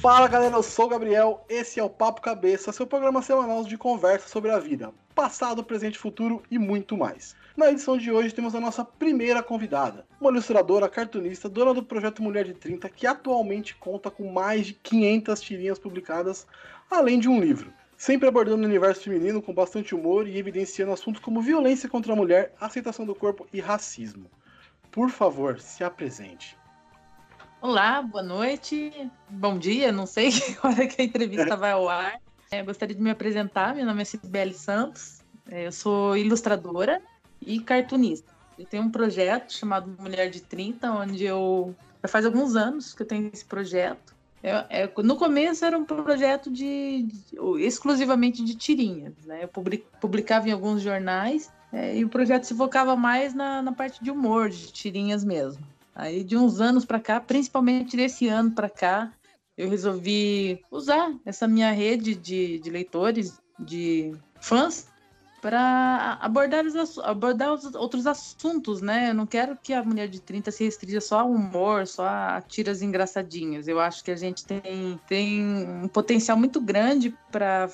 Fala 0.00 0.28
galera, 0.28 0.54
eu 0.54 0.62
sou 0.62 0.84
o 0.84 0.88
Gabriel, 0.88 1.44
esse 1.48 1.80
é 1.80 1.82
o 1.82 1.90
Papo 1.90 2.20
Cabeça, 2.20 2.70
seu 2.70 2.86
programa 2.86 3.20
semanal 3.20 3.64
de 3.64 3.76
conversa 3.76 4.28
sobre 4.28 4.48
a 4.52 4.58
vida, 4.60 4.92
passado, 5.12 5.64
presente, 5.64 5.98
futuro 5.98 6.40
e 6.48 6.56
muito 6.56 6.96
mais. 6.96 7.34
Na 7.56 7.68
edição 7.68 7.98
de 7.98 8.12
hoje 8.12 8.32
temos 8.32 8.54
a 8.54 8.60
nossa 8.60 8.84
primeira 8.84 9.42
convidada, 9.42 10.06
uma 10.20 10.30
ilustradora, 10.30 10.88
cartunista, 10.88 11.48
dona 11.48 11.74
do 11.74 11.82
projeto 11.82 12.22
Mulher 12.22 12.44
de 12.44 12.54
30, 12.54 12.88
que 12.90 13.08
atualmente 13.08 13.74
conta 13.74 14.08
com 14.08 14.30
mais 14.30 14.68
de 14.68 14.74
500 14.74 15.40
tirinhas 15.40 15.80
publicadas, 15.80 16.46
além 16.88 17.18
de 17.18 17.28
um 17.28 17.40
livro. 17.40 17.72
Sempre 17.96 18.28
abordando 18.28 18.62
o 18.62 18.66
universo 18.66 19.02
feminino 19.02 19.42
com 19.42 19.52
bastante 19.52 19.96
humor 19.96 20.28
e 20.28 20.38
evidenciando 20.38 20.92
assuntos 20.92 21.20
como 21.20 21.42
violência 21.42 21.88
contra 21.88 22.12
a 22.12 22.16
mulher, 22.16 22.54
aceitação 22.60 23.04
do 23.04 23.16
corpo 23.16 23.48
e 23.52 23.58
racismo. 23.58 24.30
Por 24.92 25.10
favor, 25.10 25.58
se 25.58 25.82
apresente. 25.82 26.56
Olá, 27.60 28.00
boa 28.00 28.22
noite, 28.22 29.10
bom 29.28 29.58
dia, 29.58 29.90
não 29.90 30.06
sei 30.06 30.30
que 30.30 30.56
hora 30.64 30.86
que 30.86 31.02
a 31.02 31.04
entrevista 31.04 31.56
vai 31.56 31.72
ao 31.72 31.88
ar. 31.88 32.20
É, 32.52 32.62
gostaria 32.62 32.94
de 32.94 33.02
me 33.02 33.10
apresentar, 33.10 33.74
meu 33.74 33.84
nome 33.84 34.00
é 34.00 34.04
Sibeli 34.04 34.54
Santos, 34.54 35.24
é, 35.50 35.66
eu 35.66 35.72
sou 35.72 36.16
ilustradora 36.16 37.02
e 37.42 37.58
cartunista. 37.58 38.32
Eu 38.56 38.64
tenho 38.64 38.84
um 38.84 38.90
projeto 38.90 39.52
chamado 39.52 39.92
Mulher 39.98 40.30
de 40.30 40.40
30, 40.40 40.88
onde 40.92 41.24
eu. 41.24 41.74
Já 42.00 42.08
faz 42.08 42.24
alguns 42.24 42.54
anos 42.54 42.94
que 42.94 43.02
eu 43.02 43.06
tenho 43.06 43.28
esse 43.32 43.44
projeto. 43.44 44.14
É, 44.40 44.84
é, 44.84 44.92
no 45.02 45.16
começo 45.16 45.64
era 45.64 45.76
um 45.76 45.84
projeto 45.84 46.52
de, 46.52 47.02
de 47.02 47.64
exclusivamente 47.64 48.44
de 48.44 48.54
tirinhas. 48.54 49.14
Né? 49.26 49.40
Eu 49.42 49.48
publicava 50.00 50.48
em 50.48 50.52
alguns 50.52 50.80
jornais 50.80 51.50
é, 51.72 51.96
e 51.96 52.04
o 52.04 52.08
projeto 52.08 52.44
se 52.44 52.54
focava 52.54 52.94
mais 52.94 53.34
na, 53.34 53.60
na 53.62 53.72
parte 53.72 54.02
de 54.02 54.12
humor, 54.12 54.48
de 54.48 54.72
tirinhas 54.72 55.24
mesmo. 55.24 55.66
Aí 55.98 56.22
de 56.22 56.36
uns 56.36 56.60
anos 56.60 56.84
para 56.84 57.00
cá, 57.00 57.20
principalmente 57.20 57.96
desse 57.96 58.28
ano 58.28 58.52
para 58.52 58.70
cá, 58.70 59.12
eu 59.56 59.68
resolvi 59.68 60.64
usar 60.70 61.12
essa 61.26 61.48
minha 61.48 61.72
rede 61.72 62.14
de, 62.14 62.60
de 62.60 62.70
leitores, 62.70 63.40
de 63.58 64.12
fãs, 64.40 64.86
para 65.42 66.16
abordar, 66.20 66.64
os, 66.64 66.98
abordar 67.00 67.52
os 67.52 67.74
outros 67.74 68.06
assuntos, 68.06 68.80
né? 68.80 69.10
Eu 69.10 69.14
não 69.14 69.26
quero 69.26 69.56
que 69.56 69.74
a 69.74 69.82
mulher 69.82 70.06
de 70.06 70.20
30 70.20 70.52
se 70.52 70.62
restrinja 70.62 71.00
só 71.00 71.20
ao 71.20 71.32
humor, 71.32 71.84
só 71.88 72.06
a 72.06 72.40
tiras 72.46 72.80
engraçadinhas. 72.80 73.66
Eu 73.66 73.80
acho 73.80 74.04
que 74.04 74.12
a 74.12 74.16
gente 74.16 74.44
tem, 74.44 75.00
tem 75.08 75.44
um 75.44 75.88
potencial 75.88 76.36
muito 76.36 76.60
grande 76.60 77.12
para 77.32 77.68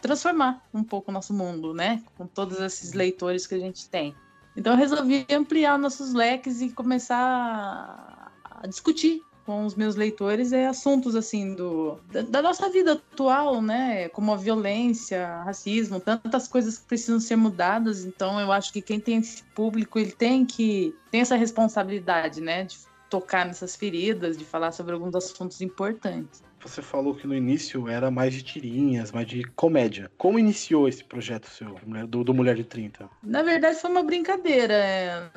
transformar 0.00 0.62
um 0.72 0.82
pouco 0.82 1.10
o 1.10 1.14
nosso 1.14 1.34
mundo, 1.34 1.74
né? 1.74 2.02
Com 2.16 2.26
todos 2.26 2.58
esses 2.58 2.94
leitores 2.94 3.46
que 3.46 3.54
a 3.54 3.58
gente 3.58 3.86
tem. 3.86 4.14
Então 4.56 4.72
eu 4.72 4.78
resolvi 4.78 5.26
ampliar 5.30 5.78
nossos 5.78 6.12
leques 6.14 6.60
e 6.60 6.70
começar 6.70 8.32
a 8.44 8.66
discutir 8.66 9.22
com 9.46 9.64
os 9.64 9.76
meus 9.76 9.94
leitores 9.94 10.52
é 10.52 10.66
assuntos 10.66 11.14
assim 11.14 11.54
do 11.54 12.00
da, 12.10 12.22
da, 12.22 12.42
nossa 12.42 12.68
vida 12.68 12.94
atual, 12.94 13.62
né? 13.62 14.08
Como 14.08 14.32
a 14.32 14.36
violência, 14.36 15.42
racismo, 15.44 16.00
tantas 16.00 16.48
coisas 16.48 16.78
que 16.78 16.86
precisam 16.86 17.20
ser 17.20 17.36
mudadas. 17.36 18.04
Então 18.04 18.40
eu 18.40 18.50
acho 18.50 18.72
que 18.72 18.82
quem 18.82 18.98
tem 18.98 19.18
esse 19.18 19.44
público 19.54 20.00
ele 20.00 20.10
tem 20.10 20.44
que 20.44 20.94
tem 21.12 21.20
essa 21.20 21.36
responsabilidade, 21.36 22.40
né? 22.40 22.64
De 22.64 22.76
tocar 23.08 23.46
nessas 23.46 23.76
feridas, 23.76 24.36
de 24.36 24.44
falar 24.44 24.72
sobre 24.72 24.94
alguns 24.94 25.14
assuntos 25.14 25.60
importantes. 25.60 26.42
Você 26.60 26.82
falou 26.82 27.14
que 27.14 27.26
no 27.26 27.34
início 27.34 27.88
era 27.88 28.10
mais 28.10 28.34
de 28.34 28.42
tirinhas, 28.42 29.12
mais 29.12 29.26
de 29.26 29.44
comédia. 29.54 30.10
Como 30.16 30.38
iniciou 30.38 30.88
esse 30.88 31.04
projeto 31.04 31.48
seu, 31.48 31.76
do, 32.08 32.24
do 32.24 32.34
Mulher 32.34 32.56
de 32.56 32.64
30? 32.64 33.08
Na 33.22 33.42
verdade, 33.42 33.78
foi 33.78 33.90
uma 33.90 34.02
brincadeira. 34.02 34.74
É, 34.74 35.30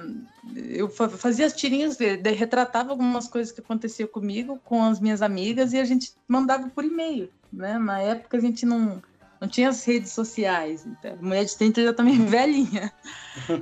eu 0.55 0.89
fazia 0.89 1.45
as 1.45 1.53
tirinhas, 1.53 1.97
retratava 2.35 2.91
algumas 2.91 3.27
coisas 3.27 3.51
que 3.51 3.61
aconteciam 3.61 4.07
comigo, 4.07 4.59
com 4.63 4.83
as 4.83 4.99
minhas 4.99 5.21
amigas, 5.21 5.73
e 5.73 5.79
a 5.79 5.85
gente 5.85 6.13
mandava 6.27 6.69
por 6.69 6.83
e-mail. 6.83 7.29
Né? 7.51 7.77
Na 7.77 7.99
época 7.99 8.37
a 8.37 8.41
gente 8.41 8.65
não, 8.65 9.01
não 9.39 9.47
tinha 9.47 9.69
as 9.69 9.83
redes 9.83 10.11
sociais. 10.11 10.85
Então, 10.85 11.17
mulher 11.21 11.45
de 11.45 11.57
30 11.57 11.83
já 11.83 12.03
meio 12.03 12.25
velhinha. 12.27 12.91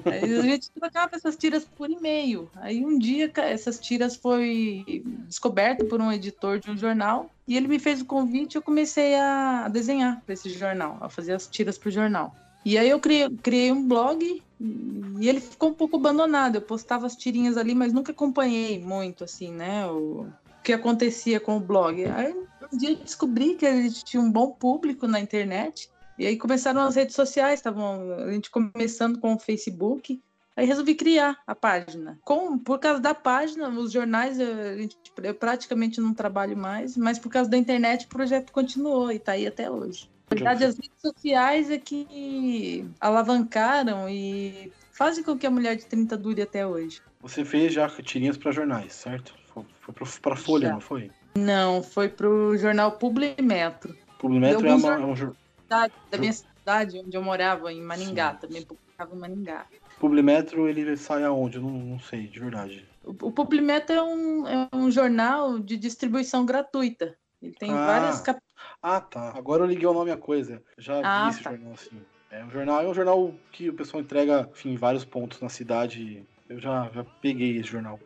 Aí 0.06 0.40
a 0.40 0.42
gente 0.42 0.70
trocava 0.72 1.16
essas 1.16 1.36
tiras 1.36 1.66
por 1.66 1.90
e-mail. 1.90 2.50
Aí 2.56 2.86
um 2.86 2.98
dia 2.98 3.32
essas 3.36 3.80
tiras 3.80 4.16
foi 4.16 5.04
descoberta 5.28 5.86
por 5.86 6.00
um 6.00 6.12
editor 6.12 6.60
de 6.60 6.72
um 6.72 6.78
jornal 6.78 7.32
e 7.48 7.56
ele 7.56 7.68
me 7.68 7.80
fez 7.80 8.02
o 8.02 8.06
convite 8.06 8.56
e 8.56 8.58
eu 8.58 8.62
comecei 8.62 9.16
a 9.16 9.68
desenhar 9.70 10.22
para 10.22 10.34
esse 10.34 10.50
jornal, 10.50 10.98
a 11.00 11.10
fazer 11.10 11.34
as 11.34 11.48
tiras 11.48 11.78
para 11.78 11.90
o 11.90 11.92
jornal. 11.92 12.36
E 12.66 12.78
aí 12.78 12.90
eu 12.90 13.00
criei, 13.00 13.30
criei 13.30 13.72
um 13.72 13.88
blog 13.88 14.44
e 14.60 15.30
ele 15.30 15.40
ficou 15.40 15.70
um 15.70 15.74
pouco 15.74 15.96
abandonado. 15.96 16.56
Eu 16.56 16.62
postava 16.62 17.06
as 17.06 17.16
tirinhas 17.16 17.56
ali, 17.56 17.74
mas 17.74 17.94
nunca 17.94 18.12
acompanhei 18.12 18.80
muito, 18.80 19.24
assim, 19.24 19.52
né? 19.52 19.88
O, 19.88 20.28
que 20.68 20.74
acontecia 20.74 21.40
com 21.40 21.56
o 21.56 21.62
blog. 21.62 22.04
Aí 22.04 22.36
um 22.74 22.78
dia 22.78 22.94
descobri 22.98 23.56
que 23.56 23.66
gente 23.66 24.04
tinha 24.04 24.22
um 24.22 24.30
bom 24.30 24.52
público 24.52 25.08
na 25.08 25.18
internet. 25.18 25.90
E 26.20 26.28
aí 26.28 26.36
começaram 26.36 26.82
as 26.82 26.96
redes 26.96 27.16
sociais, 27.16 27.60
estavam 27.60 28.12
a 28.12 28.32
gente 28.34 28.52
começando 28.52 29.18
com 29.20 29.36
o 29.36 29.40
Facebook. 29.40 30.22
Aí 30.58 30.66
resolvi 30.66 30.96
criar 30.96 31.38
a 31.46 31.54
página. 31.54 32.18
Com, 32.24 32.58
por 32.58 32.80
causa 32.80 33.00
da 33.00 33.14
página, 33.14 33.70
os 33.70 33.92
jornais 33.92 34.40
eu, 34.40 34.80
gente, 34.80 34.98
eu 35.22 35.36
praticamente 35.36 36.02
não 36.02 36.16
trabalho 36.16 36.58
mais, 36.58 36.98
mas 36.98 37.20
por 37.20 37.30
causa 37.30 37.48
da 37.48 37.56
internet 37.56 38.06
o 38.06 38.10
projeto 38.10 38.52
continuou 38.52 39.12
e 39.12 39.18
está 39.18 39.34
aí 39.34 39.46
até 39.46 39.70
hoje. 39.70 40.10
Na 40.32 40.36
verdade, 40.36 40.66
as 40.66 40.76
redes 40.76 41.00
sociais 41.00 41.70
é 41.70 41.78
que 41.78 42.84
alavancaram 43.00 44.10
e 44.10 44.72
fazem 44.92 45.24
com 45.24 45.38
que 45.38 45.46
a 45.46 45.52
mulher 45.52 45.76
de 45.76 45.86
30 45.86 46.18
dure 46.18 46.42
até 46.42 46.66
hoje. 46.66 47.04
Você 47.22 47.46
fez 47.46 47.72
já 47.72 47.88
tirinhas 47.88 48.36
para 48.36 48.52
jornais, 48.52 48.94
certo? 48.94 49.36
Foi 49.54 49.94
para 50.20 50.36
Folha, 50.36 50.70
já. 50.70 50.74
não 50.74 50.82
foi? 50.82 51.12
Não, 51.38 51.84
foi 51.84 52.10
pro 52.10 52.58
jornal 52.58 52.94
Publimetro. 52.94 53.96
Publimetro 54.18 54.68
é, 54.68 54.74
uma, 54.74 54.94
é 54.96 55.06
um 55.06 55.16
jornal. 55.16 55.38
Da, 55.70 55.88
da 56.10 56.18
minha 56.18 56.34
cidade, 56.34 57.00
onde 57.00 57.16
eu 57.16 57.22
morava, 57.22 57.72
em 57.72 57.82
Maningá, 57.82 58.32
Sim. 58.32 58.48
também 58.48 58.66
publicava 58.66 59.16
em 59.16 59.20
Maningá. 59.20 59.68
Publimetro, 60.00 60.68
ele 60.68 60.96
sai 60.96 61.24
aonde? 61.24 61.58
Eu 61.58 61.64
não, 61.64 61.72
não 61.72 62.00
sei, 62.00 62.28
de 62.28 62.40
verdade. 62.40 62.88
O, 63.04 63.12
o 63.12 63.32
Publimetro 63.32 63.96
é 63.96 64.04
um, 64.04 64.48
é 64.48 64.70
um 64.74 64.92
jornal 64.92 65.60
de 65.60 65.78
distribuição 65.78 66.46
gratuita. 66.46 67.18
Ele 67.42 67.54
tem 67.54 67.72
ah. 67.72 67.86
várias 67.86 68.22
cap... 68.22 68.40
Ah, 68.82 69.02
tá. 69.02 69.34
Agora 69.36 69.64
eu 69.64 69.68
liguei 69.68 69.88
o 69.88 69.94
nome 69.94 70.12
à 70.12 70.18
coisa. 70.18 70.62
Já 70.78 71.02
ah, 71.04 71.26
vi 71.26 71.30
esse 71.32 71.44
tá. 71.44 71.52
jornal 71.52 71.74
assim. 71.74 72.02
É 72.30 72.44
um 72.44 72.52
jornal, 72.52 72.82
é 72.82 72.88
um 72.88 72.94
jornal 72.94 73.34
que 73.52 73.70
o 73.70 73.74
pessoal 73.74 74.02
entrega, 74.02 74.50
enfim, 74.52 74.72
em 74.72 74.78
vários 74.78 75.06
pontos 75.06 75.40
na 75.40 75.50
cidade. 75.50 76.26
Eu 76.50 76.60
já, 76.60 76.90
já 76.94 77.04
peguei 77.22 77.58
esse 77.58 77.70
jornal. 77.70 78.00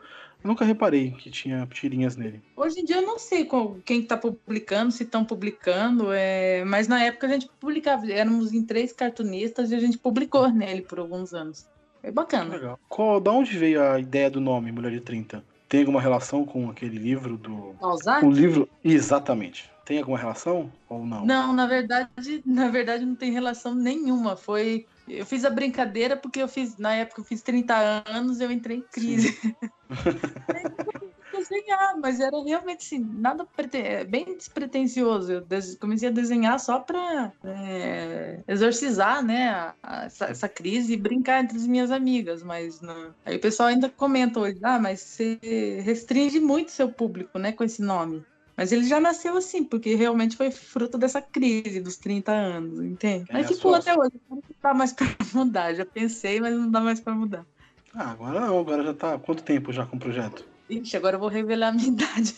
Nunca 0.43 0.65
reparei 0.65 1.11
que 1.11 1.29
tinha 1.29 1.67
tirinhas 1.67 2.15
nele. 2.15 2.41
Hoje 2.55 2.79
em 2.79 2.85
dia 2.85 2.97
eu 2.97 3.01
não 3.03 3.19
sei 3.19 3.45
qual, 3.45 3.77
quem 3.85 4.01
está 4.01 4.17
publicando, 4.17 4.91
se 4.91 5.03
estão 5.03 5.23
publicando, 5.23 6.11
é... 6.11 6.63
mas 6.65 6.87
na 6.87 7.03
época 7.03 7.27
a 7.27 7.29
gente 7.29 7.47
publicava, 7.59 8.11
éramos 8.11 8.51
em 8.51 8.65
três 8.65 8.91
cartunistas 8.91 9.71
e 9.71 9.75
a 9.75 9.79
gente 9.79 9.99
publicou 9.99 10.49
nele 10.49 10.81
por 10.81 10.97
alguns 10.99 11.33
anos. 11.33 11.67
É 12.03 12.11
bacana. 12.11 12.55
Legal. 12.55 12.79
Qual, 12.89 13.19
da 13.19 13.31
onde 13.31 13.57
veio 13.57 13.81
a 13.81 13.99
ideia 13.99 14.29
do 14.29 14.41
nome 14.41 14.71
Mulher 14.71 14.91
de 14.91 15.01
30? 15.01 15.43
Tem 15.69 15.81
alguma 15.81 16.01
relação 16.01 16.45
com 16.45 16.69
aquele 16.69 16.97
livro 16.97 17.37
do. 17.37 17.75
Alzheimer? 17.81 18.25
O 18.25 18.31
livro. 18.31 18.69
Exatamente. 18.83 19.71
Tem 19.85 19.99
alguma 19.99 20.17
relação 20.17 20.71
ou 20.89 21.05
não? 21.05 21.25
Não, 21.25 21.53
na 21.53 21.65
verdade, 21.65 22.41
na 22.45 22.69
verdade 22.69 23.05
não 23.05 23.15
tem 23.15 23.31
relação 23.31 23.73
nenhuma. 23.75 24.35
Foi 24.35 24.85
eu 25.07 25.25
fiz 25.25 25.43
a 25.43 25.49
brincadeira 25.49 26.15
porque 26.15 26.41
eu 26.41 26.47
fiz, 26.47 26.77
na 26.77 26.93
época 26.93 27.21
eu 27.21 27.25
fiz 27.25 27.41
30 27.41 28.03
anos, 28.05 28.39
eu 28.39 28.51
entrei 28.51 28.77
em 28.77 28.81
crise. 28.81 29.37
desenhar, 31.41 31.97
mas 31.97 32.19
era 32.19 32.41
realmente 32.43 32.85
assim, 32.85 32.99
nada 32.99 33.47
é 33.73 34.03
bem 34.03 34.25
despretensioso. 34.37 35.31
Eu 35.31 35.45
comecei 35.79 36.09
a 36.09 36.11
desenhar 36.11 36.59
só 36.59 36.79
para 36.79 37.31
é, 37.43 38.39
exorcizar, 38.47 39.23
né, 39.23 39.49
a, 39.49 39.75
a, 39.81 40.05
essa, 40.05 40.25
essa, 40.25 40.49
crise 40.49 40.93
e 40.93 40.97
brincar 40.97 41.43
entre 41.43 41.57
as 41.57 41.67
minhas 41.67 41.91
amigas, 41.91 42.43
mas 42.43 42.81
não. 42.81 43.13
aí 43.25 43.35
o 43.35 43.41
pessoal 43.41 43.69
ainda 43.69 43.89
comenta 43.89 44.39
hoje, 44.39 44.59
ah, 44.63 44.79
mas 44.79 45.01
você 45.01 45.81
restringe 45.83 46.39
muito 46.39 46.71
seu 46.71 46.91
público, 46.91 47.37
né, 47.37 47.51
com 47.51 47.63
esse 47.63 47.81
nome. 47.81 48.23
Mas 48.55 48.71
ele 48.71 48.85
já 48.85 48.99
nasceu 48.99 49.37
assim, 49.37 49.63
porque 49.63 49.95
realmente 49.95 50.35
foi 50.35 50.51
fruto 50.51 50.97
dessa 50.97 51.21
crise 51.21 51.79
dos 51.79 51.97
30 51.97 52.31
anos, 52.31 52.79
entende? 52.79 53.25
É, 53.29 53.33
mas 53.33 53.47
ficou 53.47 53.73
até 53.73 53.97
hoje, 53.97 54.11
não 54.29 54.41
dá 54.61 54.73
mais 54.73 54.93
pra 54.93 55.07
mudar. 55.33 55.73
Já 55.73 55.85
pensei, 55.85 56.39
mas 56.39 56.53
não 56.53 56.69
dá 56.69 56.79
mais 56.79 56.99
pra 56.99 57.15
mudar. 57.15 57.45
Ah, 57.93 58.11
agora 58.11 58.39
não, 58.39 58.59
agora 58.59 58.83
já 58.83 58.93
tá. 58.93 59.17
Quanto 59.17 59.43
tempo 59.43 59.73
já 59.73 59.85
com 59.85 59.97
o 59.97 59.99
projeto? 59.99 60.45
Ixi, 60.71 60.95
agora 60.95 61.17
eu 61.17 61.19
vou 61.19 61.29
revelar 61.29 61.67
a 61.67 61.71
minha 61.73 61.87
idade. 61.91 62.35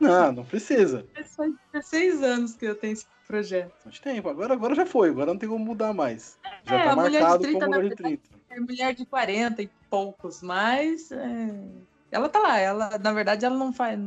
não, 0.00 0.32
não 0.32 0.44
precisa. 0.44 1.06
Faz 1.14 1.52
16 1.72 2.22
anos 2.22 2.54
que 2.54 2.64
eu 2.64 2.74
tenho 2.74 2.94
esse 2.94 3.06
projeto. 3.26 3.72
Faz 3.84 3.98
tempo, 4.00 4.28
agora, 4.28 4.54
agora 4.54 4.74
já 4.74 4.86
foi, 4.86 5.10
agora 5.10 5.32
não 5.32 5.38
tem 5.38 5.48
como 5.48 5.64
mudar 5.64 5.92
mais. 5.92 6.38
Já 6.64 6.76
é, 6.76 6.84
tá 6.84 6.96
marcado 6.96 7.52
como 7.52 7.66
mulher 7.66 7.88
de 7.90 7.96
30. 7.96 8.22
É 8.50 8.60
mulher 8.60 8.94
de 8.94 9.04
40 9.04 9.62
e 9.62 9.70
poucos, 9.90 10.42
mas 10.42 11.12
é... 11.12 11.54
ela 12.10 12.28
tá 12.28 12.38
lá, 12.38 12.58
ela, 12.58 12.98
na 12.98 13.12
verdade, 13.12 13.44
ela 13.44 13.56
não 13.56 13.72
faz 13.72 13.98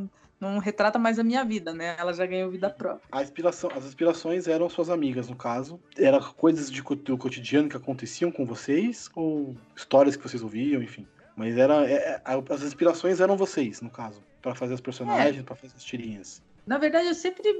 não 0.42 0.58
retrata 0.58 0.98
mais 0.98 1.20
a 1.20 1.22
minha 1.22 1.44
vida, 1.44 1.72
né? 1.72 1.94
Ela 1.96 2.12
já 2.12 2.26
ganhou 2.26 2.50
vida 2.50 2.68
própria. 2.68 3.06
A 3.12 3.22
inspiração, 3.22 3.70
as 3.76 3.84
inspirações 3.84 4.48
eram 4.48 4.68
suas 4.68 4.90
amigas, 4.90 5.28
no 5.28 5.36
caso. 5.36 5.78
Era 5.96 6.20
coisas 6.20 6.68
de, 6.68 6.82
do 6.82 7.16
cotidiano 7.16 7.68
que 7.68 7.76
aconteciam 7.76 8.32
com 8.32 8.44
vocês 8.44 9.08
ou 9.14 9.54
histórias 9.76 10.16
que 10.16 10.22
vocês 10.24 10.42
ouviam, 10.42 10.82
enfim. 10.82 11.06
Mas 11.36 11.56
era 11.56 11.84
é, 11.88 11.94
é 11.94 12.22
as 12.50 12.62
inspirações 12.62 13.20
eram 13.20 13.36
vocês, 13.36 13.80
no 13.80 13.90
caso, 13.90 14.22
para 14.40 14.54
fazer 14.54 14.74
os 14.74 14.80
personagens, 14.80 15.40
é. 15.40 15.42
para 15.42 15.56
fazer 15.56 15.74
as 15.76 15.84
tirinhas. 15.84 16.42
Na 16.66 16.78
verdade, 16.78 17.08
eu 17.08 17.14
sempre 17.14 17.52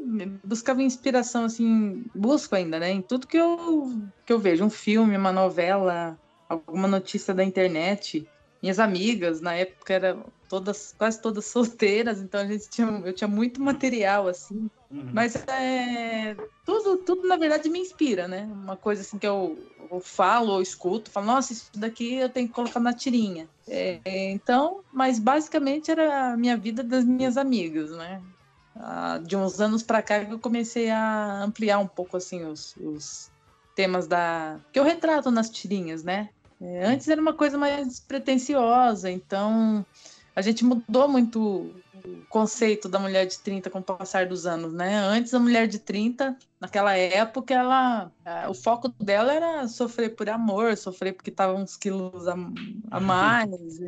buscava 0.45 0.83
inspiração, 0.83 1.45
assim, 1.45 2.05
busco 2.15 2.55
ainda, 2.55 2.79
né? 2.79 2.91
Em 2.91 3.03
tudo 3.03 3.27
que 3.27 3.37
eu, 3.37 4.01
que 4.25 4.33
eu 4.33 4.39
vejo. 4.39 4.65
Um 4.65 4.71
filme, 4.71 5.17
uma 5.17 5.33
novela, 5.33 6.17
alguma 6.49 6.87
notícia 6.87 7.35
da 7.35 7.43
internet. 7.43 8.29
Minhas 8.63 8.79
amigas, 8.79 9.41
na 9.41 9.55
época, 9.55 9.93
eram 9.95 10.25
todas, 10.53 10.95
quase 10.99 11.19
todas 11.19 11.47
solteiras, 11.51 12.21
então 12.21 12.43
a 12.43 12.47
gente 12.47 12.69
tinha, 12.69 12.87
eu 12.87 13.13
tinha 13.15 13.27
muito 13.27 13.63
material, 13.63 14.29
assim. 14.29 14.69
Uhum. 14.91 15.11
Mas 15.11 15.35
é, 15.49 16.37
tudo, 16.67 16.99
tudo, 16.99 17.27
na 17.27 17.39
verdade, 17.39 17.71
me 17.71 17.79
inspira, 17.79 18.29
né? 18.29 18.47
Uma 18.53 18.77
coisa 18.77 19.01
assim 19.01 19.19
que 19.19 19.27
eu, 19.27 19.59
eu 19.91 20.01
falo 20.01 20.53
ou 20.53 20.61
escuto, 20.61 21.11
falo, 21.11 21.27
nossa, 21.27 21.55
isso 21.55 21.71
daqui 21.75 22.17
eu 22.17 22.29
tenho 22.29 22.49
que 22.49 22.53
colocar 22.53 22.81
na 22.81 22.93
tirinha. 22.93 23.49
É, 23.67 24.01
então, 24.31 24.81
mas 24.93 25.19
basicamente 25.19 25.91
era 25.91 26.33
a 26.33 26.37
minha 26.37 26.57
vida 26.59 26.83
das 26.83 27.07
minhas 27.07 27.39
amigas, 27.39 27.91
né? 27.93 28.21
Ah, 28.77 29.19
de 29.25 29.35
uns 29.35 29.59
anos 29.59 29.83
para 29.83 30.03
cá 30.03 30.23
eu 30.23 30.39
comecei 30.39 30.91
a 30.91 31.43
ampliar 31.43 31.79
um 31.79 31.87
pouco 31.87 32.17
assim 32.17 32.45
os, 32.45 32.75
os 32.77 33.31
temas 33.75 34.07
da 34.07 34.59
que 34.73 34.79
eu 34.79 34.85
retrato 34.85 35.31
nas 35.31 35.49
tirinhas, 35.49 36.03
né? 36.03 36.29
É, 36.61 36.85
antes 36.85 37.09
era 37.09 37.21
uma 37.21 37.33
coisa 37.33 37.59
mais 37.59 37.99
pretensiosa, 38.01 39.11
então 39.11 39.85
a 40.35 40.43
gente 40.43 40.65
mudou 40.65 41.09
muito 41.09 41.73
o 42.05 42.27
conceito 42.29 42.89
da 42.89 42.99
mulher 42.99 43.27
de 43.27 43.39
30 43.39 43.71
com 43.71 43.79
o 43.79 43.83
passar 43.83 44.27
dos 44.27 44.47
anos, 44.47 44.73
né? 44.73 44.97
Antes 44.97 45.33
a 45.35 45.39
mulher 45.39 45.69
de 45.69 45.79
30, 45.79 46.37
naquela 46.61 46.97
época, 46.97 47.55
ela, 47.55 48.11
o 48.49 48.55
foco 48.55 48.89
dela 49.01 49.33
era 49.33 49.69
sofrer 49.69 50.17
por 50.17 50.29
amor, 50.29 50.77
sofrer 50.77 51.13
porque 51.13 51.31
estava 51.31 51.55
uns 51.55 51.77
quilos 51.77 52.27
a, 52.27 52.35
a 52.91 53.01
mais. 53.01 53.79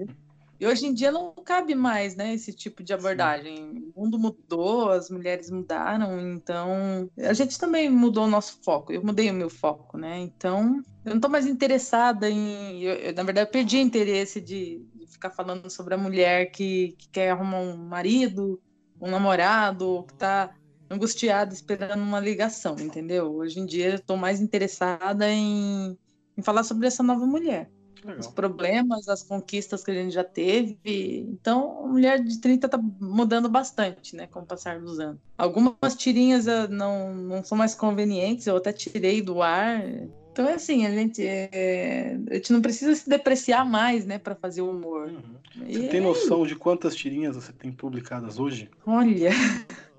E 0.61 0.67
hoje 0.67 0.87
em 0.87 0.95
dia 0.95 1.11
não 1.11 1.33
cabe 1.33 1.75
mais, 1.75 2.15
né, 2.15 2.33
esse 2.33 2.53
tipo 2.53 2.83
de 2.83 2.93
abordagem. 2.93 3.57
Sim. 3.57 3.93
O 3.95 4.03
mundo 4.03 4.19
mudou, 4.19 4.91
as 4.91 5.11
mulheres 5.11 5.51
mudaram, 5.51 6.21
então 6.21 7.11
a 7.19 7.33
gente 7.33 7.59
também 7.59 7.91
mudou 7.91 8.25
o 8.25 8.31
nosso 8.31 8.59
foco. 8.63 8.93
Eu 8.93 9.05
mudei 9.05 9.31
o 9.31 9.35
meu 9.35 9.51
foco, 9.51 9.99
né? 9.99 10.21
Então 10.21 10.83
eu 11.05 11.11
não 11.11 11.17
estou 11.17 11.31
mais 11.31 11.47
interessada 11.47 12.31
em, 12.31 12.81
eu, 12.81 12.95
eu, 12.95 13.15
na 13.15 13.23
verdade, 13.25 13.49
eu 13.49 13.53
perdi 13.53 13.79
interesse 13.79 14.41
de, 14.41 14.81
ficar 15.25 15.31
falando 15.31 15.71
sobre 15.71 15.95
a 15.95 15.99
mulher 15.99 16.51
que, 16.51 16.95
que 16.99 17.09
quer 17.09 17.31
arrumar 17.31 17.61
um 17.61 17.77
marido, 17.77 18.61
um 19.01 19.11
namorado, 19.11 20.05
que 20.07 20.13
está 20.13 20.55
angustiada 20.91 21.53
esperando 21.53 22.03
uma 22.03 22.21
ligação, 22.21 22.77
entendeu? 22.79 23.35
Hoje 23.37 23.59
em 23.59 23.67
dia 23.67 23.91
eu 23.91 23.95
estou 23.95 24.17
mais 24.17 24.41
interessada 24.41 25.29
em, 25.31 25.97
em 26.37 26.43
falar 26.43 26.63
sobre 26.65 26.87
essa 26.87 27.03
nova 27.03 27.27
mulher. 27.27 27.71
Legal. 28.05 28.21
os 28.21 28.27
problemas, 28.27 29.09
as 29.09 29.23
conquistas 29.23 29.83
que 29.83 29.91
a 29.91 29.95
gente 29.95 30.13
já 30.13 30.23
teve. 30.23 30.79
Então, 30.85 31.85
a 31.85 31.89
mulher 31.89 32.23
de 32.23 32.39
30 32.39 32.69
tá 32.69 32.79
mudando 33.01 33.49
bastante, 33.49 34.15
né, 34.15 34.27
com 34.27 34.41
o 34.41 34.47
passar 34.47 34.79
dos 34.79 35.01
anos. 35.01 35.19
Algumas 35.39 35.95
tirinhas 35.97 36.45
não, 36.69 37.15
não 37.15 37.43
são 37.43 37.57
mais 37.57 37.75
convenientes, 37.75 38.47
eu 38.47 38.59
até 38.59 38.75
tirei 38.75 39.23
do 39.23 39.41
ar. 39.41 39.83
Então 40.35 40.49
é 40.49 40.55
assim, 40.55 40.85
a 40.85 40.91
gente, 40.91 41.25
é, 41.25 42.19
a 42.29 42.35
gente 42.35 42.53
não 42.53 42.61
precisa 42.61 42.93
se 42.93 43.09
depreciar 43.09 43.65
mais, 43.65 44.05
né, 44.05 44.19
para 44.19 44.35
fazer 44.35 44.63
o 44.63 44.71
humor. 44.71 45.09
Uhum. 45.09 45.65
Você 45.65 45.87
tem 45.87 46.01
noção 46.01 46.45
de 46.45 46.57
quantas 46.57 46.97
tirinhas 46.97 47.37
você 47.37 47.53
tem 47.53 47.71
publicadas 47.71 48.41
hoje? 48.41 48.69
Olha, 48.85 49.31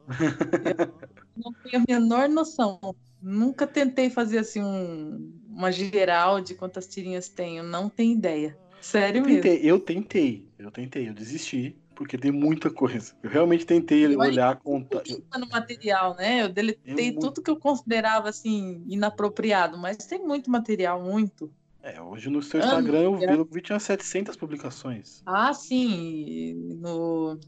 não 1.38 1.54
tenho 1.64 1.82
a 1.82 1.86
menor 1.88 2.28
noção. 2.28 2.82
Nunca 3.22 3.66
tentei 3.66 4.10
fazer 4.10 4.40
assim 4.40 4.62
um, 4.62 5.32
uma 5.48 5.72
geral 5.72 6.42
de 6.42 6.54
quantas 6.54 6.86
tirinhas 6.86 7.30
tenho, 7.30 7.64
não 7.64 7.88
tenho 7.88 8.12
ideia. 8.12 8.58
Sério 8.82 9.22
eu 9.22 9.26
tentei, 9.26 9.54
mesmo. 9.54 9.70
Eu 9.70 9.80
tentei, 9.80 10.50
eu 10.60 10.70
tentei, 10.70 11.08
eu 11.08 11.14
desisti, 11.14 11.78
porque 11.96 12.18
tem 12.18 12.32
muita 12.32 12.70
coisa. 12.70 13.14
Eu 13.24 13.30
realmente 13.30 13.66
tentei 13.66 14.06
eu 14.06 14.20
olhar, 14.20 14.58
contar. 14.58 15.02
no 15.38 15.48
material, 15.50 16.16
né? 16.16 16.44
Eu 16.44 16.50
deletei 16.50 17.12
muito... 17.12 17.20
tudo 17.20 17.42
que 17.42 17.50
eu 17.50 17.58
considerava 17.58 18.30
assim 18.30 18.84
inapropriado, 18.88 19.78
mas 19.78 19.98
tem 19.98 20.20
muito 20.20 20.52
material, 20.52 21.02
muito. 21.02 21.52
É, 21.82 22.02
hoje 22.02 22.30
no 22.30 22.42
seu 22.42 22.60
Instagram 22.60 23.02
eu 23.02 23.16
vi, 23.16 23.26
eu 23.26 23.46
vi 23.46 23.62
tinha 23.62 23.80
700 23.80 24.36
publicações. 24.36 25.22
Ah, 25.26 25.54
sim. 25.54 26.78
No, 26.82 27.40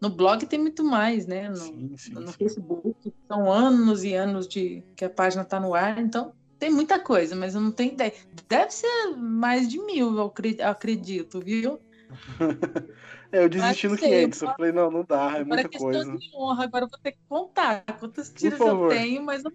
no 0.00 0.10
blog 0.10 0.44
tem 0.46 0.58
muito 0.58 0.84
mais, 0.84 1.26
né? 1.26 1.48
No, 1.48 1.56
sim, 1.56 1.94
sim, 1.96 2.12
no 2.12 2.28
sim. 2.28 2.34
Facebook 2.38 2.94
são 3.26 3.50
anos 3.50 4.04
e 4.04 4.14
anos 4.14 4.46
de 4.46 4.82
que 4.94 5.04
a 5.04 5.10
página 5.10 5.42
está 5.42 5.58
no 5.58 5.74
ar, 5.74 5.98
então 5.98 6.32
tem 6.58 6.70
muita 6.70 6.98
coisa, 6.98 7.34
mas 7.34 7.54
eu 7.54 7.60
não 7.62 7.72
tenho 7.72 7.94
ideia. 7.94 8.12
Deve 8.46 8.70
ser 8.70 9.16
mais 9.16 9.66
de 9.66 9.80
mil, 9.80 10.14
eu 10.14 10.32
acredito, 10.62 11.40
viu? 11.40 11.80
é, 13.32 13.44
eu 13.44 13.48
desisti 13.48 13.88
no 13.88 13.96
500. 13.96 14.42
Eu, 14.42 14.48
eu 14.48 14.54
falei, 14.54 14.72
não, 14.72 14.90
não 14.90 15.04
dá, 15.04 15.38
é 15.38 15.44
muita 15.44 15.68
coisa. 15.68 16.04
De 16.16 16.30
honra, 16.34 16.64
agora 16.64 16.84
eu 16.84 16.88
vou 16.88 16.98
ter 16.98 17.12
que 17.12 17.18
contar 17.28 17.84
quantas 17.98 18.30
tiras 18.30 18.60
eu 18.60 18.88
tenho, 18.88 19.22
mas 19.22 19.42
não, 19.42 19.52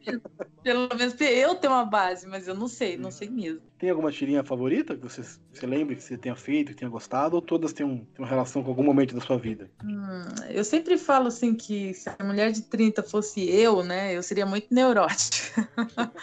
pelo 0.64 0.90
menos 0.96 1.16
eu 1.20 1.56
tenho 1.56 1.74
uma 1.74 1.86
base, 1.86 2.28
mas 2.28 2.48
eu 2.48 2.56
não 2.56 2.68
sei, 2.68 2.98
não 2.98 3.12
sei 3.12 3.30
mesmo. 3.30 3.62
Tem 3.78 3.90
alguma 3.90 4.12
tirinha 4.12 4.44
favorita 4.44 4.96
que 4.96 5.04
você, 5.04 5.22
você 5.22 5.68
lembre 5.68 5.96
que 5.96 6.04
você 6.04 6.18
tenha 6.18 6.36
feito, 6.36 6.70
que 6.70 6.78
tenha 6.78 6.90
gostado, 6.90 7.36
ou 7.36 7.42
todas 7.42 7.74
têm, 7.74 7.86
um, 7.86 7.98
têm 7.98 8.24
uma 8.24 8.28
relação 8.28 8.64
com 8.64 8.70
algum 8.70 8.84
momento 8.84 9.14
da 9.14 9.22
sua 9.22 9.38
vida? 9.38 9.70
Hum, 9.84 10.26
eu 10.50 10.64
sempre 10.64 10.98
falo 10.98 11.28
assim 11.28 11.54
que 11.54 11.94
se 11.94 12.10
a 12.10 12.24
mulher 12.24 12.52
de 12.52 12.62
30 12.64 13.04
fosse 13.04 13.48
eu, 13.50 13.84
né, 13.84 14.16
eu 14.16 14.24
seria 14.24 14.46
muito 14.46 14.74
neurótica. 14.74 15.70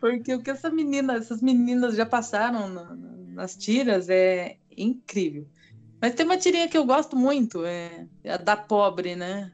Porque 0.00 0.34
o 0.34 0.42
que 0.42 0.50
essa 0.50 0.70
menina, 0.70 1.14
essas 1.14 1.40
meninas 1.40 1.96
já 1.96 2.04
passaram 2.04 2.68
na, 2.68 2.96
nas 3.28 3.56
tiras 3.56 4.08
é 4.08 4.56
incrível. 4.76 5.48
Mas 6.06 6.14
tem 6.14 6.24
uma 6.24 6.36
tirinha 6.36 6.68
que 6.68 6.78
eu 6.78 6.84
gosto 6.84 7.16
muito, 7.16 7.64
é, 7.64 8.06
é 8.22 8.34
a 8.34 8.36
da 8.36 8.56
pobre, 8.56 9.16
né? 9.16 9.50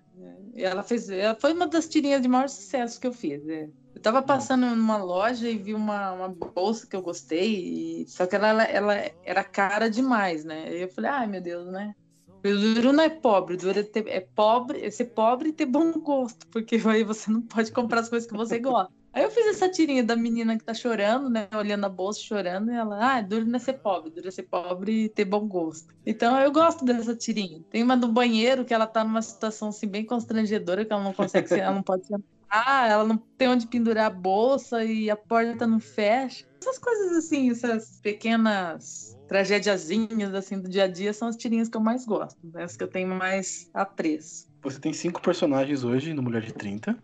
Ela 0.55 0.83
fez, 0.83 1.09
ela 1.09 1.35
foi 1.35 1.55
uma 1.55 1.67
das 1.67 1.89
tirinhas 1.89 2.21
de 2.21 2.29
maior 2.29 2.47
sucesso 2.47 3.01
que 3.01 3.07
eu 3.07 3.13
fiz. 3.15 3.49
É. 3.49 3.71
Eu 3.95 4.03
tava 4.03 4.21
passando 4.21 4.67
numa 4.67 4.99
loja 4.99 5.49
e 5.49 5.57
vi 5.57 5.73
uma, 5.73 6.13
uma 6.13 6.29
bolsa 6.29 6.87
que 6.87 6.95
eu 6.95 7.01
gostei, 7.01 8.03
e, 8.03 8.07
só 8.07 8.27
que 8.27 8.37
ela, 8.37 8.49
ela, 8.49 8.65
ela, 8.65 9.11
era 9.25 9.43
cara 9.43 9.89
demais, 9.89 10.45
né? 10.45 10.71
E 10.77 10.83
eu 10.83 10.91
falei, 10.91 11.11
ai 11.11 11.27
meu 11.27 11.41
Deus, 11.41 11.73
né? 11.73 11.95
O 12.29 12.75
duro 12.75 12.93
não 12.93 13.05
é 13.05 13.09
pobre, 13.09 13.55
o 13.55 13.59
duro 13.59 13.81
é, 13.81 13.83
ter, 13.83 14.07
é 14.09 14.21
pobre, 14.21 14.85
é 14.85 14.91
ser 14.91 15.07
pobre 15.07 15.49
e 15.49 15.53
ter 15.55 15.65
bom 15.65 15.91
gosto, 15.93 16.47
porque 16.49 16.77
aí 16.85 17.03
você 17.03 17.31
não 17.31 17.41
pode 17.41 17.73
comprar 17.73 18.01
as 18.01 18.11
coisas 18.11 18.29
que 18.29 18.37
você 18.37 18.59
gosta. 18.59 18.93
Aí 19.13 19.23
eu 19.23 19.31
fiz 19.31 19.47
essa 19.47 19.69
tirinha 19.69 20.03
da 20.03 20.17
menina 20.17 20.57
que 20.57 20.65
tá 20.65 20.73
chorando, 20.73 21.29
né? 21.29 21.47
Olhando 21.55 21.85
a 21.85 21.89
bolsa, 21.89 22.21
chorando, 22.21 22.71
e 22.71 22.75
ela, 22.75 23.17
ah, 23.17 23.21
duro 23.21 23.45
não 23.45 23.57
é 23.57 23.59
ser 23.59 23.75
pobre, 23.75 24.11
duro 24.11 24.29
é 24.29 24.31
ser 24.31 24.45
pobre 24.45 25.05
e 25.05 25.09
ter 25.09 25.27
bom 25.27 25.47
gosto. 25.47 25.95
Então 26.07 26.39
eu 26.39 26.51
gosto 26.51 26.85
dessa 26.85 27.15
tirinha. 27.15 27.63
Tem 27.69 27.83
uma 27.83 27.97
do 27.97 28.09
banheiro 28.09 28.65
que 28.65 28.73
ela 28.73 28.87
tá 28.87 29.05
numa 29.05 29.21
situação 29.21 29.69
assim 29.69 29.87
bem 29.87 30.07
constrangedora, 30.07 30.85
que 30.85 30.93
ela 30.93 31.05
não 31.05 31.13
consegue 31.13 31.53
ela 31.61 31.75
não 31.75 31.83
pode 31.83 32.07
sentar, 32.07 32.91
ela 32.91 33.05
não 33.05 33.19
tem 33.37 33.49
onde 33.49 33.67
pendurar 33.67 34.07
a 34.07 34.11
bolsa 34.11 34.83
e 34.83 35.11
a 35.11 35.17
porta 35.17 35.67
não 35.67 35.79
fecha. 35.79 36.47
Essas 36.63 36.79
coisas 36.79 37.17
assim, 37.19 37.51
essas 37.51 38.01
pequenas 38.03 39.17
tragédiazinhas 39.29 40.35
assim 40.35 40.61
do 40.61 40.69
dia 40.69 40.85
a 40.85 40.89
dia 40.89 41.13
são 41.13 41.29
as 41.29 41.37
tirinhas 41.37 41.69
que 41.69 41.77
eu 41.77 41.81
mais 41.81 42.05
gosto, 42.05 42.39
né? 42.45 42.65
as 42.65 42.77
que 42.77 42.85
eu 42.85 42.89
tenho 42.89 43.09
mais 43.09 43.69
apreço. 43.75 44.52
Você 44.63 44.79
tem 44.79 44.93
cinco 44.93 45.21
personagens 45.21 45.83
hoje 45.83 46.15
no 46.15 46.23
Mulher 46.23 46.43
de 46.43 46.53
30. 46.53 46.97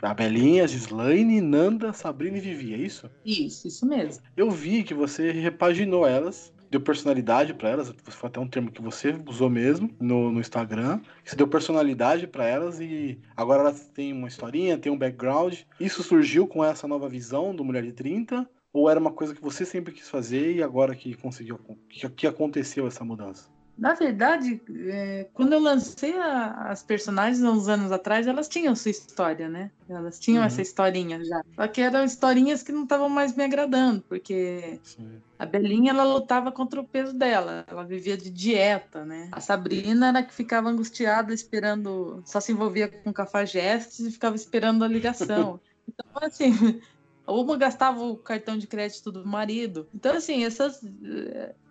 A 0.00 0.14
Belinha, 0.14 0.62
a 0.62 0.66
Gislaine, 0.66 1.40
Nanda, 1.40 1.92
Sabrina 1.92 2.38
e 2.38 2.40
Vivi, 2.40 2.72
é 2.72 2.76
isso? 2.76 3.10
Isso, 3.24 3.66
isso 3.66 3.84
mesmo. 3.84 4.22
Eu 4.36 4.48
vi 4.48 4.84
que 4.84 4.94
você 4.94 5.32
repaginou 5.32 6.06
elas, 6.06 6.52
deu 6.70 6.80
personalidade 6.80 7.52
para 7.52 7.68
elas. 7.68 7.92
Foi 8.04 8.28
até 8.28 8.38
um 8.38 8.46
termo 8.46 8.70
que 8.70 8.80
você 8.80 9.12
usou 9.26 9.50
mesmo 9.50 9.90
no, 9.98 10.30
no 10.30 10.40
Instagram. 10.40 11.00
Você 11.24 11.34
deu 11.34 11.48
personalidade 11.48 12.28
para 12.28 12.46
elas 12.46 12.78
e 12.78 13.18
agora 13.36 13.62
elas 13.62 13.88
têm 13.88 14.12
uma 14.12 14.28
historinha, 14.28 14.78
tem 14.78 14.92
um 14.92 14.98
background. 14.98 15.58
Isso 15.80 16.04
surgiu 16.04 16.46
com 16.46 16.64
essa 16.64 16.86
nova 16.86 17.08
visão 17.08 17.52
do 17.52 17.64
Mulher 17.64 17.82
de 17.82 17.92
30? 17.92 18.48
Ou 18.72 18.88
era 18.88 19.00
uma 19.00 19.10
coisa 19.10 19.34
que 19.34 19.42
você 19.42 19.66
sempre 19.66 19.92
quis 19.92 20.08
fazer 20.08 20.54
e 20.54 20.62
agora 20.62 20.94
que 20.94 21.14
conseguiu, 21.14 21.58
que, 21.88 22.08
que 22.08 22.26
aconteceu 22.26 22.86
essa 22.86 23.04
mudança? 23.04 23.50
Na 23.80 23.94
verdade, 23.94 24.60
é, 24.88 25.26
quando 25.32 25.54
eu 25.54 25.58
lancei 25.58 26.14
a, 26.18 26.68
as 26.70 26.82
personagens 26.82 27.42
uns 27.42 27.66
anos 27.66 27.90
atrás, 27.90 28.26
elas 28.26 28.46
tinham 28.46 28.76
sua 28.76 28.90
história, 28.90 29.48
né? 29.48 29.70
Elas 29.88 30.20
tinham 30.20 30.40
uhum. 30.40 30.46
essa 30.46 30.60
historinha 30.60 31.24
já. 31.24 31.42
Só 31.56 31.66
que 31.66 31.80
eram 31.80 32.04
historinhas 32.04 32.62
que 32.62 32.72
não 32.72 32.82
estavam 32.82 33.08
mais 33.08 33.34
me 33.34 33.42
agradando, 33.42 34.04
porque 34.06 34.78
Sim. 34.82 35.22
a 35.38 35.46
Belinha 35.46 35.92
ela 35.92 36.04
lutava 36.04 36.52
contra 36.52 36.78
o 36.78 36.86
peso 36.86 37.14
dela, 37.14 37.64
ela 37.66 37.82
vivia 37.82 38.18
de 38.18 38.28
dieta, 38.28 39.02
né? 39.02 39.30
A 39.32 39.40
Sabrina 39.40 40.08
era 40.08 40.22
que 40.22 40.34
ficava 40.34 40.68
angustiada 40.68 41.32
esperando, 41.32 42.22
só 42.26 42.38
se 42.38 42.52
envolvia 42.52 42.86
com 42.86 43.10
cafajestes 43.14 44.00
e 44.00 44.10
ficava 44.10 44.36
esperando 44.36 44.84
a 44.84 44.88
ligação. 44.88 45.58
então, 45.88 46.06
assim, 46.20 46.52
uma 47.26 47.56
gastava 47.56 48.02
o 48.02 48.14
cartão 48.14 48.58
de 48.58 48.66
crédito 48.66 49.10
do 49.10 49.26
marido. 49.26 49.88
Então, 49.94 50.14
assim, 50.14 50.44
essas 50.44 50.82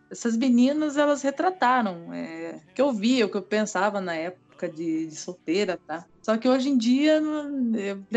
essas 0.10 0.36
meninas 0.36 0.98
elas 0.98 1.22
retrataram 1.22 2.14
é, 2.14 2.62
o 2.72 2.74
que 2.74 2.82
eu 2.82 2.92
via, 2.92 3.26
o 3.26 3.30
que 3.30 3.38
eu 3.38 3.42
pensava 3.42 4.02
na 4.02 4.16
época 4.16 4.68
de, 4.68 5.08
de 5.08 5.16
solteira, 5.16 5.80
tá? 5.88 6.06
Só 6.22 6.38
que 6.38 6.50
hoje 6.50 6.70
em 6.70 6.78
dia 6.78 7.14
eu 7.14 7.22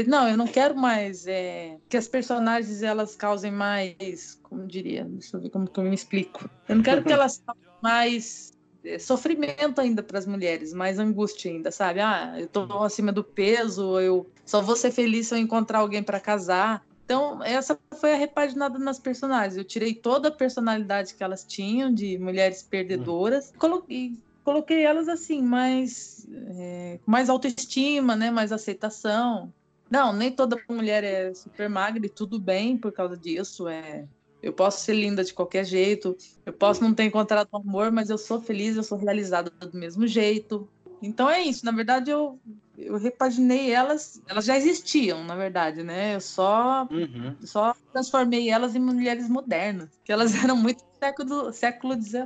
não, 0.07 0.29
eu 0.29 0.37
não 0.37 0.47
quero 0.47 0.77
mais 0.77 1.27
é, 1.27 1.79
que 1.89 1.97
as 1.97 2.09
personagens 2.09 2.83
elas 2.83 3.15
causem 3.15 3.53
mais, 3.53 4.39
como 4.43 4.67
diria, 4.67 5.05
deixa 5.05 5.37
eu 5.37 5.41
ver 5.41 5.51
como 5.51 5.69
que 5.69 5.79
eu 5.79 5.85
me 5.85 5.95
explico. 5.95 6.49
Eu 6.69 6.77
não 6.77 6.83
quero 6.83 7.05
que 7.05 7.13
elas 7.13 7.41
causem 7.47 7.63
mais 7.83 8.53
é, 8.85 8.99
sofrimento 8.99 9.81
ainda 9.81 10.03
para 10.03 10.19
as 10.19 10.27
mulheres, 10.27 10.73
mais 10.73 10.99
angústia 10.99 11.51
ainda, 11.51 11.71
sabe? 11.71 12.01
Ah, 12.01 12.35
eu 12.39 12.49
tô 12.49 12.83
acima 12.83 13.13
do 13.13 13.23
peso, 13.23 14.01
eu 14.01 14.29
só 14.45 14.61
vou 14.61 14.77
ser 14.77 14.91
feliz 14.91 15.29
se 15.29 15.35
eu 15.35 15.39
encontrar 15.39 15.79
alguém 15.79 16.03
para 16.03 16.21
casar. 16.21 16.85
Então, 17.13 17.45
essa 17.45 17.79
foi 18.01 18.15
a 18.15 18.17
repaginada 18.17 18.79
nas 18.79 18.99
personagens. 18.99 19.59
Eu 19.59 19.65
tirei 19.65 19.95
toda 19.95 20.29
a 20.29 20.33
personalidade 20.33 21.13
que 21.13 21.23
elas 21.23 21.45
tinham, 21.45 21.93
de 21.93 22.17
mulheres 22.17 22.63
perdedoras, 22.63 23.53
coloquei, 23.59 24.19
coloquei 24.43 24.83
elas 24.83 25.11
assim, 25.11 25.43
mais, 25.43 26.27
é, 26.57 26.99
mais 27.05 27.29
autoestima, 27.29 28.17
né? 28.17 28.31
mais 28.31 28.51
aceitação. 28.51 29.53
Não, 29.91 30.11
nem 30.15 30.31
toda 30.33 30.59
mulher 30.71 31.05
é 31.05 31.35
super 31.35 31.69
magra 31.69 32.07
e 32.07 32.09
tudo 32.09 32.41
bem 32.41 32.79
por 32.79 32.91
causa 32.91 33.15
disso. 33.15 33.69
É, 33.69 34.07
eu 34.43 34.55
posso 34.55 34.83
ser 34.83 34.95
linda 34.95 35.23
de 35.23 35.35
qualquer 35.35 35.67
jeito, 35.67 36.17
eu 36.47 36.53
posso 36.55 36.83
não 36.83 36.95
ter 36.95 37.05
encontrado 37.05 37.51
amor, 37.53 37.93
mas 37.93 38.09
eu 38.09 38.17
sou 38.17 38.41
feliz, 38.41 38.75
eu 38.75 38.83
sou 38.83 38.97
realizada 38.97 39.51
do 39.51 39.77
mesmo 39.79 40.07
jeito. 40.07 40.67
Então 41.03 41.29
é 41.29 41.43
isso. 41.43 41.67
Na 41.67 41.73
verdade, 41.73 42.11
eu, 42.11 42.39
eu 42.87 42.97
repaginei 42.99 43.71
elas, 43.71 44.21
elas 44.27 44.45
já 44.45 44.57
existiam, 44.57 45.25
na 45.25 45.35
verdade, 45.35 45.83
né? 45.83 46.17
Eu 46.17 46.21
só, 46.21 46.87
uhum. 46.91 47.37
só 47.41 47.75
transformei 47.93 48.51
elas 48.51 48.75
em 48.75 48.81
mulheres 48.81 49.29
modernas, 49.29 49.89
que 50.05 50.13
elas 50.13 50.33
eram 50.43 50.57
muito 50.57 50.83
século, 50.99 51.53
século 51.53 51.95
XIX. 51.95 52.23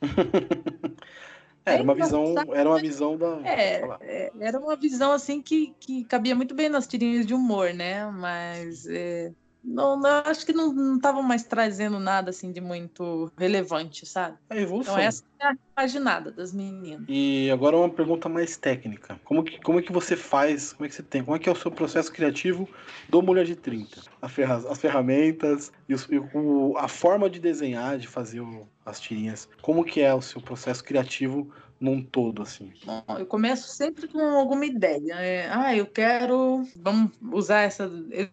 Era 1.64 1.82
uma 1.82 1.94
visão, 1.94 2.34
era 2.52 2.68
uma 2.68 2.80
visão 2.80 3.16
da. 3.16 3.40
É, 3.44 3.82
é, 4.00 4.32
era 4.40 4.58
uma 4.58 4.74
visão 4.74 5.12
assim 5.12 5.40
que, 5.40 5.72
que 5.78 6.04
cabia 6.06 6.34
muito 6.34 6.56
bem 6.56 6.68
nas 6.68 6.88
tirinhas 6.88 7.24
de 7.24 7.34
humor, 7.34 7.72
né? 7.72 8.04
Mas 8.10 8.84
é, 8.86 9.32
não, 9.64 9.98
não, 9.98 10.22
acho 10.24 10.44
que 10.44 10.52
não 10.52 10.96
estavam 10.96 11.22
mais 11.22 11.44
trazendo 11.44 11.98
nada 12.00 12.30
assim 12.30 12.50
de 12.50 12.60
muito 12.60 13.30
relevante, 13.36 14.04
sabe? 14.04 14.36
A 14.50 14.56
evolução. 14.56 14.94
Então 14.94 15.04
essa 15.04 15.22
é 15.38 15.46
a 15.46 15.56
imaginada 15.76 16.32
das 16.32 16.52
meninas. 16.52 17.04
E 17.08 17.50
agora 17.50 17.76
uma 17.76 17.88
pergunta 17.88 18.28
mais 18.28 18.56
técnica. 18.56 19.20
Como 19.24 19.44
que, 19.44 19.60
como 19.60 19.78
é 19.78 19.82
que 19.82 19.92
você 19.92 20.16
faz, 20.16 20.72
como 20.72 20.86
é 20.86 20.88
que 20.88 20.94
você 20.94 21.02
tem, 21.02 21.22
como 21.22 21.36
é 21.36 21.38
que 21.38 21.48
é 21.48 21.52
o 21.52 21.56
seu 21.56 21.70
processo 21.70 22.12
criativo 22.12 22.68
do 23.08 23.22
Mulher 23.22 23.44
de 23.44 23.54
30? 23.54 24.02
Ferra, 24.28 24.56
as 24.56 24.78
ferramentas 24.78 25.72
e, 25.88 25.94
os, 25.94 26.08
e 26.10 26.18
o, 26.18 26.74
a 26.76 26.88
forma 26.88 27.30
de 27.30 27.38
desenhar, 27.38 27.98
de 27.98 28.08
fazer 28.08 28.40
o, 28.40 28.66
as 28.84 29.00
tirinhas. 29.00 29.48
Como 29.60 29.84
que 29.84 30.00
é 30.00 30.12
o 30.12 30.22
seu 30.22 30.40
processo 30.40 30.82
criativo 30.82 31.52
num 31.82 32.00
todo, 32.00 32.42
assim? 32.42 32.72
Eu 33.18 33.26
começo 33.26 33.68
sempre 33.68 34.06
com 34.06 34.20
alguma 34.20 34.64
ideia. 34.64 35.14
É, 35.14 35.48
ah, 35.50 35.76
eu 35.76 35.84
quero. 35.84 36.64
Vamos 36.76 37.10
usar 37.20 37.64
esse 37.64 37.82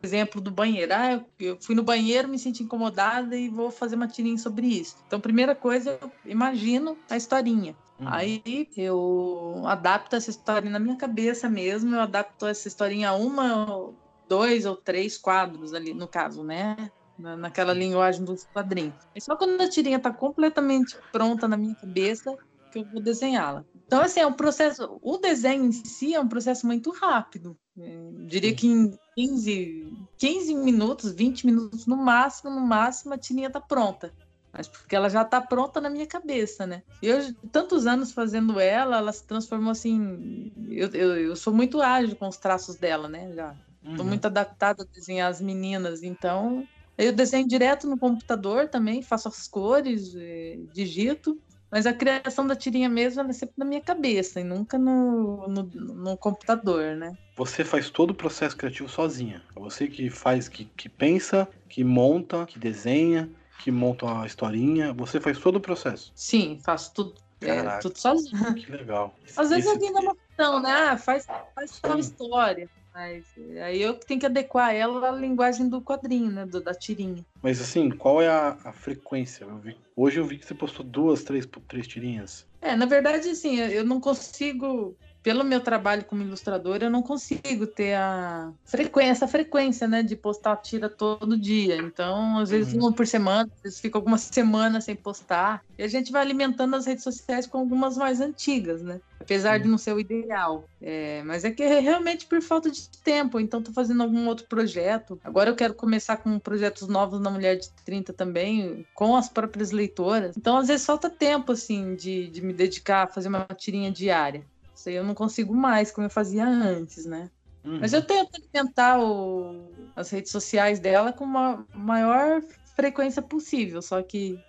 exemplo 0.04 0.40
do 0.40 0.52
banheiro. 0.52 0.94
Ah, 0.94 1.26
eu 1.40 1.58
fui 1.60 1.74
no 1.74 1.82
banheiro, 1.82 2.30
me 2.30 2.38
senti 2.38 2.62
incomodada 2.62 3.36
e 3.36 3.50
vou 3.50 3.72
fazer 3.72 3.96
uma 3.96 4.08
tirinha 4.08 4.38
sobre 4.38 4.68
isso. 4.68 4.98
Então, 5.08 5.20
primeira 5.20 5.56
coisa, 5.56 5.98
eu 6.00 6.12
imagino 6.24 6.96
a 7.10 7.18
historinha. 7.18 7.76
Uhum. 8.00 8.08
Aí 8.08 8.68
eu 8.78 9.64
adapto 9.66 10.16
essa 10.16 10.30
história 10.30 10.70
na 10.70 10.80
minha 10.80 10.96
cabeça 10.96 11.50
mesmo, 11.50 11.96
eu 11.96 12.02
adapto 12.02 12.46
essa 12.46 12.68
historinha 12.68 13.10
a 13.10 13.16
uma, 13.16 13.92
dois 14.28 14.66
ou 14.66 14.76
três 14.76 15.18
quadros 15.18 15.74
ali, 15.74 15.94
no 15.94 16.08
caso, 16.08 16.44
né? 16.44 16.92
naquela 17.20 17.74
linguagem 17.74 18.24
dos 18.24 18.46
quadrinhos. 18.46 18.96
E 19.14 19.20
só 19.20 19.36
quando 19.36 19.60
a 19.60 19.70
tirinha 19.70 19.98
está 19.98 20.10
completamente 20.10 20.98
pronta 21.12 21.50
na 21.50 21.58
minha 21.58 21.76
cabeça 21.76 22.34
que 22.70 22.80
eu 22.80 22.86
vou 22.86 23.02
desenhá-la. 23.02 23.66
Então, 23.86 24.02
assim, 24.02 24.20
é 24.20 24.28
um 24.28 24.34
processo. 24.34 25.00
O 25.02 25.18
desenho 25.18 25.66
em 25.66 25.72
si 25.72 26.14
é 26.14 26.20
um 26.20 26.28
processo 26.28 26.66
muito 26.66 26.92
rápido. 26.92 27.58
Eu 27.76 28.14
diria 28.28 28.54
que 28.54 28.68
em 28.68 28.98
15, 29.16 30.08
15 30.18 30.56
minutos, 30.56 31.12
20 31.12 31.46
minutos 31.46 31.86
no 31.86 31.98
máximo, 31.98 32.52
no 32.52 32.62
máximo, 32.62 33.14
a 33.14 33.18
tirinha 33.18 33.48
está 33.48 33.60
pronta. 33.60 34.14
Mas 34.52 34.68
porque 34.68 34.96
ela 34.96 35.10
já 35.10 35.22
está 35.22 35.40
pronta 35.40 35.80
na 35.80 35.90
minha 35.90 36.08
cabeça, 36.08 36.66
né? 36.66 36.84
E 37.02 37.08
eu, 37.08 37.34
tantos 37.52 37.86
anos 37.86 38.12
fazendo 38.12 38.60
ela, 38.60 38.98
ela 38.98 39.12
se 39.12 39.24
transformou 39.26 39.72
assim. 39.72 40.52
Eu, 40.70 40.90
eu, 40.90 41.18
eu 41.18 41.36
sou 41.36 41.54
muito 41.54 41.82
ágil 41.82 42.16
com 42.16 42.28
os 42.28 42.38
traços 42.38 42.76
dela, 42.76 43.08
né? 43.08 43.32
Já 43.34 43.56
estou 43.84 44.04
uhum. 44.04 44.10
muito 44.10 44.26
adaptada 44.26 44.84
a 44.84 44.94
desenhar 44.94 45.30
as 45.30 45.40
meninas, 45.40 46.04
então 46.04 46.68
eu 46.98 47.14
desenho 47.14 47.48
direto 47.48 47.88
no 47.88 47.98
computador 47.98 48.68
também, 48.68 49.02
faço 49.02 49.30
as 49.30 49.48
cores, 49.48 50.14
eh, 50.16 50.60
digito 50.74 51.40
mas 51.72 51.86
a 51.86 51.94
criação 51.94 52.48
da 52.48 52.56
tirinha 52.56 52.90
mesmo 52.90 53.22
é 53.22 53.34
sempre 53.34 53.56
na 53.58 53.66
minha 53.66 53.82
cabeça 53.82 54.40
e 54.40 54.44
nunca 54.44 54.78
no, 54.78 55.48
no, 55.48 55.64
no, 55.64 56.18
computador, 56.18 56.96
né? 56.96 57.16
Você 57.36 57.64
faz 57.64 57.90
todo 57.90 58.12
o 58.12 58.16
processo 58.16 58.58
criativo 58.58 58.90
sozinha. 58.90 59.44
É 59.56 59.60
você 59.60 59.88
que 59.88 60.10
faz, 60.10 60.50
que, 60.50 60.66
que 60.66 60.90
pensa, 60.90 61.48
que 61.70 61.84
monta, 61.84 62.46
que 62.46 62.58
desenha, 62.58 63.30
que 63.60 63.72
monta 63.72 64.22
a 64.22 64.26
historinha. 64.26 64.94
Você 64.94 65.20
faz 65.20 65.38
todo 65.38 65.58
o 65.58 65.62
processo. 65.62 66.12
Sim, 66.16 66.60
faço 66.64 66.94
tudo. 66.94 67.16
É, 67.42 67.78
tudo 67.80 67.98
sozinho. 67.98 68.56
Que 68.56 68.72
legal. 68.72 69.16
Às 69.38 69.50
vezes 69.50 69.68
alguém 69.68 69.94
dá 69.94 70.00
uma 70.00 70.12
opção, 70.12 70.62
né? 70.62 70.72
Ah, 70.72 70.98
faz, 70.98 71.26
faz 71.56 71.80
tal 71.80 71.98
história. 71.98 72.70
Mas 72.94 73.26
aí 73.64 73.82
eu 73.82 73.94
tenho 73.94 74.20
que 74.20 74.26
adequar 74.26 74.74
ela 74.74 75.10
à 75.10 75.12
linguagem 75.12 75.70
do 75.70 75.82
quadrinho, 75.82 76.32
né? 76.32 76.46
Do, 76.46 76.62
da 76.62 76.74
tirinha. 76.74 77.26
Mas 77.42 77.62
assim, 77.62 77.90
qual 77.90 78.22
é 78.22 78.28
a, 78.28 78.58
a 78.64 78.74
frequência? 78.74 79.44
Eu 79.46 79.58
vi, 79.58 79.78
hoje 79.96 80.20
eu 80.20 80.26
vi 80.26 80.38
que 80.38 80.46
você 80.46 80.56
postou 80.56 80.86
duas, 80.86 81.24
três, 81.24 81.48
três 81.68 81.88
tirinhas. 81.88 82.48
É, 82.62 82.76
na 82.76 82.86
verdade, 82.86 83.30
assim, 83.30 83.58
eu 83.58 83.86
não 83.86 84.02
consigo 84.02 84.98
pelo 85.22 85.44
meu 85.44 85.60
trabalho 85.60 86.06
como 86.06 86.22
ilustradora, 86.22 86.86
eu 86.86 86.90
não 86.90 87.02
consigo 87.02 87.68
ter 87.68 87.94
a 87.96 88.52
frequência, 88.64 89.12
essa 89.12 89.28
frequência, 89.28 89.88
né, 89.88 90.02
de 90.02 90.16
postar 90.16 90.56
tira 90.58 90.90
todo 90.90 91.38
dia. 91.38 91.78
Então, 91.78 92.40
às 92.40 92.50
vezes 92.50 92.74
uhum. 92.74 92.82
uma 92.82 92.94
por 92.94 93.06
semana, 93.06 93.50
às 93.56 93.62
vezes 93.62 93.80
fica 93.80 93.98
algumas 93.98 94.22
semanas 94.22 94.86
sem 94.86 94.96
postar. 94.96 95.64
E 95.78 95.84
a 95.84 95.88
gente 95.88 96.12
vai 96.12 96.22
alimentando 96.22 96.76
as 96.76 96.86
redes 96.86 97.04
sociais 97.04 97.46
com 97.46 97.58
algumas 97.58 97.98
mais 97.98 98.22
antigas, 98.22 98.82
né? 98.82 99.02
Apesar 99.20 99.58
uhum. 99.58 99.64
de 99.64 99.68
não 99.70 99.78
ser 99.78 99.94
o 99.94 100.00
ideal. 100.00 100.64
É, 100.82 101.22
mas 101.24 101.44
é 101.44 101.52
que 101.52 101.64
é 101.64 101.80
realmente 101.80 102.26
por 102.26 102.42
falta 102.42 102.72
de 102.72 102.88
tempo. 103.04 103.40
Então, 103.40 103.62
tô 103.62 103.74
fazendo 103.74 104.02
algum 104.02 104.26
outro 104.28 104.46
projeto. 104.48 105.20
Agora 105.24 105.50
eu 105.50 105.56
quero 105.56 105.74
começar 105.74 106.18
com 106.18 106.40
projetos 106.40 106.88
novos 106.88 107.20
na 107.20 107.30
Mulher 107.30 107.58
de 107.58 107.70
30 107.84 108.14
também, 108.14 108.86
com 108.94 109.16
as 109.16 109.28
próprias 109.28 109.72
leitoras. 109.72 110.38
Então, 110.38 110.58
às 110.58 110.68
vezes 110.68 110.86
falta 110.86 111.10
tempo, 111.10 111.52
assim, 111.52 111.96
de, 111.96 112.28
de 112.28 112.42
me 112.42 112.54
dedicar 112.54 113.04
a 113.04 113.08
fazer 113.08 113.28
uma 113.28 113.46
tirinha 113.56 113.92
diária. 113.92 114.46
Aí 114.88 114.96
eu 114.96 115.04
não 115.04 115.16
consigo 115.16 115.54
mais, 115.54 115.92
como 115.92 116.06
eu 116.06 116.12
fazia 116.12 116.46
antes, 116.48 117.06
né? 117.06 117.30
Uhum. 117.64 117.80
Mas 117.80 117.94
eu 117.94 118.02
tento 118.02 118.30
alimentar 118.36 119.00
o, 119.00 119.72
as 119.96 120.10
redes 120.10 120.32
sociais 120.32 120.80
dela 120.80 121.12
com 121.12 121.24
uma 121.24 121.66
maior 121.74 122.42
frequência 122.76 123.22
possível, 123.22 123.82
só 123.82 124.02
que 124.02 124.40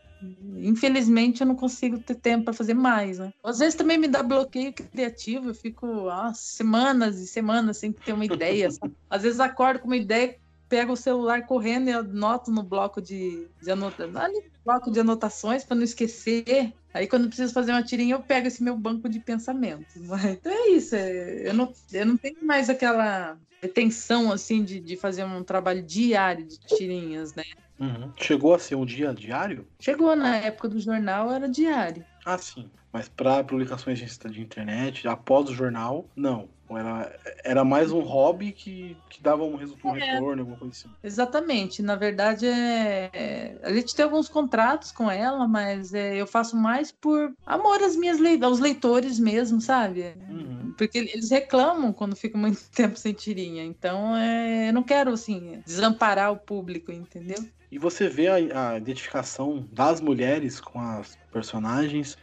infelizmente 0.57 1.41
eu 1.41 1.47
não 1.47 1.57
consigo 1.57 1.99
ter 1.99 2.15
tempo 2.15 2.45
para 2.45 2.55
fazer 2.55 2.75
mais, 2.75 3.19
né? 3.19 3.33
Às 3.43 3.59
vezes 3.59 3.75
também 3.75 3.99
me 3.99 4.07
dá 4.07 4.23
bloqueio 4.23 4.73
criativo, 4.73 5.49
eu 5.49 5.55
fico 5.55 6.09
ah, 6.09 6.33
semanas 6.35 7.19
e 7.19 7.27
semanas 7.27 7.79
sem 7.79 7.91
ter 7.91 8.13
uma 8.13 8.25
ideia. 8.25 8.69
Às 9.09 9.23
vezes 9.23 9.41
acordo 9.41 9.81
com 9.81 9.87
uma 9.87 9.97
ideia, 9.97 10.37
pego 10.71 10.93
o 10.93 10.97
celular 10.97 11.45
correndo 11.47 11.91
e 11.91 11.93
anoto 11.93 12.51
no 12.53 12.63
bloco 12.63 13.03
de, 13.03 13.49
de 13.61 13.71
anotações, 13.73 14.33
bloco 14.65 14.91
de 14.91 15.01
anotações 15.01 15.65
para 15.65 15.77
não 15.77 15.83
esquecer. 15.83 16.73
Aí 16.95 17.09
quando 17.09 17.27
preciso 17.27 17.53
fazer 17.53 17.73
uma 17.73 17.83
tirinha, 17.83 18.15
eu 18.15 18.23
pego 18.23 18.47
esse 18.47 18.63
meu 18.63 18.77
banco 18.79 19.09
de 19.09 19.19
pensamentos. 19.21 19.95
Então 20.31 20.53
é 20.53 20.69
isso, 20.69 20.95
é, 20.95 21.49
eu, 21.49 21.55
não, 21.55 21.73
eu 21.93 22.07
não 22.07 22.17
tenho 22.17 22.43
mais 22.43 22.71
aquela 22.71 23.37
pretensão 23.61 24.33
assim 24.33 24.65
de, 24.65 24.81
de 24.81 24.97
fazer 24.97 25.25
um 25.25 25.43
trabalho 25.43 25.83
diário 25.83 26.47
de 26.47 26.57
tirinhas, 26.61 27.35
né? 27.35 27.43
Uhum. 27.79 28.13
Chegou 28.17 28.55
a 28.55 28.59
ser 28.59 28.77
um 28.77 28.87
dia 28.87 29.13
diário? 29.13 29.67
Chegou 29.81 30.15
na 30.15 30.37
época 30.37 30.69
do 30.69 30.79
jornal, 30.79 31.33
era 31.33 31.49
diário. 31.49 32.05
Ah, 32.25 32.39
sim. 32.39 32.71
Mas 32.93 33.09
para 33.09 33.45
publicações 33.45 33.99
de 33.99 34.41
internet, 34.41 35.07
após 35.07 35.49
o 35.49 35.55
jornal, 35.55 36.07
não. 36.17 36.49
Era, 36.77 37.19
era 37.43 37.65
mais 37.65 37.91
um 37.91 38.01
hobby 38.01 38.53
que, 38.53 38.97
que 39.09 39.21
dava 39.21 39.43
um, 39.43 39.57
resultado, 39.57 39.93
um 39.93 39.97
é. 39.97 40.13
retorno, 40.13 40.43
alguma 40.43 40.57
coisa 40.57 40.73
assim. 40.73 40.89
Exatamente. 41.03 41.83
Na 41.83 41.97
verdade, 41.97 42.47
é, 42.47 43.11
é, 43.13 43.59
a 43.63 43.73
gente 43.73 43.95
tem 43.95 44.05
alguns 44.05 44.29
contratos 44.29 44.93
com 44.93 45.11
ela, 45.11 45.49
mas 45.49 45.93
é, 45.93 46.17
eu 46.17 46.27
faço 46.27 46.57
mais 46.57 46.93
por 46.93 47.33
amor 47.45 47.83
às 47.83 47.97
minhas 47.97 48.21
le 48.21 48.43
aos 48.45 48.61
leitores 48.61 49.19
mesmo, 49.19 49.61
sabe? 49.61 50.15
Uhum. 50.29 50.73
Porque 50.79 50.99
eles 50.99 51.31
reclamam 51.31 51.93
quando 51.93 52.15
fica 52.15 52.39
muito 52.39 52.61
tempo 52.71 52.97
sem 52.97 53.13
tirinha. 53.13 53.65
Então, 53.65 54.17
é, 54.17 54.69
eu 54.69 54.73
não 54.73 54.85
quero, 54.85 55.11
assim, 55.11 55.61
desamparar 55.67 56.33
o 56.33 56.37
público, 56.37 56.93
entendeu? 56.93 57.45
E 57.71 57.79
você 57.79 58.09
vê 58.09 58.29
a, 58.29 58.71
a 58.73 58.79
identificação 58.79 59.69
das 59.73 60.01
mulheres 60.01 60.61
com 60.61 60.81
as 60.81 61.17
personagens 61.33 62.17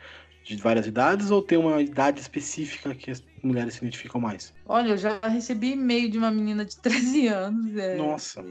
de 0.55 0.61
várias 0.61 0.87
idades 0.87 1.29
ou 1.29 1.41
tem 1.41 1.57
uma 1.57 1.81
idade 1.81 2.21
específica 2.21 2.95
que 2.95 3.11
as 3.11 3.23
mulheres 3.43 3.73
se 3.73 3.79
identificam 3.79 4.21
mais? 4.21 4.53
Olha, 4.65 4.89
eu 4.89 4.97
já 4.97 5.19
recebi 5.19 5.73
e-mail 5.73 6.09
de 6.09 6.17
uma 6.17 6.31
menina 6.31 6.63
de 6.63 6.77
13 6.81 7.27
anos. 7.27 7.75
É, 7.75 7.95
Nossa. 7.95 8.43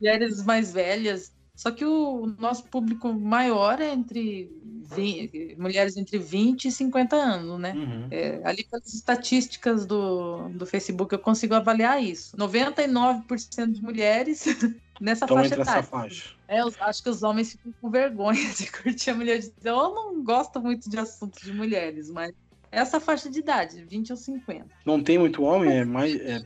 mulheres 0.00 0.44
mais 0.44 0.72
velhas. 0.72 1.32
Só 1.54 1.72
que 1.72 1.84
o 1.84 2.26
nosso 2.38 2.68
público 2.68 3.12
maior 3.12 3.80
é 3.80 3.92
entre 3.92 4.48
20, 4.94 5.56
mulheres 5.58 5.96
entre 5.96 6.16
20 6.16 6.66
e 6.66 6.72
50 6.72 7.16
anos, 7.16 7.58
né? 7.58 7.72
Uhum. 7.74 8.08
É, 8.12 8.40
ali 8.44 8.64
pelas 8.64 8.94
estatísticas 8.94 9.84
do, 9.84 10.48
do 10.50 10.64
Facebook 10.64 11.12
eu 11.12 11.18
consigo 11.18 11.54
avaliar 11.54 12.02
isso. 12.02 12.36
99% 12.36 13.72
de 13.72 13.82
mulheres 13.82 14.44
nessa 15.00 15.24
então 15.24 15.36
faixa 15.36 15.54
etária. 15.54 15.82
faixa. 15.82 16.34
É, 16.46 16.60
eu 16.60 16.72
acho 16.80 17.02
que 17.02 17.08
os 17.08 17.22
homens 17.22 17.52
ficam 17.52 17.72
com 17.80 17.90
vergonha 17.90 18.48
de 18.54 18.70
curtir 18.70 19.10
a 19.10 19.14
mulher 19.14 19.38
de 19.38 19.52
Eu 19.62 19.94
não 19.94 20.22
gosto 20.22 20.60
muito 20.60 20.88
de 20.88 20.98
assuntos 20.98 21.40
de 21.42 21.52
mulheres, 21.52 22.10
mas 22.10 22.32
essa 22.70 23.00
faixa 23.00 23.30
de 23.30 23.38
idade, 23.38 23.84
20 23.84 24.10
ou 24.10 24.16
50. 24.16 24.66
Não 24.84 25.02
tem 25.02 25.18
muito 25.18 25.42
homem, 25.42 25.78
é 25.78 25.84
mais. 25.84 26.14
É... 26.20 26.42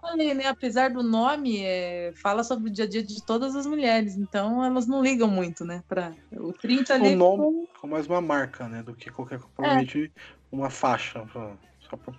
Falei, 0.00 0.32
né? 0.32 0.46
Apesar 0.46 0.90
do 0.90 1.02
nome, 1.02 1.62
é, 1.62 2.12
fala 2.16 2.42
sobre 2.42 2.70
o 2.70 2.72
dia 2.72 2.86
a 2.86 2.88
dia 2.88 3.02
de 3.02 3.22
todas 3.22 3.54
as 3.54 3.66
mulheres, 3.66 4.16
então 4.16 4.64
elas 4.64 4.86
não 4.86 5.02
ligam 5.02 5.28
muito, 5.28 5.62
né? 5.62 5.84
Pra... 5.86 6.12
O 6.32 6.54
30 6.54 6.94
ali. 6.94 7.14
O 7.14 7.18
nome 7.18 7.66
ficou 7.66 7.90
mais 7.90 8.06
uma 8.06 8.20
marca, 8.20 8.66
né? 8.66 8.82
Do 8.82 8.94
que 8.94 9.10
qualquer. 9.10 9.38
Provavelmente 9.54 10.10
uma 10.50 10.70
faixa. 10.70 11.20
Pra... 11.30 11.52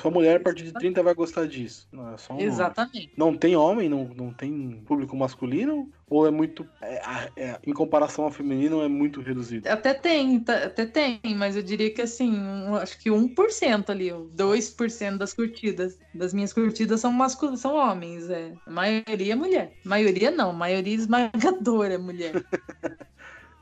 A 0.03 0.09
mulher 0.09 0.37
a 0.37 0.39
partir 0.39 0.63
de 0.63 0.73
30 0.73 1.03
vai 1.03 1.13
gostar 1.13 1.47
disso. 1.47 1.87
Não, 1.91 2.09
é 2.09 2.15
um 2.33 2.39
Exatamente. 2.39 3.11
Não 3.15 3.35
tem 3.35 3.55
homem, 3.55 3.87
não, 3.89 4.05
não 4.15 4.33
tem 4.33 4.81
público 4.85 5.15
masculino? 5.15 5.89
Ou 6.09 6.27
é 6.27 6.31
muito. 6.31 6.67
É, 6.81 7.29
é, 7.37 7.59
em 7.65 7.73
comparação 7.73 8.25
ao 8.25 8.31
feminino, 8.31 8.81
é 8.81 8.87
muito 8.87 9.21
reduzido? 9.21 9.69
Até 9.69 9.93
tem, 9.93 10.39
tá, 10.41 10.65
até 10.65 10.85
tem, 10.85 11.19
mas 11.35 11.55
eu 11.55 11.63
diria 11.63 11.89
que 11.93 12.01
assim, 12.01 12.33
um, 12.37 12.75
acho 12.75 12.99
que 12.99 13.09
1% 13.09 13.89
ali, 13.89 14.09
2% 14.09 15.17
das 15.17 15.33
curtidas. 15.33 15.97
Das 16.13 16.33
minhas 16.33 16.51
curtidas 16.51 16.99
são 16.99 17.11
masculinos, 17.11 17.61
são 17.61 17.75
homens. 17.75 18.29
É. 18.29 18.53
A 18.65 18.71
maioria 18.71 19.33
é 19.33 19.35
mulher. 19.35 19.73
A 19.85 19.89
maioria 19.89 20.31
não, 20.31 20.49
a 20.49 20.53
maioria 20.53 20.95
esmagadora 20.95 21.93
é 21.93 21.97
mulher. 21.97 22.33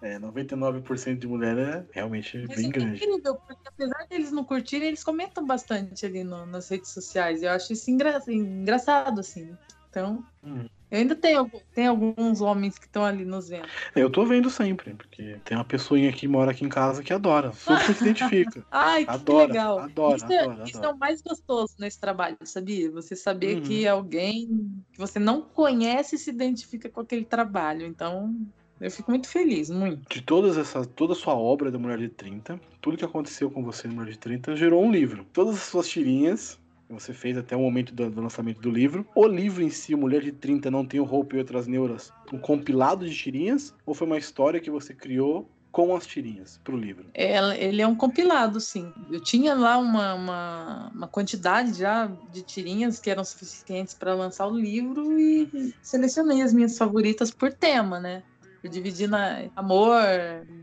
É, 0.01 0.17
99% 0.17 1.17
de 1.17 1.27
mulher 1.27 1.57
é 1.57 1.85
realmente 1.91 2.45
Mas 2.47 2.57
bem 2.57 2.67
é 2.67 2.71
grande. 2.71 3.03
incrível, 3.03 3.35
porque 3.35 3.67
apesar 3.67 4.07
deles 4.09 4.31
não 4.31 4.43
curtirem, 4.43 4.87
eles 4.87 5.03
comentam 5.03 5.45
bastante 5.45 6.05
ali 6.05 6.23
no, 6.23 6.45
nas 6.45 6.69
redes 6.69 6.89
sociais. 6.89 7.43
Eu 7.43 7.51
acho 7.51 7.73
isso 7.73 7.91
engra 7.91 8.21
engraçado, 8.27 9.19
assim. 9.19 9.55
Então, 9.89 10.23
hum. 10.43 10.67
eu 10.91 10.99
ainda 10.99 11.15
tenho, 11.15 11.51
tem 11.73 11.87
alguns 11.87 12.41
homens 12.41 12.77
que 12.77 12.85
estão 12.85 13.03
ali 13.03 13.25
nos 13.25 13.49
vendo. 13.49 13.67
Eu 13.95 14.09
tô 14.09 14.23
vendo 14.23 14.49
sempre, 14.49 14.93
porque 14.93 15.37
tem 15.43 15.57
uma 15.57 15.65
pessoinha 15.65 16.13
que 16.13 16.27
mora 16.27 16.51
aqui 16.51 16.63
em 16.63 16.69
casa 16.69 17.01
que 17.01 17.11
adora, 17.11 17.51
super 17.53 17.95
se 17.95 18.03
identifica. 18.03 18.63
Ai, 18.69 19.03
que 19.03 19.11
adora, 19.11 19.47
legal. 19.47 19.79
Adora, 19.79 20.15
isso, 20.15 20.31
é, 20.31 20.39
adora, 20.39 20.63
isso 20.63 20.77
adora. 20.77 20.93
é 20.93 20.95
o 20.95 20.99
mais 20.99 21.21
gostoso 21.23 21.73
nesse 21.79 21.99
trabalho, 21.99 22.37
sabia? 22.43 22.91
Você 22.91 23.15
saber 23.15 23.57
uhum. 23.57 23.63
que 23.63 23.87
alguém 23.87 24.47
que 24.93 24.99
você 24.99 25.17
não 25.17 25.41
conhece 25.41 26.19
se 26.19 26.29
identifica 26.29 26.87
com 26.87 27.01
aquele 27.01 27.25
trabalho. 27.25 27.87
Então, 27.87 28.35
eu 28.79 28.91
fico 28.91 29.11
muito 29.11 29.27
feliz, 29.27 29.69
muito. 29.69 30.01
De 30.09 30.21
todas 30.21 30.57
essa, 30.57 30.85
toda 30.85 31.13
a 31.13 31.15
sua 31.15 31.35
obra 31.35 31.71
da 31.71 31.77
Mulher 31.77 31.97
de 31.97 32.09
30, 32.09 32.59
tudo 32.81 32.97
que 32.97 33.05
aconteceu 33.05 33.49
com 33.51 33.63
você 33.63 33.87
na 33.87 33.93
Mulher 33.93 34.11
de 34.11 34.19
30 34.19 34.55
gerou 34.55 34.83
um 34.83 34.91
livro. 34.91 35.25
Todas 35.33 35.55
as 35.55 35.63
suas 35.63 35.87
tirinhas 35.87 36.59
que 36.87 36.93
você 36.93 37.13
fez 37.13 37.37
até 37.37 37.55
o 37.55 37.59
momento 37.59 37.93
do, 37.93 38.09
do, 38.09 38.21
lançamento 38.21 38.59
do 38.59 38.71
livro. 38.71 39.05
O 39.13 39.27
livro 39.27 39.61
em 39.61 39.69
si, 39.69 39.95
Mulher 39.95 40.21
de 40.21 40.31
30, 40.31 40.71
não 40.71 40.83
tem 40.83 40.99
o 40.99 41.03
Hope 41.03 41.35
e 41.35 41.39
outras 41.39 41.67
neuras, 41.67 42.11
um 42.33 42.39
compilado 42.39 43.07
de 43.07 43.15
tirinhas? 43.15 43.75
Ou 43.85 43.93
foi 43.93 44.07
uma 44.07 44.17
história 44.17 44.59
que 44.59 44.71
você 44.71 44.91
criou 44.91 45.47
com 45.71 45.95
as 45.95 46.07
tirinhas 46.07 46.59
para 46.63 46.73
o 46.73 46.77
livro? 46.77 47.05
É, 47.13 47.63
ele 47.63 47.81
é 47.81 47.87
um 47.87 47.95
compilado, 47.95 48.59
sim. 48.59 48.91
Eu 49.11 49.21
tinha 49.21 49.53
lá 49.53 49.77
uma, 49.77 50.15
uma, 50.15 50.91
uma, 50.95 51.07
quantidade 51.07 51.77
já 51.77 52.07
de 52.31 52.41
tirinhas 52.41 52.99
que 52.99 53.09
eram 53.09 53.23
suficientes 53.23 53.93
para 53.93 54.15
lançar 54.15 54.47
o 54.47 54.57
livro 54.57 55.19
e 55.19 55.73
selecionei 55.83 56.41
as 56.41 56.53
minhas 56.53 56.75
favoritas 56.75 57.29
por 57.29 57.53
tema, 57.53 57.99
né? 57.99 58.23
Eu 58.63 58.69
dividi 58.69 59.07
na 59.07 59.49
amor, 59.55 60.03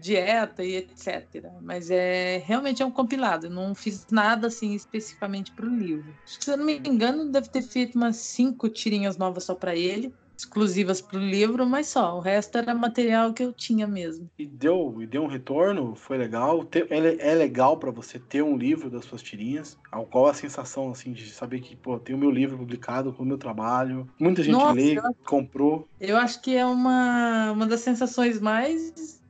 dieta 0.01 0.63
e 0.63 0.77
etc. 0.77 1.47
Mas 1.63 1.91
é 1.91 2.43
realmente 2.45 2.83
é 2.83 2.87
um 2.87 2.91
compilado. 2.91 3.47
Eu 3.47 3.51
não 3.51 3.75
fiz 3.75 4.07
nada 4.11 4.49
assim 4.49 4.75
especificamente 4.75 5.53
para 5.53 5.67
o 5.67 5.75
livro. 5.75 6.15
Se 6.25 6.51
eu 6.51 6.57
não 6.57 6.67
me 6.67 6.79
engano, 6.79 7.31
deve 7.31 7.49
ter 7.49 7.63
feito 7.63 7.97
umas 7.97 8.17
cinco 8.17 8.69
tirinhas 8.69 9.17
novas 9.17 9.45
só 9.45 9.55
para 9.55 9.75
ele 9.75 10.13
exclusivas 10.37 11.01
para 11.01 11.19
o 11.19 11.23
livro, 11.23 11.67
mas 11.67 11.89
só. 11.89 12.17
O 12.17 12.21
resto 12.21 12.59
era 12.59 12.75
material 12.75 13.33
que 13.33 13.43
eu 13.43 13.53
tinha 13.53 13.87
mesmo. 13.87 14.29
E 14.39 14.47
deu, 14.47 14.97
e 15.01 15.07
deu 15.07 15.23
um 15.23 15.27
retorno? 15.27 15.95
Foi 15.95 16.19
legal? 16.19 16.67
É, 16.91 17.31
é 17.31 17.35
legal 17.35 17.79
para 17.79 17.91
você 17.91 18.19
ter 18.19 18.43
um 18.43 18.57
livro 18.57 18.91
das 18.91 19.05
suas 19.05 19.23
tirinhas? 19.23 19.79
Qual 20.11 20.27
a 20.27 20.35
sensação, 20.35 20.91
assim, 20.91 21.13
de 21.13 21.31
saber 21.31 21.61
que, 21.61 21.75
pô, 21.75 21.99
tem 21.99 22.15
o 22.15 22.19
meu 22.19 22.31
livro 22.31 22.59
publicado 22.59 23.13
com 23.13 23.23
o 23.23 23.27
meu 23.27 23.39
trabalho? 23.39 24.07
Muita 24.21 24.43
gente 24.43 24.53
Nossa, 24.53 24.75
lê, 24.75 24.99
eu, 24.99 25.03
comprou. 25.25 25.89
Eu 25.99 26.17
acho 26.17 26.41
que 26.43 26.55
é 26.55 26.67
uma, 26.67 27.53
uma 27.53 27.67
das 27.67 27.81
sensações 27.81 28.41
mais 28.41 29.21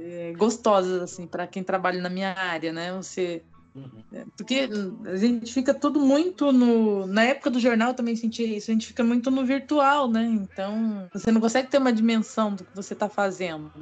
é, 0.00 0.32
gostosas, 0.36 1.02
assim, 1.02 1.26
para 1.26 1.46
quem 1.46 1.62
trabalha 1.62 2.00
na 2.00 2.08
minha 2.10 2.32
área, 2.32 2.72
né? 2.72 2.92
Você 2.92 3.42
É, 4.12 4.26
porque 4.36 4.68
a 5.06 5.16
gente 5.16 5.52
fica 5.52 5.72
tudo 5.72 5.98
muito 5.98 6.52
no. 6.52 7.06
Na 7.06 7.24
época 7.24 7.50
do 7.50 7.58
jornal 7.58 7.94
também 7.94 8.14
sentia 8.14 8.46
isso, 8.46 8.70
a 8.70 8.74
gente 8.74 8.86
fica 8.86 9.02
muito 9.02 9.30
no 9.30 9.44
virtual, 9.44 10.08
né? 10.08 10.24
Então 10.24 11.08
você 11.12 11.32
não 11.32 11.40
consegue 11.40 11.68
ter 11.68 11.78
uma 11.78 11.92
dimensão 11.92 12.54
do 12.54 12.64
que 12.64 12.76
você 12.76 12.92
está 12.92 13.08
fazendo 13.08 13.72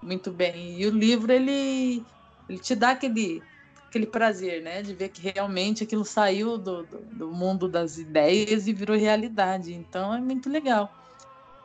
muito 0.00 0.30
bem. 0.30 0.80
E 0.80 0.86
o 0.86 0.90
livro, 0.90 1.32
ele, 1.32 2.04
ele 2.48 2.58
te 2.60 2.76
dá 2.76 2.90
aquele, 2.90 3.42
aquele 3.88 4.06
prazer, 4.06 4.62
né? 4.62 4.80
De 4.82 4.94
ver 4.94 5.08
que 5.08 5.20
realmente 5.20 5.82
aquilo 5.82 6.04
saiu 6.04 6.56
do, 6.56 6.84
do, 6.84 6.98
do 6.98 7.28
mundo 7.32 7.66
das 7.66 7.98
ideias 7.98 8.68
e 8.68 8.72
virou 8.72 8.96
realidade. 8.96 9.74
Então 9.74 10.14
é 10.14 10.20
muito 10.20 10.48
legal. 10.48 10.92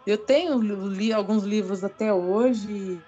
Eu 0.07 0.17
tenho 0.17 0.59
li 0.59 1.13
alguns 1.13 1.43
livros 1.43 1.83
até 1.83 2.11
hoje 2.11 2.99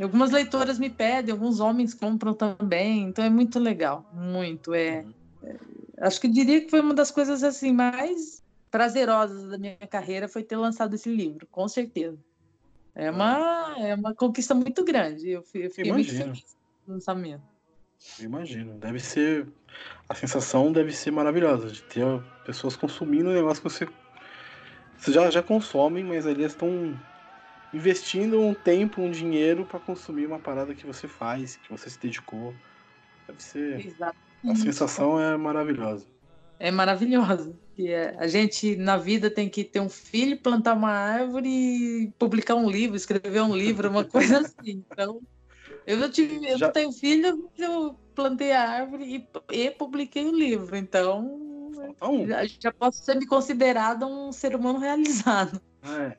Algumas 0.00 0.30
leitoras 0.30 0.78
me 0.78 0.88
pedem, 0.88 1.32
alguns 1.32 1.60
homens 1.60 1.94
compram 1.94 2.34
também, 2.34 3.02
então 3.02 3.24
é 3.24 3.30
muito 3.30 3.58
legal, 3.58 4.08
muito. 4.12 4.72
É, 4.72 5.04
é, 5.42 5.56
acho 6.00 6.20
que 6.20 6.28
diria 6.28 6.60
que 6.62 6.70
foi 6.70 6.80
uma 6.80 6.94
das 6.94 7.10
coisas 7.10 7.42
assim 7.42 7.72
mais 7.72 8.42
prazerosas 8.70 9.48
da 9.48 9.58
minha 9.58 9.76
carreira 9.76 10.28
foi 10.28 10.42
ter 10.42 10.56
lançado 10.56 10.94
esse 10.94 11.14
livro, 11.14 11.46
com 11.50 11.68
certeza. 11.68 12.18
É 12.94 13.10
uma, 13.10 13.74
é 13.78 13.94
uma 13.94 14.14
conquista 14.14 14.54
muito 14.54 14.84
grande. 14.84 15.30
Eu, 15.30 15.40
eu 15.54 15.70
fiquei 15.70 15.84
Imagino. 15.84 15.94
muito 15.94 16.10
feliz 16.10 16.56
no 16.86 16.94
lançamento. 16.94 17.42
Imagino, 18.20 18.74
deve 18.74 18.98
ser. 18.98 19.46
A 20.08 20.14
sensação 20.14 20.72
deve 20.72 20.92
ser 20.92 21.10
maravilhosa 21.10 21.68
de 21.68 21.82
ter 21.82 22.04
pessoas 22.44 22.76
consumindo 22.76 23.30
um 23.30 23.32
negócio 23.32 23.62
que 23.62 23.70
você, 23.70 23.88
você 24.98 25.12
já, 25.12 25.30
já 25.30 25.42
consomem, 25.42 26.04
mas 26.04 26.26
eles 26.26 26.52
estão 26.52 26.98
investindo 27.72 28.40
um 28.40 28.54
tempo, 28.54 29.00
um 29.00 29.10
dinheiro 29.10 29.64
para 29.64 29.80
consumir 29.80 30.26
uma 30.26 30.38
parada 30.38 30.74
que 30.74 30.86
você 30.86 31.08
faz, 31.08 31.56
que 31.56 31.70
você 31.70 31.88
se 31.88 31.98
dedicou. 31.98 32.54
Deve 33.26 33.42
ser. 33.42 33.86
Exatamente. 33.86 34.16
A 34.44 34.54
sensação 34.56 35.20
é 35.20 35.36
maravilhosa. 35.36 36.06
É 36.58 36.70
maravilhosa. 36.70 37.56
É, 37.78 38.14
a 38.18 38.26
gente 38.26 38.76
na 38.76 38.96
vida 38.96 39.30
tem 39.30 39.48
que 39.48 39.64
ter 39.64 39.80
um 39.80 39.88
filho, 39.88 40.38
plantar 40.38 40.74
uma 40.74 40.90
árvore, 40.90 42.12
publicar 42.18 42.54
um 42.54 42.68
livro, 42.68 42.96
escrever 42.96 43.40
um 43.40 43.56
livro, 43.56 43.88
uma 43.88 44.04
coisa 44.06 44.40
assim. 44.40 44.84
Então, 44.90 45.20
eu 45.86 45.96
não 45.96 46.10
tive, 46.10 46.36
eu 46.46 46.58
Já... 46.58 46.66
não 46.66 46.72
tenho 46.72 46.92
filho, 46.92 47.50
eu 47.58 47.98
plantei 48.14 48.52
a 48.52 48.68
árvore 48.68 49.26
e, 49.50 49.56
e 49.56 49.70
publiquei 49.70 50.24
o 50.26 50.36
livro. 50.36 50.76
Então, 50.76 51.72
um. 52.02 52.26
já, 52.26 52.44
já 52.46 52.72
posso 52.72 53.02
ser 53.02 53.16
me 53.16 53.26
considerado 53.26 54.06
um 54.06 54.30
ser 54.30 54.54
humano 54.54 54.78
realizado. 54.78 55.60
É. 55.82 56.16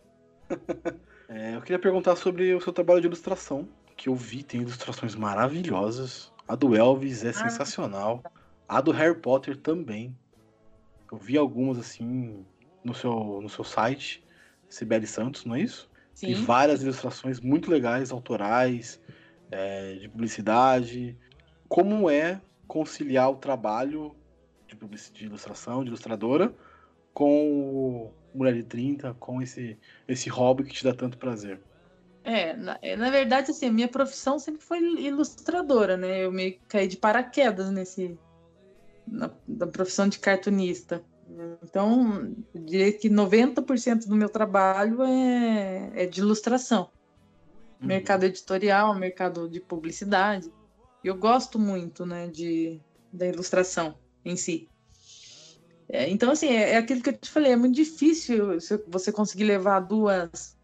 É, 1.27 1.55
eu 1.55 1.61
queria 1.61 1.79
perguntar 1.79 2.15
sobre 2.15 2.53
o 2.53 2.61
seu 2.61 2.73
trabalho 2.73 3.01
de 3.01 3.07
ilustração, 3.07 3.67
que 3.95 4.09
eu 4.09 4.15
vi, 4.15 4.43
tem 4.43 4.61
ilustrações 4.61 5.15
maravilhosas. 5.15 6.31
A 6.47 6.55
do 6.55 6.75
Elvis 6.75 7.23
é 7.23 7.29
ah. 7.29 7.33
sensacional. 7.33 8.23
A 8.67 8.81
do 8.81 8.91
Harry 8.91 9.17
Potter 9.17 9.57
também. 9.57 10.15
Eu 11.11 11.17
vi 11.17 11.37
algumas 11.37 11.77
assim 11.77 12.45
no 12.83 12.93
seu, 12.93 13.39
no 13.41 13.49
seu 13.49 13.63
site, 13.63 14.23
Sibeli 14.69 15.07
Santos, 15.07 15.45
não 15.45 15.55
é 15.55 15.61
isso? 15.61 15.89
Sim. 16.13 16.27
E 16.27 16.33
várias 16.33 16.81
ilustrações 16.81 17.39
muito 17.39 17.71
legais, 17.71 18.11
autorais, 18.11 18.99
é, 19.51 19.93
de 19.93 20.09
publicidade. 20.09 21.17
Como 21.67 22.09
é 22.09 22.41
conciliar 22.67 23.31
o 23.31 23.35
trabalho 23.35 24.15
de, 24.67 24.75
de 25.11 25.25
ilustração, 25.25 25.83
de 25.83 25.89
ilustradora, 25.89 26.53
com 27.13 28.11
Mulher 28.33 28.53
de 28.55 28.63
30, 28.63 29.13
com 29.15 29.41
esse, 29.41 29.77
esse 30.07 30.29
hobby 30.29 30.63
que 30.63 30.73
te 30.73 30.83
dá 30.83 30.93
tanto 30.93 31.17
prazer? 31.17 31.61
É, 32.23 32.55
na, 32.55 32.79
é, 32.81 32.95
na 32.95 33.09
verdade, 33.09 33.51
assim, 33.51 33.67
a 33.67 33.71
minha 33.71 33.87
profissão 33.87 34.39
sempre 34.39 34.61
foi 34.63 34.79
ilustradora, 34.79 35.97
né? 35.97 36.23
Eu 36.23 36.31
meio 36.31 36.53
que 36.53 36.61
caí 36.67 36.87
de 36.87 36.97
paraquedas 36.97 37.69
nesse. 37.69 38.17
Na, 39.05 39.29
na 39.47 39.67
profissão 39.67 40.07
de 40.07 40.17
cartunista. 40.17 41.03
Então, 41.61 42.33
eu 42.53 42.61
diria 42.61 42.91
que 42.91 43.09
90% 43.09 44.07
do 44.07 44.15
meu 44.15 44.29
trabalho 44.29 45.03
é, 45.03 45.91
é 45.93 46.05
de 46.05 46.21
ilustração. 46.21 46.89
Uhum. 47.81 47.87
Mercado 47.87 48.23
editorial, 48.23 48.95
mercado 48.95 49.49
de 49.49 49.59
publicidade. 49.59 50.51
Eu 51.03 51.15
gosto 51.15 51.59
muito, 51.59 52.05
né, 52.05 52.27
de, 52.27 52.79
da 53.11 53.27
ilustração 53.27 53.97
em 54.23 54.37
si. 54.37 54.69
É, 55.89 56.09
então, 56.09 56.31
assim, 56.31 56.47
é, 56.47 56.71
é, 56.71 56.77
aquilo 56.77 57.01
que 57.01 57.09
eu 57.09 57.17
te 57.17 57.29
falei, 57.29 57.51
é 57.51 57.55
muito 57.55 57.75
difícil 57.75 58.57
você 58.87 59.11
conseguir 59.11 59.43
levar 59.43 59.79
duas 59.81 60.57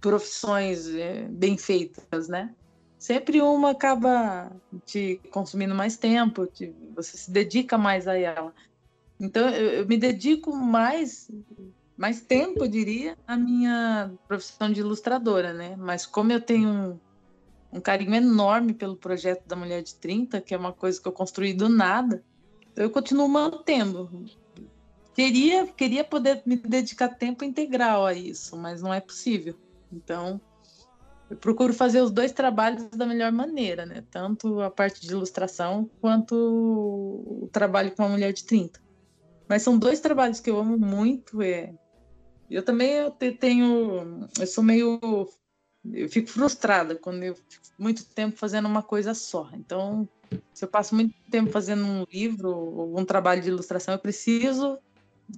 profissões 0.00 0.88
é, 0.94 1.22
bem 1.28 1.56
feitas, 1.56 2.28
né? 2.28 2.54
Sempre 2.98 3.40
uma 3.40 3.70
acaba 3.70 4.50
te 4.84 5.20
consumindo 5.30 5.74
mais 5.74 5.96
tempo, 5.96 6.46
te, 6.46 6.74
você 6.94 7.16
se 7.16 7.30
dedica 7.30 7.78
mais 7.78 8.06
a 8.06 8.18
ela. 8.18 8.52
Então, 9.18 9.48
eu, 9.48 9.70
eu 9.80 9.86
me 9.86 9.96
dedico 9.96 10.54
mais 10.54 11.30
mais 11.96 12.22
tempo, 12.22 12.64
eu 12.64 12.68
diria, 12.68 13.14
a 13.26 13.36
minha 13.36 14.10
profissão 14.26 14.72
de 14.72 14.80
ilustradora, 14.80 15.52
né? 15.52 15.76
Mas 15.76 16.06
como 16.06 16.32
eu 16.32 16.40
tenho 16.40 16.68
um, 16.70 16.98
um 17.76 17.78
carinho 17.78 18.14
enorme 18.14 18.72
pelo 18.72 18.96
projeto 18.96 19.46
da 19.46 19.54
Mulher 19.54 19.82
de 19.82 19.94
30, 19.96 20.40
que 20.40 20.54
é 20.54 20.56
uma 20.56 20.72
coisa 20.72 20.98
que 20.98 21.06
eu 21.06 21.12
construí 21.12 21.52
do 21.52 21.68
nada, 21.68 22.24
então 22.72 22.82
eu 22.82 22.90
continuo 22.90 23.28
mantendo. 23.28 24.10
Queria, 25.20 25.66
queria 25.66 26.02
poder 26.02 26.40
me 26.46 26.56
dedicar 26.56 27.10
tempo 27.10 27.44
integral 27.44 28.06
a 28.06 28.14
isso, 28.14 28.56
mas 28.56 28.80
não 28.80 28.92
é 28.92 29.02
possível. 29.02 29.54
Então, 29.92 30.40
eu 31.28 31.36
procuro 31.36 31.74
fazer 31.74 32.00
os 32.00 32.10
dois 32.10 32.32
trabalhos 32.32 32.88
da 32.88 33.04
melhor 33.04 33.30
maneira, 33.30 33.84
né? 33.84 34.02
Tanto 34.10 34.62
a 34.62 34.70
parte 34.70 35.02
de 35.02 35.12
ilustração 35.12 35.90
quanto 36.00 36.34
o 36.34 37.50
trabalho 37.52 37.94
com 37.94 38.02
a 38.02 38.08
mulher 38.08 38.32
de 38.32 38.44
30. 38.44 38.80
Mas 39.46 39.60
são 39.60 39.78
dois 39.78 40.00
trabalhos 40.00 40.40
que 40.40 40.48
eu 40.48 40.58
amo 40.58 40.78
muito. 40.78 41.42
É... 41.42 41.74
Eu 42.50 42.62
também 42.62 42.90
eu 42.90 43.10
tenho. 43.10 44.26
Eu 44.38 44.46
sou 44.46 44.64
meio. 44.64 44.98
Eu 45.92 46.08
fico 46.08 46.30
frustrada 46.30 46.94
quando 46.94 47.24
eu 47.24 47.34
fico 47.34 47.66
muito 47.78 48.06
tempo 48.06 48.38
fazendo 48.38 48.66
uma 48.66 48.82
coisa 48.82 49.12
só. 49.12 49.50
Então, 49.52 50.08
se 50.54 50.64
eu 50.64 50.68
passo 50.68 50.94
muito 50.94 51.14
tempo 51.30 51.50
fazendo 51.50 51.84
um 51.84 52.06
livro 52.10 52.48
ou 52.48 52.98
um 52.98 53.04
trabalho 53.04 53.42
de 53.42 53.48
ilustração, 53.48 53.92
eu 53.92 54.00
preciso 54.00 54.78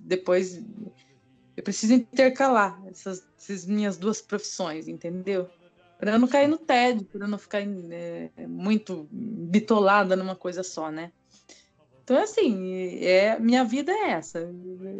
depois 0.00 0.62
eu 1.57 1.62
preciso 1.62 1.94
intercalar 1.94 2.81
essas, 2.87 3.26
essas 3.38 3.66
minhas 3.66 3.96
duas 3.96 4.20
profissões, 4.20 4.88
entendeu? 4.88 5.48
Para 5.98 6.12
eu 6.12 6.18
não 6.18 6.26
cair 6.26 6.48
no 6.48 6.59
tédio, 6.59 7.07
para 7.07 7.26
eu 7.26 7.28
não 7.28 7.38
ficar 7.38 7.61
é, 7.62 8.31
muito 8.48 9.07
bitolada 9.11 10.16
numa 10.16 10.35
coisa 10.35 10.62
só, 10.62 10.90
né? 10.90 11.12
Então, 12.02 12.16
assim, 12.16 12.96
é, 13.05 13.38
minha 13.38 13.64
vida 13.64 13.92
é 13.92 14.11
essa. 14.11 14.50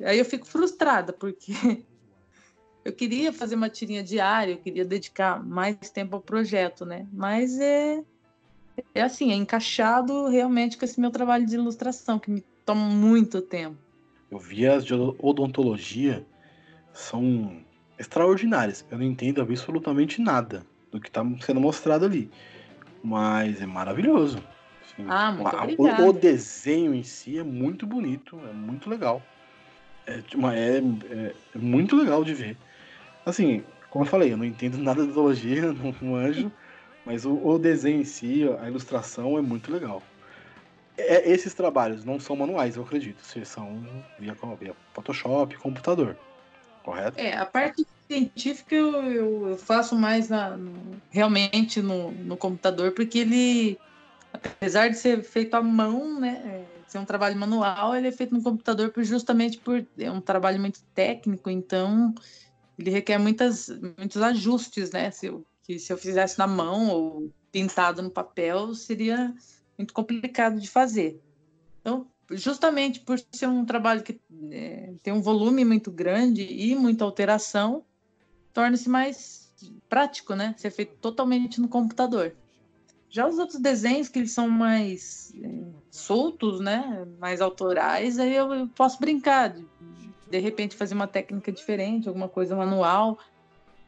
Aí 0.05 0.19
eu 0.19 0.25
fico 0.25 0.47
frustrada, 0.47 1.13
porque 1.13 1.53
eu 2.85 2.93
queria 2.93 3.33
fazer 3.33 3.57
uma 3.57 3.69
tirinha 3.69 4.03
diária, 4.03 4.53
eu 4.53 4.59
queria 4.59 4.85
dedicar 4.85 5.45
mais 5.45 5.91
tempo 5.91 6.15
ao 6.15 6.23
projeto, 6.23 6.85
né? 6.85 7.09
Mas 7.13 7.59
é, 7.59 8.05
é 8.95 9.03
assim, 9.03 9.33
é 9.33 9.35
encaixado 9.35 10.29
realmente 10.29 10.79
com 10.79 10.85
esse 10.85 11.01
meu 11.01 11.11
trabalho 11.11 11.45
de 11.45 11.57
ilustração, 11.57 12.19
que 12.19 12.31
me 12.31 12.45
toma 12.65 12.89
muito 12.89 13.43
tempo. 13.43 13.77
Eu 14.33 14.39
vi 14.39 14.67
as 14.67 14.83
de 14.83 14.95
odontologia, 14.95 16.25
são 16.91 17.59
extraordinárias. 17.99 18.83
Eu 18.91 18.97
não 18.97 19.05
entendo 19.05 19.43
absolutamente 19.43 20.23
nada 20.23 20.65
do 20.91 20.99
que 20.99 21.09
está 21.09 21.23
sendo 21.43 21.61
mostrado 21.61 22.07
ali. 22.07 22.31
Mas 23.05 23.61
é 23.61 23.67
maravilhoso. 23.67 24.43
Assim, 24.83 25.05
ah, 25.07 25.33
muito 25.33 25.87
a, 25.87 26.05
o, 26.05 26.09
o, 26.09 26.13
desenho 26.15 26.95
em 26.95 27.03
si 27.03 27.39
é 27.39 27.43
muito 27.43 27.87
bonito, 27.87 28.41
é 28.49 28.55
muito 28.55 28.89
legal. 28.89 29.23
É, 30.07 30.15
é, 30.15 30.19
é, 30.19 31.35
é, 31.55 31.59
muito 31.59 31.95
legal 31.95 32.25
de 32.25 32.33
ver. 32.33 32.57
Assim, 33.27 33.63
como 33.91 34.07
eu 34.07 34.09
falei, 34.09 34.33
eu 34.33 34.39
não 34.39 34.47
entendo 34.47 34.79
nada 34.79 35.03
de 35.03 35.11
odontologia, 35.11 35.73
não, 35.75 35.95
não 36.01 36.17
anjo, 36.17 36.51
mas 37.05 37.27
o, 37.27 37.35
o, 37.35 37.59
desenho 37.59 38.01
em 38.01 38.05
si, 38.05 38.49
a 38.63 38.67
ilustração 38.67 39.37
é 39.37 39.43
muito 39.43 39.71
legal. 39.71 40.03
É, 40.97 41.31
esses 41.31 41.55
trabalhos 41.55 42.05
não 42.05 42.21
são 42.21 42.37
manuais, 42.37 42.77
eu 42.77 42.83
acredito. 42.83 43.23
São 43.45 43.83
via, 44.19 44.37
via 44.59 44.75
Photoshop, 44.93 45.57
computador. 45.57 46.17
Correto? 46.83 47.19
É, 47.19 47.37
a 47.37 47.47
parte 47.47 47.87
científica 48.09 48.75
eu, 48.75 49.43
eu 49.47 49.59
faço 49.59 49.95
mais 49.97 50.29
na, 50.29 50.57
no, 50.57 51.01
realmente 51.11 51.81
no, 51.81 52.11
no 52.11 52.37
computador, 52.37 52.93
porque 52.93 53.21
ele, 53.21 53.79
apesar 54.33 54.89
de 54.89 54.97
ser 54.97 55.23
feito 55.23 55.55
à 55.55 55.63
mão, 55.63 56.21
né? 56.21 56.43
É, 56.45 56.73
ser 56.93 56.99
um 56.99 57.05
trabalho 57.07 57.37
manual, 57.37 57.97
ele 57.97 58.09
é 58.09 58.13
feito 58.13 58.35
no 58.35 58.43
computador 58.43 58.93
justamente 58.99 59.59
por 59.59 59.85
é 59.99 60.11
um 60.11 60.21
trabalho 60.21 60.61
muito 60.61 60.83
técnico, 60.95 61.49
então 61.49 62.15
ele 62.79 62.91
requer 62.91 63.17
muitas, 63.17 63.69
muitos 63.97 64.21
ajustes, 64.21 64.91
né? 64.91 65.11
Se 65.11 65.27
eu, 65.27 65.45
que 65.63 65.79
se 65.79 65.91
eu 65.91 65.97
fizesse 65.97 66.39
na 66.39 66.47
mão 66.47 66.91
ou 66.91 67.31
pintado 67.51 68.03
no 68.03 68.11
papel, 68.11 68.75
seria 68.75 69.35
muito 69.83 69.93
complicado 69.93 70.61
de 70.61 70.69
fazer. 70.69 71.21
Então, 71.81 72.07
justamente 72.31 73.01
por 73.01 73.21
ser 73.33 73.49
um 73.49 73.65
trabalho 73.65 74.03
que 74.03 74.21
é, 74.51 74.95
tem 75.03 75.13
um 75.13 75.21
volume 75.21 75.65
muito 75.65 75.91
grande 75.91 76.43
e 76.43 76.75
muita 76.75 77.05
alteração, 77.05 77.85
torna-se 78.53 78.89
mais 78.89 79.53
prático, 79.89 80.35
né? 80.35 80.55
Ser 80.57 80.71
feito 80.71 80.95
totalmente 81.01 81.61
no 81.61 81.69
computador. 81.69 82.35
Já 83.11 83.29
os 83.29 83.39
outros 83.39 83.61
desenhos 83.61 84.09
que 84.09 84.21
eles 84.21 84.33
são 84.33 84.49
mais 84.49 85.35
é, 85.43 85.65
soltos, 85.91 86.61
né? 86.61 87.07
Mais 87.19 87.41
autorais, 87.41 88.19
aí 88.19 88.35
eu, 88.35 88.53
eu 88.55 88.69
posso 88.69 88.99
brincar 88.99 89.49
de, 89.49 89.67
de 90.31 90.39
repente 90.39 90.77
fazer 90.77 90.95
uma 90.95 91.09
técnica 91.09 91.51
diferente, 91.53 92.09
alguma 92.09 92.29
coisa 92.29 92.57
manual. 92.57 93.19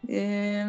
É, 0.09 0.66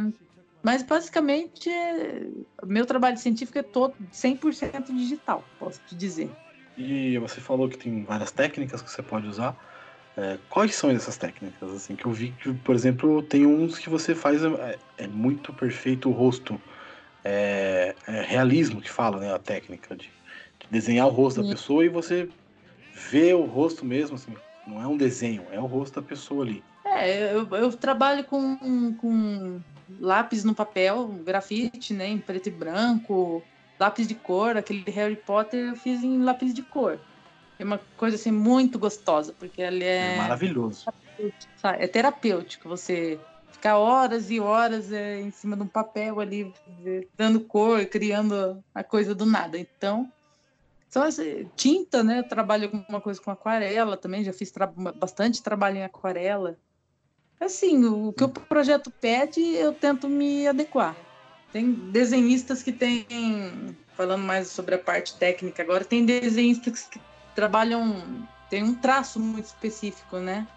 mas 0.66 0.82
basicamente, 0.82 1.70
é, 1.70 2.26
meu 2.66 2.88
trabalho 2.88 3.18
científico 3.18 3.60
é 3.60 3.62
todo 3.62 3.94
100% 4.12 4.92
digital, 4.96 5.44
posso 5.60 5.80
te 5.88 5.96
dizer. 5.96 6.32
E 6.76 7.20
você 7.20 7.40
falou 7.40 7.70
que 7.70 7.78
tem 7.78 8.04
várias 8.04 8.32
técnicas 8.32 8.82
que 8.82 8.90
você 8.90 9.04
pode 9.04 9.28
usar. 9.28 9.56
É, 10.18 10.40
quais 10.50 10.74
são 10.74 10.90
essas 10.90 11.18
técnicas? 11.18 11.72
Assim, 11.72 11.96
que 11.96 12.08
eu 12.08 12.12
vi 12.12 12.32
que, 12.42 12.52
por 12.52 12.74
exemplo, 12.74 13.22
tem 13.22 13.46
uns 13.46 13.78
que 13.78 13.92
você 13.92 14.16
faz 14.16 14.44
é, 14.44 14.80
é 14.98 15.08
muito 15.08 15.54
perfeito 15.54 16.10
o 16.10 16.12
rosto. 16.12 16.60
É, 17.24 17.94
é, 18.08 18.22
realismo 18.24 18.82
que 18.82 18.90
fala, 18.90 19.20
né? 19.20 19.36
A 19.36 19.40
técnica 19.40 19.96
de, 19.96 20.06
de 20.60 20.68
desenhar 20.72 21.06
o 21.06 21.12
rosto 21.12 21.42
Sim. 21.42 21.48
da 21.48 21.54
pessoa 21.54 21.86
e 21.86 21.90
você 21.90 22.28
vê 23.12 23.36
o 23.36 23.46
rosto 23.46 23.86
mesmo, 23.86 24.16
assim. 24.16 24.34
Não 24.66 24.82
é 24.82 24.88
um 24.88 24.98
desenho, 24.98 25.46
é 25.52 25.60
o 25.60 25.68
rosto 25.68 26.02
da 26.02 26.08
pessoa 26.08 26.44
ali. 26.44 26.64
É, 26.88 27.36
eu, 27.36 27.48
eu 27.52 27.72
trabalho 27.72 28.24
com, 28.24 28.58
com 28.96 29.60
lápis 30.00 30.44
no 30.44 30.56
papel, 30.56 31.08
grafite, 31.24 31.94
né, 31.94 32.08
em 32.08 32.18
preto 32.18 32.48
e 32.48 32.52
branco, 32.52 33.44
lápis 33.80 34.08
de 34.08 34.16
cor, 34.16 34.58
aquele 34.58 34.90
Harry 34.92 35.16
Potter 35.16 35.70
eu 35.70 35.76
fiz 35.76 36.04
em 36.04 36.22
lápis 36.22 36.54
de 36.54 36.62
cor. 36.62 37.00
É 37.58 37.64
uma 37.64 37.80
coisa 37.98 38.16
assim 38.16 38.32
muito 38.32 38.78
gostosa, 38.78 39.34
porque 39.38 39.62
ele 39.62 39.84
é, 39.84 40.16
é 40.16 40.18
maravilhoso. 40.18 40.86
É 41.64 41.88
terapêutico 41.88 42.68
você 42.68 43.20
ficar 43.52 43.78
horas 43.78 44.30
e 44.30 44.40
horas 44.40 44.92
é, 44.92 45.22
em 45.22 45.32
cima 45.32 45.56
de 45.56 45.64
um 45.64 45.68
papel 45.68 46.20
ali, 46.20 46.54
dando 47.18 47.40
cor, 47.40 47.86
criando 47.86 48.62
a 48.74 48.84
coisa 48.84 49.16
do 49.16 49.26
nada. 49.26 49.58
Então, 49.58 50.12
são 50.90 51.04
as, 51.04 51.18
tinta, 51.56 52.04
né? 52.04 52.20
Eu 52.20 52.28
trabalho 52.28 52.70
alguma 52.72 53.02
coisa 53.02 53.22
com 53.22 53.32
aquarela 53.32 53.98
também, 53.98 54.24
já 54.24 54.34
fiz 54.34 54.52
tra 54.52 54.68
bastante 54.68 55.42
trabalho 55.42 55.78
em 55.78 55.84
aquarela. 55.84 56.58
Assim, 57.40 57.84
o 57.86 58.14
que 58.14 58.24
o 58.24 58.30
projeto 58.30 58.90
pede, 58.90 59.42
eu 59.42 59.74
tento 59.74 60.08
me 60.08 60.48
adequar. 60.48 60.96
Tem 61.52 61.72
desenhistas 61.72 62.64
que 62.64 62.72
têm, 62.72 63.06
falando 63.96 64.24
mais 64.24 64.50
sobre 64.50 64.76
a 64.76 64.80
parte 64.80 65.16
técnica 65.18 65.64
agora, 65.64 65.86
tem 65.86 66.06
desenhistas 66.06 66.84
que 66.84 67.00
trabalham, 67.36 68.28
tem 68.50 68.64
um 68.64 68.76
traço 68.76 69.20
muito 69.20 69.46
específico, 69.46 70.18
né? 70.18 70.48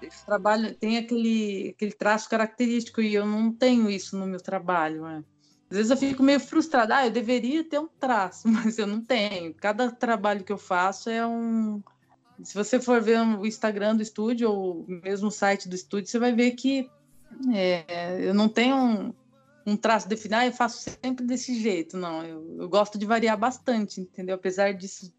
Eles 0.00 0.22
trabalham, 0.22 0.74
tem 0.74 0.98
aquele, 0.98 1.70
aquele 1.74 1.92
traço 1.92 2.28
característico 2.28 3.00
e 3.00 3.14
eu 3.14 3.24
não 3.24 3.52
tenho 3.52 3.88
isso 3.88 4.16
no 4.16 4.26
meu 4.26 4.40
trabalho. 4.40 5.02
Né? 5.02 5.24
Às 5.70 5.76
vezes 5.76 5.90
eu 5.90 5.96
fico 5.96 6.22
meio 6.22 6.38
frustrada, 6.38 6.96
ah, 6.96 7.06
eu 7.06 7.10
deveria 7.10 7.64
ter 7.64 7.78
um 7.78 7.88
traço, 7.88 8.46
mas 8.48 8.78
eu 8.78 8.86
não 8.86 9.00
tenho. 9.02 9.54
Cada 9.54 9.90
trabalho 9.90 10.44
que 10.44 10.52
eu 10.52 10.58
faço 10.58 11.08
é 11.08 11.26
um, 11.26 11.82
se 12.42 12.54
você 12.54 12.80
for 12.80 13.00
ver 13.00 13.20
o 13.20 13.46
Instagram 13.46 13.96
do 13.96 14.02
estúdio 14.02 14.50
ou 14.50 14.84
mesmo 14.86 15.28
o 15.28 15.32
site 15.32 15.68
do 15.68 15.74
estúdio, 15.74 16.10
você 16.10 16.18
vai 16.18 16.32
ver 16.32 16.52
que 16.52 16.90
é, 17.54 18.18
eu 18.20 18.34
não 18.34 18.48
tenho 18.48 18.76
um, 18.76 19.14
um 19.66 19.76
traço 19.76 20.08
definido, 20.08 20.36
ah, 20.36 20.46
eu 20.46 20.52
faço 20.52 20.90
sempre 21.02 21.24
desse 21.24 21.60
jeito. 21.60 21.96
Não, 21.96 22.24
eu, 22.24 22.56
eu, 22.60 22.68
gosto 22.68 22.98
de 22.98 23.06
variar 23.06 23.38
bastante, 23.38 24.00
entendeu? 24.00 24.36
Apesar 24.36 24.72
disso, 24.72 25.12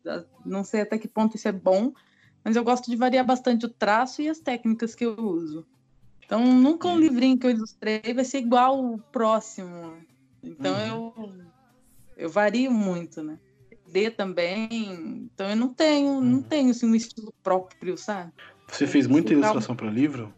não 0.45 0.63
sei 0.63 0.81
até 0.81 0.97
que 0.97 1.07
ponto 1.07 1.35
isso 1.35 1.47
é 1.47 1.51
bom, 1.51 1.93
mas 2.43 2.55
eu 2.55 2.63
gosto 2.63 2.89
de 2.89 2.95
variar 2.95 3.25
bastante 3.25 3.65
o 3.65 3.69
traço 3.69 4.21
e 4.21 4.29
as 4.29 4.39
técnicas 4.39 4.95
que 4.95 5.05
eu 5.05 5.15
uso. 5.19 5.65
Então, 6.25 6.45
nunca 6.45 6.87
um 6.87 6.99
livrinho 6.99 7.37
que 7.37 7.47
eu 7.47 7.51
ilustrei 7.51 8.01
vai 8.13 8.25
ser 8.25 8.39
igual 8.39 8.83
o 8.83 8.99
próximo. 8.99 9.97
Então, 10.43 10.73
uhum. 10.73 11.13
eu, 11.17 11.31
eu 12.17 12.29
vario 12.29 12.71
muito, 12.71 13.23
né? 13.23 13.39
D 13.91 14.11
também. 14.11 15.29
Então 15.33 15.49
eu 15.49 15.55
não 15.55 15.73
tenho, 15.73 16.21
não 16.21 16.37
uhum. 16.37 16.43
tenho 16.43 16.71
assim, 16.71 16.85
um 16.85 16.95
estilo 16.95 17.33
próprio, 17.43 17.97
sabe? 17.97 18.31
Você 18.67 18.85
fez 18.85 19.07
muita 19.07 19.33
ilustração 19.33 19.75
para 19.75 19.89
livro? 19.89 20.33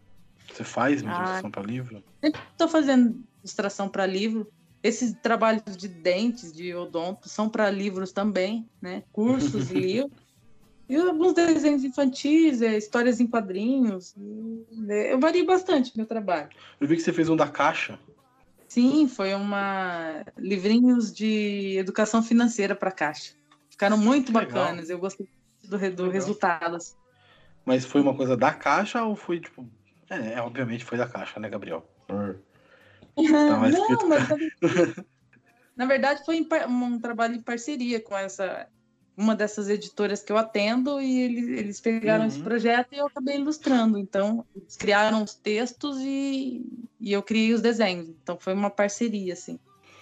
Você 0.54 0.64
faz 0.64 1.02
muita 1.02 1.18
ah, 1.18 1.22
ilustração 1.22 1.52
para 1.52 1.64
livro? 1.64 2.04
Sempre 2.22 2.42
estou 2.52 2.68
fazendo 2.68 3.24
ilustração 3.44 3.90
para 3.90 4.06
livro. 4.06 4.48
Esses 4.82 5.14
trabalhos 5.22 5.76
de 5.76 5.88
dentes, 5.88 6.54
de 6.54 6.74
odonto, 6.74 7.28
são 7.28 7.50
para 7.50 7.70
livros 7.70 8.12
também, 8.12 8.68
né? 8.82 9.04
Cursos, 9.12 9.70
livros. 9.72 10.12
E 10.88 10.96
alguns 10.96 11.34
desenhos 11.34 11.84
infantis, 11.84 12.62
é, 12.62 12.76
histórias 12.76 13.20
em 13.20 13.28
quadrinhos. 13.28 14.16
É, 14.88 15.14
eu 15.14 15.20
vario 15.20 15.46
bastante 15.46 15.96
meu 15.96 16.06
trabalho. 16.06 16.50
Eu 16.80 16.88
vi 16.88 16.96
que 16.96 17.02
você 17.02 17.14
fez 17.14 17.30
um 17.30 17.36
da 17.36 17.48
caixa. 17.48 18.00
Sim, 18.68 19.08
foi 19.08 19.34
uma 19.34 20.24
livrinhos 20.38 21.12
de 21.14 21.76
educação 21.78 22.24
financeira 22.24 22.76
para 22.76 22.92
caixa. 22.92 23.34
Ficaram 23.80 23.98
muito 23.98 24.30
bacanas. 24.34 24.89
Legal. 24.89 24.98
Eu 24.98 25.00
gostei 25.00 25.30
do, 25.63 25.92
do 25.96 26.10
resultado. 26.10 26.78
Mas 27.63 27.86
foi 27.86 28.02
uma 28.02 28.13
coisa 28.13 28.36
da 28.36 28.52
caixa 28.52 29.02
ou 29.04 29.15
foi 29.15 29.39
tipo 29.39 29.65
É, 30.10 30.34
é, 30.34 30.42
obviamente 30.42 30.84
foi 30.84 30.98
da 30.98 31.08
caixa, 31.08 31.39
né, 31.39 31.50
Gabriel? 31.50 31.89
Por... 32.06 32.42
Não, 33.15 33.60
mas 33.62 33.76
na 35.78 35.86
verdade 35.86 36.26
foi 36.26 36.46
um 36.68 37.00
trabalho 37.00 37.36
em 37.36 37.42
parceria 37.42 38.02
com 38.02 38.18
essa 38.18 38.68
uma 39.15 39.34
dessas 39.34 39.70
editoras 39.70 40.22
que 40.22 40.32
eu 40.32 40.38
atendo 40.38 41.00
e 41.02 41.22
eles, 41.22 41.48
eles 41.48 41.82
pegaram 41.82 42.24
uhum. 42.24 42.28
esse 42.28 42.39
projeto 42.42 42.94
e 42.94 42.98
eu 42.98 43.08
acabei 43.08 43.36
ilustrando. 43.36 43.98
Então, 43.98 44.46
eles 44.56 44.78
criaram 44.78 45.24
os 45.24 45.34
textos 45.34 45.98
e, 46.00 46.65
e 47.02 47.12
eu 47.12 47.22
criei 47.22 47.54
os 47.54 47.62
desenhos. 47.62 48.08
Então, 48.08 48.38
foi 48.39 48.54
uma 48.54 48.70
parceria, 48.70 49.34
assim. 49.34 49.60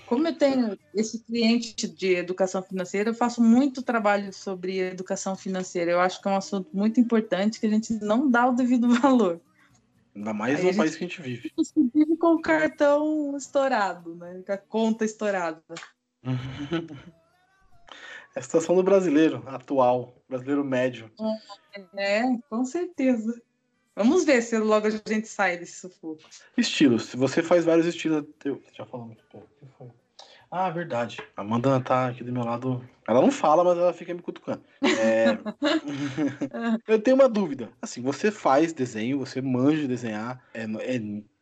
Como 0.07 0.25
eu 0.25 0.37
tenho 0.37 0.79
esse 0.93 1.19
cliente 1.19 1.85
de 1.85 2.15
educação 2.15 2.63
financeira, 2.63 3.09
eu 3.09 3.13
faço 3.13 3.43
muito 3.43 3.81
trabalho 3.81 4.31
sobre 4.31 4.79
educação 4.79 5.35
financeira. 5.35 5.91
Eu 5.91 5.99
acho 5.99 6.21
que 6.21 6.27
é 6.29 6.31
um 6.31 6.37
assunto 6.37 6.69
muito 6.73 6.97
importante 6.97 7.59
que 7.59 7.67
a 7.67 7.69
gente 7.69 7.93
não 8.01 8.31
dá 8.31 8.47
o 8.47 8.55
devido 8.55 8.87
valor. 9.01 9.41
Ainda 10.15 10.33
mais 10.33 10.63
no 10.63 10.75
país 10.75 10.95
que 10.95 11.03
a 11.03 11.07
gente 11.07 11.21
vive. 11.21 11.51
A 11.59 11.61
gente 11.61 11.91
vive 11.93 12.15
com 12.15 12.35
o 12.35 12.41
cartão 12.41 13.35
estourado, 13.35 14.15
né? 14.15 14.41
com 14.45 14.51
a 14.53 14.57
conta 14.57 15.03
estourada. 15.03 15.61
É 18.35 18.39
a 18.39 18.43
situação 18.43 18.75
do 18.75 18.83
brasileiro 18.83 19.43
atual, 19.47 20.13
brasileiro 20.29 20.63
médio. 20.63 21.11
É, 21.95 22.21
com 22.47 22.63
certeza. 22.65 23.41
Vamos 23.97 24.25
ver 24.25 24.43
se 24.43 24.55
logo 24.59 24.85
a 24.85 24.91
gente 24.91 25.27
sai 25.27 25.57
desse 25.57 25.79
sufoco. 25.79 26.21
Estilos. 26.55 27.15
Você 27.15 27.41
faz 27.41 27.65
vários 27.65 27.87
estilos. 27.87 28.25
Eu 28.45 28.61
já 28.71 28.85
falamos. 28.85 29.17
O 29.33 29.39
que 29.39 29.65
foi? 29.75 29.87
Ah, 30.51 30.69
verdade. 30.69 31.17
A 31.35 31.41
Amanda 31.41 31.81
tá 31.81 32.09
aqui 32.09 32.23
do 32.23 32.31
meu 32.31 32.43
lado. 32.43 32.87
Ela 33.07 33.21
não 33.21 33.31
fala, 33.31 33.63
mas 33.63 33.75
ela 33.75 33.91
fica 33.91 34.13
me 34.13 34.21
cutucando. 34.21 34.61
É... 34.83 35.35
eu 36.87 37.01
tenho 37.01 37.15
uma 37.15 37.27
dúvida. 37.27 37.69
Assim, 37.81 38.03
você 38.03 38.29
faz 38.29 38.71
desenho, 38.71 39.17
você 39.17 39.41
manja 39.41 39.81
de 39.81 39.87
desenhar. 39.87 40.43
É, 40.53 40.65
é 40.65 41.01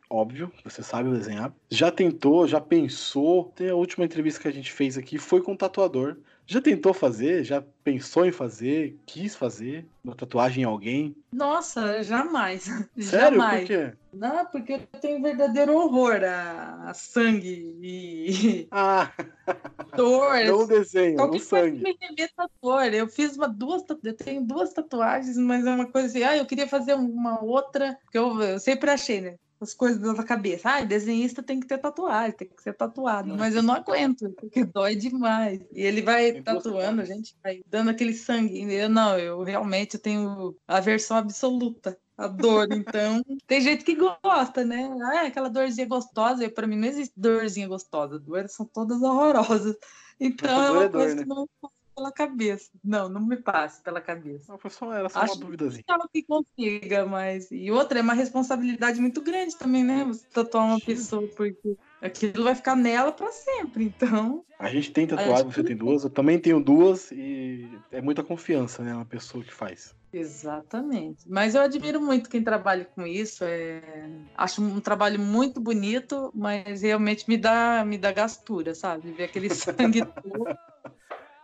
óbvio, 0.10 0.50
você 0.64 0.82
sabe 0.82 1.12
desenhar. 1.12 1.54
Já 1.70 1.92
tentou, 1.92 2.48
já 2.48 2.62
pensou. 2.62 3.52
Tem 3.54 3.70
a 3.70 3.76
última 3.76 4.06
entrevista 4.06 4.42
que 4.42 4.48
a 4.48 4.54
gente 4.54 4.72
fez 4.72 4.98
aqui 4.98 5.18
foi 5.18 5.42
com 5.42 5.52
um 5.52 5.58
tatuador. 5.58 6.16
Já 6.48 6.62
tentou 6.62 6.94
fazer? 6.94 7.44
Já 7.44 7.64
pensou 7.84 8.26
em 8.26 8.32
fazer? 8.32 9.00
Quis 9.06 9.36
fazer 9.36 9.86
uma 10.04 10.16
tatuagem 10.16 10.62
em 10.64 10.66
alguém? 10.66 11.16
Nossa, 11.32 12.04
jamais. 12.04 12.66
Sério? 13.00 13.40
Jamais. 13.40 13.62
Por 13.62 13.68
quê? 13.68 13.94
Não, 14.14 14.46
porque 14.46 14.74
eu 14.74 15.00
tenho 15.02 15.22
verdadeiro 15.22 15.76
horror 15.76 16.24
a, 16.24 16.90
a 16.90 16.94
sangue 16.94 17.76
e. 17.82 18.68
Ah! 18.72 19.12
Dor. 19.96 20.46
Não 20.46 20.60
o 20.60 20.68
desenho, 20.68 21.22
o 21.22 21.40
sangue. 21.40 21.84
Me 21.84 21.98
remeta 22.00 22.50
dor. 22.62 22.94
Eu 22.94 23.08
fiz 23.08 23.36
uma, 23.36 23.48
duas, 23.48 23.84
eu 24.04 24.16
tenho 24.16 24.42
duas 24.42 24.72
tatuagens, 24.72 25.38
mas 25.38 25.66
é 25.66 25.74
uma 25.74 25.92
coisa 25.92 26.08
assim, 26.08 26.24
ah, 26.24 26.38
eu 26.38 26.46
queria 26.46 26.68
fazer 26.68 26.94
uma 26.94 27.44
outra, 27.44 27.98
que 28.12 28.18
eu, 28.18 28.42
eu 28.42 28.60
sempre 28.60 28.90
achei, 28.92 29.22
né? 29.22 29.36
As 29.66 29.74
coisas 29.74 30.00
da 30.00 30.24
cabeça. 30.24 30.70
Ah, 30.70 30.84
desenhista 30.84 31.44
tem 31.44 31.60
que 31.60 31.68
ter 31.68 31.78
tatuagem, 31.78 32.38
tem 32.38 32.48
que 32.48 32.62
ser 32.62 32.74
tatuado. 32.74 33.36
Mas 33.36 33.56
eu 33.56 33.64
não 33.64 33.74
aguento, 33.74 34.30
porque 34.32 34.64
dói 34.64 34.96
demais. 34.96 35.60
E 35.74 35.82
ele 35.82 36.02
vai 36.02 36.34
tem 36.34 36.44
tatuando, 36.44 37.02
a 37.02 37.06
gente 37.06 37.36
vai 37.44 37.62
dando 37.68 37.90
aquele 37.90 38.14
sangue. 38.14 38.62
Eu 38.74 38.90
não, 38.90 39.18
eu 39.18 39.44
realmente 39.44 39.98
tenho 39.98 40.56
aversão 40.68 41.18
absoluta 41.18 41.98
a 42.18 42.28
dor. 42.28 42.68
Então, 42.86 43.22
tem 43.48 43.62
gente 43.62 43.84
que 43.84 43.96
gosta, 43.96 44.64
né? 44.64 44.90
Ah, 45.04 45.26
é 45.26 45.28
aquela 45.28 45.50
dorzinha 45.50 45.88
gostosa. 45.88 46.50
Para 46.50 46.68
mim 46.68 46.78
não 46.78 46.88
existe 46.88 47.14
dorzinha 47.18 47.68
gostosa. 47.68 48.20
Dores 48.20 48.54
são 48.54 48.66
todas 48.66 49.02
horrorosas. 49.02 49.76
Então, 50.20 50.64
é 50.64 50.72
uma 50.72 50.84
é 50.84 50.90
coisa 50.90 51.08
dor, 51.08 51.16
né? 51.16 51.24
que 51.24 51.30
não 51.30 51.50
pela 51.96 52.12
cabeça. 52.12 52.70
Não, 52.84 53.08
não 53.08 53.26
me 53.26 53.38
passe 53.38 53.82
pela 53.82 54.02
cabeça. 54.02 54.52
Não, 54.52 54.58
foi 54.58 54.70
só, 54.70 54.94
era 54.94 55.10
só 55.10 55.20
Acho 55.20 55.36
uma 55.36 55.46
duvidazinha. 55.46 55.84
Que 56.12 56.24
consiga, 56.24 57.06
mas. 57.06 57.50
E 57.52 57.72
outra, 57.72 58.00
é 58.00 58.02
uma 58.02 58.14
responsabilidade 58.14 59.00
muito 59.00 59.22
grande 59.22 59.56
também, 59.56 59.84
né? 59.84 60.04
Você 60.06 60.26
tatuar 60.28 60.66
uma 60.66 60.80
pessoa, 60.80 61.28
porque 61.36 61.78
aquilo 62.02 62.44
vai 62.44 62.56
ficar 62.56 62.76
nela 62.76 63.12
para 63.12 63.32
sempre, 63.32 63.86
então. 63.86 64.44
A 64.60 64.70
gente 64.70 64.92
tem 64.92 65.08
tatuado, 65.08 65.52
você 65.52 65.64
tem 65.64 65.76
duas, 65.76 66.04
eu 66.04 66.10
também 66.10 66.40
tenho 66.40 66.62
duas, 66.62 67.12
e 67.12 67.68
é 67.92 68.02
muita 68.02 68.24
confiança, 68.24 68.84
né, 68.84 68.94
na 68.94 69.06
pessoa 69.06 69.44
que 69.44 69.54
faz. 69.54 69.94
Exatamente. 70.14 71.30
Mas 71.30 71.56
eu 71.56 71.62
admiro 71.62 72.00
muito 72.00 72.30
quem 72.30 72.42
trabalha 72.42 72.86
com 72.86 73.06
isso. 73.06 73.44
É... 73.44 74.10
Acho 74.38 74.64
um 74.64 74.80
trabalho 74.80 75.20
muito 75.20 75.60
bonito, 75.60 76.32
mas 76.34 76.82
realmente 76.84 77.28
me 77.28 77.38
dá, 77.38 77.84
me 77.86 77.98
dá 77.98 78.14
gastura, 78.14 78.74
sabe? 78.74 79.12
Ver 79.12 79.26
aquele 79.26 79.50
sangue 79.54 80.06
todo. 80.06 80.58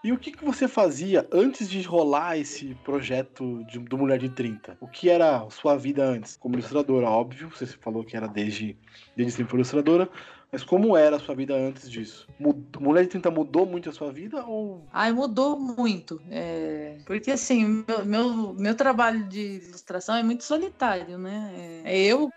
E 0.03 0.11
o 0.11 0.17
que, 0.17 0.31
que 0.31 0.43
você 0.43 0.67
fazia 0.67 1.27
antes 1.31 1.69
de 1.69 1.81
rolar 1.83 2.37
esse 2.37 2.73
projeto 2.83 3.63
de, 3.65 3.77
do 3.77 3.97
Mulher 3.97 4.17
de 4.17 4.29
30? 4.29 4.77
O 4.81 4.87
que 4.87 5.09
era 5.09 5.47
sua 5.51 5.77
vida 5.77 6.03
antes? 6.03 6.35
Como 6.37 6.55
ilustradora, 6.55 7.07
óbvio, 7.07 7.49
você 7.49 7.67
falou 7.67 8.03
que 8.03 8.17
era 8.17 8.27
desde, 8.27 8.75
desde 9.15 9.33
sempre 9.33 9.55
ilustradora, 9.55 10.09
mas 10.51 10.63
como 10.63 10.97
era 10.97 11.15
a 11.15 11.19
sua 11.19 11.33
vida 11.33 11.55
antes 11.55 11.89
disso? 11.89 12.27
Mulher 12.79 13.03
de 13.03 13.09
30 13.09 13.29
mudou 13.31 13.65
muito 13.65 13.89
a 13.89 13.93
sua 13.93 14.11
vida 14.11 14.43
ou. 14.45 14.85
Ai, 14.91 15.13
mudou 15.13 15.57
muito. 15.57 16.19
É... 16.29 16.97
Porque 17.05 17.31
assim, 17.31 17.85
meu, 17.87 18.05
meu, 18.05 18.53
meu, 18.53 18.75
trabalho 18.75 19.23
de 19.29 19.61
ilustração 19.67 20.15
é 20.15 20.23
muito 20.23 20.43
solitário, 20.43 21.17
né? 21.17 21.81
É 21.85 22.03
eu, 22.03 22.29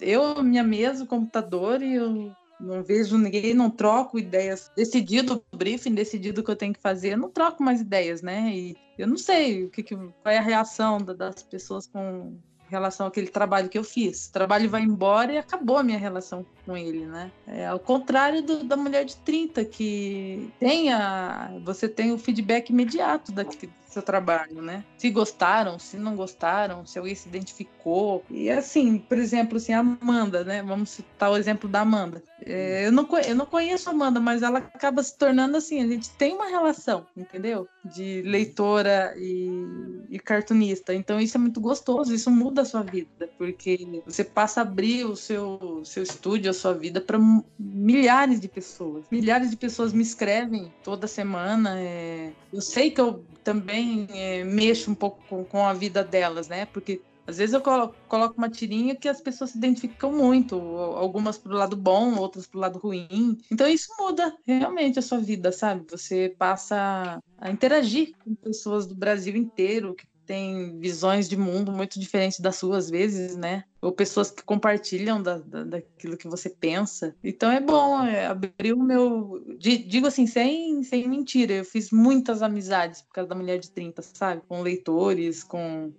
eu 0.00 0.42
minha 0.42 0.62
mesa, 0.62 1.04
o 1.04 1.06
computador 1.06 1.80
e 1.82 1.94
eu 1.94 2.34
não 2.62 2.82
vejo 2.82 3.18
ninguém, 3.18 3.52
não 3.52 3.68
troco 3.68 4.18
ideias. 4.18 4.70
Decidido 4.76 5.42
o 5.52 5.56
briefing, 5.56 5.94
decidido 5.94 6.40
o 6.40 6.44
que 6.44 6.50
eu 6.50 6.56
tenho 6.56 6.72
que 6.72 6.80
fazer, 6.80 7.16
não 7.16 7.28
troco 7.28 7.62
mais 7.62 7.80
ideias, 7.80 8.22
né? 8.22 8.50
E 8.54 8.76
eu 8.96 9.06
não 9.06 9.18
sei 9.18 9.64
o 9.64 9.70
que, 9.70 9.82
que 9.82 9.96
vai 10.22 10.36
a 10.36 10.42
reação 10.42 10.98
das 10.98 11.42
pessoas 11.42 11.86
com 11.86 12.38
relação 12.72 13.06
àquele 13.06 13.26
trabalho 13.26 13.68
que 13.68 13.76
eu 13.76 13.84
fiz. 13.84 14.28
O 14.28 14.32
trabalho 14.32 14.70
vai 14.70 14.82
embora 14.82 15.32
e 15.32 15.38
acabou 15.38 15.76
a 15.76 15.82
minha 15.82 15.98
relação 15.98 16.46
com 16.64 16.74
ele, 16.74 17.04
né? 17.06 17.30
É 17.46 17.66
ao 17.66 17.78
contrário 17.78 18.42
do, 18.42 18.64
da 18.64 18.76
mulher 18.76 19.04
de 19.04 19.16
30, 19.16 19.64
que 19.66 20.50
tem 20.58 20.90
a, 20.90 21.52
você 21.62 21.86
tem 21.86 22.12
o 22.12 22.18
feedback 22.18 22.70
imediato 22.70 23.30
daquele 23.30 23.70
seu 23.92 24.02
trabalho, 24.02 24.62
né? 24.62 24.84
Se 24.96 25.10
gostaram, 25.10 25.78
se 25.78 25.96
não 25.96 26.16
gostaram, 26.16 26.86
se 26.86 26.98
alguém 26.98 27.14
se 27.14 27.28
identificou. 27.28 28.24
E 28.30 28.50
assim, 28.50 28.98
por 28.98 29.18
exemplo, 29.18 29.56
assim, 29.56 29.72
a 29.72 29.80
Amanda, 29.80 30.44
né? 30.44 30.62
Vamos 30.62 30.90
citar 30.90 31.30
o 31.30 31.36
exemplo 31.36 31.68
da 31.68 31.80
Amanda. 31.80 32.22
É, 32.44 32.86
eu, 32.86 32.92
não, 32.92 33.08
eu 33.24 33.34
não 33.34 33.46
conheço 33.46 33.88
a 33.88 33.92
Amanda, 33.92 34.18
mas 34.18 34.42
ela 34.42 34.58
acaba 34.58 35.02
se 35.02 35.16
tornando 35.16 35.56
assim, 35.56 35.82
a 35.82 35.86
gente 35.86 36.10
tem 36.10 36.34
uma 36.34 36.48
relação, 36.48 37.06
entendeu? 37.16 37.68
De 37.84 38.22
leitora 38.22 39.14
e, 39.16 40.06
e 40.10 40.18
cartunista. 40.18 40.94
Então 40.94 41.20
isso 41.20 41.36
é 41.36 41.40
muito 41.40 41.60
gostoso, 41.60 42.14
isso 42.14 42.30
muda 42.30 42.62
a 42.62 42.64
sua 42.64 42.82
vida, 42.82 43.30
porque 43.38 44.02
você 44.04 44.24
passa 44.24 44.60
a 44.60 44.62
abrir 44.62 45.04
o 45.04 45.14
seu, 45.14 45.82
seu 45.84 46.02
estúdio, 46.02 46.50
a 46.50 46.54
sua 46.54 46.72
vida 46.72 47.00
para 47.00 47.18
milhares 47.58 48.40
de 48.40 48.48
pessoas. 48.48 49.04
Milhares 49.10 49.50
de 49.50 49.56
pessoas 49.56 49.92
me 49.92 50.02
escrevem 50.02 50.72
toda 50.82 51.06
semana. 51.06 51.78
É... 51.78 52.32
Eu 52.52 52.60
sei 52.60 52.90
que 52.90 53.00
eu 53.00 53.24
também 53.42 54.06
é, 54.10 54.44
mexo 54.44 54.90
um 54.90 54.94
pouco 54.94 55.22
com, 55.28 55.44
com 55.44 55.66
a 55.66 55.72
vida 55.72 56.02
delas, 56.04 56.48
né? 56.48 56.66
Porque 56.66 57.00
às 57.26 57.38
vezes 57.38 57.54
eu 57.54 57.60
coloco, 57.60 57.94
coloco, 58.08 58.36
uma 58.36 58.50
tirinha 58.50 58.96
que 58.96 59.08
as 59.08 59.20
pessoas 59.20 59.50
se 59.50 59.58
identificam 59.58 60.12
muito, 60.12 60.56
algumas 60.56 61.38
pro 61.38 61.54
lado 61.54 61.76
bom, 61.76 62.16
outras 62.16 62.46
pro 62.46 62.58
lado 62.58 62.78
ruim. 62.78 63.38
Então 63.50 63.68
isso 63.68 63.88
muda 63.98 64.36
realmente 64.44 64.98
a 64.98 65.02
sua 65.02 65.18
vida, 65.18 65.52
sabe? 65.52 65.86
Você 65.90 66.34
passa 66.36 67.20
a 67.38 67.50
interagir 67.50 68.12
com 68.24 68.34
pessoas 68.34 68.86
do 68.86 68.94
Brasil 68.94 69.36
inteiro 69.36 69.94
que 69.94 70.04
têm 70.26 70.78
visões 70.78 71.28
de 71.28 71.36
mundo 71.36 71.70
muito 71.70 72.00
diferentes 72.00 72.40
das 72.40 72.56
suas, 72.56 72.86
às 72.86 72.90
vezes, 72.90 73.36
né? 73.36 73.64
Ou 73.82 73.92
pessoas 73.92 74.30
que 74.30 74.44
compartilham 74.44 75.20
da, 75.20 75.38
da, 75.38 75.64
daquilo 75.64 76.16
que 76.16 76.28
você 76.28 76.48
pensa. 76.48 77.14
Então 77.22 77.50
é 77.50 77.60
bom, 77.60 78.02
é, 78.04 78.26
abrir 78.26 78.72
o 78.72 78.82
meu. 78.82 79.44
Digo 79.58 80.06
assim, 80.06 80.26
sem, 80.26 80.82
sem 80.84 81.08
mentira, 81.08 81.54
eu 81.54 81.64
fiz 81.64 81.90
muitas 81.90 82.42
amizades 82.42 83.02
por 83.02 83.12
causa 83.14 83.28
da 83.28 83.34
mulher 83.34 83.58
de 83.58 83.70
30, 83.70 84.00
sabe? 84.02 84.42
Com 84.48 84.62
leitores, 84.62 85.42
com. 85.42 85.92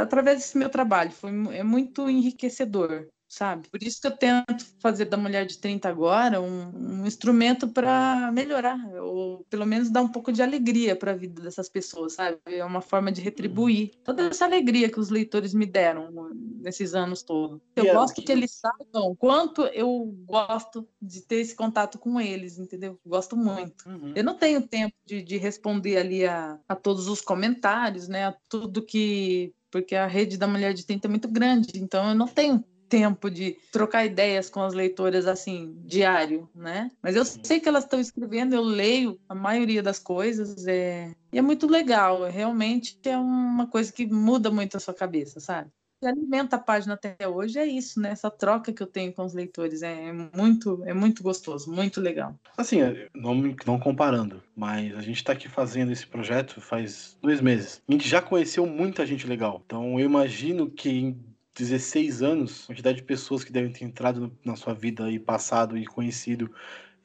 Através 0.00 0.38
desse 0.38 0.56
meu 0.56 0.70
trabalho. 0.70 1.12
Foi, 1.12 1.30
é 1.54 1.62
muito 1.62 2.08
enriquecedor 2.08 3.06
sabe? 3.28 3.68
Por 3.68 3.82
isso 3.82 4.00
que 4.00 4.06
eu 4.06 4.16
tento 4.16 4.64
fazer 4.80 5.04
da 5.04 5.16
mulher 5.16 5.44
de 5.44 5.58
30 5.58 5.88
agora 5.88 6.40
um, 6.40 7.02
um 7.02 7.06
instrumento 7.06 7.68
para 7.68 8.32
melhorar, 8.32 8.78
ou 9.02 9.44
pelo 9.50 9.66
menos 9.66 9.90
dar 9.90 10.00
um 10.00 10.08
pouco 10.08 10.32
de 10.32 10.42
alegria 10.42 10.96
para 10.96 11.12
a 11.12 11.16
vida 11.16 11.42
dessas 11.42 11.68
pessoas, 11.68 12.14
sabe? 12.14 12.38
É 12.46 12.64
uma 12.64 12.80
forma 12.80 13.12
de 13.12 13.20
retribuir 13.20 13.90
toda 14.02 14.22
essa 14.22 14.46
alegria 14.46 14.88
que 14.88 14.98
os 14.98 15.10
leitores 15.10 15.52
me 15.52 15.66
deram 15.66 16.32
nesses 16.58 16.94
anos 16.94 17.22
todos. 17.22 17.60
Eu 17.74 17.84
yeah. 17.84 18.00
gosto 18.00 18.22
que 18.22 18.32
eles 18.32 18.52
saibam 18.52 19.14
quanto 19.16 19.62
eu 19.66 20.14
gosto 20.26 20.86
de 21.00 21.22
ter 21.22 21.36
esse 21.36 21.54
contato 21.54 21.98
com 21.98 22.20
eles, 22.20 22.58
entendeu? 22.58 22.98
Gosto 23.06 23.36
muito. 23.36 23.88
Uhum. 23.88 24.12
Eu 24.14 24.24
não 24.24 24.34
tenho 24.34 24.66
tempo 24.66 24.94
de, 25.04 25.22
de 25.22 25.36
responder 25.36 25.96
ali 25.96 26.26
a, 26.26 26.58
a 26.68 26.74
todos 26.74 27.08
os 27.08 27.20
comentários, 27.20 28.08
né? 28.08 28.26
A 28.26 28.36
tudo 28.48 28.82
que 28.82 29.54
porque 29.70 29.94
a 29.94 30.06
rede 30.06 30.38
da 30.38 30.46
mulher 30.46 30.72
de 30.72 30.86
30 30.86 31.06
é 31.06 31.10
muito 31.10 31.28
grande, 31.28 31.78
então 31.78 32.08
eu 32.08 32.14
não 32.14 32.26
tenho 32.26 32.64
tempo 32.88 33.30
de 33.30 33.56
trocar 33.70 34.06
ideias 34.06 34.48
com 34.48 34.62
as 34.62 34.72
leitoras 34.72 35.26
assim, 35.26 35.76
diário, 35.84 36.48
né? 36.54 36.90
Mas 37.02 37.14
eu 37.14 37.24
sei 37.24 37.60
que 37.60 37.68
elas 37.68 37.84
estão 37.84 38.00
escrevendo, 38.00 38.54
eu 38.54 38.62
leio 38.62 39.20
a 39.28 39.34
maioria 39.34 39.82
das 39.82 39.98
coisas, 39.98 40.66
é... 40.66 41.14
e 41.32 41.38
é 41.38 41.42
muito 41.42 41.66
legal, 41.66 42.24
realmente 42.24 42.98
é 43.04 43.16
uma 43.16 43.66
coisa 43.66 43.92
que 43.92 44.06
muda 44.06 44.50
muito 44.50 44.76
a 44.76 44.80
sua 44.80 44.94
cabeça, 44.94 45.38
sabe? 45.38 45.70
Que 46.00 46.06
alimenta 46.06 46.56
a 46.56 46.60
página 46.60 46.94
até 46.94 47.16
hoje 47.26 47.58
é 47.58 47.66
isso, 47.66 48.00
né? 48.00 48.10
Essa 48.10 48.30
troca 48.30 48.72
que 48.72 48.82
eu 48.82 48.86
tenho 48.86 49.12
com 49.12 49.24
os 49.24 49.34
leitores 49.34 49.82
é 49.82 50.12
muito, 50.12 50.82
é 50.84 50.94
muito 50.94 51.22
gostoso, 51.22 51.70
muito 51.72 52.00
legal. 52.00 52.38
Assim, 52.56 52.78
não, 53.14 53.34
não 53.66 53.78
comparando, 53.78 54.42
mas 54.56 54.94
a 54.96 55.00
gente 55.00 55.16
está 55.16 55.32
aqui 55.32 55.48
fazendo 55.48 55.92
esse 55.92 56.06
projeto 56.06 56.60
faz 56.60 57.16
dois 57.20 57.40
meses. 57.40 57.82
A 57.88 57.92
gente 57.92 58.08
já 58.08 58.22
conheceu 58.22 58.66
muita 58.66 59.04
gente 59.04 59.26
legal. 59.26 59.62
Então 59.64 59.98
eu 59.98 60.06
imagino 60.06 60.70
que 60.70 60.88
em 60.88 61.28
16 61.54 62.22
anos, 62.22 62.62
a 62.64 62.66
quantidade 62.68 62.98
de 62.98 63.02
pessoas 63.02 63.42
que 63.42 63.52
devem 63.52 63.72
ter 63.72 63.84
entrado 63.84 64.32
na 64.44 64.54
sua 64.54 64.74
vida 64.74 65.10
e 65.10 65.18
passado 65.18 65.76
e 65.76 65.84
conhecido 65.84 66.50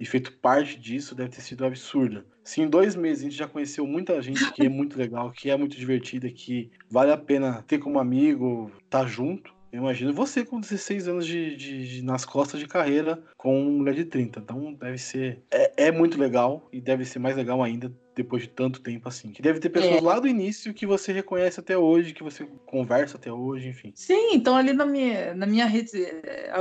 e 0.04 0.06
feito 0.06 0.34
parte 0.34 0.78
disso 0.78 1.16
deve 1.16 1.30
ter 1.30 1.42
sido 1.42 1.66
absurda. 1.66 2.26
Se 2.44 2.62
em 2.62 2.68
dois 2.68 2.94
meses 2.94 3.22
a 3.22 3.24
gente 3.24 3.38
já 3.38 3.48
conheceu 3.48 3.88
muita 3.88 4.22
gente 4.22 4.52
que 4.52 4.66
é 4.66 4.68
muito 4.70 4.98
legal, 5.00 5.32
que 5.32 5.50
é 5.50 5.56
muito 5.56 5.78
divertida, 5.78 6.30
que 6.30 6.70
vale 6.90 7.10
a 7.10 7.18
pena 7.18 7.64
ter 7.66 7.78
como 7.80 8.00
amigo, 8.00 8.70
estar 8.84 9.00
tá 9.00 9.06
junto, 9.06 9.54
eu 9.72 9.80
imagino 9.80 10.14
você 10.14 10.44
com 10.44 10.60
16 10.60 11.08
anos 11.08 11.26
de, 11.26 11.56
de, 11.56 11.88
de, 11.88 12.04
nas 12.04 12.26
costas 12.26 12.60
de 12.60 12.68
carreira 12.68 13.24
com 13.38 13.60
uma 13.60 13.72
mulher 13.72 13.96
de 13.96 14.04
30. 14.04 14.42
Então 14.42 14.74
deve 14.74 14.98
ser. 14.98 15.42
É, 15.50 15.88
é, 15.88 15.92
muito 15.92 16.20
legal 16.20 16.68
e 16.72 16.82
deve 16.82 17.06
ser 17.06 17.20
mais 17.20 17.36
legal 17.38 17.64
ainda 17.64 17.92
depois 18.14 18.44
de 18.44 18.50
tanto 18.50 18.82
tempo 18.82 19.08
assim. 19.08 19.32
Que 19.32 19.42
deve 19.42 19.60
ter 19.60 19.70
pessoas 19.70 19.96
é. 19.96 20.02
lá 20.02 20.20
do 20.20 20.28
início 20.28 20.74
que 20.74 20.86
você 20.86 21.14
reconhece 21.14 21.62
até 21.62 21.78
hoje, 21.78 22.14
que 22.14 22.22
você 22.22 22.46
conversa 22.66 23.18
até 23.18 23.32
hoje, 23.32 23.70
enfim. 23.70 23.94
Sim, 23.96 24.34
então 24.34 24.56
ali 24.56 24.74
na 24.74 24.86
minha, 24.86 25.34
na 25.34 25.48
minha 25.48 25.66
rede, 25.66 26.04
é, 26.04 26.52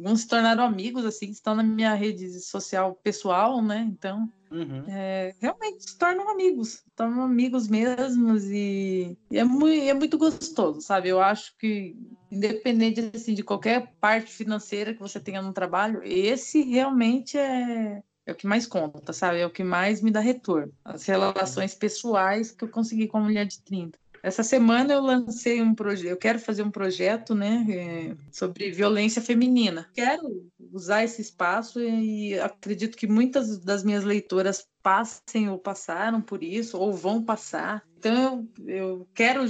alguns 0.00 0.22
se 0.22 0.28
tornaram 0.28 0.64
amigos, 0.64 1.04
assim, 1.04 1.30
estão 1.30 1.54
na 1.54 1.62
minha 1.62 1.94
rede 1.94 2.40
social 2.40 2.98
pessoal, 3.02 3.62
né? 3.62 3.86
Então, 3.92 4.32
uhum. 4.50 4.84
é, 4.88 5.34
realmente 5.38 5.90
se 5.90 5.98
tornam 5.98 6.30
amigos, 6.30 6.82
tornam 6.96 7.22
amigos 7.22 7.68
mesmos 7.68 8.44
e, 8.44 9.16
e 9.30 9.38
é, 9.38 9.44
muito, 9.44 9.82
é 9.82 9.94
muito 9.94 10.16
gostoso, 10.16 10.80
sabe? 10.80 11.10
Eu 11.10 11.20
acho 11.20 11.56
que, 11.58 11.94
independente 12.32 13.10
assim, 13.14 13.34
de 13.34 13.42
qualquer 13.42 13.92
parte 14.00 14.32
financeira 14.32 14.94
que 14.94 15.00
você 15.00 15.20
tenha 15.20 15.42
no 15.42 15.52
trabalho, 15.52 16.00
esse 16.02 16.62
realmente 16.62 17.36
é, 17.36 18.02
é 18.24 18.32
o 18.32 18.34
que 18.34 18.46
mais 18.46 18.66
conta, 18.66 19.12
sabe? 19.12 19.38
É 19.38 19.46
o 19.46 19.50
que 19.50 19.62
mais 19.62 20.00
me 20.00 20.10
dá 20.10 20.20
retorno. 20.20 20.72
As 20.82 21.04
relações 21.04 21.74
pessoais 21.74 22.50
que 22.52 22.64
eu 22.64 22.68
consegui 22.68 23.06
com 23.06 23.18
a 23.18 23.22
mulher 23.22 23.44
de 23.44 23.62
30. 23.62 23.98
Essa 24.22 24.42
semana 24.42 24.92
eu 24.92 25.00
lancei 25.00 25.62
um 25.62 25.74
projeto, 25.74 26.10
eu 26.10 26.16
quero 26.16 26.38
fazer 26.38 26.62
um 26.62 26.70
projeto, 26.70 27.34
né, 27.34 27.66
é, 27.70 28.16
sobre 28.30 28.70
violência 28.70 29.22
feminina. 29.22 29.88
Quero 29.94 30.46
usar 30.72 31.04
esse 31.04 31.22
espaço 31.22 31.80
e 31.80 32.38
acredito 32.38 32.96
que 32.96 33.06
muitas 33.06 33.58
das 33.58 33.82
minhas 33.82 34.04
leitoras 34.04 34.66
passem 34.82 35.48
ou 35.48 35.58
passaram 35.58 36.20
por 36.20 36.42
isso 36.42 36.78
ou 36.78 36.92
vão 36.92 37.22
passar. 37.22 37.82
Então 37.98 38.48
eu, 38.58 38.68
eu 38.68 39.08
quero 39.14 39.44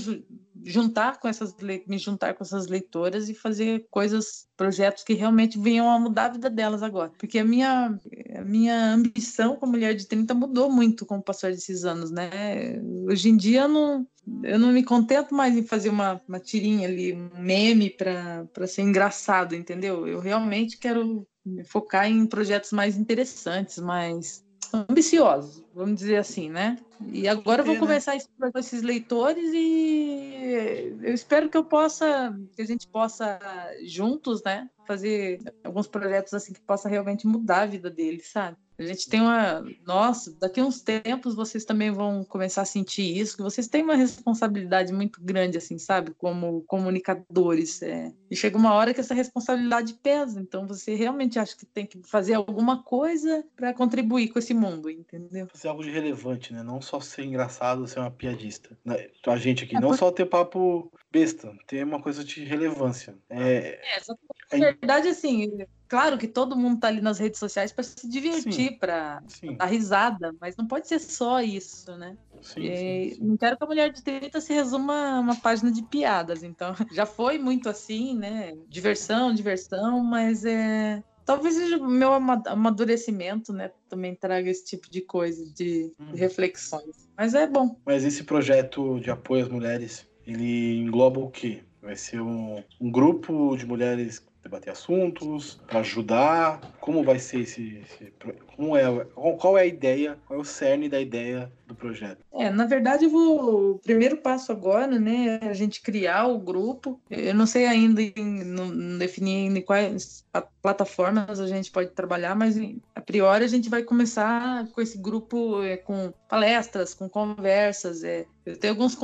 juntar 0.64 1.18
com 1.18 1.28
essas 1.28 1.54
me 1.86 1.98
juntar 1.98 2.34
com 2.34 2.44
essas 2.44 2.66
leitoras 2.66 3.28
e 3.28 3.34
fazer 3.34 3.86
coisas, 3.90 4.46
projetos 4.56 5.02
que 5.02 5.14
realmente 5.14 5.58
venham 5.58 5.90
a 5.90 5.98
mudar 5.98 6.26
a 6.26 6.32
vida 6.32 6.50
delas 6.50 6.82
agora. 6.82 7.12
Porque 7.18 7.38
a 7.38 7.44
minha 7.44 7.98
a 8.36 8.44
minha 8.44 8.94
ambição 8.94 9.56
como 9.56 9.72
mulher 9.72 9.94
de 9.94 10.06
30 10.06 10.34
mudou 10.34 10.70
muito 10.70 11.06
com 11.06 11.16
o 11.16 11.22
passar 11.22 11.50
desses 11.50 11.84
anos, 11.84 12.10
né? 12.10 12.80
Hoje 13.08 13.28
em 13.28 13.36
dia 13.36 13.62
eu 13.62 13.68
não 13.68 14.06
eu 14.44 14.58
não 14.58 14.72
me 14.72 14.82
contento 14.82 15.34
mais 15.34 15.56
em 15.56 15.64
fazer 15.64 15.88
uma, 15.88 16.20
uma 16.28 16.38
tirinha 16.38 16.86
ali, 16.86 17.14
um 17.14 17.30
meme 17.40 17.90
para 17.90 18.66
ser 18.66 18.82
engraçado, 18.82 19.54
entendeu? 19.54 20.06
Eu 20.06 20.20
realmente 20.20 20.78
quero 20.78 21.26
focar 21.64 22.06
em 22.06 22.26
projetos 22.26 22.70
mais 22.70 22.96
interessantes, 22.96 23.78
mais 23.78 24.44
ambiciosos, 24.72 25.62
vamos 25.74 25.96
dizer 25.96 26.16
assim, 26.16 26.50
né? 26.50 26.78
E 27.12 27.26
agora 27.26 27.62
eu 27.62 27.66
vou 27.66 27.76
começar 27.78 28.12
a 28.12 28.16
estudar 28.16 28.52
com 28.52 28.58
esses 28.58 28.82
leitores 28.82 29.50
e 29.54 30.94
eu 31.02 31.14
espero 31.14 31.48
que 31.48 31.56
eu 31.56 31.64
possa, 31.64 32.36
que 32.54 32.62
a 32.62 32.66
gente 32.66 32.86
possa 32.86 33.38
juntos, 33.84 34.42
né, 34.42 34.68
fazer 34.86 35.40
alguns 35.64 35.86
projetos 35.86 36.34
assim 36.34 36.52
que 36.52 36.60
possa 36.60 36.88
realmente 36.88 37.26
mudar 37.26 37.62
a 37.62 37.66
vida 37.66 37.90
deles, 37.90 38.28
sabe? 38.30 38.56
A 38.80 38.86
gente 38.86 39.10
tem 39.10 39.20
uma. 39.20 39.62
Nossa, 39.86 40.34
daqui 40.40 40.58
a 40.58 40.64
uns 40.64 40.80
tempos 40.80 41.34
vocês 41.34 41.66
também 41.66 41.90
vão 41.90 42.24
começar 42.24 42.62
a 42.62 42.64
sentir 42.64 43.18
isso, 43.18 43.36
que 43.36 43.42
vocês 43.42 43.68
têm 43.68 43.82
uma 43.82 43.94
responsabilidade 43.94 44.90
muito 44.90 45.20
grande, 45.22 45.58
assim, 45.58 45.76
sabe? 45.78 46.14
Como 46.16 46.62
comunicadores. 46.62 47.82
É... 47.82 48.10
E 48.30 48.34
chega 48.34 48.56
uma 48.56 48.72
hora 48.72 48.94
que 48.94 49.00
essa 49.00 49.12
responsabilidade 49.12 49.92
pesa. 50.02 50.40
Então 50.40 50.66
você 50.66 50.94
realmente 50.94 51.38
acha 51.38 51.54
que 51.54 51.66
tem 51.66 51.84
que 51.84 52.00
fazer 52.08 52.32
alguma 52.32 52.82
coisa 52.82 53.44
para 53.54 53.74
contribuir 53.74 54.28
com 54.28 54.38
esse 54.38 54.54
mundo, 54.54 54.88
entendeu? 54.88 55.46
Fazer 55.52 55.68
algo 55.68 55.82
de 55.82 55.90
relevante, 55.90 56.54
né? 56.54 56.62
Não 56.62 56.80
só 56.80 57.00
ser 57.00 57.24
engraçado, 57.24 57.86
ser 57.86 58.00
uma 58.00 58.10
piadista. 58.10 58.78
Né? 58.82 59.08
A 59.26 59.36
gente 59.36 59.64
aqui, 59.64 59.76
é, 59.76 59.80
não 59.80 59.92
só 59.92 60.10
ter 60.10 60.24
papo 60.24 60.90
besta, 61.12 61.54
ter 61.66 61.84
uma 61.84 62.00
coisa 62.00 62.24
de 62.24 62.44
relevância. 62.44 63.14
É, 63.28 63.78
é 63.82 63.96
exatamente. 63.98 64.30
Na 64.52 64.70
verdade, 64.70 65.08
assim, 65.08 65.66
claro 65.90 66.16
que 66.16 66.28
todo 66.28 66.56
mundo 66.56 66.76
está 66.76 66.86
ali 66.86 67.00
nas 67.00 67.18
redes 67.18 67.40
sociais 67.40 67.72
para 67.72 67.82
se 67.82 68.08
divertir, 68.08 68.78
para 68.78 69.20
dar 69.58 69.66
risada, 69.66 70.32
mas 70.40 70.56
não 70.56 70.66
pode 70.66 70.86
ser 70.86 71.00
só 71.00 71.42
isso, 71.42 71.96
né? 71.96 72.16
Sim, 72.40 72.62
sim, 72.74 73.14
sim. 73.14 73.16
Não 73.20 73.36
quero 73.36 73.58
que 73.58 73.64
a 73.64 73.66
mulher 73.66 73.92
de 73.92 74.00
30 74.00 74.40
se 74.40 74.54
resuma 74.54 75.16
a 75.16 75.20
uma 75.20 75.34
página 75.34 75.72
de 75.72 75.82
piadas, 75.82 76.44
então 76.44 76.72
já 76.94 77.04
foi 77.04 77.38
muito 77.38 77.68
assim, 77.68 78.16
né? 78.16 78.56
Diversão, 78.68 79.34
diversão, 79.34 80.02
mas 80.04 80.44
é. 80.44 81.02
Talvez 81.26 81.56
o 81.74 81.86
meu 81.86 82.12
amadurecimento, 82.12 83.52
né, 83.52 83.70
também 83.88 84.16
traga 84.16 84.50
esse 84.50 84.64
tipo 84.64 84.90
de 84.90 85.00
coisa, 85.00 85.44
de, 85.52 85.92
hum. 86.00 86.12
de 86.12 86.18
reflexões. 86.18 87.08
Mas 87.16 87.34
é 87.34 87.46
bom. 87.46 87.76
Mas 87.84 88.04
esse 88.04 88.24
projeto 88.24 88.98
de 88.98 89.10
apoio 89.10 89.44
às 89.44 89.48
mulheres, 89.48 90.08
ele 90.26 90.78
engloba 90.78 91.20
o 91.20 91.30
quê? 91.30 91.62
Vai 91.80 91.94
ser 91.94 92.20
um, 92.20 92.62
um 92.80 92.90
grupo 92.90 93.56
de 93.56 93.64
mulheres 93.64 94.24
debater 94.42 94.72
assuntos, 94.72 95.60
para 95.66 95.80
ajudar? 95.80 96.60
Como 96.80 97.04
vai 97.04 97.18
ser 97.18 97.40
esse, 97.40 97.78
esse, 97.78 98.12
como 98.56 98.76
é 98.76 99.04
qual 99.38 99.58
é 99.58 99.62
a 99.62 99.66
ideia, 99.66 100.18
qual 100.26 100.38
é 100.38 100.42
o 100.42 100.44
cerne 100.44 100.88
da 100.88 101.00
ideia 101.00 101.50
do 101.66 101.74
projeto? 101.74 102.24
É, 102.32 102.50
na 102.50 102.66
verdade, 102.66 103.06
vou, 103.06 103.72
o 103.72 103.78
primeiro 103.78 104.16
passo 104.16 104.50
agora, 104.52 104.98
né, 104.98 105.38
é 105.42 105.48
a 105.48 105.52
gente 105.52 105.80
criar 105.82 106.26
o 106.26 106.38
grupo. 106.38 107.00
Eu 107.10 107.34
não 107.34 107.46
sei 107.46 107.66
ainda, 107.66 108.00
não 108.16 108.98
definir 108.98 109.56
em 109.56 109.62
quais 109.62 110.24
plataformas 110.62 111.40
a 111.40 111.46
gente 111.46 111.70
pode 111.70 111.90
trabalhar, 111.90 112.34
mas 112.34 112.56
a 112.94 113.00
priori 113.00 113.44
a 113.44 113.48
gente 113.48 113.68
vai 113.68 113.82
começar 113.82 114.66
com 114.68 114.80
esse 114.80 114.98
grupo, 114.98 115.62
é, 115.62 115.76
com 115.76 116.12
palestras, 116.28 116.94
com 116.94 117.08
conversas. 117.08 118.02
É, 118.04 118.26
eu 118.46 118.56
tenho 118.56 118.72
alguns 118.72 118.96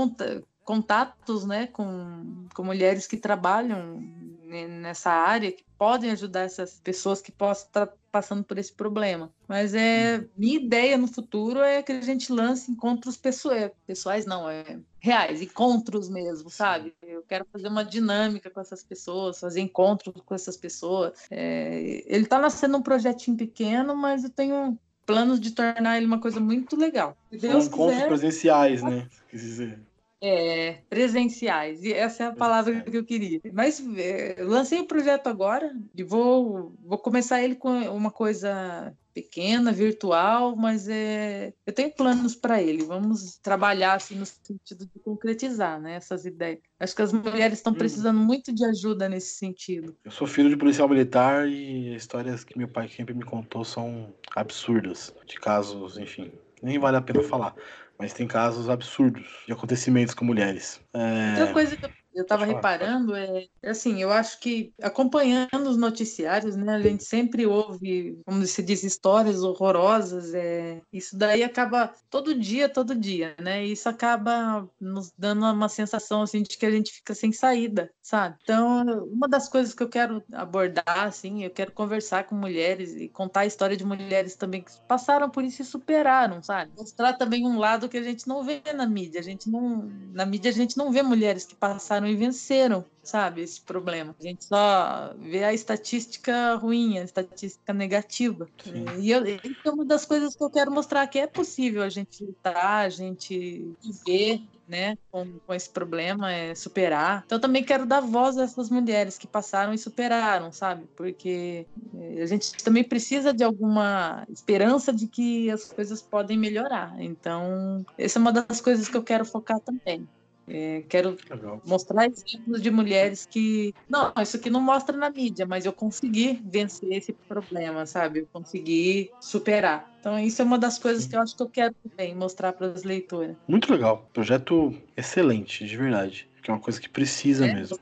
contatos, 0.65 1.47
né, 1.47 1.69
com, 1.69 2.47
com 2.55 2.65
mulheres 2.65 3.07
que 3.07 3.17
trabalham 3.17 4.03
nessa 4.47 5.11
área 5.11 5.53
que 5.53 5.65
podem 5.77 6.11
ajudar 6.11 6.43
essas 6.43 6.81
pessoas 6.81 7.21
que 7.21 7.33
possam 7.33 7.67
estar 7.67 7.89
passando 8.11 8.43
por 8.43 8.57
esse 8.57 8.73
problema. 8.73 9.31
Mas 9.47 9.75
é 9.75 10.17
uhum. 10.17 10.29
minha 10.37 10.57
ideia 10.57 10.97
no 10.97 11.07
futuro 11.07 11.61
é 11.61 11.83
que 11.83 11.93
a 11.93 12.01
gente 12.01 12.33
lance 12.33 12.71
encontros 12.71 13.17
pessoais, 13.17 13.71
pessoais 13.87 14.25
não, 14.25 14.49
é 14.49 14.79
reais, 14.99 15.43
encontros 15.43 16.09
mesmo, 16.09 16.49
sabe? 16.49 16.95
Eu 17.03 17.23
quero 17.23 17.47
fazer 17.53 17.69
uma 17.69 17.85
dinâmica 17.85 18.49
com 18.49 18.61
essas 18.61 18.83
pessoas, 18.83 19.39
fazer 19.39 19.61
encontros 19.61 20.15
com 20.25 20.35
essas 20.35 20.57
pessoas. 20.57 21.13
É, 21.31 22.03
ele 22.07 22.25
está 22.25 22.39
nascendo 22.39 22.79
um 22.79 22.83
projetinho 22.83 23.37
pequeno, 23.37 23.95
mas 23.95 24.25
eu 24.25 24.31
tenho 24.31 24.79
planos 25.05 25.39
de 25.39 25.53
tornar 25.53 25.97
ele 25.97 26.07
uma 26.07 26.21
coisa 26.21 26.41
muito 26.41 26.77
legal. 26.77 27.17
São 27.39 27.61
encontros 27.61 27.95
quiser, 27.95 28.09
presenciais, 28.09 28.83
né? 28.83 29.09
Quer 29.31 29.37
dizer. 29.37 29.86
É, 30.23 30.79
presenciais, 30.89 31.85
e 31.85 31.93
essa 31.93 32.25
é 32.25 32.27
a 32.29 32.33
palavra 32.33 32.81
que 32.81 32.97
eu 32.97 33.05
queria. 33.05 33.41
Mas 33.53 33.83
é, 33.99 34.37
lancei 34.41 34.81
o 34.81 34.87
projeto 34.87 35.27
agora 35.27 35.77
e 35.95 36.03
vou, 36.03 36.75
vou 36.83 36.99
começar 36.99 37.43
ele 37.43 37.55
com 37.55 37.71
uma 37.91 38.11
coisa 38.11 38.95
pequena, 39.17 39.73
virtual, 39.73 40.55
mas 40.55 40.87
é, 40.91 41.55
eu 41.65 41.73
tenho 41.73 41.91
planos 41.91 42.35
para 42.35 42.63
ele. 42.63 42.85
Vamos 42.85 43.39
trabalhar 43.39 43.95
assim 43.95 44.15
no 44.15 44.27
sentido 44.27 44.85
de 44.85 45.01
concretizar 45.01 45.81
né, 45.81 45.95
essas 45.95 46.27
ideias. 46.27 46.61
Acho 46.79 46.95
que 46.95 47.01
as 47.01 47.15
mulheres 47.15 47.59
estão 47.59 47.73
hum. 47.73 47.77
precisando 47.77 48.21
muito 48.21 48.55
de 48.55 48.63
ajuda 48.67 49.09
nesse 49.09 49.37
sentido. 49.37 49.97
Eu 50.05 50.11
sou 50.11 50.27
filho 50.27 50.51
de 50.51 50.57
policial 50.59 50.87
militar 50.87 51.49
e 51.49 51.95
histórias 51.95 52.45
que 52.45 52.59
meu 52.59 52.69
pai 52.69 52.91
sempre 52.91 53.15
me 53.15 53.25
contou 53.25 53.65
são 53.65 54.13
absurdas, 54.35 55.15
de 55.27 55.37
casos, 55.37 55.97
enfim, 55.97 56.31
nem 56.63 56.79
vale 56.79 56.99
a 56.99 57.03
pena 57.03 57.23
falar. 57.23 57.55
Mas 57.99 58.13
tem 58.13 58.27
casos 58.27 58.69
absurdos 58.69 59.27
de 59.47 59.53
acontecimentos 59.53 60.15
com 60.15 60.25
mulheres. 60.25 60.81
É... 60.93 61.31
Outra 61.41 61.53
coisa 61.53 61.77
que 61.77 61.85
eu 61.85 61.91
eu 62.17 62.23
estava 62.23 62.47
reparando, 62.47 63.15
é, 63.15 63.47
assim, 63.63 64.01
eu 64.01 64.11
acho 64.11 64.41
que 64.41 64.73
acompanhando 64.83 65.69
os 65.69 65.77
noticiários, 65.77 66.57
né, 66.57 66.75
a 66.75 66.81
gente 66.81 67.05
sempre 67.05 67.47
ouve, 67.47 68.19
como 68.25 68.45
se 68.47 68.63
diz, 68.63 68.83
histórias 68.83 69.43
horrorosas, 69.43 70.33
é, 70.33 70.81
isso 70.91 71.17
daí 71.17 71.45
acaba 71.45 71.93
todo 72.09 72.35
dia, 72.35 72.71
todo 72.71 72.95
dia, 72.95 73.37
né, 73.39 73.65
isso 73.65 73.87
acaba 73.87 74.67
nos 74.81 75.13
dando 75.17 75.45
uma 75.45 75.69
sensação, 75.69 76.23
assim, 76.23 76.43
de 76.43 76.57
que 76.57 76.65
a 76.65 76.71
gente 76.71 76.91
fica 76.91 77.15
sem 77.15 77.33
saída, 77.33 77.91
sabe? 78.03 78.37
Então, 78.43 78.83
uma 79.13 79.29
das 79.29 79.47
coisas 79.47 79.75
que 79.75 79.83
eu 79.83 79.89
quero 79.89 80.25
abordar, 80.33 81.05
assim, 81.05 81.45
eu 81.45 81.51
quero 81.51 81.73
conversar 81.73 82.25
com 82.25 82.35
mulheres 82.35 82.97
e 82.97 83.09
contar 83.09 83.41
a 83.41 83.47
história 83.47 83.77
de 83.77 83.85
mulheres 83.85 84.37
também 84.37 84.63
que 84.63 84.73
passaram 84.89 85.29
por 85.29 85.45
isso 85.45 85.61
e 85.61 85.65
superaram, 85.67 86.43
sabe? 86.43 86.73
Mostrar 86.77 87.13
também 87.13 87.47
um 87.47 87.59
lado 87.59 87.91
que 87.91 87.99
a 87.99 88.03
gente 88.03 88.27
não 88.27 88.43
vê 88.43 88.63
na 88.75 88.87
mídia, 88.87 89.21
a 89.21 89.23
gente 89.23 89.51
não, 89.51 89.87
na 90.15 90.25
mídia 90.25 90.51
a 90.51 90.55
gente 90.55 90.79
não 90.79 90.91
vê 90.91 91.03
mulheres 91.03 91.45
que 91.45 91.55
passaram 91.55 92.06
e 92.09 92.17
venceram, 92.17 92.85
sabe, 93.03 93.43
esse 93.43 93.61
problema. 93.61 94.15
A 94.19 94.23
gente 94.23 94.45
só 94.45 95.15
vê 95.19 95.45
a 95.45 95.53
estatística 95.53 96.55
ruim, 96.55 96.99
a 96.99 97.05
estatística 97.05 97.73
negativa. 97.73 98.49
Sim. 98.63 98.85
E 98.99 99.11
eu, 99.11 99.23
é 99.25 99.71
uma 99.71 99.85
das 99.85 100.05
coisas 100.05 100.35
que 100.37 100.43
eu 100.43 100.51
quero 100.51 100.71
mostrar 100.71 101.07
que 101.07 101.19
é 101.19 101.27
possível 101.27 101.83
a 101.83 101.89
gente 101.89 102.25
lutar, 102.25 102.85
a 102.85 102.89
gente 102.89 103.75
viver 103.83 104.43
né, 104.69 104.99
com, 105.11 105.39
com 105.47 105.55
esse 105.55 105.71
problema, 105.71 106.33
é 106.33 106.55
superar. 106.55 107.23
Então 107.25 107.39
também 107.39 107.63
quero 107.63 107.87
dar 107.87 108.01
voz 108.01 108.37
a 108.37 108.43
essas 108.43 108.69
mulheres 108.69 109.17
que 109.17 109.27
passaram 109.27 109.73
e 109.73 109.79
superaram, 109.79 110.51
sabe? 110.53 110.87
Porque 110.97 111.67
eh, 111.95 112.23
a 112.23 112.27
gente 112.27 112.53
também 112.65 112.83
precisa 112.83 113.33
de 113.33 113.45
alguma 113.45 114.27
esperança 114.29 114.93
de 114.93 115.07
que 115.07 115.51
as 115.51 115.73
coisas 115.73 116.03
podem 116.03 116.37
melhorar. 116.37 116.95
Então, 116.99 117.85
essa 117.97 118.19
é 118.19 118.21
uma 118.21 118.33
das 118.33 118.61
coisas 118.61 118.89
que 118.89 118.97
eu 118.97 119.03
quero 119.03 119.25
focar 119.25 119.61
também. 119.61 120.07
É, 120.49 120.85
quero 120.89 121.17
Legal. 121.29 121.61
mostrar 121.67 122.07
exemplos 122.07 122.63
de 122.63 122.71
mulheres 122.71 123.27
que. 123.27 123.75
Não, 123.89 124.13
isso 124.23 124.37
aqui 124.37 124.49
não 124.49 124.61
mostra 124.61 124.97
na 124.97 125.11
mídia, 125.11 125.45
mas 125.45 125.67
eu 125.67 125.73
consegui 125.73 126.41
vencer 126.45 126.93
esse 126.93 127.13
problema, 127.13 127.85
sabe? 127.85 128.21
Eu 128.21 128.29
consegui 128.33 129.11
superar. 129.21 129.93
Então, 129.99 130.19
isso 130.19 130.41
é 130.41 130.45
uma 130.45 130.59
das 130.59 130.79
coisas 130.79 131.05
que 131.07 131.17
eu 131.17 131.21
acho 131.21 131.37
que 131.37 131.43
eu 131.43 131.49
quero 131.49 131.75
também 131.89 132.15
mostrar 132.15 132.53
para 132.53 132.69
as 132.69 132.85
leitoras. 132.85 133.37
Muito 133.49 133.73
legal. 133.73 134.09
Projeto 134.13 134.73
excelente, 134.97 135.67
de 135.67 135.77
verdade. 135.77 136.29
Que 136.41 136.51
é 136.51 136.55
uma 136.55 136.61
coisa 136.61 136.81
que 136.81 136.89
precisa 136.89 137.47
é, 137.47 137.53
mesmo. 137.53 137.79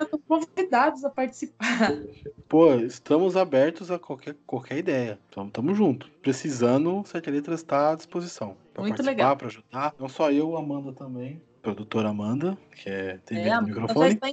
Estão 0.00 0.18
convidados 0.26 1.04
a 1.04 1.10
participar. 1.10 1.92
Pô, 2.48 2.74
estamos 2.74 3.36
abertos 3.36 3.92
a 3.92 3.98
qualquer, 3.98 4.34
qualquer 4.44 4.78
ideia. 4.78 5.18
Então, 5.28 5.48
tamo 5.48 5.72
junto. 5.72 6.10
Precisando, 6.20 7.04
Sete 7.06 7.30
Letras 7.30 7.60
está 7.60 7.92
à 7.92 7.94
disposição. 7.94 8.56
Muito 8.76 9.02
legal. 9.02 9.36
Para 9.36 9.46
ajudar. 9.46 9.94
Não 9.98 10.08
só 10.08 10.32
eu, 10.32 10.56
Amanda 10.56 10.92
também 10.92 11.40
produtora 11.62 12.08
Amanda, 12.10 12.56
que 12.82 12.88
é 12.88 13.18
TV 13.18 13.40
é, 13.40 13.60
no 13.60 13.66
microfone. 13.66 14.08
Já 14.08 14.14
está 14.14 14.28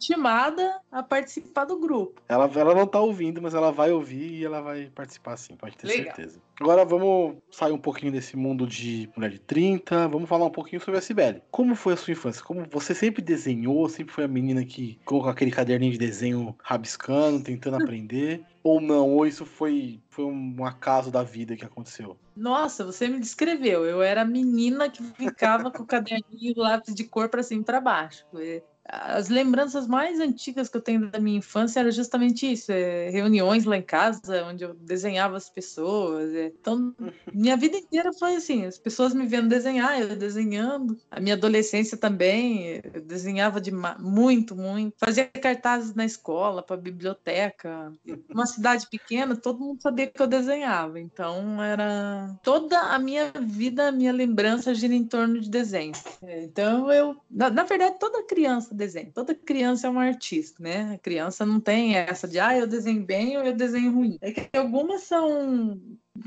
intimada 0.00 0.80
a 0.90 1.02
participar 1.02 1.66
do 1.66 1.78
grupo. 1.78 2.22
Ela, 2.26 2.50
ela 2.54 2.74
não 2.74 2.84
está 2.84 2.98
ouvindo, 2.98 3.42
mas 3.42 3.52
ela 3.52 3.70
vai 3.70 3.92
ouvir 3.92 4.32
e 4.32 4.44
ela 4.44 4.62
vai 4.62 4.90
participar 4.94 5.36
sim, 5.36 5.54
pode 5.54 5.76
ter 5.76 5.86
Legal. 5.86 6.04
certeza. 6.06 6.40
Agora 6.58 6.84
vamos 6.84 7.36
sair 7.50 7.72
um 7.72 7.78
pouquinho 7.78 8.12
desse 8.12 8.36
mundo 8.36 8.66
de 8.66 9.08
mulher 9.14 9.30
de 9.30 9.38
30, 9.38 10.08
vamos 10.08 10.28
falar 10.28 10.46
um 10.46 10.50
pouquinho 10.50 10.80
sobre 10.80 10.98
a 10.98 11.02
Cibele. 11.02 11.42
Como 11.50 11.74
foi 11.74 11.92
a 11.92 11.96
sua 11.96 12.12
infância? 12.12 12.42
Como 12.42 12.66
você 12.70 12.94
sempre 12.94 13.22
desenhou, 13.22 13.88
sempre 13.88 14.12
foi 14.12 14.24
a 14.24 14.28
menina 14.28 14.64
que 14.64 14.98
com 15.04 15.22
aquele 15.26 15.50
caderninho 15.50 15.92
de 15.92 15.98
desenho 15.98 16.56
rabiscando, 16.62 17.44
tentando 17.44 17.76
aprender? 17.84 18.42
Ou 18.62 18.78
não? 18.78 19.08
Ou 19.08 19.26
isso 19.26 19.46
foi, 19.46 20.00
foi 20.10 20.26
um 20.26 20.64
acaso 20.66 21.10
da 21.10 21.22
vida 21.22 21.56
que 21.56 21.64
aconteceu? 21.64 22.18
Nossa, 22.36 22.84
você 22.84 23.08
me 23.08 23.18
descreveu. 23.18 23.86
Eu 23.86 24.02
era 24.02 24.20
a 24.20 24.24
menina 24.24 24.90
que 24.90 25.02
ficava 25.02 25.70
com 25.70 25.82
o 25.82 25.86
caderninho 25.86 26.24
e 26.38 26.52
o 26.52 26.60
lápis 26.60 26.94
de 26.94 27.04
cor 27.04 27.30
para 27.30 27.42
cima 27.42 27.62
e 27.62 27.64
para 27.64 27.80
baixo 27.80 28.26
as 28.92 29.28
lembranças 29.28 29.86
mais 29.86 30.18
antigas 30.18 30.68
que 30.68 30.76
eu 30.76 30.80
tenho 30.80 31.10
da 31.10 31.20
minha 31.20 31.38
infância 31.38 31.80
era 31.80 31.92
justamente 31.92 32.50
isso, 32.50 32.72
é, 32.72 33.08
reuniões 33.10 33.64
lá 33.64 33.76
em 33.76 33.82
casa, 33.82 34.44
onde 34.44 34.64
eu 34.64 34.74
desenhava 34.74 35.36
as 35.36 35.48
pessoas. 35.48 36.34
É. 36.34 36.46
Então, 36.46 36.94
minha 37.32 37.56
vida 37.56 37.76
inteira 37.76 38.12
foi 38.12 38.34
assim, 38.34 38.66
as 38.66 38.78
pessoas 38.78 39.14
me 39.14 39.26
vendo 39.26 39.48
desenhar, 39.48 40.00
eu 40.00 40.16
desenhando. 40.16 40.98
A 41.10 41.20
minha 41.20 41.34
adolescência 41.34 41.96
também, 41.96 42.80
eu 42.92 43.00
desenhava 43.00 43.60
de 43.60 43.70
muito, 43.70 44.56
muito. 44.56 44.94
Fazia 44.98 45.26
cartazes 45.26 45.94
na 45.94 46.04
escola, 46.04 46.62
para 46.62 46.76
biblioteca. 46.76 47.92
Uma 48.28 48.46
cidade 48.46 48.88
pequena, 48.90 49.36
todo 49.36 49.60
mundo 49.60 49.80
sabia 49.80 50.08
que 50.08 50.20
eu 50.20 50.26
desenhava. 50.26 50.98
Então, 50.98 51.62
era 51.62 52.36
toda 52.42 52.78
a 52.78 52.98
minha 52.98 53.32
vida, 53.40 53.88
a 53.88 53.92
minha 53.92 54.12
lembrança 54.12 54.74
gira 54.74 54.94
em 54.94 55.04
torno 55.04 55.40
de 55.40 55.48
desenho. 55.48 55.92
É, 56.22 56.42
então, 56.42 56.90
eu, 56.90 57.16
na, 57.30 57.50
na 57.50 57.62
verdade, 57.62 57.96
toda 57.98 58.26
criança 58.26 58.74
desenho. 58.80 59.12
Toda 59.12 59.34
criança 59.34 59.86
é 59.86 59.90
uma 59.90 60.04
artista, 60.04 60.62
né? 60.62 60.94
A 60.94 60.98
criança 60.98 61.46
não 61.46 61.60
tem 61.60 61.96
essa 61.96 62.26
de, 62.26 62.40
ah, 62.40 62.56
eu 62.56 62.66
desenho 62.66 63.04
bem 63.04 63.36
ou 63.36 63.44
eu 63.44 63.54
desenho 63.54 63.92
ruim. 63.92 64.18
É 64.20 64.32
que 64.32 64.56
algumas 64.56 65.02
são 65.02 65.80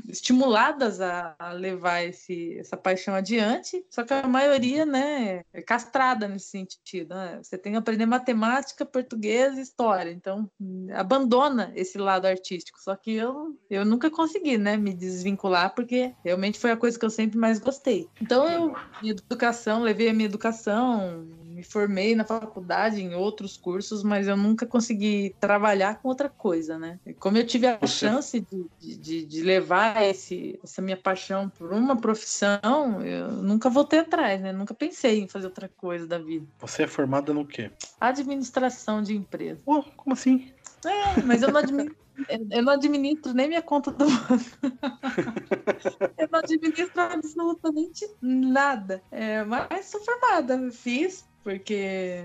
estimuladas 0.08 1.00
a, 1.00 1.34
a, 1.38 1.52
levar 1.52 2.02
esse, 2.02 2.58
essa 2.58 2.76
paixão 2.76 3.14
adiante, 3.14 3.84
só 3.90 4.02
que 4.02 4.12
a 4.12 4.26
maioria 4.26 4.86
né, 4.86 5.42
é 5.52 5.62
castrada 5.62 6.26
nesse 6.26 6.48
sentido. 6.48 7.14
Né? 7.14 7.40
Você 7.42 7.58
tem 7.58 7.72
que 7.72 7.78
aprender 7.78 8.06
matemática, 8.06 8.86
português 8.86 9.58
e 9.58 9.62
história, 9.62 10.10
então 10.10 10.50
abandona 10.94 11.72
esse 11.74 11.98
lado 11.98 12.26
artístico. 12.26 12.80
Só 12.80 12.96
que 12.96 13.12
eu, 13.12 13.58
eu 13.68 13.84
nunca 13.84 14.10
consegui 14.10 14.56
né, 14.58 14.76
me 14.76 14.94
desvincular, 14.94 15.74
porque 15.74 16.14
realmente 16.24 16.58
foi 16.58 16.70
a 16.70 16.76
coisa 16.76 16.98
que 16.98 17.04
eu 17.04 17.10
sempre 17.10 17.38
mais 17.38 17.58
gostei. 17.58 18.08
Então 18.20 18.48
eu, 18.48 18.74
minha 19.00 19.12
educação, 19.12 19.82
levei 19.82 20.08
a 20.08 20.14
minha 20.14 20.26
educação, 20.26 21.26
me 21.64 21.70
formei 21.70 22.14
na 22.14 22.24
faculdade 22.24 23.00
em 23.00 23.14
outros 23.14 23.56
cursos, 23.56 24.02
mas 24.02 24.28
eu 24.28 24.36
nunca 24.36 24.66
consegui 24.66 25.34
trabalhar 25.40 26.00
com 26.00 26.08
outra 26.08 26.28
coisa, 26.28 26.78
né? 26.78 27.00
Como 27.18 27.38
eu 27.38 27.46
tive 27.46 27.66
a 27.66 27.86
chance 27.86 28.38
de, 28.38 28.96
de, 28.96 29.24
de 29.24 29.42
levar 29.42 30.02
esse, 30.02 30.60
essa 30.62 30.82
minha 30.82 30.96
paixão 30.96 31.48
por 31.48 31.72
uma 31.72 31.96
profissão, 31.96 33.02
eu 33.02 33.32
nunca 33.32 33.70
voltei 33.70 34.00
atrás, 34.00 34.40
né? 34.40 34.52
Nunca 34.52 34.74
pensei 34.74 35.20
em 35.20 35.28
fazer 35.28 35.46
outra 35.46 35.68
coisa 35.68 36.06
da 36.06 36.18
vida. 36.18 36.46
Você 36.58 36.82
é 36.82 36.86
formada 36.86 37.32
no 37.32 37.46
quê? 37.46 37.70
Administração 37.98 39.02
de 39.02 39.16
empresa. 39.16 39.62
Oh, 39.64 39.82
como 39.96 40.12
assim? 40.12 40.52
É, 40.84 41.22
mas 41.22 41.42
eu 41.42 41.50
não 41.50 41.60
administro 41.60 42.04
eu 42.50 42.62
não 42.62 42.74
administro 42.74 43.32
nem 43.32 43.48
minha 43.48 43.62
conta 43.62 43.90
do 43.90 44.06
banco. 44.06 44.38
eu 46.16 46.28
não 46.30 46.38
administro 46.38 47.00
absolutamente 47.00 48.08
nada. 48.22 49.02
É, 49.10 49.42
mas 49.42 49.86
sou 49.86 50.00
formada, 50.00 50.70
fiz 50.70 51.24
porque 51.44 52.24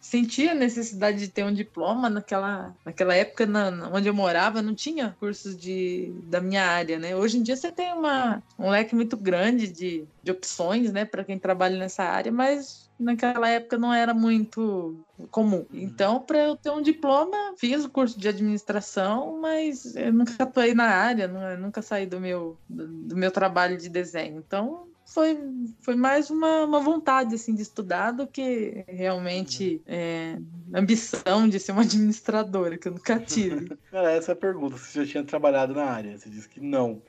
sentia 0.00 0.52
a 0.52 0.54
necessidade 0.54 1.18
de 1.18 1.28
ter 1.28 1.44
um 1.44 1.52
diploma 1.52 2.10
naquela, 2.10 2.74
naquela 2.84 3.14
época 3.14 3.46
na, 3.46 3.90
onde 3.92 4.08
eu 4.08 4.14
morava 4.14 4.60
não 4.60 4.74
tinha 4.74 5.16
cursos 5.18 5.56
de, 5.56 6.12
da 6.24 6.40
minha 6.40 6.62
área 6.62 6.98
né 6.98 7.16
hoje 7.16 7.38
em 7.38 7.42
dia 7.42 7.56
você 7.56 7.72
tem 7.72 7.92
uma, 7.92 8.42
um 8.58 8.68
leque 8.68 8.94
muito 8.94 9.16
grande 9.16 9.66
de, 9.66 10.04
de 10.22 10.30
opções 10.30 10.92
né 10.92 11.04
para 11.04 11.24
quem 11.24 11.38
trabalha 11.38 11.78
nessa 11.78 12.04
área 12.04 12.30
mas 12.30 12.84
naquela 12.98 13.48
época 13.48 13.76
não 13.76 13.92
era 13.92 14.14
muito 14.14 14.96
comum. 15.30 15.66
Então, 15.72 16.20
para 16.20 16.38
eu 16.38 16.56
ter 16.56 16.70
um 16.70 16.82
diploma, 16.82 17.36
fiz 17.56 17.84
o 17.84 17.90
curso 17.90 18.18
de 18.18 18.28
administração, 18.28 19.40
mas 19.40 19.96
eu 19.96 20.12
nunca 20.12 20.42
atuei 20.42 20.74
na 20.74 20.84
área, 20.84 21.28
nunca 21.56 21.82
saí 21.82 22.06
do 22.06 22.20
meu, 22.20 22.56
do, 22.68 22.86
do 22.86 23.16
meu 23.16 23.30
trabalho 23.30 23.76
de 23.76 23.88
desenho. 23.88 24.38
Então, 24.38 24.86
foi, 25.14 25.38
foi 25.80 25.94
mais 25.94 26.28
uma, 26.28 26.64
uma 26.64 26.80
vontade 26.80 27.36
assim, 27.36 27.54
de 27.54 27.62
estudar 27.62 28.10
do 28.10 28.26
que 28.26 28.84
realmente 28.88 29.80
é, 29.86 30.36
ambição 30.74 31.48
de 31.48 31.60
ser 31.60 31.70
uma 31.70 31.82
administradora, 31.82 32.76
que 32.76 32.88
eu 32.88 32.92
nunca 32.92 33.20
tive. 33.20 33.68
Cara, 33.92 34.10
essa 34.10 34.32
é 34.32 34.34
a 34.34 34.36
pergunta, 34.36 34.76
se 34.76 34.90
você 34.90 35.04
já 35.04 35.12
tinha 35.12 35.24
trabalhado 35.24 35.72
na 35.72 35.84
área. 35.84 36.18
Você 36.18 36.28
disse 36.28 36.48
que 36.48 36.60
não. 36.60 37.00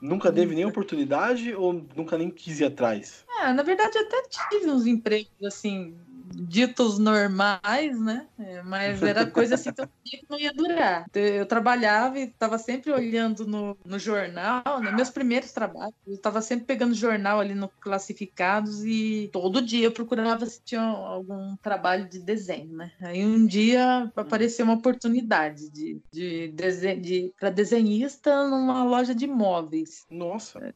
Nunca 0.00 0.32
teve 0.32 0.54
nenhuma 0.54 0.70
oportunidade 0.70 1.52
ou 1.52 1.72
nunca 1.96 2.16
nem 2.16 2.30
quis 2.30 2.60
ir 2.60 2.66
atrás? 2.66 3.24
É, 3.42 3.52
na 3.52 3.64
verdade, 3.64 3.98
eu 3.98 4.02
até 4.06 4.22
tive 4.50 4.70
uns 4.70 4.86
empregos 4.86 5.42
assim, 5.44 5.96
ditos 6.34 6.98
normais, 6.98 8.00
né? 8.00 8.26
É, 8.38 8.62
mas 8.62 9.02
era 9.02 9.26
coisa 9.26 9.54
assim 9.54 9.72
que 9.72 9.80
eu 9.80 9.88
que 10.04 10.26
não 10.28 10.38
ia 10.38 10.52
durar. 10.52 11.04
Eu 11.14 11.46
trabalhava 11.46 12.18
e 12.18 12.24
estava 12.24 12.58
sempre 12.58 12.90
olhando 12.92 13.46
no, 13.46 13.76
no 13.84 13.98
jornal, 13.98 14.80
né? 14.80 14.90
meus 14.92 15.10
primeiros 15.10 15.52
trabalhos, 15.52 15.94
eu 16.06 16.14
estava 16.14 16.40
sempre 16.40 16.66
pegando 16.66 16.94
jornal 16.94 17.40
ali 17.40 17.54
no 17.54 17.68
Classificados 17.80 18.84
e 18.84 19.28
todo 19.32 19.62
dia 19.62 19.86
eu 19.86 19.92
procurava 19.92 20.46
se 20.46 20.62
tinha 20.64 20.80
algum 20.80 21.56
trabalho 21.56 22.08
de 22.08 22.18
desenho, 22.18 22.76
né? 22.76 22.92
Aí 23.00 23.24
um 23.24 23.46
dia 23.46 24.10
apareceu 24.16 24.64
uma 24.64 24.74
oportunidade 24.74 25.70
de, 25.70 26.00
de, 26.12 26.48
de, 26.48 26.96
de 26.96 27.34
para 27.38 27.50
desenhista 27.50 28.48
numa 28.48 28.84
loja 28.84 29.14
de 29.14 29.26
móveis. 29.26 30.06
Nossa! 30.10 30.74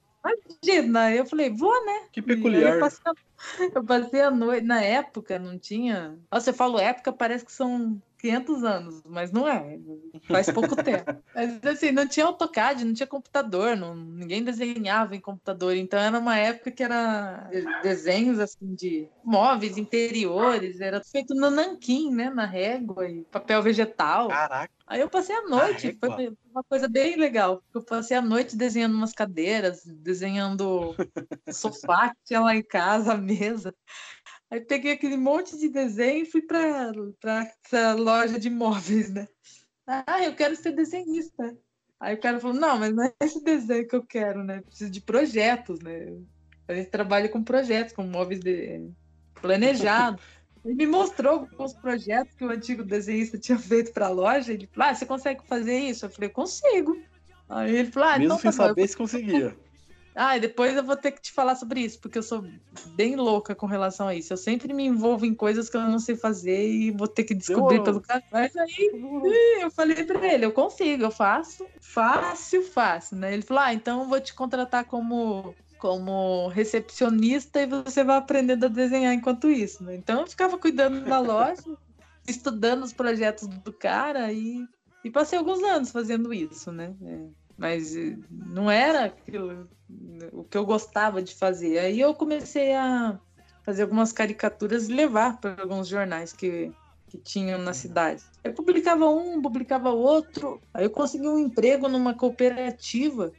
Imagina, 0.62 1.14
eu 1.14 1.26
falei, 1.26 1.50
vou, 1.50 1.84
né? 1.84 2.06
Que 2.12 2.20
peculiar. 2.22 2.74
Eu 2.74 2.80
passei, 2.80 3.12
eu 3.74 3.84
passei, 3.84 4.20
a 4.20 4.30
noite, 4.30 4.66
na 4.66 4.82
época 4.82 5.38
não 5.38 5.58
tinha. 5.58 6.18
Nossa, 6.30 6.50
eu 6.50 6.54
falo 6.54 6.78
época, 6.78 7.12
parece 7.12 7.44
que 7.44 7.52
são 7.52 8.00
500 8.22 8.62
anos, 8.62 9.02
mas 9.04 9.32
não 9.32 9.48
é, 9.48 9.76
faz 10.28 10.48
pouco 10.48 10.76
tempo. 10.76 11.04
Mas 11.34 11.64
assim, 11.64 11.90
não 11.90 12.06
tinha 12.06 12.26
AutoCAD, 12.26 12.84
não 12.84 12.94
tinha 12.94 13.06
computador, 13.06 13.76
não, 13.76 13.96
ninguém 13.96 14.44
desenhava 14.44 15.16
em 15.16 15.20
computador, 15.20 15.74
então 15.74 15.98
era 15.98 16.16
uma 16.16 16.38
época 16.38 16.70
que 16.70 16.84
era 16.84 17.50
desenhos 17.82 18.38
assim 18.38 18.74
de 18.74 19.08
móveis, 19.24 19.76
interiores, 19.76 20.80
era 20.80 21.02
feito 21.02 21.34
no 21.34 21.50
nanquim, 21.50 22.14
né, 22.14 22.30
na 22.30 22.46
régua 22.46 23.08
e 23.08 23.24
papel 23.24 23.60
vegetal. 23.60 24.28
Caraca. 24.28 24.72
Aí 24.86 25.00
eu 25.00 25.08
passei 25.08 25.34
a 25.34 25.42
noite, 25.42 25.96
foi 25.98 26.36
uma 26.50 26.62
coisa 26.62 26.86
bem 26.86 27.16
legal. 27.16 27.62
Eu 27.74 27.82
passei 27.82 28.16
a 28.16 28.20
noite 28.20 28.54
desenhando 28.54 28.94
umas 28.94 29.12
cadeiras, 29.12 29.84
desenhando 29.84 30.90
o 30.90 30.94
sofá 31.52 32.10
que 32.10 32.16
tinha 32.26 32.40
lá 32.40 32.54
em 32.54 32.62
casa, 32.62 33.14
a 33.14 33.16
mesa. 33.16 33.74
Aí 34.52 34.60
peguei 34.60 34.92
aquele 34.92 35.16
monte 35.16 35.56
de 35.56 35.66
desenho 35.66 36.24
e 36.24 36.30
fui 36.30 36.42
para 36.42 36.92
essa 37.24 37.94
loja 37.94 38.38
de 38.38 38.50
móveis, 38.50 39.08
né? 39.08 39.26
Ah, 39.86 40.22
eu 40.22 40.36
quero 40.36 40.54
ser 40.54 40.72
desenhista. 40.72 41.56
Aí 41.98 42.14
o 42.14 42.20
cara 42.20 42.38
falou, 42.38 42.54
não, 42.54 42.78
mas 42.78 42.94
não 42.94 43.02
é 43.02 43.14
esse 43.22 43.42
desenho 43.42 43.88
que 43.88 43.96
eu 43.96 44.04
quero, 44.04 44.44
né? 44.44 44.60
Preciso 44.60 44.90
de 44.90 45.00
projetos, 45.00 45.80
né? 45.80 46.18
A 46.68 46.74
gente 46.74 46.90
trabalha 46.90 47.30
com 47.30 47.42
projetos, 47.42 47.94
com 47.94 48.02
móveis 48.02 48.40
de... 48.40 48.90
planejados. 49.40 50.22
Ele 50.62 50.74
me 50.74 50.86
mostrou 50.86 51.32
alguns 51.32 51.72
projetos 51.72 52.34
que 52.34 52.44
o 52.44 52.50
antigo 52.50 52.84
desenhista 52.84 53.38
tinha 53.38 53.58
feito 53.58 53.90
para 53.94 54.08
a 54.08 54.10
loja. 54.10 54.52
Ele 54.52 54.66
falou: 54.66 54.90
ah, 54.90 54.94
você 54.94 55.06
consegue 55.06 55.46
fazer 55.46 55.78
isso? 55.78 56.04
Eu 56.04 56.10
falei: 56.10 56.28
consigo. 56.28 57.00
Aí 57.48 57.74
ele 57.74 57.90
falou: 57.90 58.08
ah, 58.10 58.18
Mesmo 58.18 58.34
então 58.34 58.38
sem 58.38 58.50
tá 58.50 58.56
bom, 58.58 58.62
eu 58.64 58.68
saber 58.68 58.86
se 58.86 58.96
conseguia. 58.98 59.56
Ah, 60.14 60.36
e 60.36 60.40
depois 60.40 60.76
eu 60.76 60.84
vou 60.84 60.96
ter 60.96 61.12
que 61.12 61.22
te 61.22 61.32
falar 61.32 61.54
sobre 61.56 61.80
isso, 61.80 61.98
porque 62.00 62.18
eu 62.18 62.22
sou 62.22 62.44
bem 62.94 63.16
louca 63.16 63.54
com 63.54 63.66
relação 63.66 64.08
a 64.08 64.14
isso. 64.14 64.32
Eu 64.32 64.36
sempre 64.36 64.72
me 64.74 64.84
envolvo 64.84 65.24
em 65.24 65.34
coisas 65.34 65.70
que 65.70 65.76
eu 65.76 65.80
não 65.80 65.98
sei 65.98 66.16
fazer 66.16 66.68
e 66.68 66.90
vou 66.90 67.08
ter 67.08 67.24
que 67.24 67.34
descobrir 67.34 67.78
Demorou. 67.78 67.84
pelo 67.84 68.00
caminho. 68.02 68.26
Mas 68.30 68.54
aí 68.56 68.90
eu 69.62 69.70
falei 69.70 70.04
pra 70.04 70.32
ele, 70.32 70.44
eu 70.44 70.52
consigo, 70.52 71.04
eu 71.04 71.10
faço, 71.10 71.66
fácil, 71.80 72.62
fácil, 72.62 73.16
né? 73.16 73.32
Ele 73.32 73.42
falou, 73.42 73.62
ah, 73.62 73.72
então 73.72 74.02
eu 74.02 74.08
vou 74.08 74.20
te 74.20 74.34
contratar 74.34 74.84
como 74.84 75.54
como 75.82 76.46
recepcionista 76.46 77.60
e 77.60 77.66
você 77.66 78.04
vai 78.04 78.16
aprendendo 78.16 78.66
a 78.66 78.68
desenhar 78.68 79.12
enquanto 79.12 79.50
isso, 79.50 79.82
né? 79.82 79.96
Então 79.96 80.20
eu 80.20 80.28
ficava 80.28 80.56
cuidando 80.56 81.04
da 81.04 81.18
loja, 81.18 81.56
estudando 82.24 82.84
os 82.84 82.92
projetos 82.92 83.48
do 83.48 83.72
cara 83.72 84.32
e, 84.32 84.64
e 85.02 85.10
passei 85.10 85.36
alguns 85.36 85.60
anos 85.64 85.90
fazendo 85.90 86.32
isso, 86.32 86.70
né? 86.70 86.94
É, 87.02 87.26
mas 87.58 87.96
eh, 87.96 88.16
não 88.30 88.70
era 88.70 89.06
aquilo, 89.06 89.68
o 90.32 90.44
que 90.44 90.56
eu 90.56 90.64
gostava 90.64 91.22
de 91.22 91.34
fazer. 91.34 91.78
Aí 91.78 92.00
eu 92.00 92.14
comecei 92.14 92.74
a 92.74 93.18
fazer 93.64 93.82
algumas 93.82 94.12
caricaturas 94.12 94.88
e 94.88 94.92
levar 94.92 95.40
para 95.40 95.60
alguns 95.62 95.88
jornais 95.88 96.32
que, 96.32 96.72
que 97.08 97.18
tinham 97.18 97.58
na 97.58 97.72
cidade. 97.72 98.22
Eu 98.42 98.52
publicava 98.52 99.08
um, 99.08 99.40
publicava 99.40 99.90
outro. 99.90 100.60
Aí 100.74 100.84
eu 100.84 100.90
consegui 100.90 101.28
um 101.28 101.38
emprego 101.38 101.88
numa 101.88 102.14
cooperativa. 102.14 103.32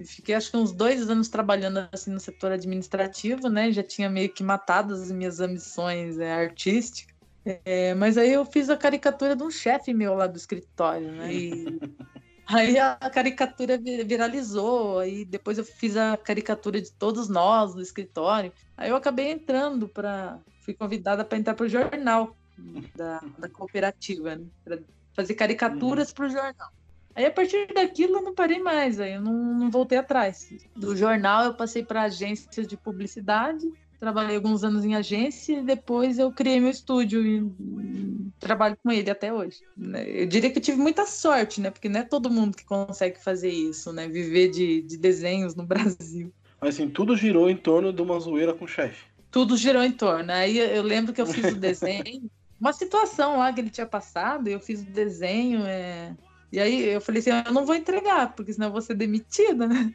E 0.00 0.04
Fiquei 0.04 0.34
acho 0.34 0.50
que 0.50 0.56
uns 0.56 0.72
dois 0.72 1.08
anos 1.10 1.28
trabalhando 1.28 1.88
assim 1.92 2.10
no 2.10 2.20
setor 2.20 2.52
administrativo, 2.52 3.48
né? 3.48 3.72
Já 3.72 3.82
tinha 3.82 4.08
meio 4.08 4.28
que 4.28 4.42
matado 4.42 4.94
as 4.94 5.10
minhas 5.10 5.40
ambições 5.40 6.18
é, 6.18 6.32
artísticas. 6.32 7.16
É, 7.64 7.94
mas 7.94 8.18
aí 8.18 8.32
eu 8.32 8.44
fiz 8.44 8.68
a 8.68 8.76
caricatura 8.76 9.34
de 9.34 9.42
um 9.42 9.50
chefe 9.50 9.94
meu 9.94 10.14
lá 10.14 10.26
do 10.26 10.36
escritório, 10.36 11.10
né? 11.12 11.32
E 11.32 11.80
Aí 12.48 12.78
a 12.78 12.96
caricatura 13.10 13.76
vi- 13.76 14.02
viralizou, 14.04 14.98
aí 15.00 15.24
depois 15.24 15.58
eu 15.58 15.64
fiz 15.64 15.96
a 15.96 16.16
caricatura 16.16 16.80
de 16.80 16.90
todos 16.90 17.28
nós 17.28 17.74
do 17.74 17.82
escritório. 17.82 18.52
Aí 18.74 18.88
eu 18.88 18.96
acabei 18.96 19.30
entrando 19.30 19.86
para, 19.86 20.38
fui 20.64 20.72
convidada 20.72 21.24
para 21.24 21.36
entrar 21.36 21.54
para 21.54 21.66
o 21.66 21.68
jornal 21.68 22.34
da, 22.96 23.20
da 23.38 23.48
cooperativa, 23.50 24.34
né? 24.36 24.46
Para 24.64 24.78
fazer 25.12 25.34
caricaturas 25.34 26.10
para 26.10 26.26
o 26.26 26.30
jornal. 26.30 26.72
Aí 27.14 27.26
a 27.26 27.30
partir 27.30 27.66
daquilo 27.74 28.18
eu 28.18 28.22
não 28.22 28.34
parei 28.34 28.60
mais, 28.60 28.98
aí 28.98 29.14
eu 29.14 29.20
não, 29.20 29.34
não 29.34 29.70
voltei 29.70 29.98
atrás. 29.98 30.48
Do 30.74 30.96
jornal 30.96 31.44
eu 31.44 31.54
passei 31.54 31.84
para 31.84 32.02
agências 32.02 32.66
de 32.66 32.76
publicidade, 32.76 33.66
trabalhei 33.98 34.36
alguns 34.36 34.62
anos 34.62 34.84
em 34.84 34.94
agência 34.94 35.58
e 35.58 35.62
depois 35.62 36.18
eu 36.18 36.30
criei 36.32 36.60
meu 36.60 36.70
estúdio 36.70 37.26
e 37.26 38.30
trabalho 38.38 38.76
com 38.82 38.90
ele 38.90 39.10
até 39.10 39.32
hoje. 39.32 39.58
né? 39.76 40.04
Eu 40.08 40.26
diria 40.26 40.50
que 40.50 40.58
eu 40.58 40.62
tive 40.62 40.78
muita 40.78 41.04
sorte, 41.06 41.60
né? 41.60 41.70
Porque 41.70 41.88
não 41.88 42.00
é 42.00 42.04
todo 42.04 42.30
mundo 42.30 42.56
que 42.56 42.64
consegue 42.64 43.18
fazer 43.18 43.50
isso, 43.50 43.92
né? 43.92 44.08
Viver 44.08 44.48
de, 44.48 44.82
de 44.82 44.96
desenhos 44.96 45.54
no 45.54 45.64
Brasil. 45.66 46.32
Mas 46.60 46.74
assim, 46.74 46.88
tudo 46.88 47.16
girou 47.16 47.50
em 47.50 47.56
torno 47.56 47.92
de 47.92 48.00
uma 48.02 48.18
zoeira 48.18 48.54
com 48.54 48.64
o 48.64 48.68
chefe. 48.68 49.04
Tudo 49.30 49.56
girou 49.56 49.82
em 49.82 49.92
torno. 49.92 50.32
Aí 50.32 50.58
eu 50.58 50.82
lembro 50.82 51.12
que 51.12 51.20
eu 51.20 51.26
fiz 51.26 51.52
o 51.52 51.56
desenho, 51.56 52.30
uma 52.60 52.72
situação 52.72 53.38
lá 53.38 53.52
que 53.52 53.60
ele 53.60 53.70
tinha 53.70 53.86
passado, 53.86 54.48
eu 54.48 54.58
fiz 54.58 54.80
o 54.82 54.90
desenho, 54.90 55.64
é... 55.64 56.16
e 56.50 56.58
aí 56.58 56.88
eu 56.88 57.00
falei 57.00 57.20
assim, 57.20 57.30
eu 57.30 57.52
não 57.52 57.64
vou 57.64 57.74
entregar, 57.74 58.34
porque 58.34 58.52
senão 58.52 58.68
eu 58.68 58.72
vou 58.72 58.82
ser 58.82 58.94
demitida, 58.94 59.66
né? 59.66 59.92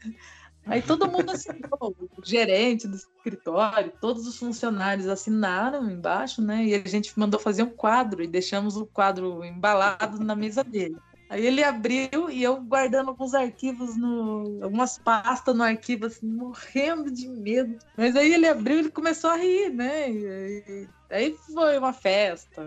Aí 0.66 0.82
todo 0.82 1.12
mundo 1.12 1.30
assinou, 1.32 1.96
o 2.18 2.26
gerente 2.26 2.88
do 2.88 2.96
escritório, 2.96 3.92
todos 4.00 4.26
os 4.26 4.38
funcionários 4.38 5.08
assinaram 5.08 5.90
embaixo, 5.90 6.42
né? 6.42 6.66
E 6.66 6.76
a 6.76 6.88
gente 6.88 7.18
mandou 7.20 7.40
fazer 7.40 7.64
um 7.64 7.70
quadro 7.70 8.24
e 8.24 8.28
deixamos 8.28 8.78
o 8.78 8.86
quadro 8.86 9.44
embalado 9.44 10.24
na 10.24 10.36
mesa 10.36 10.64
dele. 10.64 10.96
Aí 11.30 11.48
ele 11.48 11.64
abriu 11.64 12.30
e 12.30 12.44
eu 12.44 12.62
guardando 12.62 13.10
alguns 13.10 13.34
arquivos 13.34 13.98
no. 13.98 14.60
algumas 14.62 15.00
pastas 15.00 15.56
no 15.56 15.64
arquivo, 15.64 16.06
assim, 16.06 16.28
morrendo 16.28 17.10
de 17.10 17.28
medo. 17.28 17.78
Mas 17.98 18.16
aí 18.16 18.34
ele 18.34 18.48
abriu 18.48 18.78
e 18.78 18.80
ele 18.82 18.92
começou 18.92 19.32
a 19.32 19.36
rir, 19.36 19.70
né? 19.72 20.12
E, 20.12 20.88
aí 21.10 21.36
foi 21.52 21.78
uma 21.78 21.92
festa. 21.92 22.64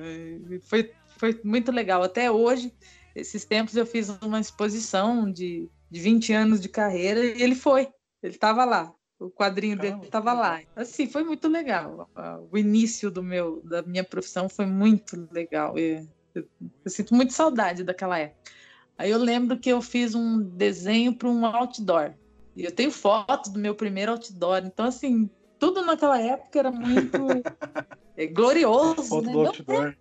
foi, 0.63 0.93
foi 1.17 1.41
muito 1.45 1.71
legal. 1.71 2.03
Até 2.03 2.29
hoje, 2.29 2.75
esses 3.15 3.45
tempos, 3.45 3.77
eu 3.77 3.87
fiz 3.87 4.09
uma 4.21 4.41
exposição 4.41 5.31
de, 5.31 5.71
de 5.91 6.01
20 6.01 6.33
anos 6.33 6.61
de 6.61 6.69
carreira 6.69 7.25
e 7.25 7.43
ele 7.43 7.55
foi. 7.55 7.89
Ele 8.23 8.35
estava 8.35 8.65
lá. 8.65 8.93
O 9.19 9.31
quadrinho 9.31 9.79
dele 9.79 9.99
estava 10.03 10.33
lá. 10.33 10.61
Assim, 10.75 11.09
foi 11.09 11.25
muito 11.25 11.49
legal. 11.49 12.09
Ah, 12.15 12.39
O 12.51 12.59
início 12.59 13.11
do 13.11 13.23
meu, 13.23 13.63
da 13.65 13.83
minha 13.83 14.05
profissão 14.05 14.49
foi 14.49 14.67
muito 14.67 15.27
legal. 15.33 15.79
E 15.79 16.07
eu, 16.35 16.47
eu 16.85 16.91
sinto 16.91 17.15
muito 17.15 17.33
saudade 17.33 17.83
daquela 17.83 18.19
época. 18.19 18.53
Aí 18.99 19.11
eu 19.11 19.19
lembro 19.19 19.59
que 19.59 19.71
eu 19.71 19.81
fiz 19.81 20.15
um 20.15 20.41
desenho 20.41 21.15
para 21.15 21.29
um 21.29 21.47
outdoor. 21.47 22.15
E 22.55 22.65
eu 22.65 22.73
tenho 22.73 22.91
foto 22.91 23.51
do 23.51 23.59
meu 23.59 23.75
primeiro 23.75 24.13
outdoor. 24.13 24.63
Então, 24.65 24.87
assim, 24.87 25.31
tudo 25.59 25.85
naquela 25.85 26.21
época 26.21 26.59
era 26.59 26.71
muito 26.71 27.19
é, 28.17 28.27
glorioso. 28.27 29.03
Foto 29.03 29.27
né? 29.27 29.33
do 29.33 29.47
outdoor. 29.47 29.97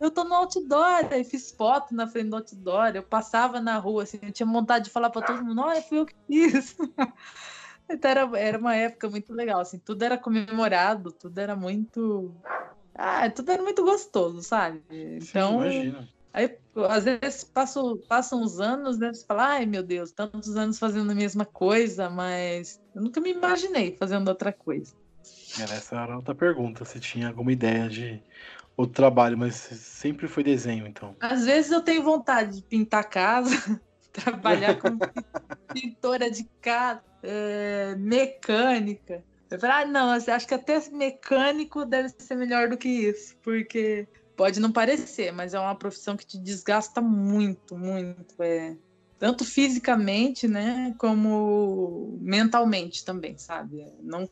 Eu 0.00 0.10
tô 0.10 0.24
no 0.24 0.34
outdoor, 0.34 1.06
aí 1.10 1.24
fiz 1.24 1.52
foto 1.52 1.94
na 1.94 2.06
frente 2.06 2.30
do 2.30 2.36
outdoor, 2.36 2.92
eu 2.94 3.02
passava 3.02 3.60
na 3.60 3.78
rua, 3.78 4.02
assim, 4.02 4.18
eu 4.22 4.32
tinha 4.32 4.46
vontade 4.46 4.86
de 4.86 4.90
falar 4.90 5.10
para 5.10 5.24
todo 5.24 5.44
mundo, 5.44 5.60
olha, 5.62 5.80
fui 5.82 5.98
eu 5.98 6.06
que 6.06 6.14
fiz. 6.26 6.76
Então 7.88 8.10
era, 8.10 8.38
era 8.38 8.58
uma 8.58 8.74
época 8.74 9.08
muito 9.08 9.32
legal, 9.32 9.60
assim, 9.60 9.78
tudo 9.78 10.02
era 10.02 10.18
comemorado, 10.18 11.12
tudo 11.12 11.38
era 11.38 11.54
muito. 11.54 12.34
Ah, 12.94 13.30
tudo 13.30 13.52
era 13.52 13.62
muito 13.62 13.84
gostoso, 13.84 14.42
sabe? 14.42 14.82
Então, 14.90 15.60
Sim, 15.60 15.62
imagina. 15.62 16.08
aí 16.32 16.58
às 16.88 17.04
vezes 17.04 17.44
passam, 17.44 17.96
passam 18.08 18.42
os 18.42 18.58
anos, 18.58 18.98
né? 18.98 19.12
Você 19.12 19.24
fala, 19.24 19.50
ai 19.50 19.66
meu 19.66 19.82
Deus, 19.82 20.10
tantos 20.12 20.56
anos 20.56 20.78
fazendo 20.78 21.12
a 21.12 21.14
mesma 21.14 21.44
coisa, 21.44 22.10
mas 22.10 22.80
eu 22.94 23.02
nunca 23.02 23.20
me 23.20 23.30
imaginei 23.30 23.96
fazendo 23.96 24.28
outra 24.28 24.52
coisa. 24.52 24.92
Era 25.58 25.74
essa 25.74 25.96
era 25.96 26.16
outra 26.16 26.34
pergunta, 26.34 26.84
se 26.84 27.00
tinha 27.00 27.28
alguma 27.28 27.52
ideia 27.52 27.88
de 27.88 28.22
outro 28.76 28.94
trabalho, 28.94 29.38
mas 29.38 29.54
sempre 29.54 30.28
foi 30.28 30.42
desenho, 30.42 30.86
então. 30.86 31.16
Às 31.20 31.46
vezes 31.46 31.70
eu 31.70 31.80
tenho 31.80 32.02
vontade 32.02 32.56
de 32.56 32.62
pintar 32.62 33.08
casa, 33.08 33.50
trabalhar 34.12 34.78
como 34.78 34.98
pintora 35.72 36.30
de 36.30 36.44
casa, 36.60 37.02
é, 37.22 37.94
mecânica. 37.96 39.24
Eu 39.50 39.60
falo, 39.60 39.72
ah, 39.72 39.84
não, 39.86 40.10
acho 40.10 40.46
que 40.46 40.54
até 40.54 40.80
mecânico 40.90 41.84
deve 41.84 42.10
ser 42.18 42.34
melhor 42.34 42.68
do 42.68 42.76
que 42.76 42.88
isso, 42.88 43.36
porque 43.42 44.08
pode 44.36 44.60
não 44.60 44.72
parecer, 44.72 45.32
mas 45.32 45.54
é 45.54 45.60
uma 45.60 45.74
profissão 45.74 46.16
que 46.16 46.26
te 46.26 46.38
desgasta 46.38 47.00
muito, 47.00 47.76
muito. 47.76 48.34
É, 48.40 48.76
tanto 49.18 49.44
fisicamente, 49.44 50.46
né, 50.46 50.94
como 50.98 52.18
mentalmente 52.20 53.04
também, 53.04 53.38
sabe? 53.38 53.86
Não, 54.02 54.28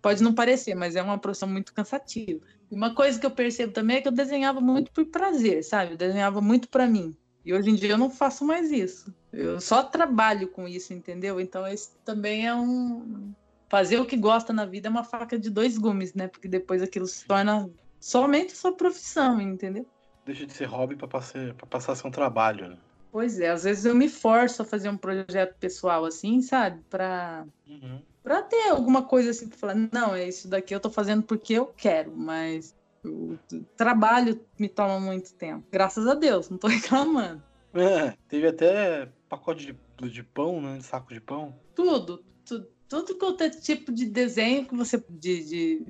pode 0.00 0.22
não 0.22 0.34
parecer, 0.34 0.74
mas 0.74 0.96
é 0.96 1.02
uma 1.02 1.18
profissão 1.18 1.48
muito 1.48 1.72
cansativa. 1.72 2.40
E 2.70 2.74
uma 2.74 2.94
coisa 2.94 3.18
que 3.18 3.26
eu 3.26 3.30
percebo 3.30 3.72
também 3.72 3.98
é 3.98 4.00
que 4.00 4.08
eu 4.08 4.12
desenhava 4.12 4.60
muito 4.60 4.90
por 4.92 5.06
prazer, 5.06 5.62
sabe? 5.62 5.92
Eu 5.92 5.96
desenhava 5.96 6.40
muito 6.40 6.68
para 6.68 6.86
mim. 6.86 7.16
E 7.44 7.54
hoje 7.54 7.70
em 7.70 7.74
dia 7.74 7.90
eu 7.90 7.98
não 7.98 8.10
faço 8.10 8.44
mais 8.44 8.70
isso. 8.72 9.14
Eu 9.32 9.60
só 9.60 9.82
trabalho 9.84 10.48
com 10.48 10.66
isso, 10.66 10.92
entendeu? 10.92 11.40
Então 11.40 11.66
esse 11.66 11.96
também 12.04 12.46
é 12.46 12.54
um 12.54 13.32
fazer 13.68 13.98
o 13.98 14.06
que 14.06 14.16
gosta 14.16 14.52
na 14.52 14.64
vida 14.64 14.88
é 14.88 14.90
uma 14.90 15.04
faca 15.04 15.38
de 15.38 15.50
dois 15.50 15.76
gumes, 15.76 16.14
né? 16.14 16.28
Porque 16.28 16.48
depois 16.48 16.82
aquilo 16.82 17.06
se 17.06 17.26
torna 17.26 17.68
somente 18.00 18.56
sua 18.56 18.72
profissão, 18.72 19.40
entendeu? 19.40 19.86
Deixa 20.24 20.46
de 20.46 20.52
ser 20.52 20.64
hobby 20.64 20.96
pra 20.96 21.06
passar, 21.06 21.54
pra 21.54 21.66
passar 21.66 21.92
a 21.92 21.96
ser 21.96 22.06
um 22.06 22.10
trabalho, 22.10 22.68
né? 22.68 22.78
Pois 23.12 23.38
é, 23.40 23.48
às 23.48 23.64
vezes 23.64 23.84
eu 23.84 23.94
me 23.94 24.08
forço 24.08 24.62
a 24.62 24.64
fazer 24.64 24.88
um 24.88 24.96
projeto 24.96 25.56
pessoal 25.58 26.04
assim, 26.04 26.42
sabe? 26.42 26.82
Para 26.90 27.46
Uhum. 27.66 28.02
Para 28.26 28.42
ter 28.42 28.70
alguma 28.70 29.06
coisa 29.06 29.30
assim 29.30 29.48
para 29.48 29.56
falar, 29.56 29.76
não, 29.92 30.12
é 30.12 30.26
isso 30.26 30.48
daqui 30.48 30.74
eu 30.74 30.80
tô 30.80 30.90
fazendo 30.90 31.22
porque 31.22 31.52
eu 31.52 31.66
quero, 31.66 32.12
mas 32.16 32.74
o 33.04 33.38
trabalho 33.76 34.44
me 34.58 34.68
toma 34.68 34.98
muito 34.98 35.32
tempo. 35.36 35.64
Graças 35.70 36.08
a 36.08 36.14
Deus, 36.14 36.50
não 36.50 36.58
tô 36.58 36.66
reclamando. 36.66 37.40
É, 37.72 38.16
teve 38.26 38.48
até 38.48 39.06
pacote 39.28 39.72
de, 40.00 40.10
de 40.10 40.22
pão, 40.24 40.60
né? 40.60 40.78
De 40.78 40.82
saco 40.84 41.14
de 41.14 41.20
pão. 41.20 41.56
Tudo, 41.72 42.24
tu- 42.44 42.66
tudo 42.88 43.16
quanto 43.16 43.42
é 43.44 43.50
tipo 43.50 43.92
de 43.92 44.06
desenho 44.06 44.66
que 44.66 44.74
você 44.74 45.00
de, 45.08 45.44
de- 45.44 45.86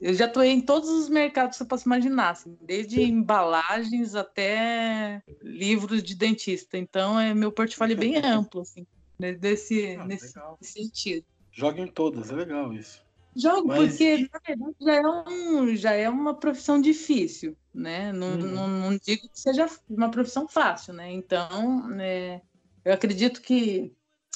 eu 0.00 0.14
já 0.14 0.24
atuei 0.26 0.50
em 0.50 0.60
todos 0.60 0.88
os 0.88 1.08
mercados 1.08 1.56
que 1.56 1.62
você 1.64 1.68
possa 1.68 1.84
imaginar, 1.86 2.30
assim, 2.30 2.56
desde 2.60 3.00
embalagens 3.02 4.16
até 4.16 5.22
livros 5.40 6.02
de 6.02 6.16
dentista. 6.16 6.76
Então 6.76 7.18
é 7.20 7.34
meu 7.34 7.52
portfólio 7.52 7.94
é 7.94 7.96
bem 7.96 8.16
amplo 8.24 8.62
assim, 8.62 8.84
né, 9.20 9.32
desse 9.32 9.96
Ah, 9.96 10.04
nesse 10.06 10.26
legal. 10.26 10.58
sentido. 10.62 11.26
Joga 11.58 11.80
em 11.80 11.88
todas, 11.88 12.30
é 12.30 12.36
legal 12.36 12.72
isso. 12.72 13.02
Jogo, 13.36 13.66
Mas- 13.66 13.90
porque 13.90 14.28
na 14.32 14.40
verdade 14.46 14.76
já 14.80 14.94
é, 14.94 15.02
um, 15.08 15.76
já 15.76 15.92
é 15.92 16.08
uma 16.08 16.34
profissão 16.34 16.80
difícil, 16.80 17.56
né? 17.74 18.12
Não, 18.12 18.28
Uhum. 18.28 18.38
não, 18.38 18.68
não 18.68 18.98
digo 18.98 19.22
que 19.22 19.40
seja 19.40 19.66
uma 19.90 20.08
profissão 20.08 20.46
fácil, 20.46 20.94
né? 20.94 21.12
Então, 21.12 21.90
é, 22.00 22.40
eu 22.84 22.92
acredito 22.92 23.42
que 23.42 23.92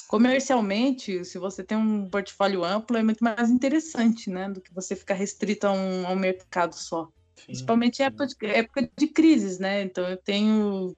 comercialmente, 0.09 1.25
se 1.25 1.39
você 1.39 1.63
tem 1.63 1.79
um 1.79 2.11
portfólio 2.11 2.65
amplo, 2.65 2.97
é 2.97 3.05
muito 3.05 3.23
mais 3.23 3.51
interessante, 3.51 4.29
né? 4.29 4.49
Do 4.51 4.61
que 4.61 4.75
você 4.75 4.97
ficar 4.97 5.15
restrito 5.15 5.69
a 5.69 5.73
um, 5.73 6.07
a 6.07 6.11
um 6.11 6.17
mercado 6.17 6.75
só. 6.75 7.09
Principalmente 7.47 8.01
em 8.01 8.07
época 8.07 8.27
de, 8.27 8.35
época 8.47 8.91
de 8.99 9.07
crises, 9.07 9.61
né? 9.61 9.83
Então 9.83 10.09
eu 10.09 10.17
tenho 10.17 10.93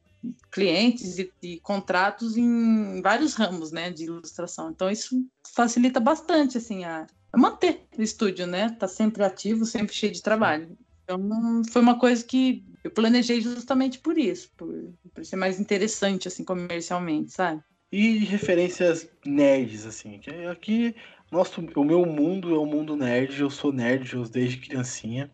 clientes 0.50 1.18
e, 1.18 1.30
e, 1.42 1.60
contratos 1.60 2.36
em 2.36 3.02
vários 3.02 3.34
ramos, 3.34 3.70
né, 3.70 3.90
de 3.90 4.04
ilustração. 4.04 4.70
Então 4.70 4.90
isso 4.90 5.14
facilita 5.54 6.00
bastante, 6.00 6.58
assim, 6.58 6.84
a, 6.84 7.06
manter 7.36 7.86
o 7.96 8.02
estúdio, 8.02 8.46
né? 8.46 8.70
Tá 8.70 8.88
sempre 8.88 9.22
ativo, 9.22 9.64
sempre 9.64 9.94
cheio 9.94 10.12
de 10.12 10.22
trabalho. 10.22 10.76
Então 11.04 11.62
foi 11.70 11.82
uma 11.82 11.98
coisa 11.98 12.24
que 12.24 12.64
eu 12.82 12.90
planejei 12.90 13.40
justamente 13.40 13.98
por 13.98 14.18
isso, 14.18 14.50
por, 14.56 14.92
por 15.14 15.24
ser 15.24 15.36
mais 15.36 15.60
interessante, 15.60 16.28
assim, 16.28 16.44
comercialmente, 16.44 17.32
sabe? 17.32 17.62
E 17.92 18.18
referências 18.18 19.08
nerds, 19.24 19.86
assim, 19.86 20.18
que 20.18 20.30
aqui 20.46 20.94
nosso, 21.30 21.64
o 21.76 21.84
meu 21.84 22.04
mundo 22.06 22.54
é 22.54 22.58
o 22.58 22.66
mundo 22.66 22.96
nerd, 22.96 23.40
eu 23.40 23.50
sou 23.50 23.72
nerd 23.72 24.14
desde 24.30 24.58
criancinha. 24.58 25.30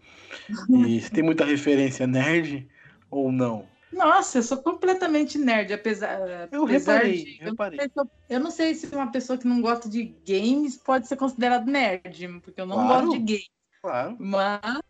E 0.87 1.01
tem 1.11 1.23
muita 1.23 1.45
referência 1.45 2.07
nerd 2.07 2.67
ou 3.11 3.31
não? 3.31 3.67
Nossa, 3.93 4.39
eu 4.39 4.43
sou 4.43 4.59
completamente 4.59 5.37
nerd, 5.37 5.73
apesar. 5.73 6.49
Eu 6.53 6.65
apesar 6.65 6.95
reparei, 6.95 7.25
de, 7.25 7.39
reparei. 7.43 7.81
Eu 7.81 7.91
não, 7.95 8.11
eu 8.29 8.41
não, 8.41 8.51
sei 8.51 8.75
se 8.75 8.87
uma 8.87 9.11
pessoa 9.11 9.39
que 9.39 9.49
não 9.49 9.61
gosta 9.61 9.89
de 9.89 10.15
games 10.27 10.77
pode 10.77 11.09
ser 11.09 11.17
considerada 11.17 11.71
nerd, 11.71 12.41
porque 12.41 12.61
eu 12.61 12.67
não 12.67 12.77
claro, 12.77 13.07
gosto 13.07 13.19
de 13.19 13.33
games. 13.33 13.51
Claro. 13.83 14.17
Mas 14.19 14.81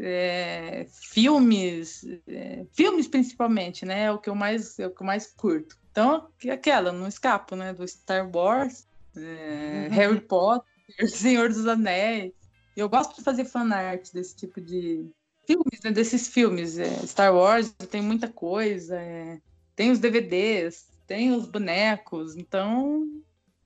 é, 0.00 0.86
filmes, 0.90 2.04
é, 2.26 2.66
filmes 2.72 3.08
principalmente, 3.08 3.84
né? 3.84 4.04
É 4.04 4.12
o 4.12 4.18
que 4.18 4.28
eu 4.28 4.34
mais, 4.34 4.78
é 4.78 4.86
o 4.86 4.90
que 4.90 5.02
eu 5.02 5.06
mais 5.06 5.26
curto. 5.26 5.78
Então, 5.90 6.28
aquela, 6.50 6.92
não 6.92 7.06
escapo, 7.06 7.54
né? 7.54 7.72
Do 7.72 7.86
Star 7.86 8.28
Wars, 8.34 8.86
é, 9.16 9.86
uhum. 9.88 9.94
Harry 9.94 10.20
Potter, 10.20 10.66
Senhor 11.08 11.48
dos 11.48 11.66
Anéis. 11.66 12.32
Eu 12.76 12.88
gosto 12.88 13.16
de 13.16 13.22
fazer 13.22 13.44
fanart 13.44 14.10
desse 14.12 14.34
tipo 14.34 14.60
de, 14.60 15.06
filmes, 15.52 15.80
né, 15.84 15.90
desses 15.90 16.28
filmes. 16.28 16.78
É, 16.78 17.06
Star 17.06 17.34
Wars 17.34 17.72
tem 17.90 18.02
muita 18.02 18.28
coisa, 18.28 18.98
é, 19.00 19.38
tem 19.76 19.90
os 19.90 19.98
DVDs, 19.98 20.86
tem 21.06 21.32
os 21.32 21.46
bonecos, 21.46 22.36
então 22.36 23.06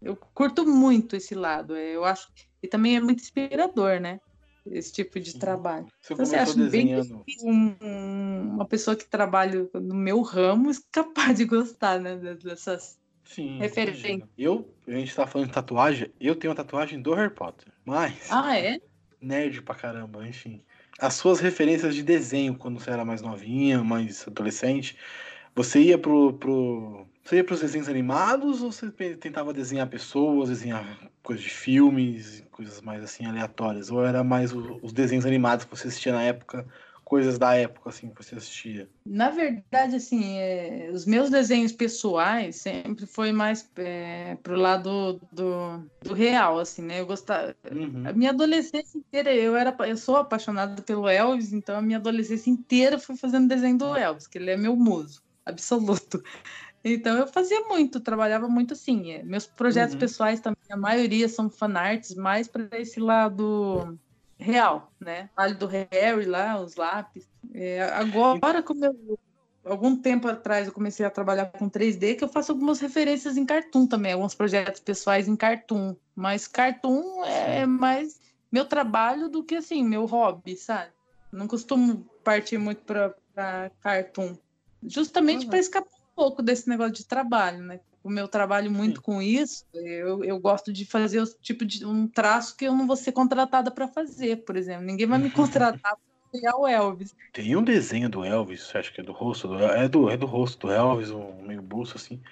eu 0.02 0.16
curto 0.16 0.66
muito 0.66 1.16
esse 1.16 1.34
lado. 1.34 1.74
É, 1.74 1.94
eu 1.94 2.04
acho 2.04 2.28
e 2.62 2.68
também 2.68 2.96
é 2.96 3.00
muito 3.00 3.20
inspirador, 3.22 4.00
né? 4.00 4.18
Esse 4.66 4.92
tipo 4.92 5.20
de 5.20 5.38
trabalho. 5.38 5.86
Você 6.00 6.14
então, 6.14 6.26
você 6.26 6.36
acha 6.36 6.54
bem 6.64 6.86
difícil 6.88 7.48
um, 7.48 7.76
uma 8.54 8.66
pessoa 8.66 8.96
que 8.96 9.04
trabalha 9.04 9.68
no 9.74 9.94
meu 9.94 10.22
ramo 10.22 10.70
capaz 10.90 11.38
de 11.38 11.44
gostar, 11.44 12.00
né? 12.00 12.16
Dessas 12.16 12.98
Sim, 13.24 13.58
referências. 13.58 14.22
Eu, 14.36 14.68
a 14.86 14.92
gente 14.92 15.14
tá 15.14 15.26
falando 15.26 15.48
de 15.48 15.54
tatuagem, 15.54 16.12
eu 16.20 16.34
tenho 16.34 16.50
uma 16.50 16.56
tatuagem 16.56 17.00
do 17.00 17.14
Harry 17.14 17.32
Potter, 17.32 17.72
mas. 17.84 18.28
Ah, 18.30 18.58
é? 18.58 18.80
Nerd 19.20 19.62
pra 19.62 19.74
caramba, 19.74 20.26
enfim 20.26 20.62
as 20.98 21.14
suas 21.14 21.40
referências 21.40 21.94
de 21.94 22.02
desenho 22.02 22.56
quando 22.56 22.80
você 22.80 22.90
era 22.90 23.04
mais 23.04 23.20
novinha, 23.22 23.82
mais 23.84 24.26
adolescente, 24.26 24.96
você 25.54 25.80
ia 25.80 25.98
pro, 25.98 26.34
pro 26.34 27.06
você 27.24 27.36
ia 27.36 27.44
pros 27.44 27.60
desenhos 27.60 27.88
animados 27.88 28.62
ou 28.62 28.70
você 28.70 28.90
tentava 29.16 29.52
desenhar 29.52 29.88
pessoas, 29.88 30.48
desenhar 30.48 30.84
coisas 31.22 31.44
de 31.44 31.50
filmes, 31.50 32.44
coisas 32.52 32.80
mais 32.80 33.02
assim 33.02 33.26
aleatórias? 33.26 33.90
Ou 33.90 34.04
era 34.04 34.22
mais 34.22 34.52
os 34.52 34.92
desenhos 34.92 35.26
animados 35.26 35.64
que 35.64 35.76
você 35.76 35.88
assistia 35.88 36.12
na 36.12 36.22
época 36.22 36.66
coisas 37.06 37.38
da 37.38 37.54
época 37.54 37.88
assim 37.88 38.10
que 38.10 38.22
você 38.22 38.34
assistia? 38.34 38.90
Na 39.06 39.30
verdade, 39.30 39.94
assim, 39.94 40.38
é, 40.38 40.90
os 40.92 41.06
meus 41.06 41.30
desenhos 41.30 41.70
pessoais 41.70 42.56
sempre 42.56 43.06
foi 43.06 43.30
mais 43.30 43.70
é, 43.76 44.36
pro 44.42 44.56
lado 44.56 45.20
do, 45.30 45.88
do 46.02 46.12
real, 46.12 46.58
assim, 46.58 46.82
né? 46.82 47.00
Eu 47.00 47.06
gostava. 47.06 47.54
Uhum. 47.70 48.08
A 48.08 48.12
minha 48.12 48.30
adolescência 48.30 48.98
inteira, 48.98 49.32
eu 49.32 49.54
era, 49.54 49.74
eu 49.86 49.96
sou 49.96 50.16
apaixonada 50.16 50.82
pelo 50.82 51.08
Elvis, 51.08 51.52
então 51.52 51.78
a 51.78 51.82
minha 51.82 51.98
adolescência 51.98 52.50
inteira 52.50 52.98
foi 52.98 53.16
fazendo 53.16 53.46
desenho 53.46 53.78
do 53.78 53.96
Elvis, 53.96 54.26
que 54.26 54.38
ele 54.38 54.50
é 54.50 54.56
meu 54.56 54.74
muso 54.74 55.22
absoluto. 55.46 56.20
Então 56.84 57.16
eu 57.16 57.26
fazia 57.28 57.60
muito, 57.62 58.00
trabalhava 58.00 58.48
muito 58.48 58.74
assim. 58.74 59.12
É, 59.12 59.22
meus 59.22 59.46
projetos 59.46 59.94
uhum. 59.94 60.00
pessoais 60.00 60.40
também, 60.40 60.58
a 60.70 60.76
maioria 60.76 61.28
são 61.28 61.48
fanarts, 61.48 62.16
mais 62.16 62.48
para 62.48 62.68
esse 62.80 62.98
lado 62.98 63.96
real, 64.38 64.92
né? 65.00 65.30
Vale 65.36 65.54
do 65.54 65.66
Harry 65.66 66.26
lá, 66.26 66.60
os 66.60 66.76
lápis. 66.76 67.28
É, 67.54 67.82
agora, 67.82 68.62
como 68.62 68.84
eu, 68.84 69.18
algum 69.64 69.96
tempo 69.96 70.28
atrás 70.28 70.66
eu 70.66 70.72
comecei 70.72 71.04
a 71.04 71.10
trabalhar 71.10 71.46
com 71.46 71.68
3D, 71.68 72.16
que 72.16 72.24
eu 72.24 72.28
faço 72.28 72.52
algumas 72.52 72.80
referências 72.80 73.36
em 73.36 73.44
cartoon 73.44 73.86
também, 73.86 74.12
alguns 74.12 74.34
projetos 74.34 74.80
pessoais 74.80 75.28
em 75.28 75.36
cartoon. 75.36 75.96
Mas 76.14 76.46
cartoon 76.46 77.24
é 77.24 77.66
mais 77.66 78.20
meu 78.50 78.64
trabalho 78.64 79.28
do 79.28 79.42
que 79.42 79.56
assim, 79.56 79.82
meu 79.84 80.06
hobby, 80.06 80.56
sabe? 80.56 80.90
Não 81.32 81.48
costumo 81.48 82.06
partir 82.22 82.58
muito 82.58 82.82
para 82.82 83.70
cartoon. 83.80 84.36
Justamente 84.82 85.44
uhum. 85.44 85.50
para 85.50 85.58
escapar 85.58 85.90
um 85.90 86.14
pouco 86.14 86.42
desse 86.42 86.68
negócio 86.68 86.94
de 86.94 87.04
trabalho, 87.04 87.62
né? 87.62 87.80
Como 88.06 88.20
eu 88.20 88.28
trabalho 88.28 88.70
muito 88.70 88.98
Sim. 88.98 89.02
com 89.02 89.20
isso, 89.20 89.64
eu, 89.74 90.22
eu 90.22 90.38
gosto 90.38 90.72
de 90.72 90.86
fazer 90.86 91.20
o 91.20 91.26
tipo 91.26 91.64
de 91.64 91.84
um 91.84 92.06
traço 92.06 92.56
que 92.56 92.64
eu 92.64 92.72
não 92.72 92.86
vou 92.86 92.94
ser 92.94 93.10
contratada 93.10 93.68
para 93.68 93.88
fazer, 93.88 94.44
por 94.44 94.56
exemplo. 94.56 94.84
Ninguém 94.84 95.08
vai 95.08 95.18
me 95.18 95.28
contratar 95.28 95.96
para 95.96 96.30
criar 96.30 96.54
o 96.54 96.68
Elvis. 96.68 97.16
Tem 97.32 97.56
um 97.56 97.64
desenho 97.64 98.08
do 98.08 98.24
Elvis, 98.24 98.70
acho 98.76 98.94
que 98.94 99.00
é 99.00 99.04
do 99.04 99.10
rosto, 99.10 99.48
do, 99.48 99.58
é, 99.60 99.88
do, 99.88 100.08
é 100.08 100.16
do 100.16 100.24
rosto 100.24 100.68
do 100.68 100.72
Elvis, 100.72 101.10
um 101.10 101.42
meio 101.42 101.60
busto 101.60 101.96
assim, 101.96 102.22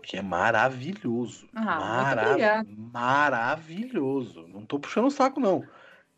que 0.00 0.16
é 0.16 0.22
maravilhoso. 0.22 1.48
Ah, 1.56 1.80
Mara 1.80 2.64
maravilhoso. 2.92 4.46
Não 4.46 4.64
tô 4.64 4.78
puxando 4.78 5.06
o 5.06 5.10
saco, 5.10 5.40
não. 5.40 5.66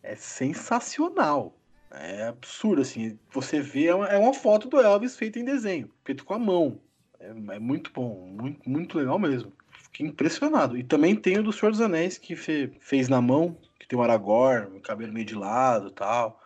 É 0.03 0.15
sensacional. 0.15 1.57
É 1.91 2.29
absurdo, 2.29 2.83
assim. 2.83 3.19
Você 3.31 3.59
vê, 3.59 3.87
é 3.87 3.95
uma, 3.95 4.07
é 4.07 4.19
uma 4.19 4.35
foto 4.35 4.69
do 4.69 4.79
Elvis 4.79 5.17
feita 5.17 5.39
em 5.39 5.47
desenho, 5.47 5.91
feito 6.05 6.27
com 6.27 6.35
a 6.35 6.39
mão. 6.39 6.79
É, 7.23 7.55
é, 7.55 7.59
muito 7.59 7.93
bom, 7.93 8.27
muito, 8.27 8.69
muito 8.69 8.99
legal 8.99 9.19
mesmo. 9.19 9.53
Fiquei 9.71 10.07
impressionado. 10.07 10.77
E 10.77 10.83
também 10.83 11.15
tem 11.15 11.39
o 11.39 11.43
do 11.43 11.53
Senhor 11.53 11.71
dos 11.71 11.81
Anéis 11.81 12.19
que 12.19 12.35
fe, 12.35 12.73
fez 12.81 13.09
na 13.09 13.21
mão, 13.23 13.57
que 13.79 13.87
tem 13.87 13.99
o 13.99 14.03
Aragorn, 14.03 14.77
o 14.77 14.81
cabelo 14.81 15.13
meio 15.13 15.27
de 15.27 15.35
lado 15.35 15.89
e 15.89 15.93
tal. 15.93 16.41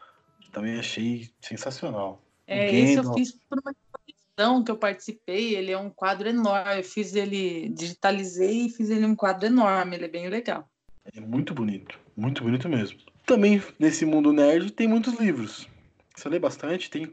Também 0.52 0.78
achei 0.78 1.30
sensacional. 1.40 2.22
É, 2.46 2.72
esse 2.72 2.96
eu 2.96 3.14
fiz 3.14 3.32
por 3.32 3.58
uma 3.58 3.72
exposição 3.72 4.62
que 4.62 4.70
eu 4.70 4.76
participei, 4.76 5.56
ele 5.56 5.72
é 5.72 5.78
um 5.78 5.90
quadro 5.90 6.28
enorme. 6.28 6.78
Eu 6.78 6.84
fiz 6.84 7.14
ele, 7.14 7.68
digitalizei 7.70 8.66
e 8.66 8.70
fiz 8.70 8.90
ele 8.90 9.06
um 9.06 9.16
quadro 9.16 9.46
enorme, 9.46 9.96
ele 9.96 10.04
é 10.04 10.08
bem 10.08 10.28
legal. 10.28 10.68
É 11.14 11.20
muito 11.20 11.54
bonito, 11.54 11.98
muito 12.16 12.42
bonito 12.42 12.68
mesmo. 12.68 12.98
Também 13.24 13.62
nesse 13.78 14.04
mundo 14.04 14.32
nerd 14.32 14.70
tem 14.72 14.86
muitos 14.86 15.14
livros. 15.14 15.68
Você 16.14 16.28
lê 16.28 16.38
bastante? 16.38 16.90
Tem 16.90 17.06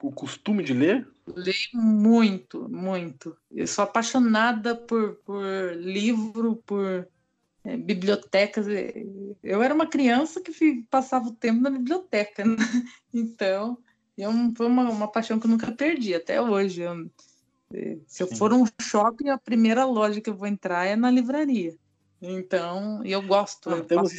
o 0.00 0.12
costume 0.12 0.62
de 0.62 0.72
ler? 0.72 1.08
Leio 1.26 1.56
muito, 1.74 2.68
muito. 2.68 3.36
Eu 3.50 3.66
sou 3.66 3.84
apaixonada 3.84 4.74
por, 4.74 5.16
por 5.24 5.44
livro, 5.76 6.56
por 6.64 7.08
é, 7.64 7.76
bibliotecas. 7.76 8.66
Eu 9.42 9.62
era 9.62 9.74
uma 9.74 9.86
criança 9.86 10.40
que 10.40 10.82
passava 10.90 11.28
o 11.28 11.34
tempo 11.34 11.60
na 11.60 11.70
biblioteca, 11.70 12.44
né? 12.44 12.56
então 13.12 13.78
eu, 14.16 14.30
foi 14.56 14.66
uma, 14.66 14.88
uma 14.88 15.08
paixão 15.08 15.38
que 15.38 15.46
eu 15.46 15.50
nunca 15.50 15.72
perdi 15.72 16.14
até 16.14 16.40
hoje. 16.40 16.82
Eu, 16.82 17.10
é, 17.72 17.98
se 18.06 18.22
eu 18.22 18.28
Sim. 18.28 18.36
for 18.36 18.52
um 18.52 18.64
shopping, 18.80 19.30
a 19.30 19.38
primeira 19.38 19.84
loja 19.84 20.20
que 20.20 20.30
eu 20.30 20.36
vou 20.36 20.46
entrar 20.46 20.86
é 20.86 20.94
na 20.94 21.10
livraria. 21.10 21.76
Então, 22.22 23.04
eu 23.04 23.20
gosto. 23.20 23.70
Ah, 23.70 23.78
eu 23.78 23.84
temos 23.84 24.12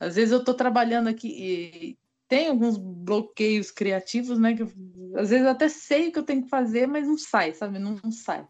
Às 0.00 0.16
vezes 0.16 0.32
eu 0.32 0.40
estou 0.40 0.54
trabalhando 0.54 1.08
aqui 1.08 1.96
tem 2.34 2.48
alguns 2.48 2.76
bloqueios 2.76 3.70
criativos, 3.70 4.40
né? 4.40 4.56
Que 4.56 4.62
eu, 4.62 4.72
às 5.14 5.30
vezes 5.30 5.44
eu 5.44 5.52
até 5.52 5.68
sei 5.68 6.08
o 6.08 6.12
que 6.12 6.18
eu 6.18 6.24
tenho 6.24 6.42
que 6.42 6.48
fazer, 6.48 6.84
mas 6.88 7.06
não 7.06 7.16
sai, 7.16 7.54
sabe? 7.54 7.78
Não, 7.78 7.96
não 8.02 8.10
sai. 8.10 8.44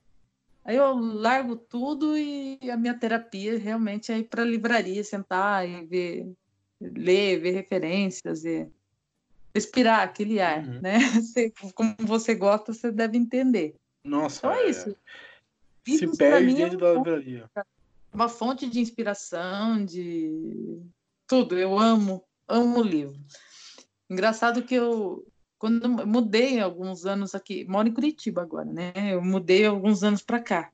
Aí 0.64 0.76
eu 0.76 0.95
largo 0.97 1.55
tudo 1.55 2.16
e 2.16 2.59
a 2.70 2.78
minha 2.78 2.95
terapia 2.95 3.59
realmente 3.59 4.11
é 4.11 4.20
ir 4.20 4.24
para 4.24 4.41
a 4.41 4.47
livraria, 4.47 5.05
sentar 5.05 5.68
e 5.68 5.85
ver, 5.85 6.32
ler, 6.80 7.39
ver 7.41 7.51
referências, 7.51 8.47
e 8.47 8.66
respirar 9.55 10.01
aquele 10.01 10.41
ar, 10.41 10.66
uhum. 10.66 10.80
né? 10.80 10.99
Você, 11.20 11.53
como 11.74 11.95
você 11.99 12.35
gosta, 12.35 12.72
você 12.72 12.91
deve 12.91 13.18
entender. 13.18 13.74
Nossa, 14.03 14.39
então 14.39 14.53
é, 14.53 14.62
é 14.62 14.70
isso. 14.70 14.97
Se 15.87 16.16
perde 16.16 16.55
dentro 16.55 16.78
é 16.78 16.80
da 16.80 16.95
livraria. 16.95 17.51
Uma 18.11 18.30
fonte 18.30 18.66
de 18.66 18.80
inspiração, 18.80 19.85
de 19.85 20.80
tudo. 21.28 21.59
Eu 21.59 21.78
amo, 21.78 22.24
amo 22.49 22.80
livro. 22.80 23.20
Engraçado 24.09 24.63
que 24.63 24.75
eu, 24.75 25.27
quando 25.59 25.85
eu 25.85 26.07
mudei 26.07 26.61
alguns 26.61 27.07
anos 27.07 27.35
aqui, 27.35 27.65
moro 27.65 27.89
em 27.89 27.93
Curitiba 27.93 28.43
agora, 28.43 28.71
né? 28.71 28.93
Eu 29.13 29.23
mudei 29.23 29.65
alguns 29.67 30.03
anos 30.03 30.23
para 30.23 30.41
cá. 30.41 30.71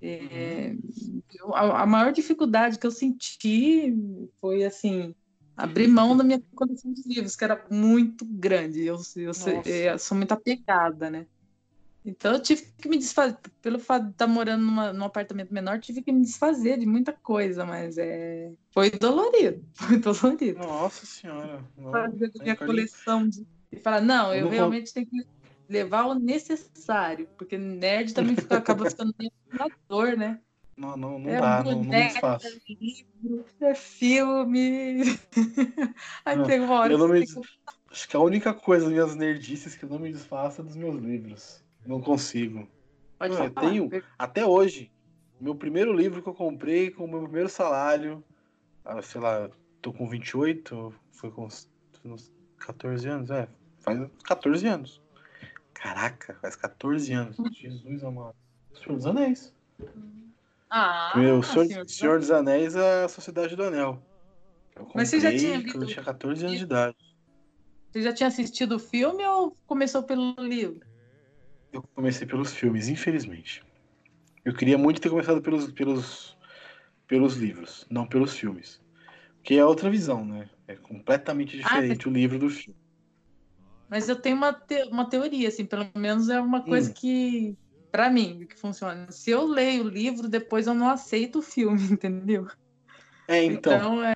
É, 0.00 0.74
eu, 1.34 1.54
a, 1.54 1.82
a, 1.82 1.86
maior 1.86 2.12
dificuldade 2.12 2.76
que 2.76 2.86
eu 2.86 2.90
senti 2.90 3.94
foi 4.40 4.64
assim 4.64 5.14
abrir 5.56 5.86
mão 5.86 6.16
da 6.16 6.24
minha 6.24 6.42
coleção 6.56 6.92
de 6.92 7.02
livros, 7.06 7.36
que 7.36 7.44
era 7.44 7.64
muito 7.70 8.24
grande. 8.24 8.84
Eu, 8.84 8.96
eu, 9.14 9.30
eu, 9.30 9.62
eu 9.64 9.98
sou 9.98 10.16
muito 10.16 10.32
apegada, 10.32 11.08
né? 11.08 11.26
Então 12.04 12.32
eu 12.32 12.42
tive 12.42 12.66
que 12.78 12.88
me 12.88 12.98
desfazer, 12.98 13.38
pelo 13.60 13.78
fato 13.78 14.06
de 14.06 14.10
estar 14.10 14.26
morando 14.26 14.64
numa, 14.64 14.92
num 14.92 15.04
apartamento 15.04 15.54
menor, 15.54 15.78
tive 15.78 16.02
que 16.02 16.10
me 16.10 16.22
desfazer 16.22 16.78
de 16.78 16.86
muita 16.86 17.12
coisa, 17.12 17.64
mas 17.64 17.96
é... 17.96 18.52
foi 18.72 18.90
dolorido, 18.90 19.64
foi 19.72 19.98
dolorido. 19.98 20.58
Nossa 20.58 21.06
senhora. 21.06 21.64
Não, 21.76 21.92
fazer 21.92 22.32
minha 22.40 22.56
coleção 22.56 23.28
de... 23.28 23.46
e 23.70 23.76
falar, 23.76 24.00
não, 24.00 24.34
eu, 24.34 24.46
eu 24.46 24.48
realmente 24.48 24.86
vou... 24.86 24.94
tenho 24.94 25.06
que 25.06 25.26
levar 25.68 26.06
o 26.06 26.14
necessário, 26.14 27.28
porque 27.38 27.56
nerd 27.56 28.12
também 28.12 28.34
fica, 28.34 28.58
acaba 28.58 28.90
ficando 28.90 29.14
meio 29.16 29.32
dor, 29.88 30.16
né? 30.16 30.40
Não, 30.76 30.96
não, 30.96 31.18
não 31.18 31.30
é 31.30 31.40
dá, 31.40 31.62
não, 31.62 31.72
não 31.72 31.84
me 31.84 31.90
desfaço. 31.90 32.46
É 32.46 32.74
livro, 32.74 33.44
é 33.60 33.74
filme. 33.74 35.02
Aí 36.24 36.36
não, 36.36 36.44
tem 36.44 36.60
uma 36.60 36.80
hora 36.80 36.92
eu 36.92 36.98
não 36.98 37.08
me... 37.08 37.24
que... 37.24 37.32
Acho 37.90 38.08
que 38.08 38.16
a 38.16 38.20
única 38.20 38.54
coisa 38.54 38.86
das 38.86 38.92
minhas 38.92 39.14
nerdices 39.14 39.76
que 39.76 39.84
eu 39.84 39.88
não 39.88 39.98
me 39.98 40.10
desfaço 40.10 40.62
é 40.62 40.64
dos 40.64 40.74
meus 40.74 40.96
livros. 40.96 41.62
Não 41.84 42.00
consigo. 42.00 42.68
Pode 43.18 43.34
eu 43.34 43.50
tenho, 43.50 43.90
até 44.18 44.44
hoje, 44.44 44.90
meu 45.40 45.54
primeiro 45.54 45.92
livro 45.92 46.22
que 46.22 46.28
eu 46.28 46.34
comprei 46.34 46.90
com 46.90 47.04
o 47.04 47.08
meu 47.08 47.22
primeiro 47.22 47.48
salário, 47.48 48.22
ah, 48.84 49.00
sei 49.02 49.20
lá, 49.20 49.48
tô 49.80 49.92
com 49.92 50.08
28, 50.08 50.94
foi 51.12 51.30
com 51.30 51.46
uns 51.46 52.32
14 52.58 53.08
anos, 53.08 53.30
é, 53.30 53.48
faz 53.80 54.10
14 54.24 54.66
anos. 54.66 55.02
Caraca, 55.74 56.36
faz 56.40 56.56
14 56.56 57.12
anos. 57.12 57.36
Jesus 57.52 58.04
amado. 58.04 58.36
Senhor 58.74 58.96
dos 58.96 59.06
Anéis. 59.06 59.52
Ah, 60.70 61.12
meu 61.16 61.42
Senhor, 61.42 61.66
Senhor, 61.66 61.88
Senhor 61.88 62.18
dos 62.18 62.30
Anéis 62.30 62.74
é 62.74 63.04
a 63.04 63.08
Sociedade 63.08 63.54
do 63.54 63.64
Anel. 63.64 64.02
Eu 64.74 64.84
comprei 64.84 65.02
Mas 65.02 65.08
você 65.10 65.20
já 65.20 65.30
tinha 65.30 65.56
lido? 65.58 65.82
eu 65.82 65.86
tinha 65.86 66.04
14 66.04 66.44
anos 66.46 66.58
de 66.58 66.64
idade. 66.64 66.96
Você 67.90 68.02
já 68.02 68.12
tinha 68.12 68.28
assistido 68.28 68.76
o 68.76 68.78
filme 68.78 69.24
ou 69.26 69.56
começou 69.66 70.02
pelo 70.02 70.34
livro? 70.38 70.91
Eu 71.72 71.82
comecei 71.94 72.26
pelos 72.26 72.52
filmes, 72.52 72.88
infelizmente. 72.88 73.64
Eu 74.44 74.54
queria 74.54 74.76
muito 74.76 75.00
ter 75.00 75.08
começado 75.08 75.40
pelos, 75.40 75.72
pelos, 75.72 76.36
pelos 77.06 77.36
livros, 77.36 77.86
não 77.88 78.06
pelos 78.06 78.34
filmes. 78.34 78.80
Que 79.42 79.58
é 79.58 79.64
outra 79.64 79.90
visão, 79.90 80.24
né? 80.24 80.48
É 80.68 80.76
completamente 80.76 81.56
ah, 81.56 81.62
diferente 81.62 82.06
ah, 82.06 82.10
o 82.10 82.12
livro 82.12 82.38
do 82.38 82.50
filme. 82.50 82.78
Mas 83.88 84.08
eu 84.08 84.16
tenho 84.16 84.36
uma, 84.36 84.52
te 84.52 84.84
uma 84.84 85.08
teoria, 85.08 85.48
assim, 85.48 85.64
pelo 85.64 85.86
menos 85.94 86.28
é 86.28 86.40
uma 86.40 86.62
coisa 86.62 86.90
hum. 86.90 86.94
que, 86.94 87.56
para 87.90 88.08
mim, 88.10 88.46
que 88.48 88.58
funciona. 88.58 89.10
Se 89.10 89.30
eu 89.30 89.44
leio 89.46 89.84
o 89.84 89.88
livro, 89.88 90.28
depois 90.28 90.66
eu 90.66 90.74
não 90.74 90.88
aceito 90.88 91.38
o 91.38 91.42
filme, 91.42 91.80
entendeu? 91.92 92.46
É, 93.28 93.44
então. 93.44 93.74
então 93.74 94.04
é... 94.04 94.14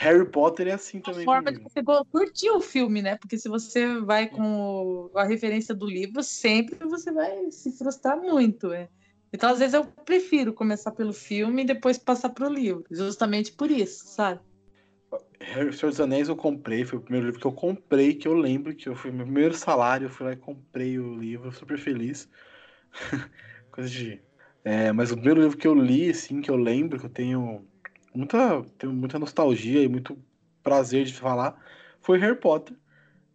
Harry 0.00 0.24
Potter 0.24 0.66
é 0.66 0.72
assim 0.72 0.98
também. 0.98 1.26
forma 1.26 1.52
de 1.52 1.58
você 1.58 1.82
curtir 2.10 2.48
o 2.48 2.60
filme, 2.60 3.02
né? 3.02 3.18
Porque 3.18 3.36
se 3.36 3.50
você 3.50 4.00
vai 4.00 4.26
com 4.28 5.10
a 5.14 5.24
referência 5.24 5.74
do 5.74 5.86
livro, 5.86 6.22
sempre 6.22 6.78
você 6.88 7.12
vai 7.12 7.50
se 7.50 7.76
frustrar 7.76 8.18
muito. 8.18 8.72
É. 8.72 8.88
Então, 9.30 9.50
às 9.50 9.58
vezes, 9.58 9.74
eu 9.74 9.84
prefiro 9.84 10.54
começar 10.54 10.90
pelo 10.92 11.12
filme 11.12 11.62
e 11.62 11.66
depois 11.66 11.98
passar 11.98 12.30
para 12.30 12.48
o 12.48 12.52
livro. 12.52 12.82
Justamente 12.90 13.52
por 13.52 13.70
isso, 13.70 14.06
sabe? 14.06 14.40
Harry 15.38 15.70
Senhor 15.70 15.90
dos 15.90 16.00
Anéis 16.00 16.30
eu 16.30 16.36
comprei, 16.36 16.82
foi 16.82 16.98
o 16.98 17.02
primeiro 17.02 17.26
livro 17.26 17.40
que 17.40 17.46
eu 17.46 17.52
comprei, 17.52 18.14
que 18.14 18.26
eu 18.26 18.32
lembro 18.32 18.74
que 18.74 18.88
eu 18.88 18.96
fui 18.96 19.10
meu 19.10 19.26
primeiro 19.26 19.54
salário, 19.54 20.06
eu 20.06 20.10
fui 20.10 20.24
lá 20.24 20.32
e 20.32 20.36
comprei 20.36 20.98
o 20.98 21.14
livro, 21.14 21.52
super 21.52 21.76
feliz. 21.76 22.26
Coisa 23.70 23.90
de. 23.90 24.22
É, 24.64 24.92
mas 24.92 25.12
o 25.12 25.14
primeiro 25.14 25.42
livro 25.42 25.58
que 25.58 25.68
eu 25.68 25.74
li, 25.74 26.08
assim, 26.08 26.40
que 26.40 26.50
eu 26.50 26.56
lembro, 26.56 26.98
que 26.98 27.04
eu 27.04 27.10
tenho 27.10 27.68
muita, 28.14 28.62
tenho 28.78 28.92
muita 28.92 29.18
nostalgia 29.18 29.82
e 29.82 29.88
muito 29.88 30.18
prazer 30.62 31.04
de 31.04 31.14
falar, 31.14 31.56
foi 32.00 32.18
Harry 32.18 32.36
Potter. 32.36 32.76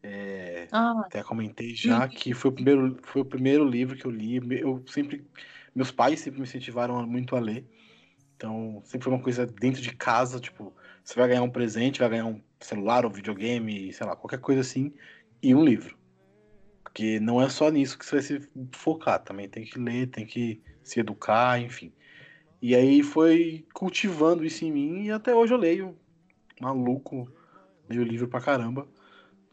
É, 0.03 0.67
ah, 0.71 1.01
até 1.05 1.23
comentei 1.23 1.73
já 1.73 2.07
que 2.07 2.33
foi 2.33 2.51
o, 2.51 2.53
primeiro, 2.53 2.99
foi 3.01 3.21
o 3.23 3.25
primeiro 3.25 3.67
livro 3.67 3.97
que 3.97 4.05
eu 4.05 4.11
li. 4.11 4.37
Eu 4.59 4.83
sempre. 4.87 5.25
Meus 5.73 5.91
pais 5.91 6.19
sempre 6.19 6.39
me 6.39 6.45
incentivaram 6.45 7.05
muito 7.05 7.35
a 7.35 7.39
ler. 7.39 7.65
Então, 8.35 8.81
sempre 8.85 9.05
foi 9.05 9.13
uma 9.13 9.21
coisa 9.21 9.45
dentro 9.45 9.81
de 9.81 9.95
casa, 9.95 10.39
tipo, 10.39 10.73
você 11.03 11.15
vai 11.15 11.29
ganhar 11.29 11.41
um 11.41 11.49
presente, 11.49 11.99
vai 11.99 12.09
ganhar 12.09 12.25
um 12.25 12.41
celular, 12.59 13.05
um 13.05 13.09
videogame, 13.09 13.91
sei 13.93 14.05
lá, 14.05 14.15
qualquer 14.15 14.39
coisa 14.39 14.61
assim, 14.61 14.93
e 15.41 15.55
um 15.55 15.63
livro. 15.63 15.97
Porque 16.83 17.19
não 17.19 17.41
é 17.41 17.49
só 17.49 17.69
nisso 17.69 17.97
que 17.97 18.05
você 18.05 18.15
vai 18.15 18.21
se 18.23 18.49
focar, 18.73 19.23
também 19.23 19.47
tem 19.47 19.63
que 19.63 19.79
ler, 19.79 20.07
tem 20.07 20.25
que 20.25 20.61
se 20.83 20.99
educar, 20.99 21.59
enfim. 21.59 21.93
E 22.61 22.75
aí 22.75 23.03
foi 23.03 23.65
cultivando 23.73 24.45
isso 24.45 24.65
em 24.65 24.71
mim 24.71 25.03
e 25.03 25.11
até 25.11 25.33
hoje 25.35 25.53
eu 25.53 25.57
leio. 25.57 25.97
Maluco, 26.59 27.31
leio 27.89 28.03
livro 28.03 28.27
pra 28.27 28.41
caramba. 28.41 28.87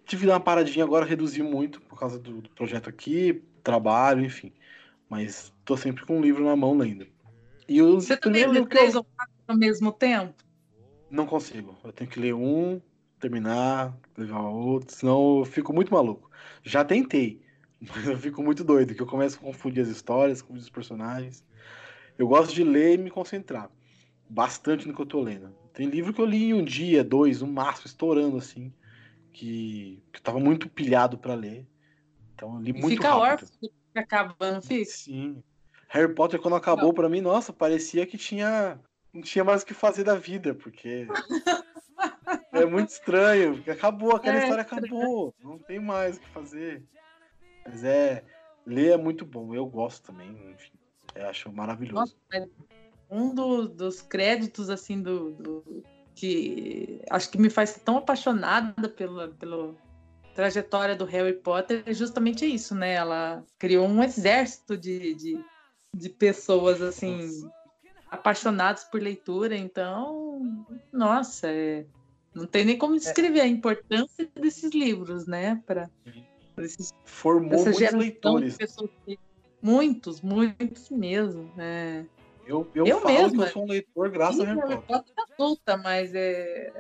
Tive 0.07 0.27
uma 0.27 0.41
paradinha 0.41 0.85
agora, 0.85 1.07
reduzi 1.07 1.43
muito 1.43 1.81
por 1.83 1.99
causa 1.99 2.19
do, 2.19 2.41
do 2.41 2.51
projeto 2.51 2.89
aqui, 2.89 3.43
trabalho, 3.63 4.25
enfim. 4.25 4.53
Mas 5.09 5.53
tô 5.65 5.77
sempre 5.77 6.05
com 6.05 6.19
um 6.19 6.23
livro 6.23 6.45
na 6.45 6.57
mão 6.57 6.77
lendo. 6.77 7.07
E 7.69 7.81
Você 7.81 8.17
também 8.17 8.47
lê 8.47 8.67
três 8.67 8.95
ou 8.95 9.05
quatro 9.05 9.33
ao 9.47 9.57
mesmo 9.57 9.93
tempo? 9.93 10.35
Não 11.11 11.27
consigo. 11.27 11.77
Eu 11.85 11.93
tenho 11.93 12.11
que 12.11 12.19
ler 12.19 12.35
um, 12.35 12.81
terminar, 13.21 13.97
levar 14.17 14.41
outro, 14.41 14.95
senão 14.95 15.39
eu 15.39 15.45
fico 15.45 15.73
muito 15.73 15.93
maluco. 15.93 16.31
Já 16.65 16.85
tentei, 16.85 17.41
mas 17.81 18.07
eu 18.07 18.19
fico 18.19 18.43
muito 18.43 18.65
doido, 18.65 18.95
que 18.95 19.03
eu 19.03 19.07
começo 19.07 19.37
a 19.37 19.41
confundir 19.41 19.83
as 19.83 19.89
histórias, 19.89 20.43
confundir 20.43 20.63
os 20.63 20.71
personagens. 20.71 21.45
Eu 22.19 22.29
gosto 22.29 22.55
de 22.55 22.63
ler 22.63 22.95
e 22.95 23.03
me 23.03 23.11
concentrar 23.11 23.71
bastante 24.29 24.89
no 24.89 24.95
que 24.95 25.03
eu 25.03 25.07
tô 25.07 25.21
lendo. 25.21 25.55
Tem 25.73 25.87
livro 25.87 26.13
que 26.13 26.21
eu 26.21 26.27
li 26.27 26.45
em 26.45 26.55
um 26.55 26.65
dia, 26.65 27.05
dois, 27.05 27.43
um 27.43 27.51
máximo, 27.51 27.87
estourando 27.87 28.37
assim, 28.37 28.73
que, 29.33 30.03
que 30.13 30.19
eu 30.19 30.23
tava 30.23 30.39
muito 30.39 30.69
pilhado 30.69 31.19
para 31.19 31.35
ler. 31.35 31.67
Então 32.35 32.55
eu 32.57 32.61
li 32.61 32.71
e 32.71 32.73
muito 32.73 32.97
fica 32.97 33.15
rápido. 33.15 33.51
Fica 33.61 34.01
acabando, 34.01 34.63
fica? 34.63 34.91
Sim. 34.91 35.43
Harry 35.89 36.15
Potter, 36.15 36.41
quando 36.41 36.57
acabou, 36.57 36.95
para 36.95 37.09
mim, 37.09 37.21
nossa, 37.21 37.53
parecia 37.53 38.07
que 38.07 38.17
tinha. 38.17 38.81
Não 39.13 39.21
tinha 39.21 39.45
mais 39.45 39.63
o 39.63 39.67
que 39.67 39.75
fazer 39.75 40.05
da 40.05 40.15
vida, 40.15 40.55
porque. 40.55 41.07
é 42.53 42.65
muito 42.65 42.89
estranho, 42.89 43.57
porque 43.57 43.71
acabou, 43.71 44.17
aquela 44.17 44.39
é, 44.39 44.43
história 44.43 44.63
acabou. 44.63 45.35
Não 45.39 45.59
tem 45.59 45.79
mais 45.79 46.17
o 46.17 46.21
que 46.21 46.29
fazer. 46.31 46.83
Mas 47.67 47.85
é. 47.85 48.25
Ler 48.65 48.93
é 48.93 48.97
muito 48.97 49.27
bom, 49.27 49.55
eu 49.55 49.67
gosto 49.67 50.07
também, 50.07 50.31
enfim. 50.53 50.73
Eu 51.15 51.29
acho 51.29 51.53
maravilhoso. 51.53 52.17
Nossa, 52.31 52.49
um 53.11 53.35
do, 53.35 53.69
dos 53.69 54.01
créditos, 54.01 54.71
assim, 54.71 55.03
do, 55.03 55.33
do, 55.33 55.85
que 56.15 57.01
acho 57.11 57.31
que 57.31 57.39
me 57.39 57.51
faz 57.51 57.75
tão 57.85 57.99
apaixonada 57.99 58.89
pela, 58.89 59.29
pela 59.29 59.75
trajetória 60.35 60.97
do 60.97 61.05
Harry 61.05 61.35
Potter 61.35 61.83
é 61.87 61.93
justamente 61.93 62.47
isso, 62.47 62.75
né? 62.75 62.95
Ela 62.95 63.45
criou 63.59 63.87
um 63.87 64.03
exército 64.03 64.77
de, 64.77 65.15
de, 65.15 65.45
de 65.95 66.09
pessoas, 66.09 66.81
assim, 66.81 67.27
nossa. 67.27 67.53
apaixonadas 68.11 68.85
por 68.85 69.01
leitura. 69.01 69.57
Então, 69.57 70.67
nossa, 70.91 71.49
é, 71.49 71.85
não 72.35 72.47
tem 72.47 72.65
nem 72.65 72.79
como 72.79 72.97
descrever 72.97 73.41
é. 73.41 73.43
a 73.43 73.49
importância 73.49 74.29
desses 74.35 74.73
livros, 74.73 75.27
né? 75.27 75.63
Para 75.67 75.91
Formou 77.05 77.65
muitos 77.65 77.93
leitores. 77.93 78.57
Que 78.57 79.19
Muitos, 79.63 80.21
muitos 80.21 80.91
mesmo. 80.91 81.51
É. 81.57 82.05
Eu, 82.45 82.69
eu, 82.75 82.85
eu 82.85 83.01
falo 83.01 83.15
mesmo, 83.15 83.39
que 83.39 83.49
eu 83.49 83.53
sou 83.53 83.63
um 83.63 83.69
leitor 83.69 84.11
graças 84.11 84.41
a 84.41 84.45
Harry 84.45 84.83
Potter. 84.83 85.15
adulta, 85.33 85.77
mas 85.77 86.13
é, 86.13 86.73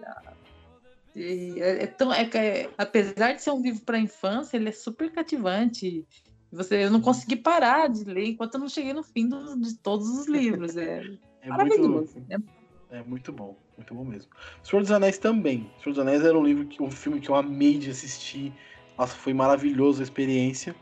é, 1.14 1.85
é 1.85 1.87
tão, 1.87 2.12
é, 2.12 2.28
é, 2.35 2.70
apesar 2.76 3.33
de 3.33 3.43
ser 3.43 3.53
um 3.53 3.62
livro 3.62 3.83
para 3.85 3.99
infância, 3.99 4.57
ele 4.57 4.70
é 4.70 4.72
super 4.72 5.11
cativante. 5.12 6.05
Você, 6.51 6.85
eu 6.85 6.91
não 6.91 7.01
consegui 7.01 7.37
parar 7.37 7.89
de 7.89 8.05
ler 8.05 8.26
enquanto 8.26 8.55
eu 8.55 8.61
não 8.61 8.68
cheguei 8.68 8.93
no 8.93 9.03
fim 9.03 9.28
do, 9.28 9.59
de 9.59 9.74
todos 9.78 10.09
os 10.09 10.26
livros. 10.26 10.76
É, 10.76 11.03
é 11.41 11.49
maravilhoso. 11.49 12.14
Muito, 12.16 12.45
é, 12.91 12.99
é 12.99 13.03
muito 13.03 13.33
bom, 13.33 13.57
muito 13.76 13.95
bom 13.95 14.05
mesmo. 14.05 14.30
Senhor 14.62 14.83
dos 14.83 14.91
Anéis 14.91 15.16
também. 15.18 15.70
Senhor 15.83 15.95
dos 15.95 15.99
Anéis 15.99 16.24
era 16.24 16.37
um 16.37 16.45
livro 16.45 16.66
que 16.66 16.83
um 16.83 16.91
filme 16.91 17.20
que 17.20 17.30
eu 17.30 17.35
amei 17.35 17.78
de 17.78 17.91
assistir. 17.91 18.53
Nossa, 18.99 19.14
foi 19.14 19.33
maravilhosa 19.33 20.03
a 20.03 20.05
experiência. 20.05 20.74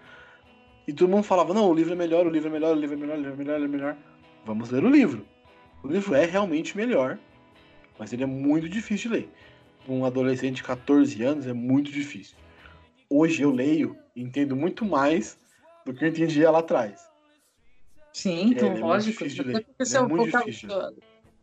E 0.86 0.92
todo 0.92 1.08
mundo 1.08 1.22
falava, 1.22 1.54
não, 1.54 1.70
o 1.70 1.74
livro 1.74 1.92
é 1.92 1.96
melhor, 1.96 2.26
o 2.26 2.30
livro 2.30 2.48
é 2.48 2.52
melhor, 2.52 2.76
o 2.76 2.80
livro 2.80 2.96
é 2.96 3.00
melhor, 3.00 3.18
o 3.18 3.20
livro 3.20 3.34
é 3.34 3.36
melhor, 3.36 3.58
o 3.58 3.62
livro 3.62 3.76
é 3.76 3.78
melhor. 3.78 3.96
Vamos 4.44 4.70
ler 4.70 4.84
o 4.84 4.90
livro. 4.90 5.26
O 5.82 5.88
livro 5.88 6.14
é 6.14 6.24
realmente 6.24 6.76
melhor, 6.76 7.18
mas 7.98 8.12
ele 8.12 8.22
é 8.22 8.26
muito 8.26 8.68
difícil 8.68 9.10
de 9.10 9.16
ler. 9.16 9.32
Um 9.88 10.04
adolescente 10.04 10.56
de 10.56 10.62
14 10.62 11.22
anos 11.22 11.46
é 11.46 11.52
muito 11.52 11.90
difícil. 11.90 12.36
Hoje 13.08 13.42
eu 13.42 13.50
leio 13.50 13.96
e 14.14 14.22
entendo 14.22 14.54
muito 14.54 14.84
mais 14.84 15.38
do 15.84 15.94
que 15.94 16.04
eu 16.04 16.08
entendia 16.08 16.50
lá 16.50 16.58
atrás. 16.58 17.08
Sim, 18.12 18.50
então, 18.50 18.68
é, 18.68 18.78
lógico. 18.78 18.84
É 18.84 18.88
muito 18.88 19.04
difícil 19.04 19.44
de 19.44 19.50
ler. 19.50 19.66
É, 19.78 20.00
muito 20.02 20.38
difícil. 20.38 20.68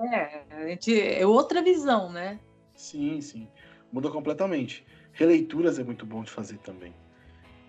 é, 0.01 0.43
a 0.51 0.67
gente, 0.67 1.01
é 1.01 1.25
outra 1.25 1.61
visão, 1.61 2.11
né? 2.11 2.39
Sim, 2.75 3.19
sim. 3.21 3.47
Muda 3.91 4.09
completamente. 4.09 4.85
Releituras 5.13 5.79
é 5.79 5.83
muito 5.83 6.05
bom 6.05 6.23
de 6.23 6.29
fazer 6.29 6.57
também. 6.59 6.93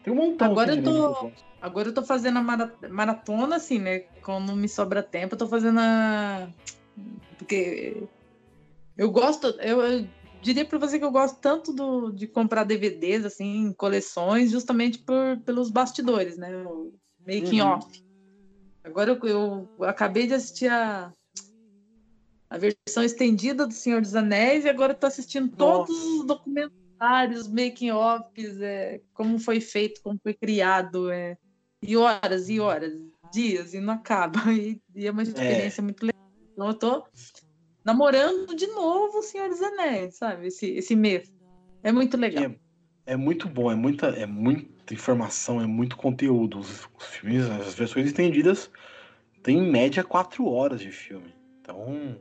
Tem 0.02 0.12
um 0.12 0.16
montão 0.16 0.50
agora 0.50 0.74
eu 0.74 0.82
tô, 0.82 1.32
Agora 1.60 1.88
eu 1.88 1.94
tô 1.94 2.04
fazendo 2.04 2.38
a 2.38 2.88
maratona, 2.88 3.56
assim, 3.56 3.78
né? 3.78 4.00
Quando 4.22 4.54
me 4.54 4.68
sobra 4.68 5.02
tempo, 5.02 5.34
eu 5.34 5.38
tô 5.38 5.46
fazendo 5.46 5.80
a. 5.80 6.48
Porque 7.36 8.04
eu 8.96 9.10
gosto, 9.10 9.48
eu, 9.60 9.80
eu 9.80 10.08
diria 10.40 10.64
para 10.64 10.78
você 10.78 10.98
que 10.98 11.04
eu 11.04 11.10
gosto 11.10 11.38
tanto 11.40 11.72
do, 11.72 12.10
de 12.10 12.26
comprar 12.26 12.64
DVDs, 12.64 13.24
assim, 13.24 13.72
coleções, 13.72 14.50
justamente 14.50 14.98
por, 14.98 15.38
pelos 15.44 15.70
bastidores, 15.70 16.36
né? 16.36 16.52
Eu, 16.52 16.94
making 17.26 17.60
uhum. 17.60 17.68
off. 17.68 18.04
Agora 18.82 19.10
eu, 19.22 19.28
eu, 19.78 19.84
acabei 19.84 20.26
de 20.26 20.34
assistir 20.34 20.68
a, 20.68 21.12
a 22.48 22.58
versão 22.58 23.04
estendida 23.04 23.66
do 23.66 23.74
Senhor 23.74 24.00
dos 24.00 24.14
Anéis 24.14 24.64
e 24.64 24.68
agora 24.68 24.92
estou 24.92 25.08
assistindo 25.08 25.54
Nossa. 25.56 25.58
todos 25.58 26.04
os 26.04 26.26
documentários, 26.26 27.48
making 27.48 27.90
offs, 27.90 28.60
é, 28.60 29.00
como 29.12 29.38
foi 29.38 29.60
feito, 29.60 30.00
como 30.02 30.18
foi 30.22 30.32
criado, 30.32 31.10
é, 31.10 31.36
e 31.82 31.96
horas 31.96 32.48
e 32.48 32.60
horas, 32.60 32.92
dias 33.32 33.74
e 33.74 33.80
não 33.80 33.94
acaba. 33.94 34.40
E, 34.52 34.80
e 34.94 35.06
é 35.06 35.10
uma 35.10 35.22
experiência 35.22 35.80
é. 35.80 35.84
muito 35.84 36.04
legal. 36.04 36.22
Então 36.52 36.66
eu 36.68 36.74
tô 36.74 37.04
namorando 37.84 38.54
de 38.54 38.66
novo 38.68 39.18
o 39.18 39.22
Senhor 39.22 39.48
dos 39.48 39.62
Anéis, 39.62 40.16
sabe? 40.16 40.48
Esse, 40.48 40.66
esse 40.70 40.96
mês. 40.96 41.32
É 41.82 41.92
muito 41.92 42.16
legal. 42.16 42.44
É, 42.44 43.12
é 43.12 43.16
muito 43.16 43.48
bom, 43.48 43.70
é 43.70 43.74
muita, 43.74 44.08
é 44.08 44.26
muita 44.26 44.92
informação, 44.92 45.60
é 45.60 45.66
muito 45.66 45.96
conteúdo. 45.96 46.58
Os, 46.58 46.88
os 46.98 47.06
filmes, 47.06 47.48
as 47.48 47.74
versões 47.74 48.06
estendidas 48.06 48.70
tem 49.42 49.58
em 49.58 49.70
média 49.70 50.02
quatro 50.02 50.46
horas 50.46 50.80
de 50.80 50.90
filme. 50.90 51.32
Então 51.60 52.18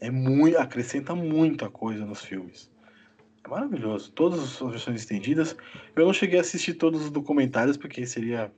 é 0.00 0.10
muito, 0.10 0.58
acrescenta 0.58 1.14
muita 1.14 1.70
coisa 1.70 2.04
nos 2.04 2.24
filmes. 2.24 2.70
É 3.44 3.48
maravilhoso. 3.48 4.10
Todas 4.12 4.40
as 4.40 4.70
versões 4.70 5.00
estendidas. 5.00 5.56
Eu 5.94 6.06
não 6.06 6.12
cheguei 6.12 6.38
a 6.38 6.42
assistir 6.42 6.74
todos 6.74 7.04
os 7.04 7.10
documentários 7.10 7.76
porque 7.76 8.04
seria 8.06 8.52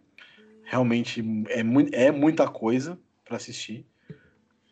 realmente 0.64 1.22
é, 1.48 1.60
é 2.06 2.10
muita 2.10 2.48
coisa 2.48 2.98
para 3.24 3.36
assistir. 3.36 3.86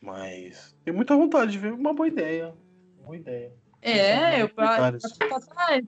Mas 0.01 0.77
tenho 0.85 0.97
muita 0.97 1.15
vontade 1.17 1.53
de 1.53 1.59
ver 1.59 1.73
uma 1.73 1.95
boa 1.95 2.09
ideia. 2.09 2.55
Boa 3.05 3.17
ideia. 3.17 3.53
É, 3.85 4.41
eu, 4.41 4.47
eu, 4.47 4.53
ah, 4.59 4.93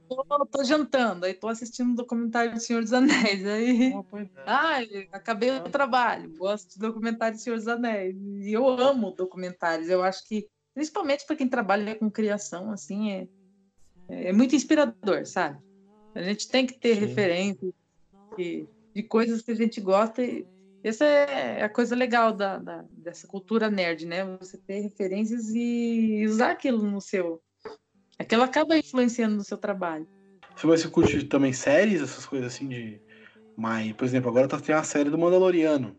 tô, 0.08 0.46
tô, 0.46 0.64
jantando, 0.64 1.24
aí 1.24 1.32
tô 1.32 1.46
assistindo 1.46 1.92
o 1.92 1.94
documentário 1.94 2.52
do 2.52 2.58
Senhor 2.58 2.82
dos 2.82 2.92
Anéis. 2.92 3.46
Aí, 3.46 3.94
ah, 4.44 4.78
acabei 5.12 5.52
o 5.52 5.62
trabalho, 5.70 6.36
gosto 6.36 6.74
de 6.74 6.80
documentário 6.80 7.36
do 7.36 7.40
Senhor 7.40 7.54
dos 7.54 7.68
Anéis. 7.68 8.16
E 8.16 8.52
eu 8.52 8.66
amo 8.66 9.12
documentários. 9.12 9.88
Eu 9.88 10.02
acho 10.02 10.26
que, 10.26 10.48
principalmente 10.74 11.24
para 11.24 11.36
quem 11.36 11.48
trabalha 11.48 11.94
com 11.94 12.10
criação, 12.10 12.72
assim, 12.72 13.12
é, 13.12 13.28
é 14.08 14.32
muito 14.32 14.56
inspirador, 14.56 15.24
sabe? 15.24 15.62
A 16.16 16.22
gente 16.22 16.48
tem 16.48 16.66
que 16.66 16.74
ter 16.76 16.94
referências 16.94 17.72
de, 18.36 18.66
de 18.94 19.02
coisas 19.02 19.42
que 19.42 19.50
a 19.50 19.56
gente 19.56 19.80
gosta 19.80 20.22
e 20.22 20.46
essa 20.84 21.02
é 21.02 21.62
a 21.62 21.68
coisa 21.68 21.96
legal 21.96 22.30
da, 22.30 22.58
da, 22.58 22.84
dessa 22.90 23.26
cultura 23.26 23.70
nerd, 23.70 24.04
né? 24.06 24.22
Você 24.38 24.58
ter 24.58 24.80
referências 24.80 25.50
e 25.54 26.26
usar 26.28 26.50
aquilo 26.50 26.82
no 26.82 27.00
seu. 27.00 27.42
Aquilo 28.18 28.42
acaba 28.42 28.76
influenciando 28.76 29.34
no 29.34 29.42
seu 29.42 29.56
trabalho. 29.56 30.06
Se 30.54 30.66
você 30.66 30.86
curte 30.86 31.24
também 31.24 31.54
séries, 31.54 32.02
essas 32.02 32.26
coisas 32.26 32.52
assim 32.52 32.68
de. 32.68 33.00
Mas, 33.56 33.94
por 33.94 34.04
exemplo, 34.04 34.28
agora 34.28 34.46
tá 34.46 34.60
tem 34.60 34.74
a 34.74 34.82
série 34.82 35.08
do 35.08 35.16
Mandaloriano, 35.16 35.96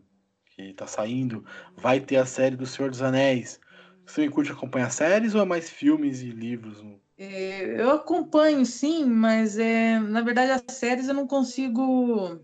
que 0.55 0.71
tá 0.73 0.85
saindo. 0.85 1.43
Vai 1.75 1.99
ter 1.99 2.17
a 2.17 2.25
série 2.25 2.55
do 2.55 2.67
Senhor 2.67 2.91
dos 2.91 3.01
Anéis. 3.01 3.59
Você 4.05 4.29
curte 4.29 4.51
acompanhar 4.51 4.91
séries 4.91 5.33
ou 5.33 5.41
é 5.41 5.45
mais 5.45 5.67
filmes 5.67 6.21
e 6.21 6.29
livros? 6.29 6.85
É, 7.17 7.81
eu 7.81 7.89
acompanho, 7.89 8.63
sim, 8.65 9.05
mas 9.05 9.57
é, 9.57 9.97
na 9.99 10.21
verdade 10.21 10.51
as 10.51 10.75
séries 10.75 11.07
eu 11.07 11.13
não 11.15 11.25
consigo 11.25 12.39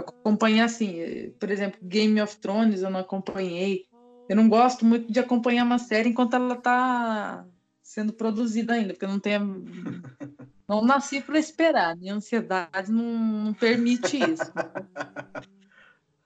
acompanhar 0.00 0.64
assim, 0.64 1.32
por 1.38 1.50
exemplo, 1.50 1.78
Game 1.82 2.20
of 2.20 2.36
Thrones 2.38 2.82
eu 2.82 2.90
não 2.90 3.00
acompanhei. 3.00 3.86
Eu 4.28 4.36
não 4.36 4.48
gosto 4.48 4.84
muito 4.84 5.10
de 5.10 5.20
acompanhar 5.20 5.64
uma 5.64 5.78
série 5.78 6.08
enquanto 6.08 6.34
ela 6.34 6.54
está 6.54 7.46
sendo 7.82 8.12
produzida 8.12 8.74
ainda, 8.74 8.92
porque 8.92 9.04
eu 9.04 9.10
não 9.10 9.20
tenho 9.20 9.64
não 10.68 10.84
nasci 10.84 11.20
para 11.20 11.38
esperar, 11.38 11.96
minha 11.96 12.14
ansiedade 12.14 12.90
não, 12.90 13.04
não 13.04 13.54
permite 13.54 14.18
isso. 14.18 14.52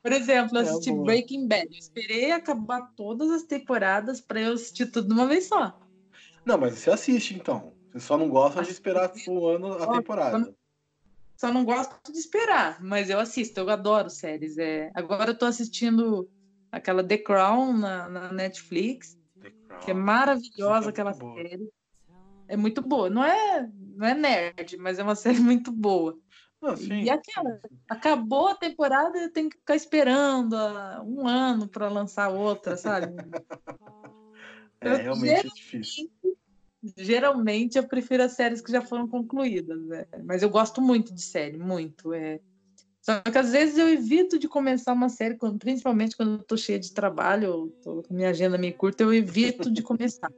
Por 0.02 0.12
exemplo, 0.12 0.56
eu 0.56 0.62
é 0.62 0.64
assisti 0.64 0.90
é 0.90 0.94
Breaking 0.94 1.46
Bad. 1.46 1.66
Eu 1.66 1.78
esperei 1.78 2.32
acabar 2.32 2.92
todas 2.96 3.30
as 3.30 3.42
temporadas 3.42 4.20
para 4.20 4.40
eu 4.40 4.54
assistir 4.54 4.86
tudo 4.86 5.08
de 5.08 5.14
uma 5.14 5.26
vez 5.26 5.46
só. 5.46 5.78
Não, 6.44 6.56
mas 6.56 6.78
você 6.78 6.90
assiste 6.90 7.34
então. 7.34 7.74
Você 7.92 8.00
só 8.00 8.16
não 8.16 8.28
gosta 8.28 8.62
de 8.62 8.70
esperar 8.70 9.12
o 9.28 9.46
ano 9.46 9.74
a 9.74 9.92
temporada. 9.92 10.54
Só 11.40 11.50
não 11.50 11.64
gosto 11.64 12.12
de 12.12 12.18
esperar, 12.18 12.82
mas 12.82 13.08
eu 13.08 13.18
assisto, 13.18 13.58
eu 13.58 13.70
adoro 13.70 14.10
séries. 14.10 14.58
É... 14.58 14.90
Agora 14.94 15.30
eu 15.30 15.38
tô 15.38 15.46
assistindo 15.46 16.28
aquela 16.70 17.02
The 17.02 17.16
Crown 17.16 17.72
na, 17.78 18.10
na 18.10 18.30
Netflix, 18.30 19.18
que 19.82 19.90
é 19.90 19.94
maravilhosa 19.94 20.88
é 20.88 20.90
aquela 20.90 21.14
boa. 21.14 21.34
série. 21.36 21.72
É 22.46 22.58
muito 22.58 22.82
boa. 22.82 23.08
Não 23.08 23.24
é, 23.24 23.66
não 23.96 24.06
é 24.06 24.12
nerd, 24.14 24.76
mas 24.76 24.98
é 24.98 25.02
uma 25.02 25.14
série 25.16 25.40
muito 25.40 25.72
boa. 25.72 26.14
Não, 26.60 26.74
e 26.76 27.08
aquela, 27.08 27.58
acabou 27.88 28.48
a 28.48 28.54
temporada 28.54 29.16
eu 29.18 29.32
tenho 29.32 29.48
que 29.48 29.56
ficar 29.56 29.76
esperando 29.76 30.54
um 31.06 31.26
ano 31.26 31.66
para 31.66 31.88
lançar 31.88 32.28
outra, 32.28 32.76
sabe? 32.76 33.06
é, 34.78 34.94
realmente 34.94 35.46
é 35.46 35.54
difícil 35.54 36.10
geralmente 36.96 37.76
eu 37.76 37.86
prefiro 37.86 38.22
as 38.22 38.32
séries 38.32 38.60
que 38.60 38.72
já 38.72 38.80
foram 38.80 39.06
concluídas, 39.06 39.80
né? 39.84 40.06
mas 40.24 40.42
eu 40.42 40.50
gosto 40.50 40.80
muito 40.80 41.12
de 41.12 41.22
série, 41.22 41.58
muito. 41.58 42.12
É. 42.12 42.40
Só 43.00 43.20
que 43.20 43.38
às 43.38 43.52
vezes 43.52 43.78
eu 43.78 43.88
evito 43.88 44.38
de 44.38 44.48
começar 44.48 44.92
uma 44.92 45.08
série, 45.08 45.36
quando, 45.36 45.58
principalmente 45.58 46.16
quando 46.16 46.32
eu 46.32 46.42
tô 46.42 46.56
cheia 46.56 46.78
de 46.78 46.92
trabalho, 46.92 47.72
tô 47.82 48.02
com 48.02 48.14
minha 48.14 48.30
agenda 48.30 48.58
meio 48.58 48.74
curta, 48.74 49.02
eu 49.02 49.12
evito 49.12 49.70
de 49.70 49.82
começar. 49.82 50.30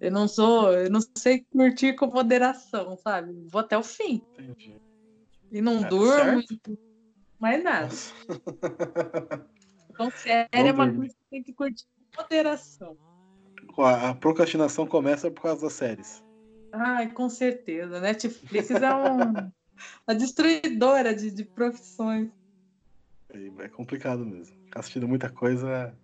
eu 0.00 0.10
não 0.10 0.26
sou, 0.28 0.72
eu 0.72 0.90
não 0.90 1.00
sei 1.16 1.46
curtir 1.50 1.94
com 1.94 2.06
moderação, 2.06 2.96
sabe? 2.96 3.32
Vou 3.50 3.60
até 3.60 3.76
o 3.76 3.82
fim. 3.82 4.22
Entendi. 4.38 4.76
E 5.50 5.60
não 5.60 5.84
é, 5.84 5.88
durmo, 5.88 6.42
certo? 6.42 6.78
mais 7.38 7.62
nada. 7.62 7.88
então, 9.90 10.10
série 10.10 10.48
é 10.52 10.72
uma 10.72 10.90
coisa 10.90 11.14
que 11.14 11.30
tem 11.30 11.42
que 11.42 11.52
curtir 11.52 11.84
com 11.84 12.22
moderação 12.22 12.96
a 13.78 14.14
procrastinação 14.14 14.86
começa 14.86 15.30
por 15.30 15.42
causa 15.42 15.62
das 15.62 15.72
séries. 15.72 16.22
Ai, 16.72 17.10
com 17.10 17.28
certeza. 17.28 18.00
Netflix 18.00 18.70
é 18.70 18.94
um, 18.94 19.50
uma 20.06 20.14
destruidora 20.16 21.14
de, 21.14 21.30
de 21.30 21.44
profissões. 21.44 22.30
É, 23.32 23.64
é 23.64 23.68
complicado 23.68 24.24
mesmo. 24.24 24.56
Assistindo 24.74 25.06
muita 25.06 25.28
coisa. 25.28 25.94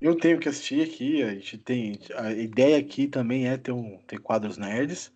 Eu 0.00 0.16
tenho 0.16 0.38
que 0.38 0.48
assistir 0.48 0.82
aqui. 0.82 1.22
A 1.22 1.34
gente 1.34 1.58
tem. 1.58 1.98
A 2.14 2.32
ideia 2.32 2.78
aqui 2.78 3.08
também 3.08 3.48
é 3.48 3.56
ter, 3.56 3.72
um, 3.72 3.98
ter 4.06 4.18
quadros 4.18 4.56
nerds. 4.56 5.12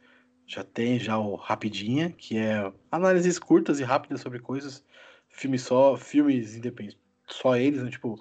Já 0.46 0.64
tem 0.64 0.98
já 0.98 1.16
o 1.16 1.36
Rapidinha, 1.36 2.10
que 2.10 2.36
é 2.36 2.72
análises 2.90 3.38
curtas 3.38 3.78
e 3.78 3.84
rápidas 3.84 4.20
sobre 4.20 4.40
coisas. 4.40 4.84
Filmes 5.28 5.62
só, 5.62 5.96
filmes 5.96 6.56
independentes. 6.56 6.98
Só 7.28 7.56
eles, 7.56 7.80
né? 7.82 7.90
Tipo, 7.90 8.20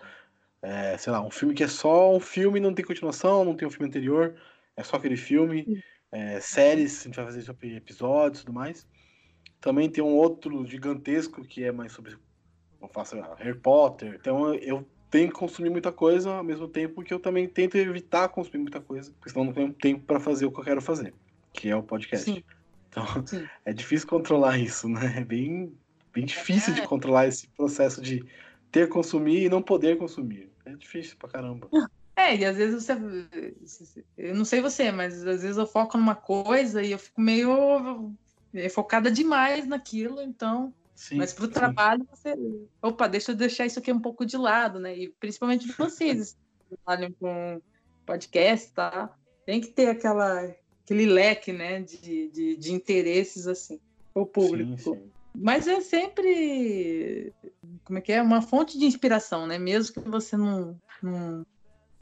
é, 0.61 0.97
sei 0.97 1.11
lá, 1.11 1.21
um 1.21 1.31
filme 1.31 1.53
que 1.53 1.63
é 1.63 1.67
só 1.67 2.15
um 2.15 2.19
filme, 2.19 2.59
não 2.59 2.73
tem 2.73 2.83
continuação, 2.85 3.45
não 3.45 3.55
tem 3.55 3.67
um 3.67 3.71
filme 3.71 3.87
anterior, 3.87 4.35
é 4.75 4.83
só 4.83 4.97
aquele 4.97 5.17
filme. 5.17 5.83
É, 6.11 6.39
séries, 6.39 7.01
a 7.01 7.03
gente 7.03 7.15
vai 7.15 7.25
fazer 7.25 7.41
sobre 7.43 7.75
episódios 7.75 8.41
e 8.41 8.45
tudo 8.45 8.55
mais. 8.55 8.87
Também 9.61 9.89
tem 9.89 10.03
um 10.03 10.15
outro 10.15 10.65
gigantesco 10.65 11.43
que 11.43 11.63
é 11.63 11.71
mais 11.71 11.91
sobre. 11.91 12.17
Eu 12.81 12.87
faço 12.87 13.15
Harry 13.37 13.57
Potter. 13.57 14.15
Então 14.19 14.53
eu 14.55 14.87
tenho 15.09 15.27
que 15.27 15.35
consumir 15.35 15.69
muita 15.69 15.91
coisa 15.91 16.31
ao 16.31 16.43
mesmo 16.43 16.67
tempo 16.67 17.03
que 17.03 17.13
eu 17.13 17.19
também 17.19 17.47
tento 17.47 17.75
evitar 17.75 18.29
consumir 18.29 18.59
muita 18.59 18.79
coisa, 18.79 19.11
porque 19.11 19.29
senão 19.29 19.45
não 19.45 19.53
tenho 19.53 19.73
tempo 19.73 20.05
para 20.05 20.19
fazer 20.19 20.45
o 20.45 20.51
que 20.51 20.59
eu 20.59 20.63
quero 20.63 20.81
fazer, 20.81 21.13
que 21.51 21.69
é 21.69 21.75
o 21.75 21.83
podcast. 21.83 22.25
Sim. 22.25 22.43
Então 22.89 23.05
Sim. 23.25 23.47
é 23.65 23.73
difícil 23.73 24.07
controlar 24.07 24.57
isso, 24.57 24.87
né? 24.87 25.15
É 25.17 25.23
bem, 25.23 25.73
bem 26.13 26.25
difícil 26.25 26.73
é. 26.73 26.75
de 26.77 26.87
controlar 26.87 27.27
esse 27.27 27.47
processo 27.49 28.01
de 28.01 28.23
ter 28.71 28.89
consumir 28.89 29.45
e 29.45 29.49
não 29.49 29.61
poder 29.61 29.97
consumir. 29.97 30.49
É 30.65 30.73
difícil 30.75 31.17
pra 31.17 31.29
caramba. 31.29 31.69
É, 32.15 32.35
e 32.35 32.45
às 32.45 32.57
vezes 32.57 32.83
você. 32.83 32.93
Eu 34.17 34.35
não 34.35 34.43
sei 34.43 34.61
você, 34.61 34.91
mas 34.91 35.25
às 35.25 35.41
vezes 35.41 35.57
eu 35.57 35.65
foco 35.65 35.97
numa 35.97 36.15
coisa 36.15 36.83
e 36.83 36.91
eu 36.91 36.99
fico 36.99 37.21
meio 37.21 38.13
focada 38.71 39.09
demais 39.09 39.65
naquilo, 39.65 40.21
então. 40.21 40.73
Sim, 40.95 41.15
mas 41.15 41.31
para 41.31 41.45
o 41.45 41.47
trabalho 41.47 42.05
você. 42.11 42.35
Opa, 42.81 43.07
deixa 43.07 43.31
eu 43.31 43.35
deixar 43.35 43.65
isso 43.65 43.79
aqui 43.79 43.91
um 43.91 44.01
pouco 44.01 44.25
de 44.25 44.35
lado, 44.35 44.79
né? 44.79 44.97
E 44.97 45.09
principalmente 45.17 45.71
vocês 45.77 46.37
que 46.69 46.75
trabalham 46.75 47.11
com 47.13 47.61
podcast, 48.05 48.73
tá? 48.73 49.15
Tem 49.45 49.61
que 49.61 49.67
ter 49.67 49.87
aquela, 49.87 50.53
aquele 50.83 51.05
leque, 51.05 51.53
né, 51.53 51.81
de, 51.81 52.27
de, 52.29 52.57
de 52.57 52.73
interesses 52.73 53.47
assim, 53.47 53.79
o 54.13 54.25
público. 54.25 54.77
Sim, 54.77 54.93
sim. 54.95 55.11
Mas 55.33 55.67
é 55.67 55.79
sempre 55.79 57.31
como 57.89 57.97
é 57.97 58.01
que 58.03 58.11
é 58.11 58.21
uma 58.21 58.39
fonte 58.39 58.77
de 58.77 58.85
inspiração, 58.85 59.47
né? 59.47 59.57
Mesmo 59.57 59.95
que 59.95 60.07
você 60.07 60.37
não, 60.37 60.79
não... 61.01 61.43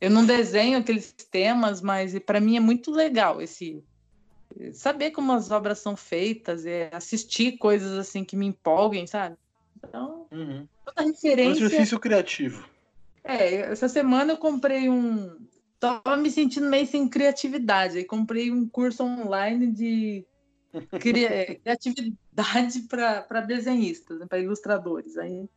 eu 0.02 0.12
não 0.12 0.26
desenho 0.26 0.78
aqueles 0.78 1.14
temas, 1.14 1.82
mas 1.82 2.20
para 2.20 2.42
mim 2.42 2.58
é 2.58 2.60
muito 2.60 2.92
legal 2.92 3.42
esse 3.42 3.82
saber 4.74 5.12
como 5.12 5.32
as 5.32 5.50
obras 5.50 5.80
são 5.80 5.96
feitas, 5.96 6.66
é 6.66 6.90
assistir 6.92 7.58
coisas 7.58 7.98
assim 7.98 8.26
que 8.26 8.36
me 8.36 8.48
empolguem, 8.48 9.08
sabe? 9.08 9.38
Então, 9.78 10.28
uhum. 10.30 10.68
toda 10.84 11.08
referência. 11.08 11.64
Um 11.64 11.68
exercício 11.68 12.00
criativo. 12.02 12.68
É, 13.24 13.72
essa 13.72 13.88
semana 13.88 14.34
eu 14.34 14.38
comprei 14.38 14.90
um. 14.90 15.38
Tava 15.80 16.18
me 16.18 16.30
sentindo 16.30 16.70
meio 16.70 16.86
sem 16.86 17.08
criatividade. 17.08 17.98
Aí 17.98 18.04
comprei 18.04 18.52
um 18.52 18.68
curso 18.68 19.06
online 19.06 19.72
de 19.72 20.26
criatividade 21.00 22.82
para 22.90 23.40
desenhistas, 23.40 24.20
né, 24.20 24.26
para 24.28 24.40
ilustradores. 24.40 25.18
Aí 25.18 25.48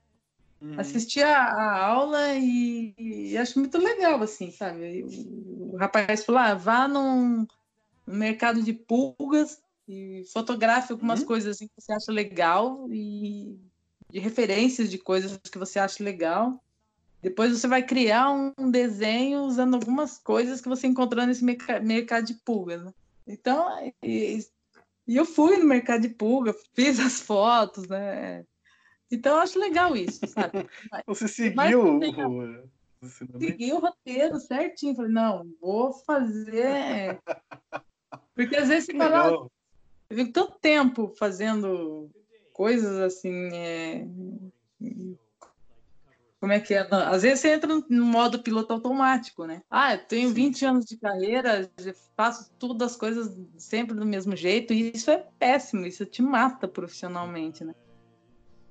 Uhum. 0.60 0.78
Assistia 0.78 1.26
a 1.26 1.86
aula 1.86 2.34
e, 2.34 2.94
e, 2.98 3.38
acho 3.38 3.58
muito 3.58 3.78
legal, 3.78 4.22
assim, 4.22 4.50
sabe? 4.50 5.02
O, 5.02 5.74
o 5.74 5.76
rapaz 5.76 6.24
falou: 6.24 6.40
ah, 6.40 6.54
vá 6.54 6.86
num, 6.86 7.46
num, 8.06 8.16
mercado 8.16 8.62
de 8.62 8.74
pulgas 8.74 9.62
e 9.88 10.22
fotografe 10.32 10.92
algumas 10.92 11.20
uhum. 11.20 11.26
coisas 11.26 11.56
assim, 11.56 11.66
que 11.66 11.80
você 11.80 11.92
acha 11.92 12.12
legal 12.12 12.86
e 12.90 13.58
de 14.10 14.18
referências 14.18 14.90
de 14.90 14.98
coisas 14.98 15.38
que 15.38 15.58
você 15.58 15.78
acha 15.78 16.04
legal. 16.04 16.62
Depois 17.22 17.52
você 17.52 17.66
vai 17.66 17.82
criar 17.82 18.30
um 18.30 18.70
desenho 18.70 19.42
usando 19.42 19.74
algumas 19.74 20.18
coisas 20.18 20.60
que 20.60 20.68
você 20.68 20.86
encontrou 20.86 21.26
nesse 21.26 21.44
mercado 21.44 22.24
de 22.24 22.34
pulgas. 22.34 22.82
Né? 22.82 22.92
Então, 23.26 23.92
e, 24.02 24.38
e 25.06 25.16
eu 25.16 25.24
fui 25.24 25.56
no 25.58 25.66
mercado 25.66 26.02
de 26.02 26.08
pulga, 26.08 26.54
fiz 26.74 26.98
as 26.98 27.20
fotos, 27.20 27.86
né? 27.88 28.44
Então 29.10 29.36
eu 29.36 29.40
acho 29.40 29.58
legal 29.58 29.96
isso, 29.96 30.20
sabe? 30.26 30.68
Você 31.06 31.26
seguiu 31.26 31.98
o... 31.98 32.00
Segui 33.38 33.72
o 33.72 33.78
roteiro 33.78 34.38
certinho. 34.38 34.94
Falei, 34.94 35.10
não, 35.10 35.46
vou 35.60 35.92
fazer. 35.92 37.18
Porque 38.34 38.56
às 38.56 38.68
vezes 38.68 38.86
você 38.86 38.96
fala, 38.96 39.48
eu 40.08 40.16
fico 40.16 40.32
tanto 40.32 40.58
tempo 40.58 41.12
fazendo 41.18 42.10
coisas 42.52 42.98
assim. 42.98 43.48
É... 43.54 44.06
Como 46.40 46.52
é 46.52 46.60
que 46.60 46.72
é? 46.72 46.86
Às 46.90 47.22
vezes 47.22 47.40
você 47.40 47.52
entra 47.52 47.68
no 47.88 48.04
modo 48.04 48.42
piloto 48.42 48.72
automático, 48.72 49.44
né? 49.44 49.62
Ah, 49.70 49.94
eu 49.94 49.98
tenho 50.06 50.28
Sim. 50.28 50.34
20 50.34 50.64
anos 50.64 50.84
de 50.86 50.96
carreira, 50.96 51.70
faço 52.16 52.50
tudo 52.58 52.82
as 52.82 52.96
coisas 52.96 53.36
sempre 53.58 53.94
do 53.94 54.06
mesmo 54.06 54.34
jeito, 54.34 54.72
e 54.72 54.90
isso 54.94 55.10
é 55.10 55.26
péssimo, 55.38 55.84
isso 55.84 56.06
te 56.06 56.22
mata 56.22 56.66
profissionalmente, 56.66 57.62
né? 57.62 57.74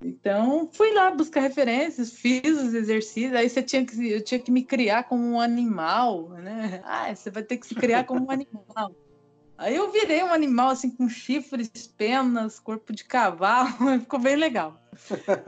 Então, 0.02 0.70
fui 0.72 0.94
lá 0.94 1.12
buscar 1.12 1.42
referências, 1.42 2.14
fiz 2.14 2.58
os 2.58 2.74
exercícios, 2.74 3.34
aí 3.34 3.50
você 3.50 3.62
tinha 3.62 3.86
que, 3.86 4.10
eu 4.10 4.24
tinha 4.24 4.40
que 4.40 4.52
me 4.52 4.64
criar 4.64 5.04
como 5.04 5.24
um 5.24 5.42
animal, 5.42 6.30
né? 6.30 6.82
Ah, 6.86 7.14
você 7.14 7.30
vai 7.30 7.44
ter 7.44 7.58
que 7.58 7.68
se 7.68 7.76
criar 7.76 8.06
como 8.06 8.26
um 8.26 8.32
animal. 8.32 8.96
Aí 9.58 9.76
eu 9.76 9.92
virei 9.92 10.24
um 10.24 10.32
animal 10.32 10.70
assim 10.70 10.90
com 10.90 11.10
chifres, 11.10 11.70
penas, 11.98 12.62
corpo 12.62 12.94
de 12.94 13.04
cavalo, 13.04 13.68
ficou 14.00 14.20
bem 14.20 14.38
legal. 14.38 14.82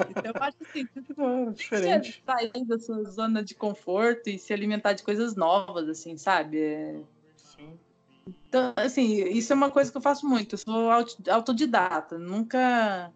Então 0.09 0.33
eu 0.35 0.43
acho 0.43 0.57
assim, 0.69 0.85
tipo, 0.85 1.51
diferente. 1.53 2.21
Sair 2.25 2.65
da 2.65 2.77
sua 2.77 3.05
zona 3.05 3.41
de 3.41 3.55
conforto 3.55 4.29
e 4.29 4.37
se 4.37 4.51
alimentar 4.51 4.91
de 4.91 5.03
coisas 5.03 5.33
novas, 5.37 5.87
assim, 5.87 6.17
sabe? 6.17 6.59
É... 6.59 7.01
Sim. 7.37 7.79
Então, 8.27 8.73
assim, 8.75 9.23
isso 9.29 9.53
é 9.53 9.55
uma 9.55 9.71
coisa 9.71 9.89
que 9.89 9.97
eu 9.97 10.01
faço 10.01 10.27
muito. 10.27 10.55
Eu 10.55 10.57
sou 10.57 10.91
autodidata, 11.29 12.19
nunca 12.19 13.13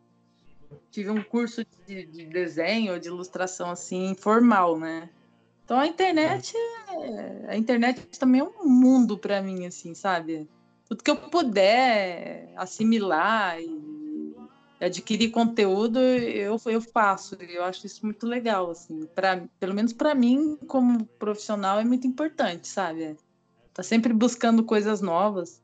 tive 0.92 1.10
um 1.10 1.24
curso 1.24 1.66
de, 1.88 2.06
de 2.06 2.26
desenho, 2.26 3.00
de 3.00 3.08
ilustração 3.08 3.70
assim 3.70 4.16
formal, 4.16 4.78
né? 4.78 5.10
Então 5.64 5.80
a 5.80 5.88
internet, 5.88 6.54
é, 6.56 7.46
a 7.50 7.58
internet 7.58 8.06
também 8.20 8.42
é 8.42 8.44
um 8.44 8.70
mundo 8.70 9.18
para 9.18 9.42
mim, 9.42 9.66
assim, 9.66 9.96
sabe? 9.96 10.48
Tudo 10.88 11.04
que 11.04 11.10
eu 11.10 11.18
puder 11.18 12.54
assimilar 12.56 13.60
e 13.60 14.36
adquirir 14.80 15.32
conteúdo, 15.32 16.00
eu, 16.00 16.60
eu 16.66 16.82
faço. 16.82 17.36
Eu 17.36 17.64
acho 17.64 17.86
isso 17.86 18.06
muito 18.06 18.28
legal, 18.28 18.70
assim. 18.70 19.08
Pra, 19.16 19.44
pelo 19.60 19.74
menos 19.74 19.94
para 19.94 20.14
mim, 20.14 20.58
como 20.68 21.06
profissional, 21.06 21.80
é 21.80 21.84
muito 21.84 22.06
importante, 22.06 22.68
sabe? 22.68 23.18
Tá 23.74 23.82
sempre 23.82 24.14
buscando 24.14 24.64
coisas 24.64 25.02
novas 25.02 25.62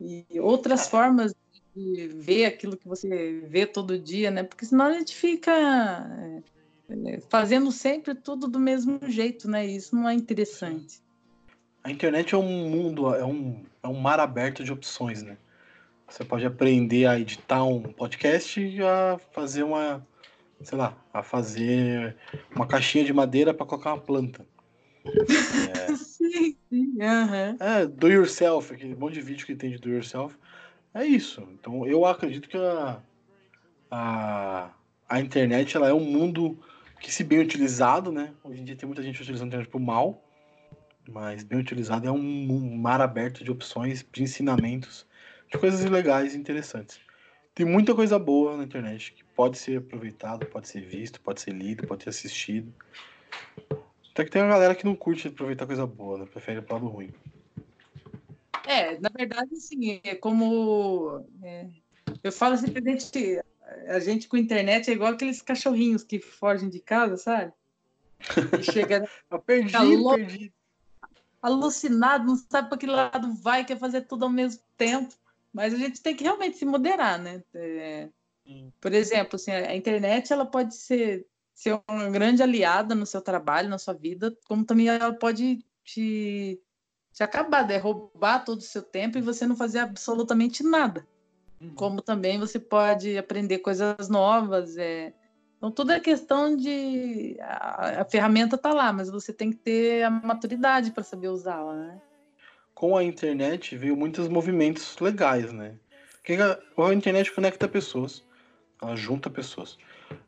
e 0.00 0.24
outras 0.40 0.88
formas 0.88 1.34
de 1.74 2.08
ver 2.08 2.44
aquilo 2.46 2.76
que 2.76 2.86
você 2.86 3.42
vê 3.46 3.66
todo 3.66 3.98
dia, 3.98 4.30
né? 4.30 4.42
Porque 4.42 4.64
senão 4.64 4.86
a 4.86 4.92
gente 4.92 5.14
fica 5.14 5.52
é, 6.88 7.20
fazendo 7.28 7.72
sempre 7.72 8.14
tudo 8.14 8.46
do 8.46 8.60
mesmo 8.60 9.00
jeito, 9.08 9.50
né? 9.50 9.66
Isso 9.66 9.96
não 9.96 10.08
é 10.08 10.14
interessante. 10.14 11.02
A 11.82 11.90
internet 11.90 12.34
é 12.34 12.38
um 12.38 12.70
mundo, 12.70 13.14
é 13.14 13.24
um, 13.24 13.62
é 13.82 13.88
um 13.88 13.94
mar 13.94 14.20
aberto 14.20 14.64
de 14.64 14.72
opções, 14.72 15.22
né? 15.22 15.36
Você 16.08 16.24
pode 16.24 16.46
aprender 16.46 17.06
a 17.06 17.18
editar 17.18 17.64
um 17.64 17.82
podcast 17.82 18.60
e 18.60 18.80
a 18.82 19.18
fazer 19.32 19.64
uma, 19.64 20.06
sei 20.62 20.78
lá, 20.78 20.96
a 21.12 21.22
fazer 21.22 22.16
uma 22.54 22.66
caixinha 22.66 23.04
de 23.04 23.12
madeira 23.12 23.52
para 23.52 23.66
colocar 23.66 23.94
uma 23.94 24.00
planta. 24.00 24.46
É... 25.04 25.92
sim, 25.96 26.56
sim. 26.68 26.92
Uhum. 26.96 27.56
É, 27.58 27.86
do 27.86 28.08
yourself, 28.08 28.72
aquele 28.72 28.94
monte 28.94 29.14
de 29.14 29.22
vídeo 29.22 29.46
que 29.46 29.54
tem 29.54 29.70
de 29.70 29.78
do 29.78 29.90
yourself. 29.90 30.36
É 30.94 31.04
isso. 31.04 31.46
Então 31.52 31.84
eu 31.86 32.06
acredito 32.06 32.48
que 32.48 32.56
a, 32.56 33.02
a, 33.90 34.70
a 35.08 35.20
internet 35.20 35.76
ela 35.76 35.88
é 35.88 35.92
um 35.92 36.04
mundo 36.04 36.56
que, 37.00 37.12
se 37.12 37.24
bem 37.24 37.40
utilizado, 37.40 38.12
né? 38.12 38.32
Hoje 38.44 38.60
em 38.60 38.64
dia 38.64 38.76
tem 38.76 38.86
muita 38.86 39.02
gente 39.02 39.20
utilizando 39.20 39.46
a 39.46 39.48
internet 39.48 39.68
para 39.68 39.78
o 39.78 39.82
mal, 39.82 40.24
mas 41.08 41.42
bem 41.42 41.58
utilizado 41.58 42.06
é 42.08 42.12
um, 42.12 42.16
um, 42.16 42.76
mar 42.76 43.00
aberto 43.00 43.44
de 43.44 43.50
opções, 43.50 44.06
de 44.10 44.22
ensinamentos, 44.22 45.04
de 45.52 45.58
coisas 45.58 45.84
legais 45.84 46.34
e 46.34 46.38
interessantes. 46.38 47.00
Tem 47.54 47.66
muita 47.66 47.94
coisa 47.94 48.18
boa 48.18 48.56
na 48.56 48.64
internet 48.64 49.12
que 49.12 49.24
pode 49.24 49.58
ser 49.58 49.78
aproveitado, 49.78 50.46
pode 50.46 50.68
ser 50.68 50.80
visto, 50.80 51.20
pode 51.20 51.40
ser 51.40 51.52
lido, 51.52 51.86
pode 51.86 52.04
ser 52.04 52.10
assistido. 52.10 52.72
Até 54.12 54.24
que 54.24 54.30
tem 54.30 54.42
uma 54.42 54.50
galera 54.50 54.74
que 54.74 54.84
não 54.84 54.94
curte 54.94 55.28
aproveitar 55.28 55.66
coisa 55.66 55.86
boa, 55.86 56.18
né? 56.18 56.26
Prefere 56.26 56.60
o 56.60 56.72
lado 56.72 56.86
ruim. 56.86 57.12
É, 58.66 58.98
na 58.98 59.10
verdade, 59.14 59.54
sim, 59.56 60.00
é 60.02 60.14
como. 60.14 61.24
É, 61.42 61.68
eu 62.22 62.32
falo 62.32 62.54
assim, 62.54 62.72
a 62.74 62.90
gente, 62.90 63.42
a 63.88 64.00
gente 64.00 64.28
com 64.28 64.36
internet 64.36 64.90
é 64.90 64.94
igual 64.94 65.12
aqueles 65.12 65.42
cachorrinhos 65.42 66.02
que 66.02 66.18
fogem 66.18 66.68
de 66.68 66.80
casa, 66.80 67.16
sabe? 67.16 67.52
E 68.58 68.62
chega. 68.62 69.08
eu 69.30 69.38
perdi, 69.38 69.72
perdi. 69.72 70.52
Alucinado, 71.42 72.24
não 72.24 72.36
sabe 72.36 72.70
para 72.70 72.78
que 72.78 72.86
lado 72.86 73.34
vai, 73.34 73.66
quer 73.66 73.78
fazer 73.78 74.02
tudo 74.02 74.24
ao 74.24 74.30
mesmo 74.30 74.62
tempo. 74.78 75.14
Mas 75.52 75.74
a 75.74 75.76
gente 75.76 76.02
tem 76.02 76.16
que 76.16 76.24
realmente 76.24 76.56
se 76.56 76.64
moderar, 76.64 77.18
né? 77.18 77.42
É, 77.54 78.08
por 78.80 78.92
exemplo, 78.92 79.36
assim, 79.36 79.50
a 79.52 79.76
internet 79.76 80.32
ela 80.32 80.46
pode 80.46 80.74
ser, 80.74 81.26
ser 81.54 81.80
uma 81.88 82.08
grande 82.10 82.42
aliada 82.42 82.94
no 82.94 83.06
seu 83.06 83.20
trabalho, 83.20 83.68
na 83.68 83.78
sua 83.78 83.94
vida, 83.94 84.36
como 84.46 84.64
também 84.64 84.88
ela 84.88 85.12
pode 85.12 85.64
te 85.84 86.60
se 87.14 87.22
acabar, 87.22 87.70
é 87.70 87.78
roubar 87.78 88.44
todo 88.44 88.58
o 88.58 88.62
seu 88.62 88.82
tempo 88.82 89.16
e 89.16 89.22
você 89.22 89.46
não 89.46 89.54
fazer 89.54 89.78
absolutamente 89.78 90.64
nada. 90.64 91.06
Uhum. 91.60 91.72
Como 91.76 92.02
também 92.02 92.40
você 92.40 92.58
pode 92.58 93.16
aprender 93.16 93.58
coisas 93.58 94.08
novas. 94.08 94.76
É... 94.76 95.14
Então, 95.56 95.70
tudo 95.70 95.92
é 95.92 96.00
questão 96.00 96.56
de. 96.56 97.36
A, 97.40 98.00
a 98.00 98.04
ferramenta 98.04 98.56
está 98.56 98.72
lá, 98.72 98.92
mas 98.92 99.08
você 99.08 99.32
tem 99.32 99.52
que 99.52 99.58
ter 99.58 100.02
a 100.02 100.10
maturidade 100.10 100.90
para 100.90 101.04
saber 101.04 101.28
usá-la, 101.28 101.76
né? 101.76 102.02
Com 102.74 102.96
a 102.96 103.04
internet 103.04 103.76
veio 103.76 103.96
muitos 103.96 104.26
movimentos 104.26 104.98
legais, 104.98 105.52
né? 105.52 105.76
Porque 106.16 106.36
a 106.36 106.92
internet 106.92 107.32
conecta 107.32 107.68
pessoas, 107.68 108.24
ela 108.82 108.96
junta 108.96 109.30
pessoas. 109.30 109.78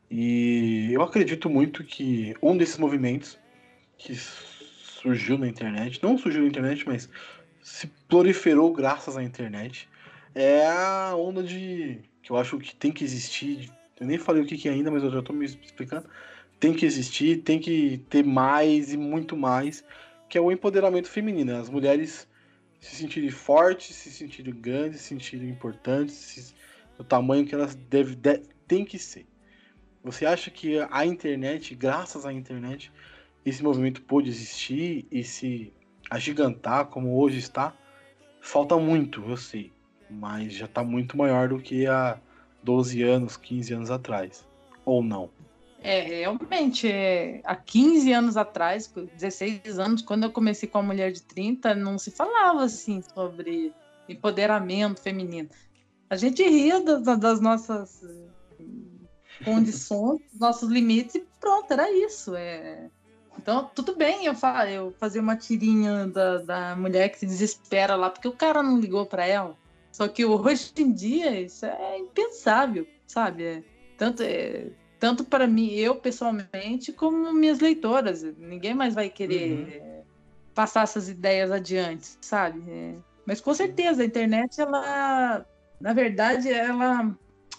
E 0.09 0.93
eu 0.93 1.01
acredito 1.01 1.49
muito 1.49 1.83
que 1.83 2.33
um 2.41 2.55
desses 2.55 2.77
movimentos, 2.77 3.37
que 3.97 4.13
surgiu 4.97 5.37
na 5.37 5.47
internet, 5.47 6.01
não 6.01 6.17
surgiu 6.17 6.41
na 6.41 6.47
internet, 6.47 6.85
mas 6.85 7.09
se 7.61 7.87
proliferou 8.07 8.71
graças 8.73 9.17
à 9.17 9.23
internet, 9.23 9.89
é 10.33 10.65
a 10.67 11.15
onda 11.15 11.43
de. 11.43 11.99
que 12.21 12.31
eu 12.31 12.37
acho 12.37 12.57
que 12.57 12.75
tem 12.75 12.91
que 12.91 13.03
existir. 13.03 13.69
Eu 13.99 14.05
nem 14.05 14.17
falei 14.17 14.43
o 14.43 14.45
que, 14.45 14.57
que 14.57 14.69
é 14.69 14.71
ainda, 14.71 14.91
mas 14.91 15.03
eu 15.03 15.11
já 15.11 15.19
estou 15.19 15.35
me 15.35 15.45
explicando. 15.45 16.07
Tem 16.59 16.73
que 16.73 16.85
existir, 16.85 17.41
tem 17.41 17.59
que 17.59 18.03
ter 18.09 18.23
mais 18.23 18.93
e 18.93 18.97
muito 18.97 19.35
mais, 19.35 19.83
que 20.29 20.37
é 20.37 20.41
o 20.41 20.51
empoderamento 20.51 21.09
feminino. 21.09 21.53
Né? 21.53 21.59
As 21.59 21.69
mulheres 21.69 22.27
se 22.79 22.95
sentirem 22.95 23.29
fortes, 23.29 23.95
se 23.95 24.11
sentirem 24.11 24.53
grandes, 24.53 25.01
se 25.01 25.07
sentirem 25.07 25.49
importantes, 25.49 26.13
se, 26.13 26.55
tamanho 27.07 27.45
que 27.45 27.55
elas 27.55 27.75
devem, 27.75 28.15
de, 28.15 28.41
tem 28.67 28.85
que 28.85 28.99
ser. 28.99 29.25
Você 30.03 30.25
acha 30.25 30.49
que 30.49 30.77
a 30.89 31.05
internet, 31.05 31.75
graças 31.75 32.25
à 32.25 32.31
internet, 32.31 32.91
esse 33.49 33.63
movimento 33.63 34.01
pôde 34.01 34.29
existir 34.29 35.07
e 35.09 35.23
se 35.23 35.73
agigantar 36.09 36.87
como 36.87 37.17
hoje 37.17 37.39
está, 37.39 37.73
falta 38.41 38.77
muito, 38.77 39.23
eu 39.27 39.37
sei, 39.37 39.71
mas 40.09 40.53
já 40.53 40.65
está 40.65 40.83
muito 40.83 41.17
maior 41.17 41.49
do 41.49 41.59
que 41.59 41.87
há 41.87 42.19
12 42.61 43.03
anos, 43.03 43.37
15 43.37 43.73
anos 43.73 43.91
atrás, 43.91 44.45
ou 44.83 45.01
não? 45.01 45.29
É, 45.81 46.01
realmente, 46.01 46.91
é, 46.91 47.39
há 47.45 47.55
15 47.55 48.11
anos 48.11 48.35
atrás, 48.35 48.91
16 49.15 49.79
anos, 49.79 50.01
quando 50.01 50.23
eu 50.23 50.31
comecei 50.31 50.67
com 50.67 50.79
a 50.79 50.83
mulher 50.83 51.11
de 51.13 51.21
30, 51.21 51.73
não 51.75 51.97
se 51.97 52.11
falava 52.11 52.63
assim 52.63 53.01
sobre 53.01 53.73
empoderamento 54.09 55.01
feminino. 55.01 55.49
A 56.09 56.17
gente 56.17 56.43
ria 56.43 56.81
das, 56.81 57.19
das 57.19 57.39
nossas 57.39 58.01
condições, 59.45 60.21
nossos 60.37 60.69
limites 60.69 61.15
e 61.15 61.25
pronto, 61.39 61.71
era 61.71 61.89
isso. 61.91 62.35
É, 62.35 62.89
então, 63.37 63.69
tudo 63.73 63.95
bem 63.95 64.25
eu, 64.25 64.35
fa 64.35 64.69
eu 64.69 64.93
fazer 64.99 65.19
uma 65.19 65.35
tirinha 65.35 66.07
da, 66.07 66.37
da 66.39 66.75
mulher 66.75 67.09
que 67.09 67.19
se 67.19 67.25
desespera 67.25 67.95
lá, 67.95 68.09
porque 68.09 68.27
o 68.27 68.33
cara 68.33 68.63
não 68.63 68.79
ligou 68.79 69.05
para 69.05 69.25
ela. 69.25 69.55
Só 69.91 70.07
que 70.07 70.23
hoje 70.25 70.71
em 70.77 70.91
dia 70.91 71.39
isso 71.39 71.65
é 71.65 71.97
impensável, 71.97 72.87
sabe? 73.05 73.43
É, 73.43 73.63
tanto 73.97 74.23
é, 74.23 74.67
tanto 74.99 75.23
para 75.23 75.47
mim, 75.47 75.71
eu 75.73 75.95
pessoalmente, 75.95 76.91
como 76.91 77.31
minhas 77.33 77.59
leitoras. 77.59 78.23
Ninguém 78.37 78.73
mais 78.73 78.95
vai 78.95 79.09
querer 79.09 79.81
uhum. 79.81 80.01
passar 80.53 80.83
essas 80.83 81.07
ideias 81.07 81.51
adiante, 81.51 82.17
sabe? 82.21 82.63
É, 82.67 82.95
mas 83.25 83.41
com 83.41 83.53
certeza 83.53 84.01
a 84.01 84.05
internet, 84.05 84.59
ela, 84.59 85.45
na 85.79 85.93
verdade, 85.93 86.49
ela 86.49 87.15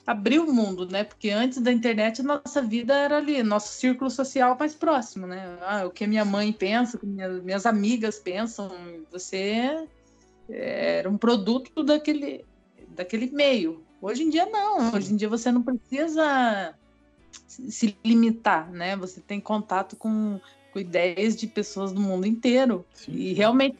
abriu 0.08 0.46
o 0.46 0.54
mundo, 0.54 0.88
né? 0.90 1.04
Porque 1.04 1.28
antes 1.28 1.58
da 1.58 1.70
internet, 1.70 2.22
nossa 2.22 2.62
vida 2.62 2.96
era 2.96 3.18
ali, 3.18 3.42
nosso 3.42 3.74
círculo 3.74 4.10
social 4.10 4.56
mais 4.58 4.74
próximo, 4.74 5.26
né? 5.26 5.58
Ah, 5.60 5.84
o 5.84 5.90
que 5.90 6.06
minha 6.06 6.24
mãe 6.24 6.50
pensa, 6.50 6.96
o 6.96 7.00
que 7.00 7.04
minhas, 7.04 7.42
minhas 7.42 7.66
amigas 7.66 8.18
pensam, 8.18 8.70
você 9.12 9.86
era 10.48 11.10
um 11.10 11.18
produto 11.18 11.84
daquele, 11.84 12.42
daquele 12.88 13.30
meio. 13.30 13.84
Hoje 14.00 14.22
em 14.22 14.30
dia, 14.30 14.46
não. 14.46 14.94
Hoje 14.94 15.12
em 15.12 15.16
dia, 15.16 15.28
você 15.28 15.52
não 15.52 15.62
precisa 15.62 16.74
se 17.46 17.94
limitar, 18.02 18.70
né? 18.70 18.96
Você 18.96 19.20
tem 19.20 19.38
contato 19.38 19.94
com, 19.94 20.40
com 20.72 20.78
ideias 20.78 21.36
de 21.36 21.46
pessoas 21.46 21.92
do 21.92 22.00
mundo 22.00 22.26
inteiro. 22.26 22.82
Sim. 22.94 23.12
E 23.12 23.34
realmente 23.34 23.76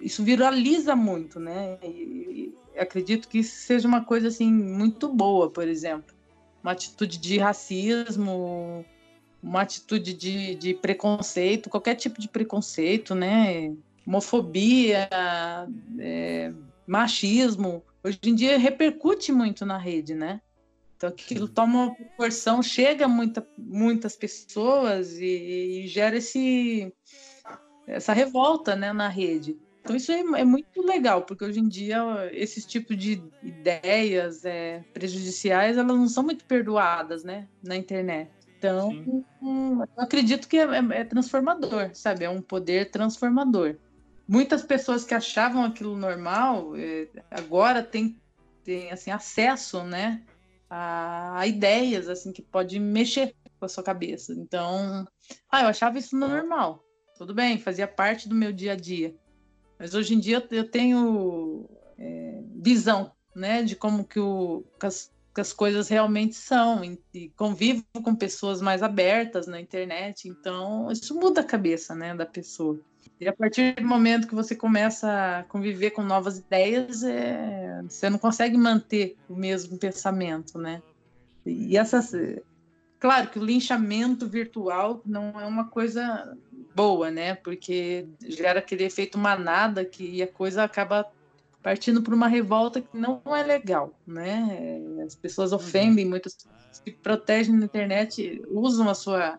isso 0.00 0.22
viraliza 0.22 0.94
muito, 0.94 1.40
né? 1.40 1.76
E, 1.82 1.86
e 1.86 2.54
acredito 2.78 3.28
que 3.28 3.38
isso 3.38 3.56
seja 3.56 3.86
uma 3.86 4.04
coisa 4.04 4.28
assim 4.28 4.52
muito 4.52 5.08
boa, 5.08 5.50
por 5.50 5.66
exemplo, 5.66 6.14
uma 6.62 6.72
atitude 6.72 7.18
de 7.18 7.38
racismo, 7.38 8.84
uma 9.42 9.62
atitude 9.62 10.12
de, 10.12 10.54
de 10.54 10.74
preconceito, 10.74 11.70
qualquer 11.70 11.94
tipo 11.94 12.20
de 12.20 12.28
preconceito, 12.28 13.14
né? 13.14 13.74
Homofobia, 14.06 15.08
é, 15.98 16.52
machismo, 16.86 17.82
hoje 18.02 18.18
em 18.24 18.34
dia 18.34 18.58
repercute 18.58 19.32
muito 19.32 19.66
na 19.66 19.78
rede, 19.78 20.14
né? 20.14 20.40
Então 20.96 21.10
aquilo 21.10 21.46
toma 21.46 21.84
uma 21.84 21.94
proporção, 21.94 22.62
chega 22.62 23.04
a 23.04 23.08
muita, 23.08 23.46
muitas 23.58 24.16
pessoas 24.16 25.18
e, 25.18 25.82
e 25.84 25.86
gera 25.86 26.16
esse, 26.16 26.92
essa 27.86 28.12
revolta 28.12 28.74
né, 28.74 28.92
na 28.92 29.08
rede. 29.08 29.58
Então 29.86 29.94
isso 29.94 30.10
é, 30.10 30.18
é, 30.18 30.44
muito 30.44 30.82
legal, 30.82 31.22
porque 31.22 31.44
hoje 31.44 31.60
em 31.60 31.68
dia 31.68 32.28
esses 32.32 32.66
tipos 32.66 32.96
de 32.96 33.22
ideias 33.40 34.44
é, 34.44 34.84
prejudiciais 34.92 35.78
elas 35.78 35.96
não 35.96 36.08
são 36.08 36.24
muito 36.24 36.44
perdoadas, 36.44 37.22
né, 37.22 37.46
na 37.62 37.76
internet. 37.76 38.30
Então, 38.58 38.90
hum, 39.40 39.80
eu 39.80 40.02
acredito 40.02 40.48
que 40.48 40.58
é, 40.58 40.64
é, 40.64 41.00
é, 41.00 41.04
transformador, 41.04 41.90
sabe? 41.94 42.24
É 42.24 42.30
um 42.30 42.42
poder 42.42 42.90
transformador. 42.90 43.76
Muitas 44.26 44.64
pessoas 44.64 45.04
que 45.04 45.14
achavam 45.14 45.64
aquilo 45.64 45.96
normal, 45.96 46.74
é, 46.74 47.06
agora 47.30 47.80
têm 47.80 48.18
tem, 48.64 48.90
assim, 48.90 49.12
acesso, 49.12 49.84
né, 49.84 50.20
a, 50.68 51.38
a, 51.38 51.46
ideias, 51.46 52.08
assim, 52.08 52.32
que 52.32 52.42
pode 52.42 52.80
mexer 52.80 53.32
com 53.60 53.64
a 53.64 53.68
sua 53.68 53.84
cabeça. 53.84 54.32
Então, 54.32 55.06
ah, 55.48 55.62
eu 55.62 55.68
achava 55.68 55.98
isso 55.98 56.16
normal. 56.16 56.82
Tudo 57.16 57.32
bem, 57.32 57.58
fazia 57.58 57.86
parte 57.86 58.28
do 58.28 58.34
meu 58.34 58.52
dia 58.52 58.72
a 58.72 58.76
dia. 58.76 59.14
Mas 59.78 59.94
hoje 59.94 60.14
em 60.14 60.20
dia 60.20 60.46
eu 60.50 60.68
tenho 60.68 61.68
é, 61.98 62.42
visão 62.54 63.12
né, 63.34 63.62
de 63.62 63.76
como 63.76 64.04
que, 64.04 64.18
o, 64.18 64.64
que, 64.80 64.86
as, 64.86 65.12
que 65.34 65.40
as 65.40 65.52
coisas 65.52 65.88
realmente 65.88 66.34
são 66.34 66.82
e, 67.12 67.28
convivo 67.36 67.84
com 68.02 68.14
pessoas 68.14 68.62
mais 68.62 68.82
abertas 68.82 69.46
na 69.46 69.60
internet, 69.60 70.28
então 70.28 70.90
isso 70.90 71.14
muda 71.14 71.42
a 71.42 71.44
cabeça 71.44 71.94
né, 71.94 72.14
da 72.14 72.24
pessoa. 72.24 72.80
E 73.20 73.26
a 73.28 73.32
partir 73.32 73.74
do 73.74 73.86
momento 73.86 74.26
que 74.26 74.34
você 74.34 74.54
começa 74.54 75.38
a 75.38 75.44
conviver 75.44 75.90
com 75.90 76.02
novas 76.02 76.38
ideias, 76.38 77.02
é, 77.02 77.82
você 77.88 78.10
não 78.10 78.18
consegue 78.18 78.58
manter 78.58 79.16
o 79.28 79.34
mesmo 79.34 79.78
pensamento, 79.78 80.58
né? 80.58 80.82
E 81.46 81.78
essas, 81.78 82.12
claro 82.98 83.30
que 83.30 83.38
o 83.38 83.44
linchamento 83.44 84.26
virtual 84.26 85.00
não 85.06 85.40
é 85.40 85.46
uma 85.46 85.68
coisa 85.68 86.36
boa, 86.76 87.10
né? 87.10 87.34
Porque 87.34 88.06
gera 88.20 88.58
aquele 88.58 88.84
efeito 88.84 89.16
manada 89.16 89.82
que 89.82 90.22
a 90.22 90.26
coisa 90.28 90.62
acaba 90.62 91.10
partindo 91.62 92.02
para 92.02 92.14
uma 92.14 92.28
revolta 92.28 92.82
que 92.82 92.96
não 92.96 93.22
é 93.34 93.42
legal, 93.42 93.98
né? 94.06 94.78
As 95.04 95.14
pessoas 95.14 95.52
uhum. 95.52 95.56
ofendem, 95.56 96.04
muitas 96.04 96.36
se 96.70 96.92
protegem 96.92 97.56
na 97.56 97.64
internet, 97.64 98.42
usam 98.50 98.90
a 98.90 98.94
sua 98.94 99.38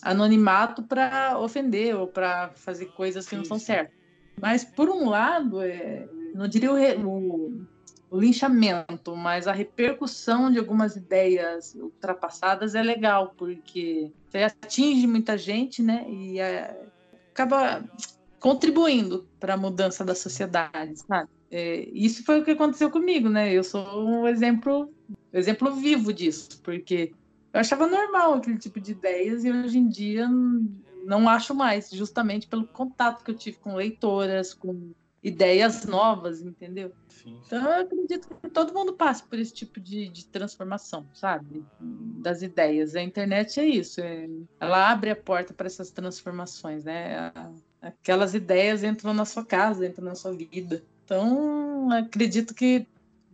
anonimato 0.00 0.84
para 0.84 1.36
ofender 1.38 1.96
ou 1.96 2.06
para 2.06 2.50
fazer 2.50 2.86
coisas 2.86 3.28
que 3.28 3.34
não 3.34 3.44
são 3.44 3.58
certas. 3.58 3.94
Mas 4.40 4.64
por 4.64 4.88
um 4.88 5.08
lado, 5.10 5.60
é, 5.60 6.08
não 6.34 6.46
diria 6.46 6.72
o, 6.72 7.06
o, 7.06 7.66
o, 8.10 8.20
linchamento, 8.20 9.16
mas 9.16 9.46
a 9.46 9.52
repercussão 9.52 10.50
de 10.50 10.58
algumas 10.58 10.96
ideias 10.96 11.74
ultrapassadas 11.74 12.74
é 12.74 12.82
legal, 12.82 13.34
porque 13.36 14.10
atinge 14.34 15.06
muita 15.06 15.38
gente, 15.38 15.82
né? 15.82 16.04
E 16.08 16.40
é, 16.40 16.88
acaba 17.32 17.84
contribuindo 18.38 19.28
para 19.38 19.54
a 19.54 19.56
mudança 19.56 20.04
da 20.04 20.14
sociedade, 20.14 20.98
sabe? 21.00 21.28
É, 21.50 21.88
isso 21.92 22.24
foi 22.24 22.40
o 22.40 22.44
que 22.44 22.52
aconteceu 22.52 22.90
comigo, 22.90 23.28
né? 23.28 23.52
Eu 23.52 23.64
sou 23.64 23.84
um 24.04 24.26
exemplo, 24.26 24.92
exemplo 25.32 25.74
vivo 25.74 26.12
disso, 26.12 26.60
porque 26.62 27.12
eu 27.52 27.60
achava 27.60 27.86
normal 27.86 28.34
aquele 28.34 28.58
tipo 28.58 28.80
de 28.80 28.92
ideias 28.92 29.44
e 29.44 29.50
hoje 29.50 29.78
em 29.78 29.88
dia 29.88 30.28
não 31.04 31.28
acho 31.28 31.54
mais, 31.54 31.90
justamente 31.90 32.46
pelo 32.46 32.66
contato 32.66 33.24
que 33.24 33.30
eu 33.30 33.36
tive 33.36 33.58
com 33.58 33.74
leitoras, 33.74 34.54
com 34.54 34.92
ideias 35.22 35.84
novas, 35.84 36.40
entendeu? 36.40 36.92
Sim. 37.08 37.38
Então 37.46 37.62
eu 37.62 37.82
acredito 37.82 38.28
que 38.28 38.48
todo 38.48 38.72
mundo 38.72 38.94
passa 38.94 39.24
por 39.28 39.38
esse 39.38 39.52
tipo 39.52 39.78
de, 39.78 40.08
de 40.08 40.26
transformação, 40.26 41.06
sabe? 41.12 41.64
Das 41.78 42.42
ideias. 42.42 42.94
A 42.96 43.02
internet 43.02 43.60
é 43.60 43.64
isso, 43.64 44.00
é, 44.00 44.28
ela 44.58 44.90
abre 44.90 45.10
a 45.10 45.16
porta 45.16 45.52
para 45.52 45.66
essas 45.66 45.90
transformações, 45.90 46.84
né? 46.84 47.32
Aquelas 47.82 48.34
ideias 48.34 48.82
entram 48.82 49.12
na 49.12 49.24
sua 49.24 49.44
casa, 49.44 49.86
entram 49.86 50.04
na 50.04 50.14
sua 50.14 50.32
vida. 50.32 50.82
Então 51.04 51.90
acredito 51.92 52.54
que 52.54 52.86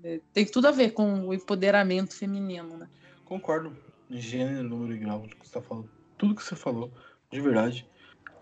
é, 0.03 0.21
tem 0.33 0.45
tudo 0.45 0.69
a 0.69 0.73
ver 0.73 0.91
com 0.91 1.27
o 1.27 1.35
empoderamento 1.35 2.17
feminino, 2.17 2.77
né? 2.77 2.89
Concordo. 3.25 3.77
Gênero, 4.11 4.69
número 4.69 4.95
e 4.95 4.99
grau 4.99 5.23
que 5.23 5.37
você 5.39 5.47
está 5.47 5.61
falando. 5.61 5.91
Tudo 6.17 6.35
que 6.35 6.43
você 6.43 6.55
falou, 6.55 6.93
de 7.31 7.41
verdade. 7.41 7.87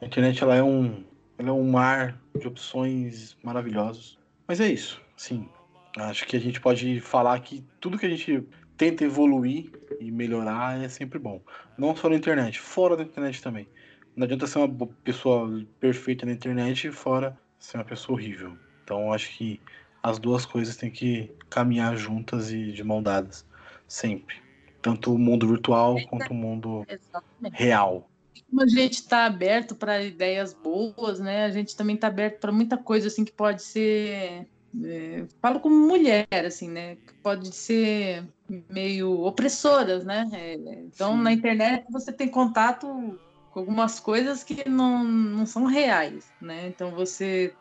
A 0.01 0.05
internet 0.05 0.43
ela 0.43 0.55
é 0.55 0.63
um, 0.63 1.03
ela 1.39 1.51
é 1.51 1.53
um 1.53 1.71
mar 1.71 2.21
de 2.39 2.47
opções 2.47 3.37
maravilhosos. 3.43 4.19
Mas 4.47 4.61
é 4.61 4.69
isso. 4.69 5.01
Sim, 5.17 5.49
acho 5.97 6.27
que 6.27 6.37
a 6.37 6.41
gente 6.41 6.61
pode 6.61 7.01
falar 7.01 7.39
que 7.41 7.65
tudo 7.81 7.99
que 7.99 8.07
a 8.07 8.11
gente 8.11 8.47
tenta 8.77 9.05
evoluir 9.05 9.71
e 10.01 10.11
melhorar 10.11 10.83
é 10.83 10.89
sempre 10.89 11.19
bom. 11.19 11.41
Não 11.79 11.95
só 11.95 12.09
na 12.09 12.17
internet, 12.17 12.61
fora 12.61 12.97
da 12.97 13.03
internet 13.03 13.43
também. 13.43 13.69
Não 14.17 14.25
adianta 14.25 14.47
ser 14.47 14.59
uma 14.59 14.87
pessoa 15.03 15.65
perfeita 15.81 16.25
na 16.27 16.33
internet 16.33 16.89
e 16.89 16.93
fora 16.93 17.39
ser 17.59 17.79
uma 17.79 17.85
pessoa 17.85 18.17
horrível. 18.17 18.57
Então 18.83 19.13
acho 19.13 19.37
que 19.37 19.61
as 20.03 20.19
duas 20.19 20.45
coisas 20.45 20.77
têm 20.77 20.91
que 20.91 21.33
caminhar 21.49 21.97
juntas 21.97 22.53
e 22.53 22.73
de 22.73 22.85
mão 22.85 23.03
dadas, 23.03 23.47
sempre. 23.89 24.37
Tanto 24.83 25.15
o 25.15 25.19
mundo 25.19 25.49
virtual 25.49 25.97
quanto 26.09 26.31
o 26.31 26.35
mundo 26.35 26.85
Exatamente. 26.87 27.55
real. 27.55 28.09
Como 28.49 28.63
a 28.63 28.67
gente 28.67 28.95
está 28.95 29.25
aberto 29.25 29.75
para 29.75 30.03
ideias 30.03 30.53
boas, 30.53 31.21
né? 31.21 31.45
A 31.45 31.51
gente 31.51 31.77
também 31.77 31.95
está 31.95 32.09
aberto 32.09 32.41
para 32.41 32.53
muita 32.53 32.77
coisa 32.77 33.09
assim 33.09 33.25
que 33.25 33.33
pode 33.33 33.63
ser 33.63 34.47
é, 34.83 35.25
falo 35.41 35.61
como 35.61 35.77
mulher, 35.77 36.27
assim, 36.33 36.69
né? 36.69 36.97
Que 36.97 37.15
pode 37.23 37.55
ser 37.55 38.27
meio 38.69 39.21
opressoras, 39.23 40.05
né? 40.05 40.29
É, 40.33 40.55
então, 40.55 41.17
Sim. 41.17 41.23
na 41.23 41.33
internet 41.33 41.85
você 41.91 42.13
tem 42.13 42.29
contato 42.29 43.19
com 43.51 43.61
algumas 43.61 44.01
coisas 44.01 44.43
que 44.43 44.69
não, 44.69 45.05
não 45.05 45.47
são 45.47 45.65
reais, 45.65 46.33
né? 46.41 46.67
Então, 46.67 46.91
você 46.91 47.55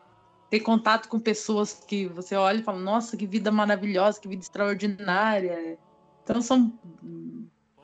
tem 0.50 0.60
contato 0.60 1.08
com 1.08 1.20
pessoas 1.20 1.74
que 1.74 2.08
você 2.08 2.36
olha 2.36 2.60
e 2.60 2.64
fala, 2.64 2.80
nossa, 2.80 3.16
que 3.16 3.28
vida 3.28 3.52
maravilhosa, 3.52 4.20
que 4.20 4.28
vida 4.28 4.42
extraordinária. 4.42 5.78
Então, 6.24 6.42
são 6.42 6.74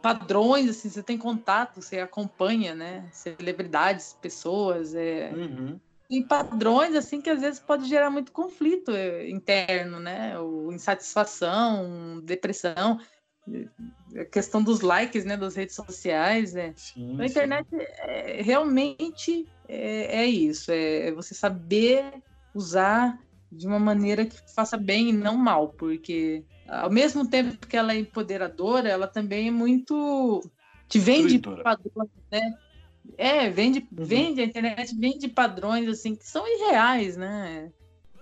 padrões, 0.02 0.70
assim, 0.70 0.90
você 0.90 1.04
tem 1.04 1.18
contato, 1.18 1.82
você 1.82 2.00
acompanha, 2.00 2.74
né? 2.74 3.08
Celebridades, 3.12 4.18
pessoas, 4.22 4.96
é... 4.96 5.32
Uhum 5.34 5.80
padrões 6.28 6.96
assim 6.96 7.22
que 7.22 7.30
às 7.30 7.42
vezes 7.42 7.60
pode 7.60 7.88
gerar 7.88 8.10
muito 8.10 8.32
conflito 8.32 8.90
eh, 8.90 9.30
interno, 9.30 10.00
né? 10.00 10.40
Ou 10.40 10.74
insatisfação, 10.74 12.20
depressão, 12.24 13.00
a 14.16 14.26
questão 14.26 14.64
dos 14.64 14.82
likes, 14.82 15.26
né, 15.26 15.38
das 15.38 15.56
redes 15.56 15.76
sociais, 15.76 16.54
né? 16.54 16.74
Sim, 16.76 17.20
a 17.20 17.26
internet 17.26 17.68
é, 17.72 18.42
realmente 18.42 19.48
é, 19.68 20.24
é, 20.24 20.26
isso, 20.26 20.72
é 20.72 21.12
você 21.12 21.34
saber 21.34 22.24
usar 22.54 23.20
de 23.52 23.68
uma 23.68 23.80
maneira 23.80 24.26
que 24.26 24.38
faça 24.54 24.78
bem 24.78 25.10
e 25.10 25.14
não 25.14 25.36
mal, 25.36 25.70
porque 25.70 26.44
ao 26.70 26.90
mesmo 26.90 27.28
tempo 27.28 27.66
que 27.68 27.76
ela 27.76 27.94
é 27.94 28.00
empoderadora, 28.00 28.90
ela 28.90 29.08
também 29.08 29.48
é 29.48 29.52
muito 29.52 30.42
te 30.88 31.00
vende 31.00 31.40
padrões, 31.40 32.10
né? 32.32 32.58
É, 33.18 33.50
vende, 33.50 33.80
uhum. 33.80 34.06
vende, 34.06 34.42
a 34.42 34.46
internet 34.46 34.96
vende 34.96 35.28
padrões 35.28 35.88
assim 35.88 36.16
que 36.16 36.26
são 36.26 36.48
irreais, 36.48 37.18
né? 37.18 37.72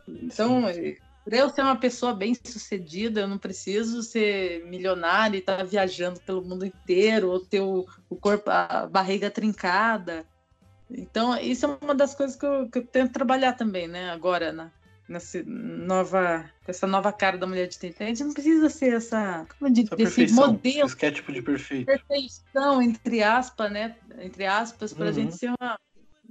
Então, 0.07 0.71
sim. 0.73 0.95
para 1.25 1.37
eu 1.37 1.49
ser 1.49 1.61
uma 1.61 1.75
pessoa 1.75 2.13
bem 2.13 2.33
sucedida, 2.33 3.21
eu 3.21 3.27
não 3.27 3.37
preciso 3.37 4.01
ser 4.01 4.65
milionária 4.65 5.37
e 5.37 5.39
estar 5.39 5.57
tá 5.57 5.63
viajando 5.63 6.19
pelo 6.21 6.41
mundo 6.41 6.65
inteiro, 6.65 7.29
ou 7.29 7.39
ter 7.39 7.61
o, 7.61 7.85
o, 8.09 8.15
corpo, 8.15 8.49
a 8.49 8.87
barriga 8.87 9.29
trincada. 9.29 10.25
Então, 10.89 11.37
isso 11.37 11.65
é 11.65 11.77
uma 11.81 11.93
das 11.93 12.15
coisas 12.15 12.37
que 12.37 12.45
eu, 12.45 12.69
que 12.69 12.79
eu 12.79 12.85
tento 12.85 13.11
trabalhar 13.11 13.53
também, 13.53 13.87
né? 13.87 14.09
Agora, 14.11 14.53
na, 14.53 14.71
nessa 15.07 15.43
nova, 15.45 16.49
essa 16.67 16.85
nova 16.85 17.11
cara 17.11 17.37
da 17.37 17.47
mulher 17.47 17.67
de 17.67 17.79
30 17.79 18.03
A 18.03 18.07
gente 18.07 18.23
não 18.23 18.33
precisa 18.33 18.69
ser 18.69 18.93
essa, 18.93 19.45
como 19.57 19.71
digo, 19.71 19.89
esse 19.97 20.31
modelo. 20.33 20.87
Esse 20.87 21.11
de 21.11 21.41
perfeito. 21.41 21.85
Perfeição, 21.85 22.81
entre 22.81 23.23
aspas, 23.23 23.71
né? 23.71 23.95
Entre 24.19 24.45
aspas, 24.45 24.93
para 24.93 25.05
a 25.05 25.07
uhum. 25.07 25.13
gente 25.13 25.37
ser 25.37 25.51
uma, 25.59 25.77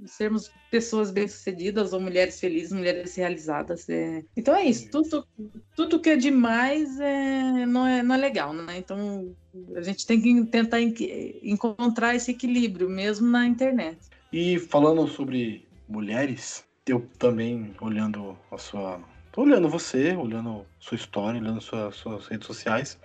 sermos 0.05 0.51
pessoas 0.69 1.09
bem-sucedidas 1.11 1.93
ou 1.93 1.99
mulheres 1.99 2.39
felizes, 2.39 2.71
mulheres 2.71 3.15
realizadas. 3.15 3.87
É... 3.89 4.23
Então 4.35 4.55
é 4.55 4.65
isso. 4.65 4.89
Tudo, 4.91 5.27
tudo 5.75 5.99
que 5.99 6.09
é 6.09 6.15
demais 6.15 6.99
é... 6.99 7.65
Não, 7.65 7.85
é, 7.85 8.03
não 8.03 8.15
é 8.15 8.17
legal, 8.17 8.53
né? 8.53 8.77
Então 8.77 9.33
a 9.75 9.81
gente 9.81 10.05
tem 10.05 10.21
que 10.21 10.45
tentar 10.45 10.79
encontrar 10.81 12.15
esse 12.15 12.31
equilíbrio, 12.31 12.89
mesmo 12.89 13.27
na 13.27 13.47
internet. 13.47 13.97
E 14.31 14.59
falando 14.59 15.07
sobre 15.07 15.65
mulheres, 15.87 16.66
eu 16.91 17.07
também 17.19 17.75
olhando 17.81 18.37
a 18.51 18.57
sua. 18.57 18.99
Tô 19.31 19.41
olhando 19.41 19.69
você, 19.69 20.15
olhando 20.15 20.65
sua 20.79 20.95
história, 20.95 21.39
olhando 21.39 21.61
sua, 21.61 21.91
suas 21.91 22.27
redes 22.27 22.47
sociais, 22.47 22.99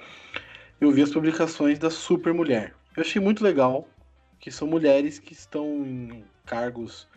eu 0.81 0.91
vi 0.91 1.03
as 1.03 1.11
publicações 1.11 1.79
da 1.79 1.91
Super 1.91 2.33
Mulher. 2.33 2.75
Eu 2.97 3.03
achei 3.03 3.21
muito 3.21 3.45
legal 3.45 3.87
que 4.39 4.51
são 4.51 4.67
mulheres 4.67 5.19
que 5.19 5.33
estão 5.33 5.85
em 5.87 6.25
cargos 6.45 7.09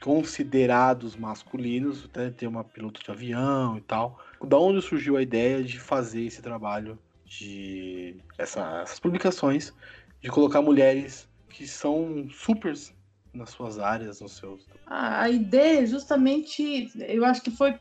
considerados 0.00 1.16
masculinos, 1.16 2.04
até 2.04 2.30
ter 2.30 2.46
uma 2.46 2.62
piloto 2.64 3.02
de 3.02 3.10
avião 3.10 3.78
e 3.78 3.80
tal. 3.80 4.20
Da 4.44 4.58
onde 4.58 4.82
surgiu 4.82 5.16
a 5.16 5.22
ideia 5.22 5.62
de 5.62 5.78
fazer 5.78 6.24
esse 6.24 6.42
trabalho 6.42 6.98
de 7.24 8.16
essa, 8.38 8.82
essas 8.82 9.00
publicações, 9.00 9.72
de 10.20 10.28
colocar 10.28 10.60
mulheres 10.60 11.28
que 11.48 11.66
são 11.66 12.28
supers 12.30 12.94
nas 13.36 13.50
suas 13.50 13.78
áreas, 13.78 14.20
nos 14.20 14.36
seus. 14.36 14.66
A 14.86 15.28
ideia 15.28 15.82
é 15.82 15.86
justamente, 15.86 16.90
eu 17.08 17.24
acho 17.24 17.42
que 17.42 17.50
foi 17.50 17.78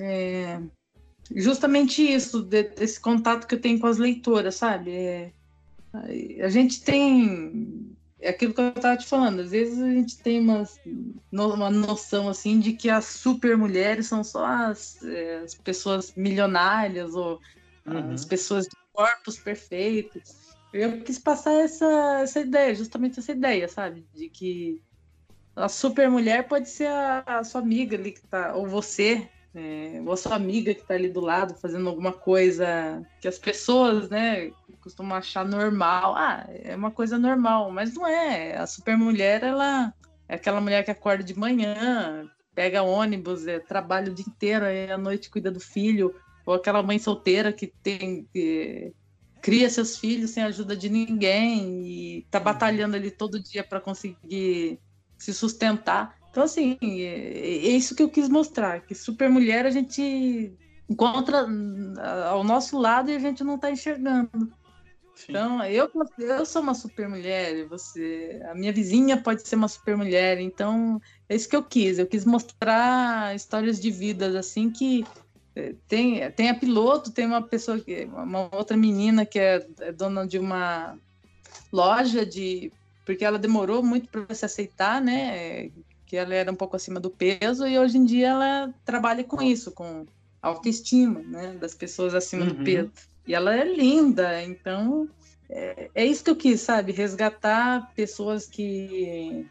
é, 0.00 0.60
justamente 1.34 2.02
isso, 2.02 2.42
desse 2.42 3.00
contato 3.00 3.46
que 3.46 3.54
eu 3.54 3.60
tenho 3.60 3.78
com 3.78 3.86
as 3.86 3.98
leitoras, 3.98 4.56
sabe? 4.56 4.90
É, 4.90 5.32
a 6.42 6.48
gente 6.48 6.82
tem 6.82 7.96
é 8.20 8.30
aquilo 8.30 8.54
que 8.54 8.60
eu 8.60 8.68
estava 8.68 8.96
te 8.96 9.06
falando, 9.06 9.40
às 9.40 9.50
vezes 9.50 9.80
a 9.80 9.90
gente 9.90 10.18
tem 10.18 10.40
uma, 10.40 10.66
uma 11.30 11.70
noção 11.70 12.28
assim 12.28 12.58
de 12.58 12.72
que 12.72 12.88
as 12.88 13.04
super 13.04 13.56
mulheres 13.56 14.06
são 14.06 14.24
só 14.24 14.44
as, 14.44 15.02
é, 15.04 15.40
as 15.40 15.54
pessoas 15.54 16.14
milionárias 16.16 17.14
ou 17.14 17.38
uhum. 17.86 18.12
as 18.12 18.24
pessoas 18.24 18.64
de 18.64 18.76
corpos 18.92 19.38
perfeitos. 19.38 20.56
Eu 20.72 21.02
quis 21.02 21.18
passar 21.18 21.52
essa, 21.52 22.20
essa 22.22 22.40
ideia, 22.40 22.74
justamente 22.74 23.18
essa 23.18 23.32
ideia, 23.32 23.68
sabe? 23.68 24.06
De 24.14 24.28
que 24.28 24.82
a 25.56 25.68
super 25.68 26.10
mulher 26.10 26.46
pode 26.46 26.68
ser 26.68 26.88
a, 26.88 27.24
a 27.26 27.44
sua 27.44 27.62
amiga 27.62 27.96
ali 27.96 28.12
que 28.12 28.20
tá, 28.26 28.54
ou 28.54 28.66
você, 28.66 29.26
é, 29.54 30.02
ou 30.04 30.12
a 30.12 30.16
sua 30.16 30.34
amiga 30.34 30.74
que 30.74 30.82
está 30.82 30.94
ali 30.94 31.08
do 31.08 31.20
lado 31.20 31.54
fazendo 31.54 31.88
alguma 31.88 32.12
coisa 32.12 33.02
que 33.20 33.26
as 33.26 33.38
pessoas, 33.38 34.10
né, 34.10 34.50
costumam 34.82 35.16
achar 35.16 35.46
normal. 35.46 36.14
Ah, 36.14 36.46
é 36.48 36.76
uma 36.76 36.90
coisa 36.90 37.18
normal, 37.18 37.72
mas 37.72 37.94
não 37.94 38.06
é. 38.06 38.56
A 38.56 38.66
super 38.66 38.96
mulher, 38.98 39.42
ela 39.42 39.92
é 40.28 40.34
aquela 40.34 40.60
mulher 40.60 40.84
que 40.84 40.90
acorda 40.90 41.24
de 41.24 41.36
manhã, 41.36 42.30
pega 42.54 42.82
ônibus, 42.82 43.46
é, 43.46 43.58
trabalha 43.58 44.12
o 44.12 44.14
dia 44.14 44.26
inteiro, 44.28 44.66
aí 44.66 44.90
à 44.90 44.98
noite 44.98 45.30
cuida 45.30 45.50
do 45.50 45.60
filho, 45.60 46.14
ou 46.44 46.54
aquela 46.54 46.82
mãe 46.82 46.98
solteira 46.98 47.52
que 47.52 47.66
tem 47.82 48.28
que 48.32 48.92
cria 49.40 49.70
seus 49.70 49.96
filhos 49.96 50.30
sem 50.30 50.42
ajuda 50.42 50.76
de 50.76 50.88
ninguém 50.88 51.86
e 51.86 52.26
tá 52.30 52.40
batalhando 52.40 52.96
ali 52.96 53.10
todo 53.10 53.42
dia 53.42 53.62
para 53.62 53.80
conseguir 53.80 54.80
se 55.18 55.32
sustentar. 55.32 56.16
Então, 56.30 56.44
assim, 56.44 56.78
é, 56.82 57.38
é 57.38 57.68
isso 57.68 57.94
que 57.94 58.02
eu 58.02 58.08
quis 58.08 58.28
mostrar, 58.28 58.80
que 58.80 58.94
super 58.94 59.28
mulher 59.28 59.66
a 59.66 59.70
gente 59.70 60.52
encontra 60.88 61.46
ao 62.30 62.44
nosso 62.44 62.78
lado 62.78 63.10
e 63.10 63.16
a 63.16 63.18
gente 63.18 63.42
não 63.42 63.56
está 63.56 63.70
enxergando. 63.70 64.52
Sim. 65.14 65.26
Então, 65.30 65.64
eu, 65.64 65.90
eu 66.18 66.44
sou 66.44 66.60
uma 66.60 66.74
super 66.74 67.08
mulher, 67.08 67.66
você, 67.68 68.38
a 68.50 68.54
minha 68.54 68.70
vizinha 68.70 69.16
pode 69.16 69.48
ser 69.48 69.56
uma 69.56 69.66
super 69.66 69.96
mulher, 69.96 70.38
então 70.38 71.00
é 71.26 71.34
isso 71.34 71.48
que 71.48 71.56
eu 71.56 71.62
quis. 71.62 71.98
Eu 71.98 72.06
quis 72.06 72.26
mostrar 72.26 73.34
histórias 73.34 73.80
de 73.80 73.90
vidas 73.90 74.34
assim 74.34 74.70
que 74.70 75.06
é, 75.56 75.74
tem, 75.88 76.30
tem 76.32 76.50
a 76.50 76.54
piloto, 76.54 77.10
tem 77.10 77.24
uma 77.24 77.40
pessoa, 77.40 77.82
uma 78.12 78.54
outra 78.54 78.76
menina 78.76 79.24
que 79.24 79.38
é, 79.38 79.66
é 79.80 79.90
dona 79.90 80.26
de 80.26 80.38
uma 80.38 80.98
loja 81.72 82.26
de. 82.26 82.70
Porque 83.06 83.24
ela 83.24 83.38
demorou 83.38 83.82
muito 83.82 84.08
para 84.08 84.34
se 84.34 84.44
aceitar, 84.44 85.00
né? 85.00 85.70
que 86.06 86.16
ela 86.16 86.34
era 86.34 86.50
um 86.50 86.54
pouco 86.54 86.76
acima 86.76 87.00
do 87.00 87.10
peso 87.10 87.66
e 87.66 87.78
hoje 87.78 87.98
em 87.98 88.04
dia 88.04 88.28
ela 88.28 88.74
trabalha 88.84 89.24
com 89.24 89.42
isso, 89.42 89.72
com 89.72 90.06
autoestima, 90.40 91.20
né, 91.20 91.56
das 91.60 91.74
pessoas 91.74 92.14
acima 92.14 92.44
uhum. 92.44 92.50
do 92.50 92.64
peso. 92.64 92.92
E 93.26 93.34
ela 93.34 93.54
é 93.54 93.64
linda, 93.64 94.40
então 94.44 95.08
é, 95.50 95.90
é, 95.94 96.06
isso 96.06 96.22
que 96.22 96.30
eu 96.30 96.36
quis, 96.36 96.60
sabe, 96.60 96.92
resgatar 96.92 97.92
pessoas 97.94 98.46
que 98.46 99.46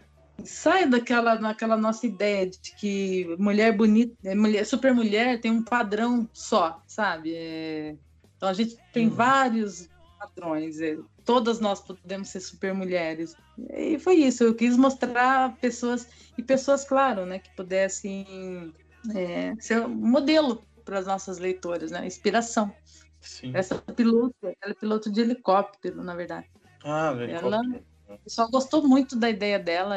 saem 0.46 0.90
daquela 0.90 1.40
naquela 1.40 1.76
nossa 1.76 2.06
ideia 2.06 2.48
de 2.50 2.74
que 2.78 3.36
mulher 3.38 3.76
bonita, 3.76 4.16
é, 4.24 4.34
mulher 4.34 4.66
super 4.66 4.94
mulher 4.94 5.42
tem 5.42 5.52
um 5.52 5.64
padrão 5.64 6.28
só, 6.32 6.82
sabe? 6.88 7.34
É, 7.36 7.96
então 8.38 8.48
a 8.48 8.54
gente 8.54 8.78
tem 8.94 9.08
uhum. 9.08 9.14
vários 9.14 9.90
padrões. 10.30 10.80
É, 10.80 10.98
todas 11.24 11.60
nós 11.60 11.82
podemos 11.82 12.30
ser 12.30 12.40
super 12.40 12.74
mulheres. 12.74 13.36
E 13.74 13.98
foi 14.00 14.16
isso, 14.16 14.44
eu 14.44 14.56
quis 14.56 14.78
mostrar 14.78 15.56
pessoas, 15.58 16.08
e 16.38 16.44
pessoas, 16.44 16.86
claro, 16.86 17.26
né, 17.26 17.40
que 17.40 17.54
pudessem 17.56 18.74
é, 19.16 19.54
ser 19.60 19.82
um 19.82 19.90
modelo 19.90 20.64
para 20.84 21.00
as 21.00 21.08
nossas 21.08 21.38
leitoras, 21.38 21.92
né, 21.92 22.06
inspiração. 22.06 22.74
Sim. 23.22 23.52
Essa 23.56 23.76
piloto, 23.80 24.36
ela 24.44 24.72
é 24.72 24.74
piloto 24.74 25.12
de 25.12 25.22
helicóptero, 25.22 26.04
na 26.04 26.16
verdade. 26.16 26.48
Ah, 26.84 27.12
helicóptero. 27.18 27.56
Ela, 27.56 27.62
o 28.08 28.18
pessoal 28.20 28.50
gostou 28.50 28.88
muito 28.88 29.16
da 29.16 29.30
ideia 29.30 29.58
dela, 29.58 29.96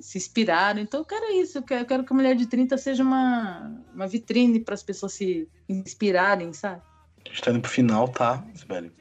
se 0.00 0.18
inspiraram. 0.18 0.80
Então, 0.80 1.00
eu 1.00 1.04
quero 1.04 1.32
isso. 1.34 1.58
Eu 1.58 1.62
quero, 1.62 2.04
que 2.04 2.12
a 2.12 2.16
mulher 2.16 2.34
de 2.34 2.46
30 2.46 2.76
seja 2.76 3.02
uma, 3.04 3.72
uma 3.94 4.08
vitrine 4.08 4.58
para 4.58 4.74
as 4.74 4.82
pessoas 4.82 5.12
se 5.12 5.48
inspirarem, 5.68 6.52
sabe? 6.52 6.82
A 7.24 7.28
gente 7.28 7.42
tá 7.42 7.50
indo 7.52 7.60
pro 7.60 7.70
final, 7.70 8.08
tá, 8.08 8.44
Sibeli? 8.54 8.92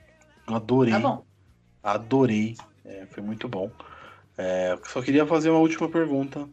Eu 0.47 0.55
adorei. 0.55 0.93
Tá 0.93 0.99
bom. 0.99 1.25
Adorei. 1.81 2.55
É, 2.85 3.05
foi 3.07 3.23
muito 3.23 3.47
bom. 3.47 3.71
É, 4.37 4.77
só 4.85 5.01
queria 5.01 5.25
fazer 5.25 5.49
uma 5.49 5.59
última 5.59 5.89
pergunta. 5.89 6.49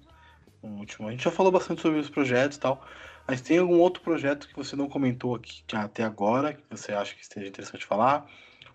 Um 0.62 0.79
último. 0.79 1.09
A 1.09 1.11
gente 1.11 1.25
já 1.25 1.31
falou 1.31 1.51
bastante 1.51 1.81
sobre 1.81 1.99
os 1.99 2.11
projetos 2.11 2.57
e 2.57 2.61
tal. 2.61 2.85
Mas 3.27 3.41
tem 3.41 3.59
algum 3.59 3.79
outro 3.79 4.03
projeto 4.03 4.49
que 4.49 4.57
você 4.57 4.75
não 4.75 4.89
comentou 4.89 5.35
aqui 5.35 5.62
até 5.73 6.03
agora, 6.03 6.55
que 6.55 6.62
você 6.69 6.93
acha 6.93 7.15
que 7.15 7.23
esteja 7.23 7.47
interessante 7.47 7.87
falar? 7.87 8.27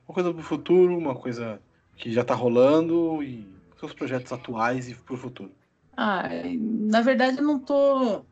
Uma 0.08 0.14
coisa 0.14 0.32
para 0.32 0.40
o 0.40 0.44
futuro, 0.44 0.98
uma 0.98 1.16
coisa 1.16 1.62
que 1.98 2.12
já 2.12 2.22
está 2.22 2.34
rolando 2.34 3.22
e 3.22 3.54
seus 3.78 3.94
projetos 3.94 4.32
atuais 4.32 4.90
e 4.90 4.96
para 4.96 5.14
o 5.14 5.18
futuro. 5.18 5.52
Ah, 5.98 6.30
na 6.60 7.02
verdade 7.02 7.38
eu 7.38 7.44
não 7.44 7.58
estou 7.58 8.26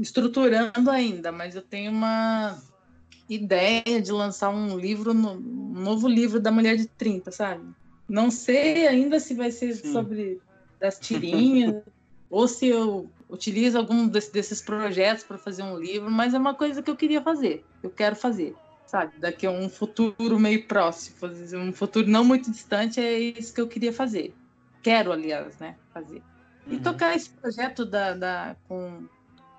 estruturando 0.00 0.90
ainda, 0.90 1.30
mas 1.30 1.54
eu 1.54 1.62
tenho 1.62 1.90
uma 1.90 2.58
ideia 3.28 4.00
de 4.00 4.12
lançar 4.12 4.50
um 4.50 4.78
livro, 4.78 5.12
um 5.12 5.80
novo 5.80 6.08
livro 6.08 6.40
da 6.40 6.50
Mulher 6.50 6.76
de 6.76 6.86
30, 6.86 7.30
sabe? 7.32 7.64
Não 8.08 8.30
sei 8.30 8.86
ainda 8.86 9.18
se 9.18 9.34
vai 9.34 9.50
ser 9.50 9.74
Sim. 9.74 9.92
sobre 9.92 10.40
das 10.78 10.98
tirinhas 10.98 11.82
ou 12.30 12.46
se 12.46 12.66
eu 12.66 13.10
utilizo 13.28 13.78
algum 13.78 14.06
desse, 14.06 14.32
desses 14.32 14.60
projetos 14.60 15.24
para 15.24 15.38
fazer 15.38 15.62
um 15.62 15.78
livro, 15.78 16.10
mas 16.10 16.34
é 16.34 16.38
uma 16.38 16.54
coisa 16.54 16.82
que 16.82 16.90
eu 16.90 16.96
queria 16.96 17.20
fazer, 17.22 17.64
eu 17.82 17.90
quero 17.90 18.14
fazer, 18.14 18.54
sabe? 18.86 19.18
Daqui 19.18 19.46
a 19.46 19.50
um 19.50 19.68
futuro 19.68 20.38
meio 20.38 20.66
próximo, 20.66 21.16
um 21.54 21.72
futuro 21.72 22.08
não 22.08 22.24
muito 22.24 22.50
distante, 22.50 23.00
é 23.00 23.18
isso 23.18 23.52
que 23.52 23.60
eu 23.60 23.68
queria 23.68 23.92
fazer. 23.92 24.34
Quero, 24.82 25.10
aliás, 25.10 25.58
né, 25.58 25.76
fazer. 25.92 26.22
E 26.66 26.76
uhum. 26.76 26.82
tocar 26.82 27.16
esse 27.16 27.30
projeto 27.30 27.84
da, 27.84 28.14
da 28.14 28.56
com, 28.68 29.08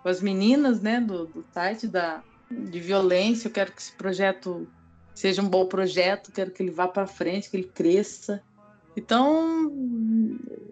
com 0.02 0.10
as 0.10 0.22
meninas, 0.22 0.82
né, 0.82 1.02
do, 1.02 1.26
do 1.26 1.46
site 1.52 1.88
da 1.88 2.24
de 2.50 2.80
violência. 2.80 3.48
Eu 3.48 3.52
quero 3.52 3.72
que 3.72 3.82
esse 3.82 3.92
projeto 3.94 4.68
seja 5.14 5.42
um 5.42 5.50
bom 5.50 5.66
projeto, 5.66 6.32
quero 6.32 6.52
que 6.52 6.62
ele 6.62 6.72
vá 6.72 6.88
para 6.88 7.08
frente, 7.08 7.50
que 7.50 7.58
ele 7.58 7.68
cresça. 7.68 8.42
Então, 8.96 9.72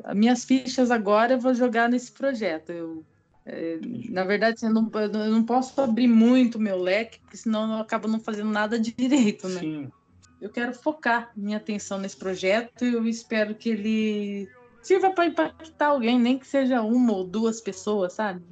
as 0.04 0.16
minhas 0.16 0.46
fichas 0.46 0.92
agora 0.92 1.34
eu 1.34 1.40
vou 1.40 1.54
jogar 1.54 1.90
nesse 1.90 2.12
projeto. 2.12 2.72
Eu, 2.72 3.04
é, 3.46 3.80
na 4.10 4.24
verdade, 4.24 4.64
eu 4.64 4.74
não, 4.74 4.90
eu 4.94 5.32
não 5.32 5.44
posso 5.44 5.80
abrir 5.80 6.08
muito 6.08 6.60
meu 6.60 6.78
leque, 6.78 7.20
porque 7.20 7.38
senão 7.38 7.74
eu 7.74 7.80
acabo 7.80 8.08
não 8.08 8.20
fazendo 8.20 8.50
nada 8.50 8.80
direito, 8.80 9.48
né? 9.50 9.60
Sim. 9.60 9.92
Eu 10.42 10.50
quero 10.50 10.74
focar 10.74 11.32
minha 11.36 11.58
atenção 11.58 11.98
nesse 11.98 12.18
projeto 12.18 12.86
e 12.86 12.94
eu 12.94 13.08
espero 13.08 13.56
que 13.56 13.70
ele 13.70 14.50
sirva 14.84 15.10
para 15.10 15.26
impactar 15.26 15.88
alguém, 15.88 16.20
nem 16.20 16.38
que 16.38 16.46
seja 16.46 16.82
uma 16.82 17.14
ou 17.14 17.24
duas 17.24 17.60
pessoas, 17.60 18.14
sabe? 18.14 18.44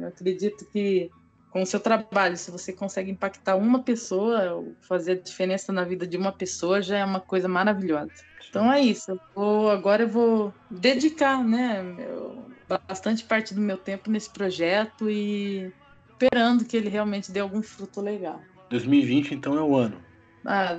Eu 0.00 0.08
acredito 0.08 0.66
que 0.72 1.10
com 1.56 1.62
o 1.62 1.66
seu 1.66 1.80
trabalho, 1.80 2.36
se 2.36 2.50
você 2.50 2.70
consegue 2.70 3.10
impactar 3.10 3.56
uma 3.56 3.82
pessoa, 3.82 4.62
fazer 4.82 5.12
a 5.12 5.22
diferença 5.22 5.72
na 5.72 5.84
vida 5.84 6.06
de 6.06 6.14
uma 6.14 6.30
pessoa, 6.30 6.82
já 6.82 6.98
é 6.98 7.04
uma 7.04 7.18
coisa 7.18 7.48
maravilhosa. 7.48 8.10
Então 8.46 8.70
é 8.70 8.82
isso. 8.82 9.12
Eu 9.12 9.20
vou, 9.34 9.70
agora 9.70 10.02
eu 10.02 10.08
vou 10.08 10.52
dedicar, 10.70 11.42
né, 11.42 11.82
meu, 11.82 12.44
bastante 12.86 13.24
parte 13.24 13.54
do 13.54 13.60
meu 13.62 13.78
tempo 13.78 14.10
nesse 14.10 14.28
projeto 14.28 15.08
e 15.08 15.72
esperando 16.10 16.62
que 16.62 16.76
ele 16.76 16.90
realmente 16.90 17.32
dê 17.32 17.40
algum 17.40 17.62
fruto 17.62 18.02
legal. 18.02 18.38
2020 18.68 19.32
então 19.32 19.56
é 19.56 19.62
o 19.62 19.74
ano. 19.74 19.96
Ah, 20.44 20.74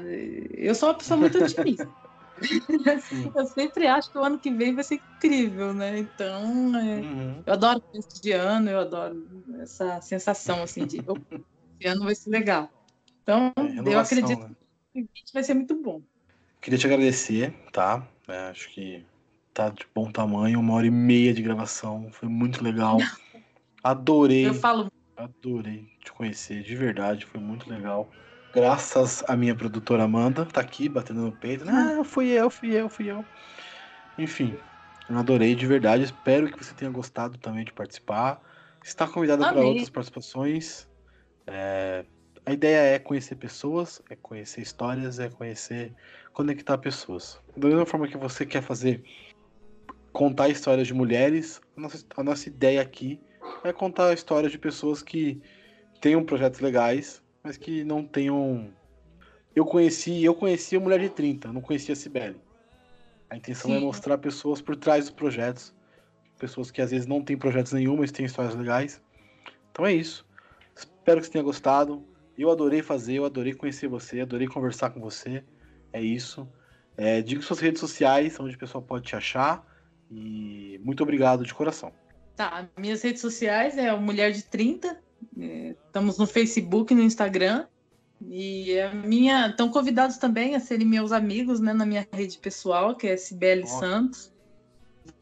eu 0.54 0.76
sou 0.76 0.90
uma 0.90 0.96
pessoa 0.96 1.20
muito 1.20 1.44
otimista. 1.44 1.90
eu 3.36 3.46
sempre 3.46 3.88
acho 3.88 4.12
que 4.12 4.18
o 4.18 4.24
ano 4.24 4.40
que 4.40 4.52
vem 4.52 4.76
vai 4.76 4.84
ser 4.84 4.96
incrível, 4.96 5.74
né? 5.74 6.00
Então, 6.00 6.76
é, 6.78 7.00
uhum. 7.00 7.44
eu 7.46 7.54
adoro 7.54 7.84
esse 7.94 8.22
de 8.22 8.32
ano, 8.32 8.70
eu 8.70 8.80
adoro 8.80 9.28
essa 9.60 10.00
sensação 10.02 10.64
assim 10.64 10.86
de 10.86 10.98
esse 10.98 11.88
ano 11.88 12.06
vai 12.06 12.16
ser 12.16 12.30
legal. 12.30 12.70
Então, 13.24 13.54
é, 13.58 13.94
eu 13.94 14.00
acredito 14.00 14.40
né? 14.40 14.56
que 14.94 15.34
vai 15.34 15.44
ser 15.44 15.54
muito 15.54 15.76
bom. 15.76 16.02
Queria 16.62 16.80
te 16.80 16.88
agradecer, 16.88 17.54
tá? 17.72 18.08
É, 18.28 18.50
acho 18.50 18.70
que 18.70 19.04
tá 19.54 19.70
de 19.70 19.86
bom 19.94 20.12
tamanho, 20.12 20.60
uma 20.60 20.74
hora 20.74 20.88
e 20.88 20.92
meia 20.92 21.34
de 21.34 21.42
gravação, 21.42 22.10
foi 22.12 22.30
muito 22.30 22.64
legal. 22.64 22.98
Adorei. 23.84 24.48
Eu 24.48 24.54
falo. 24.54 24.92
Adorei 25.16 25.90
te 26.04 26.12
conhecer, 26.12 26.62
de 26.62 26.76
verdade, 26.76 27.26
foi 27.26 27.40
muito 27.40 27.70
legal 27.70 28.10
graças 28.54 29.24
à 29.28 29.36
minha 29.36 29.56
produtora 29.56 30.04
Amanda, 30.04 30.46
tá 30.46 30.62
aqui 30.62 30.90
batendo 30.90 31.22
no 31.22 31.32
peito. 31.32 31.66
Ah, 31.68 32.04
fui 32.04 32.30
eu, 32.30 32.50
fui 32.50 32.72
eu, 32.72 32.90
fui 32.90 33.10
eu. 33.10 33.24
Enfim, 34.18 34.58
eu 35.10 35.18
adorei 35.18 35.56
de 35.56 35.66
verdade. 35.66 36.04
Espero 36.04 36.52
que 36.52 36.64
você 36.64 36.74
tenha 36.74 36.92
gostado 36.92 37.38
também 37.38 37.64
de 37.64 37.72
participar. 37.72 38.42
Está 38.84 39.08
convidada 39.08 39.48
para 39.48 39.62
outras 39.62 39.90
participações. 39.90 40.88
É... 41.46 42.06
A 42.46 42.54
ideia 42.54 42.96
é 42.96 43.00
conhecer 43.00 43.36
pessoas, 43.36 44.02
é 44.10 44.16
conhecer 44.16 44.62
histórias, 44.62 45.20
é 45.20 45.30
conhecer, 45.30 45.94
conectar 46.32 46.78
pessoas. 46.78 47.40
Da 47.58 47.68
mesma 47.68 47.86
forma 47.86 48.08
que 48.08 48.16
você 48.16 48.46
quer 48.46 48.62
fazer, 48.62 49.04
contar 50.14 50.48
histórias 50.48 50.88
de 50.88 50.94
mulheres, 50.94 51.62
a 51.76 51.82
nossa, 51.82 52.06
a 52.16 52.24
nossa 52.24 52.48
ideia 52.48 52.82
aqui 52.82 53.20
é 53.66 53.74
contar 53.74 54.14
histórias 54.14 54.52
de 54.52 54.58
pessoas 54.58 55.04
que 55.04 55.42
tenham 56.00 56.24
projetos 56.24 56.62
legais 56.62 57.22
mas 57.48 57.56
que 57.56 57.84
não 57.84 58.04
tenham. 58.04 58.70
Eu 59.56 59.66
conheci, 59.66 60.24
eu 60.24 60.36
conheci 60.36 60.76
a 60.76 60.80
Mulher 60.80 61.00
de 61.00 61.10
30, 61.10 61.52
não 61.52 61.62
conhecia 61.62 61.94
a 61.94 61.96
Cibele. 61.96 62.40
A 63.30 63.38
intenção 63.38 63.72
é 63.72 63.76
Sim. 63.76 63.82
é 63.82 63.86
mostrar 63.86 64.18
pessoas 64.18 64.62
por 64.62 64.76
trás 64.76 65.06
dos 65.06 65.14
projetos, 65.14 65.74
pessoas 66.38 66.70
que 66.70 66.82
às 66.82 66.92
vezes 66.92 67.08
não 67.08 67.24
têm 67.24 67.38
projetos 67.38 67.72
nenhum, 67.72 67.98
mas 67.98 68.12
têm 68.12 68.26
histórias 68.26 68.54
legais. 68.54 69.02
Então 69.72 69.86
é 69.86 69.94
isso. 69.94 70.26
Espero 70.76 71.20
que 71.20 71.26
você 71.26 71.32
tenha 71.32 71.44
gostado. 71.44 72.06
Eu 72.38 72.52
adorei 72.52 72.84
fazer, 72.84 73.16
eu 73.16 73.26
adorei 73.26 73.54
conhecer 73.54 73.88
você, 73.88 74.22
adorei 74.22 74.48
conversar 74.48 74.92
com 74.92 75.00
você. 75.00 75.44
É 75.92 76.02
isso. 76.02 76.48
É, 76.96 77.22
diga 77.22 77.42
suas 77.42 77.60
redes 77.60 77.80
sociais, 77.80 78.40
onde 78.40 78.56
o 78.56 78.60
pessoal 78.60 78.84
pode 78.84 79.06
te 79.06 79.16
achar. 79.16 79.66
E 80.12 80.80
muito 80.84 81.02
obrigado 81.02 81.44
de 81.44 81.54
coração. 81.54 81.92
Tá, 82.36 82.70
minhas 82.78 83.02
redes 83.02 83.22
sociais 83.22 83.78
é 83.78 83.92
Mulher 83.96 84.32
de 84.32 84.44
30, 84.44 85.02
é, 85.40 85.76
estamos 85.86 86.18
no 86.18 86.26
Facebook, 86.28 86.94
no 86.94 87.02
Instagram. 87.02 87.66
E 88.30 88.80
a 88.80 88.94
minha. 88.94 89.48
Estão 89.48 89.70
convidados 89.70 90.18
também 90.18 90.56
a 90.56 90.60
serem 90.60 90.88
meus 90.88 91.12
amigos 91.12 91.60
né, 91.60 91.74
na 91.74 91.86
minha 91.86 92.08
rede 92.12 92.38
pessoal, 92.38 92.96
que 92.96 93.08
é 93.08 93.18
Cibele 93.18 93.68
Santos. 93.68 94.32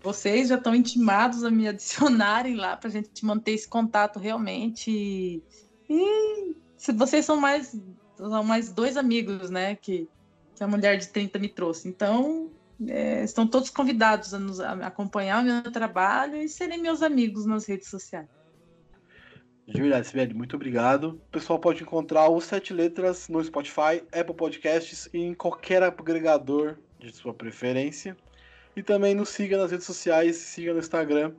Vocês 0.01 0.49
já 0.49 0.55
estão 0.55 0.73
intimados 0.73 1.43
a 1.43 1.51
me 1.51 1.67
adicionarem 1.67 2.55
lá 2.55 2.77
para 2.77 2.89
a 2.89 2.91
gente 2.91 3.25
manter 3.25 3.51
esse 3.51 3.67
contato 3.67 4.19
realmente. 4.19 5.43
E 5.89 6.55
se 6.77 6.93
vocês 6.93 7.25
são 7.25 7.37
mais, 7.37 7.77
são 8.15 8.43
mais 8.43 8.71
dois 8.71 8.97
amigos, 8.97 9.49
né? 9.49 9.75
Que, 9.75 10.07
que 10.55 10.63
a 10.63 10.67
mulher 10.67 10.97
de 10.97 11.09
30 11.09 11.37
me 11.37 11.49
trouxe. 11.49 11.87
Então, 11.87 12.49
é, 12.87 13.23
estão 13.23 13.47
todos 13.47 13.69
convidados 13.69 14.33
a, 14.33 14.39
nos, 14.39 14.59
a 14.59 14.71
acompanhar 14.87 15.41
o 15.41 15.45
meu 15.45 15.71
trabalho 15.71 16.37
e 16.37 16.47
serem 16.47 16.81
meus 16.81 17.01
amigos 17.01 17.45
nas 17.45 17.65
redes 17.65 17.89
sociais. 17.89 18.27
De 19.67 19.81
verdade, 19.81 20.07
Sibeli, 20.07 20.33
muito 20.33 20.55
obrigado. 20.55 21.19
O 21.27 21.31
pessoal 21.31 21.57
pode 21.57 21.81
encontrar 21.81 22.29
os 22.29 22.43
Sete 22.43 22.71
Letras 22.71 23.27
no 23.27 23.43
Spotify, 23.43 24.03
Apple 24.11 24.35
Podcasts 24.35 25.09
e 25.11 25.19
em 25.19 25.33
qualquer 25.33 25.81
agregador 25.81 26.77
de 26.99 27.11
sua 27.11 27.33
preferência. 27.33 28.15
E 28.75 28.83
também 28.83 29.15
nos 29.15 29.29
siga 29.29 29.57
nas 29.57 29.71
redes 29.71 29.85
sociais, 29.87 30.35
siga 30.35 30.71
no 30.71 30.79
Instagram, 30.79 31.33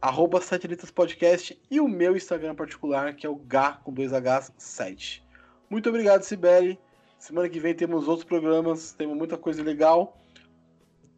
arroba 0.00 0.40
Sete 0.40 0.66
Letras 0.66 0.90
Podcast 0.90 1.60
e 1.70 1.78
o 1.78 1.86
meu 1.86 2.16
Instagram 2.16 2.54
particular, 2.54 3.14
que 3.14 3.26
é 3.26 3.28
o 3.28 3.36
Gá 3.36 3.72
com 3.72 3.92
dois 3.92 4.12
Hs 4.12 4.52
7. 4.56 5.22
Muito 5.68 5.88
obrigado, 5.90 6.22
Sibeli. 6.22 6.78
Semana 7.18 7.48
que 7.48 7.60
vem 7.60 7.74
temos 7.74 8.08
outros 8.08 8.24
programas, 8.24 8.92
temos 8.92 9.16
muita 9.16 9.36
coisa 9.36 9.62
legal. 9.62 10.18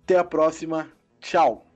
Até 0.02 0.16
a 0.16 0.24
próxima. 0.24 0.90
Tchau. 1.20 1.67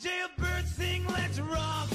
jailbirds 0.00 0.76
sing, 0.76 1.04
let's 1.08 1.38
rock. 1.40 1.89